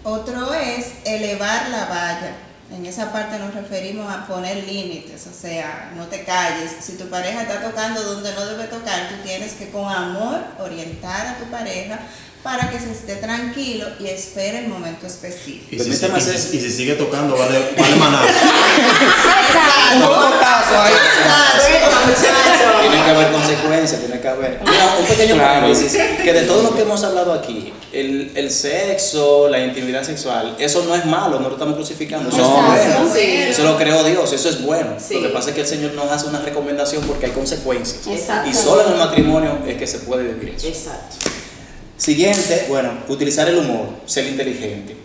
Otro 0.04 0.54
es 0.54 0.94
elevar 1.06 1.70
la 1.70 1.86
valla. 1.86 2.36
En 2.72 2.86
esa 2.86 3.14
parte 3.14 3.40
nos 3.40 3.54
referimos 3.54 4.14
a 4.14 4.28
poner 4.28 4.66
límites, 4.66 5.26
o 5.28 5.34
sea, 5.34 5.94
no 5.96 6.06
te 6.08 6.24
calles. 6.24 6.72
Si 6.82 6.98
tu 6.98 7.10
pareja 7.10 7.44
está 7.44 7.62
tocando 7.62 8.04
donde 8.04 8.34
no 8.34 8.46
debe 8.46 8.66
tocar, 8.66 9.08
tú 9.08 9.16
tienes 9.24 9.54
que 9.54 9.70
con 9.70 9.90
amor 9.90 10.40
orientar 10.60 11.28
a 11.28 11.38
tu 11.38 11.46
pareja 11.46 12.00
para 12.48 12.70
que 12.70 12.80
se 12.80 12.92
esté 12.92 13.18
tranquilo 13.18 13.86
y 14.00 14.08
espere 14.08 14.60
el 14.60 14.70
momento 14.70 15.06
específico. 15.06 15.68
Y 15.76 15.80
si, 15.80 15.84
Permíteme 15.84 16.18
y 16.18 16.22
si- 16.22 16.30
hacer- 16.30 16.56
y 16.56 16.60
si 16.62 16.72
sigue 16.72 16.94
tocando, 16.94 17.36
vale, 17.38 17.72
vale 17.78 17.96
manazo. 17.98 18.28
Un 19.96 20.00
botazo 20.02 20.82
ahí. 20.82 20.94
Tiene 22.82 23.04
que 23.04 23.10
haber 23.12 23.32
consecuencias, 23.34 24.00
tiene 24.00 24.22
que 24.22 24.28
haber. 24.30 24.62
Mira, 24.62 24.96
un 24.98 25.06
pequeño 25.06 25.36
Claro. 25.36 25.62
paréntesis, 25.68 26.00
que 26.24 26.34
de 26.34 26.42
todo 26.44 26.64
lo 26.64 26.74
que 26.74 26.84
hemos 26.84 27.04
hablado 27.04 27.34
aquí, 27.34 27.74
el, 27.92 28.32
el 28.36 28.50
sexo, 28.50 29.50
la 29.50 29.60
intimidad 29.60 30.04
sexual, 30.04 30.56
eso 30.58 30.84
no 30.88 30.96
es 30.96 31.06
malo, 31.06 31.40
no 31.42 31.50
lo 31.50 31.56
estamos 31.56 31.76
crucificando, 31.76 32.30
eso 32.30 32.38
No. 32.38 32.74
es 32.76 32.86
bueno. 32.88 33.14
Sí. 33.14 33.20
Eso 33.50 33.64
lo 33.64 33.78
creó 33.78 34.04
Dios, 34.06 34.32
eso 34.32 34.48
es 34.50 34.62
bueno. 34.62 34.92
Sí. 35.06 35.16
Lo 35.16 35.24
que 35.28 35.30
pasa 35.34 35.50
es 35.50 35.56
que 35.56 35.62
el 35.62 35.68
Señor 35.68 35.94
nos 35.96 36.10
hace 36.12 36.28
una 36.28 36.40
recomendación 36.40 37.04
porque 37.04 37.26
hay 37.26 37.32
consecuencias. 37.34 38.08
Exacto. 38.08 38.50
Y 38.50 38.54
solo 38.54 38.86
en 38.86 38.94
el 38.94 38.98
matrimonio 39.00 39.60
es 39.68 39.76
que 39.78 39.86
se 39.88 40.00
puede 40.00 40.24
vivir 40.34 40.56
eso. 40.56 40.68
Exacto. 40.68 41.18
Siguiente, 41.98 42.66
bueno, 42.70 42.92
utilizar 43.08 43.48
el 43.50 43.58
humor, 43.58 43.88
ser 44.06 44.28
inteligente. 44.28 44.96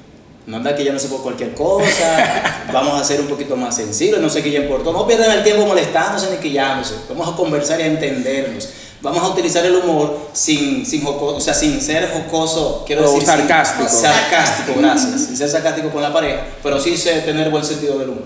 No 0.47 0.57
anda 0.57 0.75
que 0.75 0.85
ya 0.85 0.93
no 0.93 0.99
se 0.99 1.09
por 1.09 1.23
cualquier 1.23 1.55
cosa, 1.55 2.67
vamos 2.73 3.01
a 3.01 3.05
ser 3.05 3.21
un 3.21 3.29
poquito 3.29 3.57
más 3.57 3.77
sensibles, 3.77 4.21
no 4.21 4.29
sé 4.29 4.43
qué 4.43 4.51
ya 4.51 4.61
importó. 4.61 4.93
No 4.93 5.07
pierdan 5.07 5.31
el 5.39 5.45
tiempo 5.45 5.65
molestándose 5.67 6.31
ni 6.31 6.37
quillándose. 6.39 6.95
Vamos 7.09 7.33
a 7.33 7.37
conversar 7.37 7.79
y 7.81 7.85
a 7.85 7.87
entendernos. 7.87 8.69
Vamos 9.01 9.23
a 9.23 9.29
utilizar 9.29 9.65
el 9.65 9.75
humor 9.75 10.29
sin, 10.33 10.85
sin, 10.87 11.03
joco- 11.03 11.35
o 11.37 11.41
sea, 11.41 11.55
sin 11.55 11.81
ser 11.81 12.09
jocoso, 12.13 12.85
quiero 12.87 13.03
O 13.03 13.05
decir. 13.07 13.21
sin- 13.21 13.27
sarcástico. 13.29 13.89
sarcástico, 13.89 14.79
gracias. 14.79 15.21
Sin 15.27 15.37
ser 15.37 15.49
sarcástico 15.49 15.91
con 15.91 16.03
la 16.03 16.13
pareja, 16.13 16.43
pero 16.63 16.79
sí 16.81 16.97
sé 16.97 17.21
tener 17.23 17.51
buen 17.51 17.65
sentido 17.65 17.99
del 17.99 18.11
humor. 18.11 18.25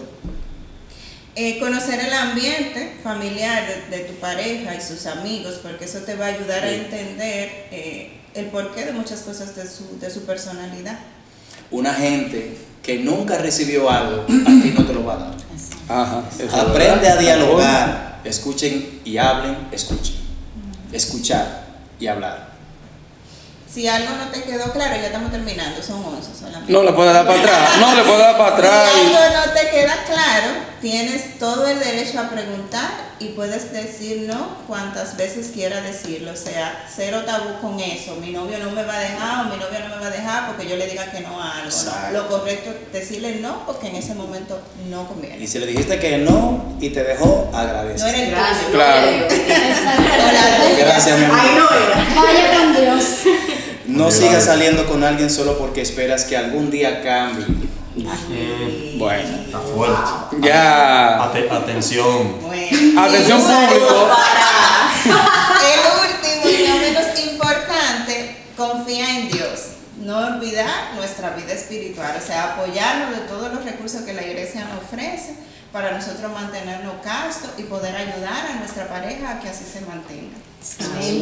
Eh, 1.34 1.58
conocer 1.60 2.00
el 2.00 2.12
ambiente 2.14 2.94
familiar 3.02 3.66
de, 3.90 3.96
de 3.98 4.04
tu 4.04 4.14
pareja 4.14 4.74
y 4.74 4.80
sus 4.80 5.04
amigos, 5.06 5.60
porque 5.62 5.84
eso 5.84 5.98
te 6.00 6.14
va 6.14 6.26
a 6.26 6.28
ayudar 6.28 6.64
a 6.64 6.70
entender 6.70 7.66
eh, 7.70 8.10
el 8.36 8.46
porqué 8.46 8.84
de 8.84 8.92
muchas 8.92 9.20
cosas 9.20 9.56
de 9.56 9.66
su, 9.66 9.98
de 9.98 10.10
su 10.10 10.22
personalidad. 10.24 10.98
Una 11.70 11.92
gente 11.94 12.56
que 12.82 12.98
nunca 12.98 13.38
recibió 13.38 13.90
algo, 13.90 14.22
a 14.22 14.26
ti 14.62 14.74
no 14.76 14.84
te 14.84 14.92
lo 14.92 15.04
va 15.04 15.14
a 15.14 15.18
dar. 15.18 15.36
Ajá. 15.88 16.24
Aprende 16.52 17.08
a 17.08 17.16
dialogar. 17.16 18.20
Escuchen 18.24 19.00
y 19.04 19.18
hablen, 19.18 19.56
escuchen. 19.72 20.16
Escuchar 20.92 21.64
y 21.98 22.06
hablar. 22.06 22.55
Si 23.76 23.86
algo 23.86 24.08
no 24.16 24.30
te 24.30 24.42
quedó 24.42 24.72
claro, 24.72 24.96
ya 24.96 25.08
estamos 25.08 25.30
terminando, 25.30 25.82
son 25.82 26.02
11 26.02 26.30
solamente. 26.40 26.72
No 26.72 26.82
le 26.82 26.94
puede 26.94 27.12
dar 27.12 27.26
para 27.26 27.38
atrás. 27.38 27.68
No 27.78 27.94
le 27.94 28.02
puede 28.04 28.18
dar 28.20 28.38
para 28.38 28.54
atrás. 28.56 28.88
Si 28.94 29.00
y- 29.00 29.14
algo 29.14 29.36
no 29.36 29.52
te 29.52 29.68
queda 29.68 29.94
claro, 30.06 30.46
tienes 30.80 31.38
todo 31.38 31.66
el 31.68 31.78
derecho 31.78 32.18
a 32.18 32.30
preguntar 32.30 32.88
y 33.18 33.28
puedes 33.30 33.72
decir 33.74 34.24
no 34.26 34.56
cuantas 34.66 35.18
veces 35.18 35.50
quiera 35.52 35.82
decirlo. 35.82 36.32
O 36.32 36.36
sea, 36.36 36.86
cero 36.94 37.24
tabú 37.26 37.60
con 37.60 37.78
eso. 37.78 38.16
Mi 38.16 38.30
novio 38.30 38.56
no 38.60 38.70
me 38.70 38.82
va 38.82 38.94
a 38.94 38.98
dejar 39.00 39.44
o 39.44 39.50
mi 39.50 39.56
novia 39.58 39.80
no 39.86 39.94
me 39.94 40.00
va 40.00 40.06
a 40.06 40.10
dejar 40.10 40.46
porque 40.46 40.66
yo 40.66 40.76
le 40.76 40.86
diga 40.86 41.10
que 41.10 41.20
no 41.20 41.38
a 41.38 41.58
algo. 41.58 41.76
Lo 42.14 42.28
correcto 42.28 42.70
es 42.70 42.92
decirle 42.94 43.40
no 43.42 43.66
porque 43.66 43.88
en 43.88 43.96
ese 43.96 44.14
momento 44.14 44.58
no 44.88 45.02
Y 45.02 45.06
conviene. 45.06 45.46
si 45.46 45.58
le 45.58 45.66
dijiste 45.66 45.98
que 45.98 46.16
no 46.16 46.76
y 46.80 46.88
te 46.88 47.04
dejó, 47.04 47.50
agradece. 47.52 48.04
No 48.04 48.08
era 48.08 48.18
el 48.20 48.30
Gracias. 48.30 48.70
Claro. 48.72 49.10
Exacto. 49.10 50.76
Gracias, 50.78 51.18
mi 51.18 51.24
amor. 51.26 51.38
Ay, 51.38 51.50
no 51.56 51.68
era. 51.70 52.22
Vaya 52.22 52.58
con 52.58 52.74
Dios. 52.74 53.04
No 53.96 54.10
sigas 54.10 54.44
saliendo 54.44 54.86
con 54.86 55.02
alguien 55.04 55.30
solo 55.30 55.58
porque 55.58 55.80
esperas 55.82 56.24
que 56.24 56.36
algún 56.36 56.70
día 56.70 57.02
cambie. 57.02 57.46
Bueno, 58.98 59.36
Está 59.46 59.58
fuerte. 59.60 60.36
ya. 60.42 61.22
Ate- 61.24 61.48
atención. 61.50 62.40
Bueno. 62.42 63.00
Atención 63.02 63.40
público. 63.40 64.08
El 65.06 65.80
último 66.10 66.50
y 66.50 66.68
no 66.68 66.76
menos 66.78 67.06
importante, 67.26 68.36
confía 68.56 69.18
en 69.18 69.28
Dios. 69.28 69.60
No 69.98 70.18
olvidar 70.18 70.94
nuestra 70.94 71.30
vida 71.30 71.52
espiritual, 71.54 72.14
o 72.22 72.24
sea, 72.26 72.52
apoyarnos 72.54 73.10
de 73.10 73.22
todos 73.26 73.52
los 73.52 73.64
recursos 73.64 74.02
que 74.02 74.12
la 74.12 74.22
iglesia 74.26 74.64
nos 74.66 74.84
ofrece 74.84 75.34
para 75.76 75.92
nosotros 75.92 76.32
mantenernos 76.32 76.94
castos 77.04 77.50
y 77.58 77.64
poder 77.64 77.94
ayudar 77.94 78.46
a 78.50 78.58
nuestra 78.60 78.88
pareja 78.88 79.32
a 79.32 79.40
que 79.40 79.50
así 79.50 79.64
se 79.70 79.82
mantenga. 79.82 80.34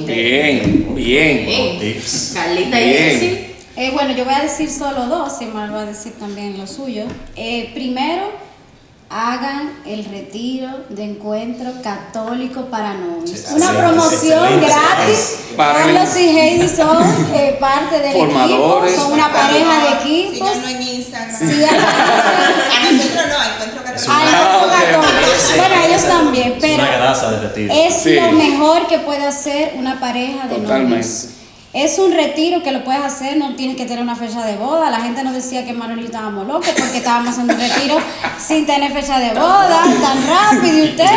Bien, 0.07 0.95
bien. 0.95 1.45
Bien. 1.45 1.81
Tips. 1.81 2.31
Carlita 2.35 2.81
y 2.81 2.89
Bien. 2.89 3.57
Eh, 3.75 3.91
bueno, 3.93 4.15
yo 4.15 4.25
voy 4.25 4.35
a 4.35 4.43
decir 4.43 4.71
solo 4.71 5.07
dos, 5.07 5.33
y 5.43 5.47
Mar 5.47 5.75
va 5.75 5.81
a 5.81 5.87
decir 5.87 6.13
también 6.21 6.57
lo 6.57 6.69
suyo. 6.69 7.03
Eh, 7.35 7.73
primero, 7.75 8.31
hagan 9.11 9.73
el 9.87 10.05
retiro 10.05 10.85
de 10.89 11.03
encuentro 11.03 11.73
católico 11.83 12.67
para 12.67 12.95
novios. 12.95 13.31
Sí, 13.31 13.55
Una 13.57 13.73
promoción 13.73 14.61
gratis. 14.61 15.39
Para 15.57 15.81
Carlos 15.81 16.17
y 16.17 16.39
Heidi 16.39 16.69
son 16.69 17.03
eh, 17.35 17.57
parte 17.59 17.99
del 17.99 18.17
equipo, 18.17 18.83
son 18.95 19.13
una 19.15 19.33
pareja 19.33 19.85
de 19.85 20.01
equipos. 20.01 20.49
Síganos 20.49 20.71
en 20.71 20.83
Instagram. 20.83 21.39
Sí, 21.39 21.65
a 21.65 22.93
nosotros 22.93 23.25
no, 23.29 23.55
encuentro 23.55 23.84
Ah, 24.09 24.61
ok. 24.65 25.57
Bueno, 25.57 25.75
ellos 25.87 26.03
también, 26.05 26.53
Es 26.53 26.59
pero 26.61 26.85
es 27.73 27.95
Sí. 27.95 28.15
lo 28.15 28.33
mejor 28.33 28.87
que 28.87 28.99
puede 28.99 29.27
hacer 29.27 29.73
una 29.77 29.99
pareja 30.01 30.47
de 30.49 30.57
Totalmente. 30.57 30.91
novios. 30.97 31.27
Es 31.73 31.99
un 31.99 32.13
retiro 32.13 32.63
que 32.63 32.71
lo 32.71 32.85
puedes 32.85 33.03
hacer, 33.03 33.37
no 33.37 33.57
tienes 33.57 33.77
que 33.77 33.85
tener 33.85 34.01
una 34.01 34.15
fecha 34.15 34.45
de 34.45 34.55
boda. 34.57 34.91
La 34.91 35.01
gente 35.01 35.25
nos 35.25 35.35
decía 35.35 35.65
que 35.65 35.73
Manuel 35.73 35.99
y 35.99 36.03
yo 36.03 36.07
estábamos 36.07 36.47
locos 36.47 36.69
porque 36.79 36.99
estábamos 36.99 37.31
haciendo 37.31 37.53
un 37.55 37.61
retiro 37.61 37.97
sin 38.39 38.65
tener 38.65 38.93
fecha 38.93 39.19
de 39.19 39.31
boda, 39.31 39.83
tan 40.01 40.25
rápido 40.27 40.79
y 40.79 40.91
ustedes. 40.91 41.11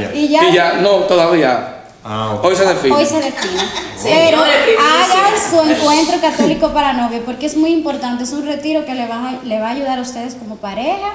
ya. 0.00 0.14
Y 0.14 0.28
ya, 0.28 0.44
Y 0.44 0.52
ya, 0.52 0.72
no, 0.74 0.90
todavía. 1.00 1.72
Ah. 2.04 2.38
Hoy 2.40 2.54
se 2.54 2.64
define. 2.64 2.94
hoy 2.94 3.04
se 3.04 3.16
define. 3.20 3.62
Pero 4.00 4.38
hagan 4.40 5.34
su 5.50 5.60
encuentro 5.68 6.20
católico 6.20 6.68
para 6.72 6.92
novios 6.92 7.22
porque 7.26 7.46
es 7.46 7.56
muy 7.56 7.72
importante. 7.72 8.22
Es 8.22 8.30
un 8.32 8.46
retiro 8.46 8.84
que 8.84 8.94
le 8.94 9.08
va, 9.08 9.30
a, 9.30 9.32
le 9.44 9.58
va 9.58 9.68
a 9.68 9.70
ayudar 9.72 9.98
a 9.98 10.02
ustedes 10.02 10.36
como 10.36 10.54
pareja 10.54 11.08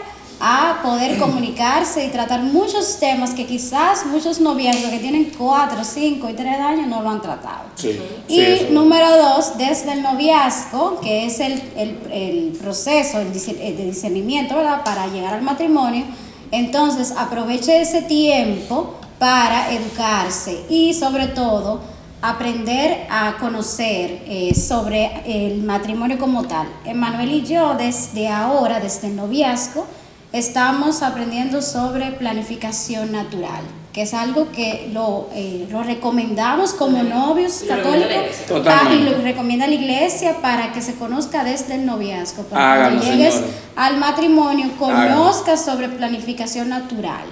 a 0.43 0.79
poder 0.81 1.19
comunicarse 1.19 2.05
y 2.05 2.09
tratar 2.09 2.41
muchos 2.41 2.99
temas 2.99 3.31
que 3.31 3.45
quizás 3.45 4.05
muchos 4.07 4.39
noviazgos 4.39 4.89
que 4.89 4.97
tienen 4.99 5.31
4, 5.37 5.83
5 5.83 6.29
y 6.29 6.33
3 6.33 6.59
años 6.59 6.87
no 6.87 7.01
lo 7.03 7.09
han 7.11 7.21
tratado. 7.21 7.65
Sí, 7.75 7.99
Y 8.27 8.35
sí, 8.35 8.67
número 8.71 9.15
dos, 9.17 9.57
desde 9.57 9.93
el 9.93 10.01
noviazgo, 10.01 10.99
que 10.99 11.27
es 11.27 11.39
el, 11.39 11.61
el- 11.77 11.97
el 12.11 12.57
proceso 12.59 13.19
el 13.19 13.27
eh, 13.27 13.75
de 13.77 13.85
discernimiento, 13.85 14.55
¿verdad? 14.55 14.83
Para 14.83 15.07
llegar 15.07 15.35
al 15.35 15.43
matrimonio, 15.43 16.05
entonces 16.51 17.13
aproveche 17.15 17.79
ese 17.81 18.01
tiempo 18.01 18.95
para 19.19 19.71
educarse 19.71 20.63
y 20.69 20.93
sobre 20.95 21.27
todo 21.27 21.79
aprender 22.23 23.07
a 23.09 23.37
conocer 23.39 24.23
eh, 24.27 24.53
sobre 24.55 25.21
el 25.25 25.63
matrimonio 25.63 26.17
como 26.19 26.43
tal. 26.43 26.67
Emanuel 26.85 27.31
y 27.31 27.41
yo 27.43 27.73
desde 27.75 28.27
ahora, 28.27 28.79
desde 28.79 29.07
el 29.07 29.15
noviazgo, 29.15 29.85
estamos 30.33 31.01
aprendiendo 31.01 31.61
sobre 31.61 32.11
planificación 32.11 33.11
natural, 33.11 33.61
que 33.91 34.03
es 34.03 34.13
algo 34.13 34.51
que 34.51 34.89
lo, 34.93 35.29
eh, 35.33 35.67
lo 35.69 35.83
recomendamos 35.83 36.73
como 36.73 37.03
novios 37.03 37.63
católicos 37.67 38.09
y 38.49 39.03
lo 39.03 39.21
recomienda 39.21 39.67
la 39.67 39.73
iglesia 39.73 40.37
para 40.41 40.71
que 40.71 40.81
se 40.81 40.95
conozca 40.95 41.43
desde 41.43 41.75
el 41.75 41.85
noviazgo. 41.85 42.43
Para 42.43 42.73
Háganlo, 42.73 43.01
cuando 43.01 43.17
llegues 43.17 43.41
al 43.75 43.97
matrimonio, 43.97 44.69
Háganlo. 44.79 45.15
conozca 45.15 45.57
sobre 45.57 45.89
planificación 45.89 46.69
natural. 46.69 47.23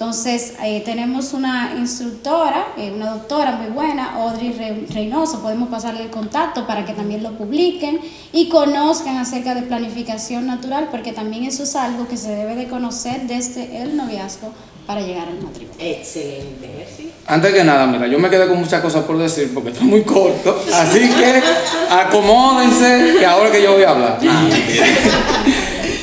Entonces, 0.00 0.52
eh, 0.62 0.80
tenemos 0.84 1.32
una 1.32 1.72
instructora, 1.76 2.68
eh, 2.76 2.92
una 2.94 3.10
doctora 3.14 3.50
muy 3.56 3.66
buena, 3.72 4.12
Audrey 4.14 4.52
Re- 4.52 4.86
Reynoso, 4.94 5.42
podemos 5.42 5.70
pasarle 5.70 6.04
el 6.04 6.10
contacto 6.10 6.68
para 6.68 6.84
que 6.84 6.92
también 6.92 7.24
lo 7.24 7.32
publiquen 7.32 7.98
y 8.32 8.48
conozcan 8.48 9.16
acerca 9.16 9.56
de 9.56 9.62
planificación 9.62 10.46
natural, 10.46 10.86
porque 10.92 11.10
también 11.10 11.42
eso 11.42 11.64
es 11.64 11.74
algo 11.74 12.06
que 12.06 12.16
se 12.16 12.30
debe 12.30 12.54
de 12.54 12.68
conocer 12.68 13.22
desde 13.22 13.82
el 13.82 13.96
noviazgo 13.96 14.52
para 14.86 15.00
llegar 15.00 15.26
al 15.26 15.40
matrimonio. 15.42 15.74
Excelente, 15.80 16.68
Jessy. 16.78 17.10
Antes 17.26 17.52
que 17.52 17.64
nada, 17.64 17.84
mira, 17.88 18.06
yo 18.06 18.20
me 18.20 18.30
quedé 18.30 18.46
con 18.46 18.60
muchas 18.60 18.80
cosas 18.80 19.02
por 19.02 19.18
decir 19.18 19.50
porque 19.52 19.70
está 19.70 19.82
muy 19.82 20.02
corto. 20.04 20.62
Así 20.74 21.00
que 21.10 21.42
acomódense 21.90 23.16
que 23.18 23.26
ahora 23.26 23.50
que 23.50 23.60
yo 23.60 23.72
voy 23.72 23.82
a 23.82 23.90
hablar. 23.90 24.18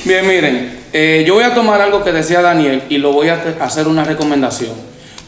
Bien, 0.04 0.28
miren, 0.28 0.75
eh, 0.98 1.26
yo 1.28 1.34
voy 1.34 1.44
a 1.44 1.54
tomar 1.54 1.82
algo 1.82 2.06
que 2.06 2.14
decía 2.14 2.42
Daniel 2.42 2.84
y 2.88 3.00
lo 3.00 3.12
voy 3.12 3.28
a 3.28 3.58
hacer 3.60 3.86
una 3.90 4.06
recomendación. 4.06 4.72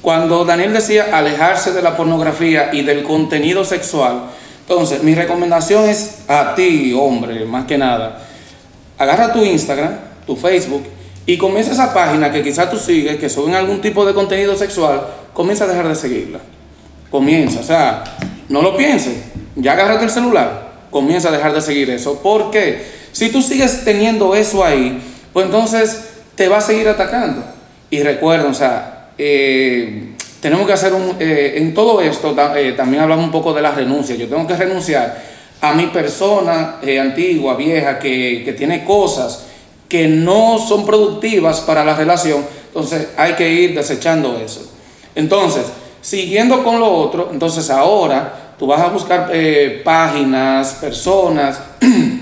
Cuando 0.01 0.45
Daniel 0.45 0.71
decía 0.71 1.07
alejarse 1.11 1.73
de 1.73 1.81
la 1.81 1.97
pornografía 1.97 2.69
y 2.71 2.83
del 2.83 3.03
contenido 3.03 3.65
sexual, 3.65 4.29
entonces 4.61 5.03
mi 5.03 5.13
recomendación 5.13 5.89
es 5.89 6.19
a 6.29 6.55
ti, 6.55 6.93
hombre, 6.97 7.43
más 7.43 7.65
que 7.65 7.77
nada, 7.77 8.17
agarra 8.97 9.33
tu 9.33 9.43
Instagram, 9.43 9.97
tu 10.25 10.37
Facebook 10.37 10.85
y 11.25 11.37
comienza 11.37 11.73
esa 11.73 11.93
página 11.93 12.31
que 12.31 12.41
quizás 12.41 12.71
tú 12.71 12.77
sigues, 12.77 13.17
que 13.17 13.29
suben 13.29 13.53
algún 13.53 13.81
tipo 13.81 14.05
de 14.05 14.13
contenido 14.13 14.55
sexual, 14.55 15.01
comienza 15.33 15.65
a 15.65 15.67
dejar 15.67 15.89
de 15.89 15.95
seguirla. 15.95 16.39
Comienza, 17.11 17.59
o 17.59 17.63
sea, 17.63 18.05
no 18.47 18.61
lo 18.61 18.77
pienses, 18.77 19.17
ya 19.57 19.73
agárrate 19.73 20.05
el 20.05 20.11
celular, 20.11 20.71
comienza 20.91 21.27
a 21.27 21.33
dejar 21.33 21.53
de 21.53 21.59
seguir 21.59 21.89
eso. 21.89 22.21
Porque 22.23 22.85
si 23.11 23.27
tú 23.33 23.41
sigues 23.41 23.83
teniendo 23.83 24.33
eso 24.33 24.63
ahí, 24.63 25.01
pues 25.37 25.45
entonces 25.45 26.03
te 26.33 26.47
va 26.47 26.57
a 26.57 26.61
seguir 26.61 26.87
atacando. 26.87 27.43
Y 27.91 28.01
recuerda, 28.01 28.49
o 28.49 28.53
sea, 28.55 29.09
eh, 29.19 30.15
tenemos 30.41 30.65
que 30.65 30.73
hacer 30.73 30.93
un, 30.93 31.15
eh, 31.19 31.53
en 31.57 31.75
todo 31.75 32.01
esto 32.01 32.35
eh, 32.55 32.73
también 32.75 33.03
hablamos 33.03 33.25
un 33.25 33.31
poco 33.31 33.53
de 33.53 33.61
la 33.61 33.69
renuncia. 33.69 34.15
Yo 34.15 34.27
tengo 34.27 34.47
que 34.47 34.55
renunciar 34.55 35.15
a 35.61 35.73
mi 35.75 35.85
persona 35.89 36.77
antigua, 36.99 37.55
vieja, 37.55 37.99
que, 37.99 38.41
que 38.43 38.53
tiene 38.53 38.83
cosas 38.83 39.43
que 39.87 40.07
no 40.07 40.57
son 40.57 40.87
productivas 40.87 41.59
para 41.59 41.85
la 41.85 41.95
relación. 41.95 42.43
Entonces 42.69 43.09
hay 43.15 43.33
que 43.33 43.47
ir 43.47 43.75
desechando 43.75 44.41
eso. 44.43 44.67
Entonces, 45.13 45.67
siguiendo 46.01 46.63
con 46.63 46.79
lo 46.79 46.91
otro, 46.91 47.29
entonces 47.31 47.69
ahora 47.69 48.55
tú 48.57 48.65
vas 48.65 48.81
a 48.81 48.87
buscar 48.87 49.31
páginas, 49.83 50.79
personas 50.81 51.59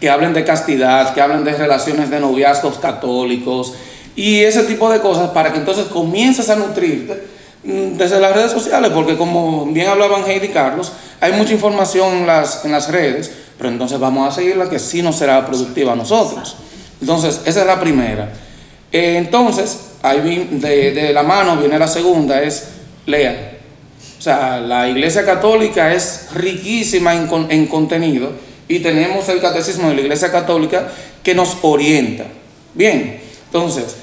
que 0.00 0.10
hablen 0.10 0.32
de 0.32 0.44
castidad, 0.44 1.14
que 1.14 1.20
hablen 1.20 1.44
de 1.44 1.52
relaciones 1.52 2.10
de 2.10 2.20
noviazgos 2.20 2.78
católicos 2.78 3.74
y 4.14 4.40
ese 4.40 4.64
tipo 4.64 4.90
de 4.90 5.00
cosas 5.00 5.30
para 5.30 5.52
que 5.52 5.58
entonces 5.58 5.86
comiences 5.86 6.50
a 6.50 6.56
nutrirte 6.56 7.22
mm, 7.64 7.96
desde 7.96 8.20
las 8.20 8.34
redes 8.34 8.52
sociales, 8.52 8.90
porque 8.94 9.16
como 9.16 9.66
bien 9.66 9.88
hablaban 9.88 10.24
Heidi 10.24 10.46
y 10.46 10.50
Carlos, 10.50 10.92
hay 11.20 11.32
mucha 11.32 11.52
información 11.52 12.16
en 12.18 12.26
las, 12.26 12.64
en 12.64 12.72
las 12.72 12.90
redes, 12.90 13.30
pero 13.56 13.70
entonces 13.70 13.98
vamos 13.98 14.28
a 14.28 14.34
seguirla 14.34 14.68
que 14.68 14.78
sí 14.78 15.02
nos 15.02 15.16
será 15.16 15.44
productiva 15.46 15.92
a 15.92 15.96
nosotros. 15.96 16.56
Entonces, 17.00 17.42
esa 17.44 17.60
es 17.60 17.66
la 17.66 17.78
primera. 17.78 18.32
Eh, 18.90 19.16
entonces, 19.18 19.90
ahí 20.02 20.48
de, 20.50 20.92
de 20.92 21.12
la 21.12 21.22
mano 21.22 21.56
viene 21.56 21.78
la 21.78 21.88
segunda, 21.88 22.42
es 22.42 22.68
lean. 23.06 23.36
O 24.18 24.22
sea, 24.22 24.58
la 24.58 24.88
Iglesia 24.88 25.24
Católica 25.24 25.92
es 25.92 26.28
riquísima 26.34 27.14
en, 27.14 27.28
en 27.50 27.66
contenido 27.66 28.47
y 28.68 28.80
tenemos 28.80 29.28
el 29.28 29.40
Catecismo 29.40 29.88
de 29.88 29.94
la 29.94 30.00
Iglesia 30.02 30.30
Católica 30.30 30.88
que 31.22 31.34
nos 31.34 31.56
orienta. 31.62 32.24
Bien, 32.74 33.20
entonces, 33.46 33.96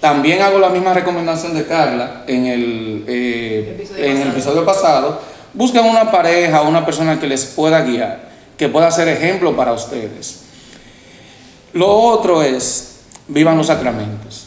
también 0.00 0.42
hago 0.42 0.58
la 0.58 0.68
misma 0.68 0.94
recomendación 0.94 1.54
de 1.54 1.64
Carla 1.66 2.24
en 2.26 2.46
el, 2.46 3.04
eh, 3.08 3.74
Episodio 3.78 4.04
en 4.04 4.10
el 4.10 4.16
pasado. 4.18 4.32
episodio 4.32 4.64
pasado. 4.66 5.20
Busquen 5.54 5.84
una 5.84 6.10
pareja, 6.10 6.62
una 6.62 6.84
persona 6.86 7.18
que 7.18 7.26
les 7.26 7.44
pueda 7.46 7.80
guiar, 7.82 8.30
que 8.56 8.68
pueda 8.68 8.90
ser 8.90 9.08
ejemplo 9.08 9.56
para 9.56 9.72
ustedes. 9.72 10.40
Lo 11.72 11.88
otro 11.88 12.42
es, 12.42 13.00
vivan 13.28 13.56
los 13.56 13.66
sacramentos. 13.68 14.46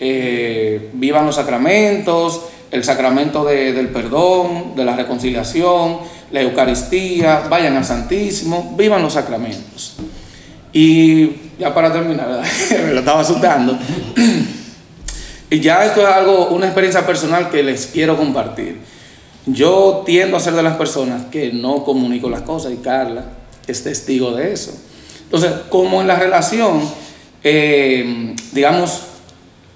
Eh, 0.00 0.90
vivan 0.92 1.26
los 1.26 1.34
sacramentos, 1.34 2.42
el 2.70 2.84
sacramento 2.84 3.44
de- 3.44 3.72
del 3.72 3.88
perdón, 3.88 4.74
de 4.76 4.84
la 4.84 4.94
reconciliación, 4.94 5.98
la 6.30 6.42
Eucaristía, 6.42 7.46
vayan 7.48 7.76
al 7.76 7.84
Santísimo, 7.84 8.74
vivan 8.76 9.02
los 9.02 9.14
sacramentos. 9.14 9.96
Y 10.72 11.30
ya 11.58 11.74
para 11.74 11.92
terminar, 11.92 12.42
me 12.70 12.92
lo 12.92 13.00
estaba 13.00 13.20
asustando. 13.20 13.78
Y 15.50 15.60
ya 15.60 15.84
esto 15.84 16.02
es 16.02 16.08
algo, 16.08 16.48
una 16.48 16.66
experiencia 16.66 17.06
personal 17.06 17.50
que 17.50 17.62
les 17.62 17.86
quiero 17.86 18.16
compartir. 18.16 18.80
Yo 19.46 20.02
tiendo 20.04 20.36
a 20.36 20.40
ser 20.40 20.52
de 20.52 20.62
las 20.62 20.76
personas 20.76 21.26
que 21.30 21.52
no 21.52 21.84
comunico 21.84 22.28
las 22.28 22.42
cosas 22.42 22.72
y 22.72 22.76
Carla 22.76 23.24
es 23.66 23.82
testigo 23.82 24.32
de 24.32 24.52
eso. 24.52 24.72
Entonces, 25.24 25.52
como 25.70 26.02
en 26.02 26.06
la 26.06 26.16
relación, 26.16 26.82
eh, 27.42 28.34
digamos, 28.52 29.02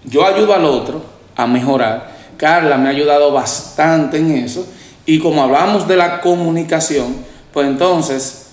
yo 0.05 0.27
ayudo 0.27 0.55
al 0.55 0.65
otro 0.67 1.03
a 1.37 1.47
mejorar, 1.47 2.13
Carla 2.37 2.77
me 2.77 2.89
ha 2.89 2.91
ayudado 2.91 3.33
bastante 3.33 4.19
en 4.19 4.33
eso, 4.33 4.67
y 5.07 5.19
como 5.19 5.43
hablamos 5.43 5.89
de 5.89 5.97
la 5.97 6.21
comunicación, 6.21 7.17
pues 7.53 7.67
entonces, 7.67 8.47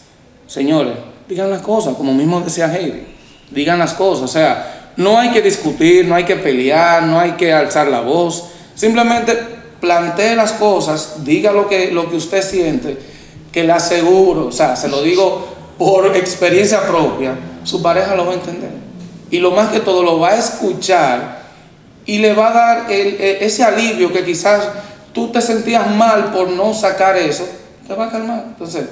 señores, 0.47 0.93
digan 1.27 1.49
las 1.49 1.61
cosas, 1.61 1.95
como 1.95 2.13
mismo 2.13 2.41
decía 2.41 2.73
Heidi, 2.73 3.03
digan 3.51 3.80
las 3.80 3.93
cosas, 3.93 4.23
o 4.23 4.27
sea, 4.27 4.91
no 4.97 5.17
hay 5.17 5.30
que 5.31 5.41
discutir, 5.41 6.05
no 6.05 6.15
hay 6.15 6.26
que 6.26 6.35
pelear, 6.35 7.03
no 7.03 7.19
hay 7.19 7.31
que 7.34 7.53
alzar 7.53 7.88
la 7.88 8.01
voz, 8.01 8.45
simplemente 8.76 9.38
plantee 9.80 10.35
las 10.35 10.53
cosas, 10.53 11.23
diga 11.23 11.51
lo 11.51 11.67
que, 11.67 11.91
lo 11.91 12.09
que 12.09 12.17
usted 12.17 12.41
siente, 12.41 12.97
que 13.51 13.63
le 13.63 13.71
aseguro, 13.71 14.47
o 14.47 14.51
sea, 14.51 14.76
se 14.76 14.89
lo 14.89 15.01
digo 15.01 15.47
por 15.77 16.15
experiencia 16.15 16.81
propia, 16.85 17.35
su 17.63 17.81
pareja 17.81 18.15
lo 18.15 18.26
va 18.26 18.31
a 18.34 18.35
entender. 18.35 18.71
Y 19.31 19.39
lo 19.39 19.51
más 19.51 19.69
que 19.69 19.80
todo 19.80 20.03
lo 20.03 20.19
va 20.19 20.30
a 20.30 20.38
escuchar 20.38 21.43
y 22.05 22.17
le 22.17 22.34
va 22.34 22.49
a 22.49 22.53
dar 22.53 22.91
ese 22.91 23.63
alivio 23.63 24.11
que 24.11 24.26
quizás 24.26 24.67
tú 25.14 25.31
te 25.31 25.41
sentías 25.41 25.90
mal 25.95 26.31
por 26.31 26.49
no 26.49 26.73
sacar 26.73 27.18
eso, 27.18 27.48
te 27.88 27.94
va 27.94 28.06
a 28.06 28.10
calmar. 28.10 28.44
Entonces, 28.48 28.86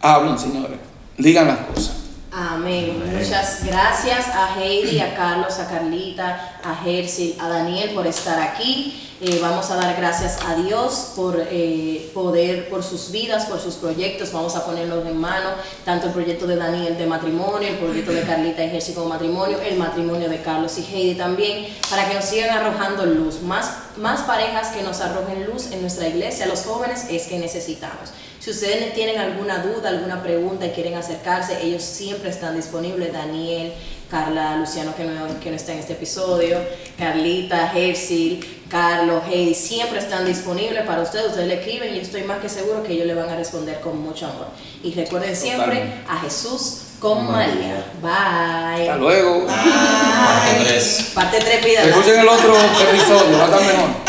hablen, 0.00 0.38
señores, 0.38 0.78
digan 1.16 1.46
las 1.48 1.58
cosas. 1.58 2.07
Amén. 2.30 3.02
Muchas 3.10 3.64
gracias 3.64 4.26
a 4.28 4.60
Heidi, 4.60 5.00
a 5.00 5.16
Carlos, 5.16 5.58
a 5.58 5.66
Carlita, 5.66 6.58
a 6.62 6.86
Hersil, 6.86 7.34
a 7.40 7.48
Daniel 7.48 7.90
por 7.94 8.06
estar 8.06 8.38
aquí. 8.40 9.04
Eh, 9.20 9.38
vamos 9.42 9.68
a 9.70 9.76
dar 9.76 9.96
gracias 9.96 10.38
a 10.46 10.54
Dios 10.54 11.12
por 11.16 11.42
eh, 11.50 12.10
poder, 12.14 12.68
por 12.68 12.84
sus 12.84 13.10
vidas, 13.10 13.46
por 13.46 13.58
sus 13.60 13.74
proyectos. 13.76 14.30
Vamos 14.30 14.54
a 14.56 14.64
ponerlos 14.64 15.06
en 15.06 15.16
mano, 15.16 15.50
tanto 15.84 16.08
el 16.08 16.12
proyecto 16.12 16.46
de 16.46 16.56
Daniel 16.56 16.98
de 16.98 17.06
matrimonio, 17.06 17.66
el 17.66 17.78
proyecto 17.78 18.12
de 18.12 18.22
Carlita 18.22 18.62
y 18.62 18.76
Hersil 18.76 18.94
como 18.94 19.08
matrimonio, 19.08 19.58
el 19.60 19.76
matrimonio 19.76 20.28
de 20.28 20.42
Carlos 20.42 20.78
y 20.78 20.84
Heidi 20.84 21.14
también, 21.14 21.66
para 21.88 22.08
que 22.08 22.14
nos 22.14 22.26
sigan 22.26 22.56
arrojando 22.56 23.06
luz. 23.06 23.40
Más, 23.42 23.72
más 23.96 24.20
parejas 24.20 24.68
que 24.68 24.82
nos 24.82 25.00
arrojen 25.00 25.46
luz 25.46 25.72
en 25.72 25.80
nuestra 25.80 26.06
iglesia, 26.06 26.46
los 26.46 26.64
jóvenes, 26.64 27.06
es 27.10 27.26
que 27.26 27.38
necesitamos. 27.38 28.10
Si 28.48 28.54
ustedes 28.54 28.94
tienen 28.94 29.18
alguna 29.18 29.58
duda, 29.58 29.90
alguna 29.90 30.22
pregunta 30.22 30.64
y 30.64 30.70
quieren 30.70 30.94
acercarse, 30.94 31.62
ellos 31.62 31.82
siempre 31.82 32.30
están 32.30 32.56
disponibles. 32.56 33.12
Daniel, 33.12 33.74
Carla, 34.10 34.56
Luciano, 34.56 34.96
que 34.96 35.04
no, 35.04 35.38
que 35.38 35.50
no 35.50 35.56
está 35.56 35.74
en 35.74 35.80
este 35.80 35.92
episodio, 35.92 36.56
Carlita, 36.96 37.70
Hersil, 37.76 38.62
Carlos, 38.70 39.22
Heidi, 39.30 39.52
siempre 39.54 39.98
están 39.98 40.24
disponibles 40.24 40.82
para 40.86 41.02
ustedes. 41.02 41.26
Ustedes 41.26 41.46
le 41.46 41.54
escriben 41.56 41.94
y 41.94 41.98
estoy 41.98 42.22
más 42.22 42.38
que 42.38 42.48
seguro 42.48 42.82
que 42.82 42.94
ellos 42.94 43.06
le 43.06 43.12
van 43.12 43.28
a 43.28 43.36
responder 43.36 43.80
con 43.80 44.00
mucho 44.00 44.24
amor. 44.24 44.46
Y 44.82 44.94
recuerden 44.94 45.36
siempre 45.36 45.66
Totalmente. 45.66 46.04
a 46.08 46.20
Jesús 46.20 46.78
con 47.00 47.30
María. 47.30 47.84
Bye. 48.00 48.88
Hasta 48.88 48.96
luego. 48.96 49.46
Parte 49.46 50.64
tres. 50.64 51.10
Parte 51.14 51.38
3, 51.38 51.66
pídala. 51.66 51.88
Escuchen 51.88 52.20
el 52.20 52.28
otro 52.28 52.56
episodio, 52.56 53.36
va 53.36 53.44
a 53.44 53.44
estar 53.44 53.60
mejor. 53.60 54.07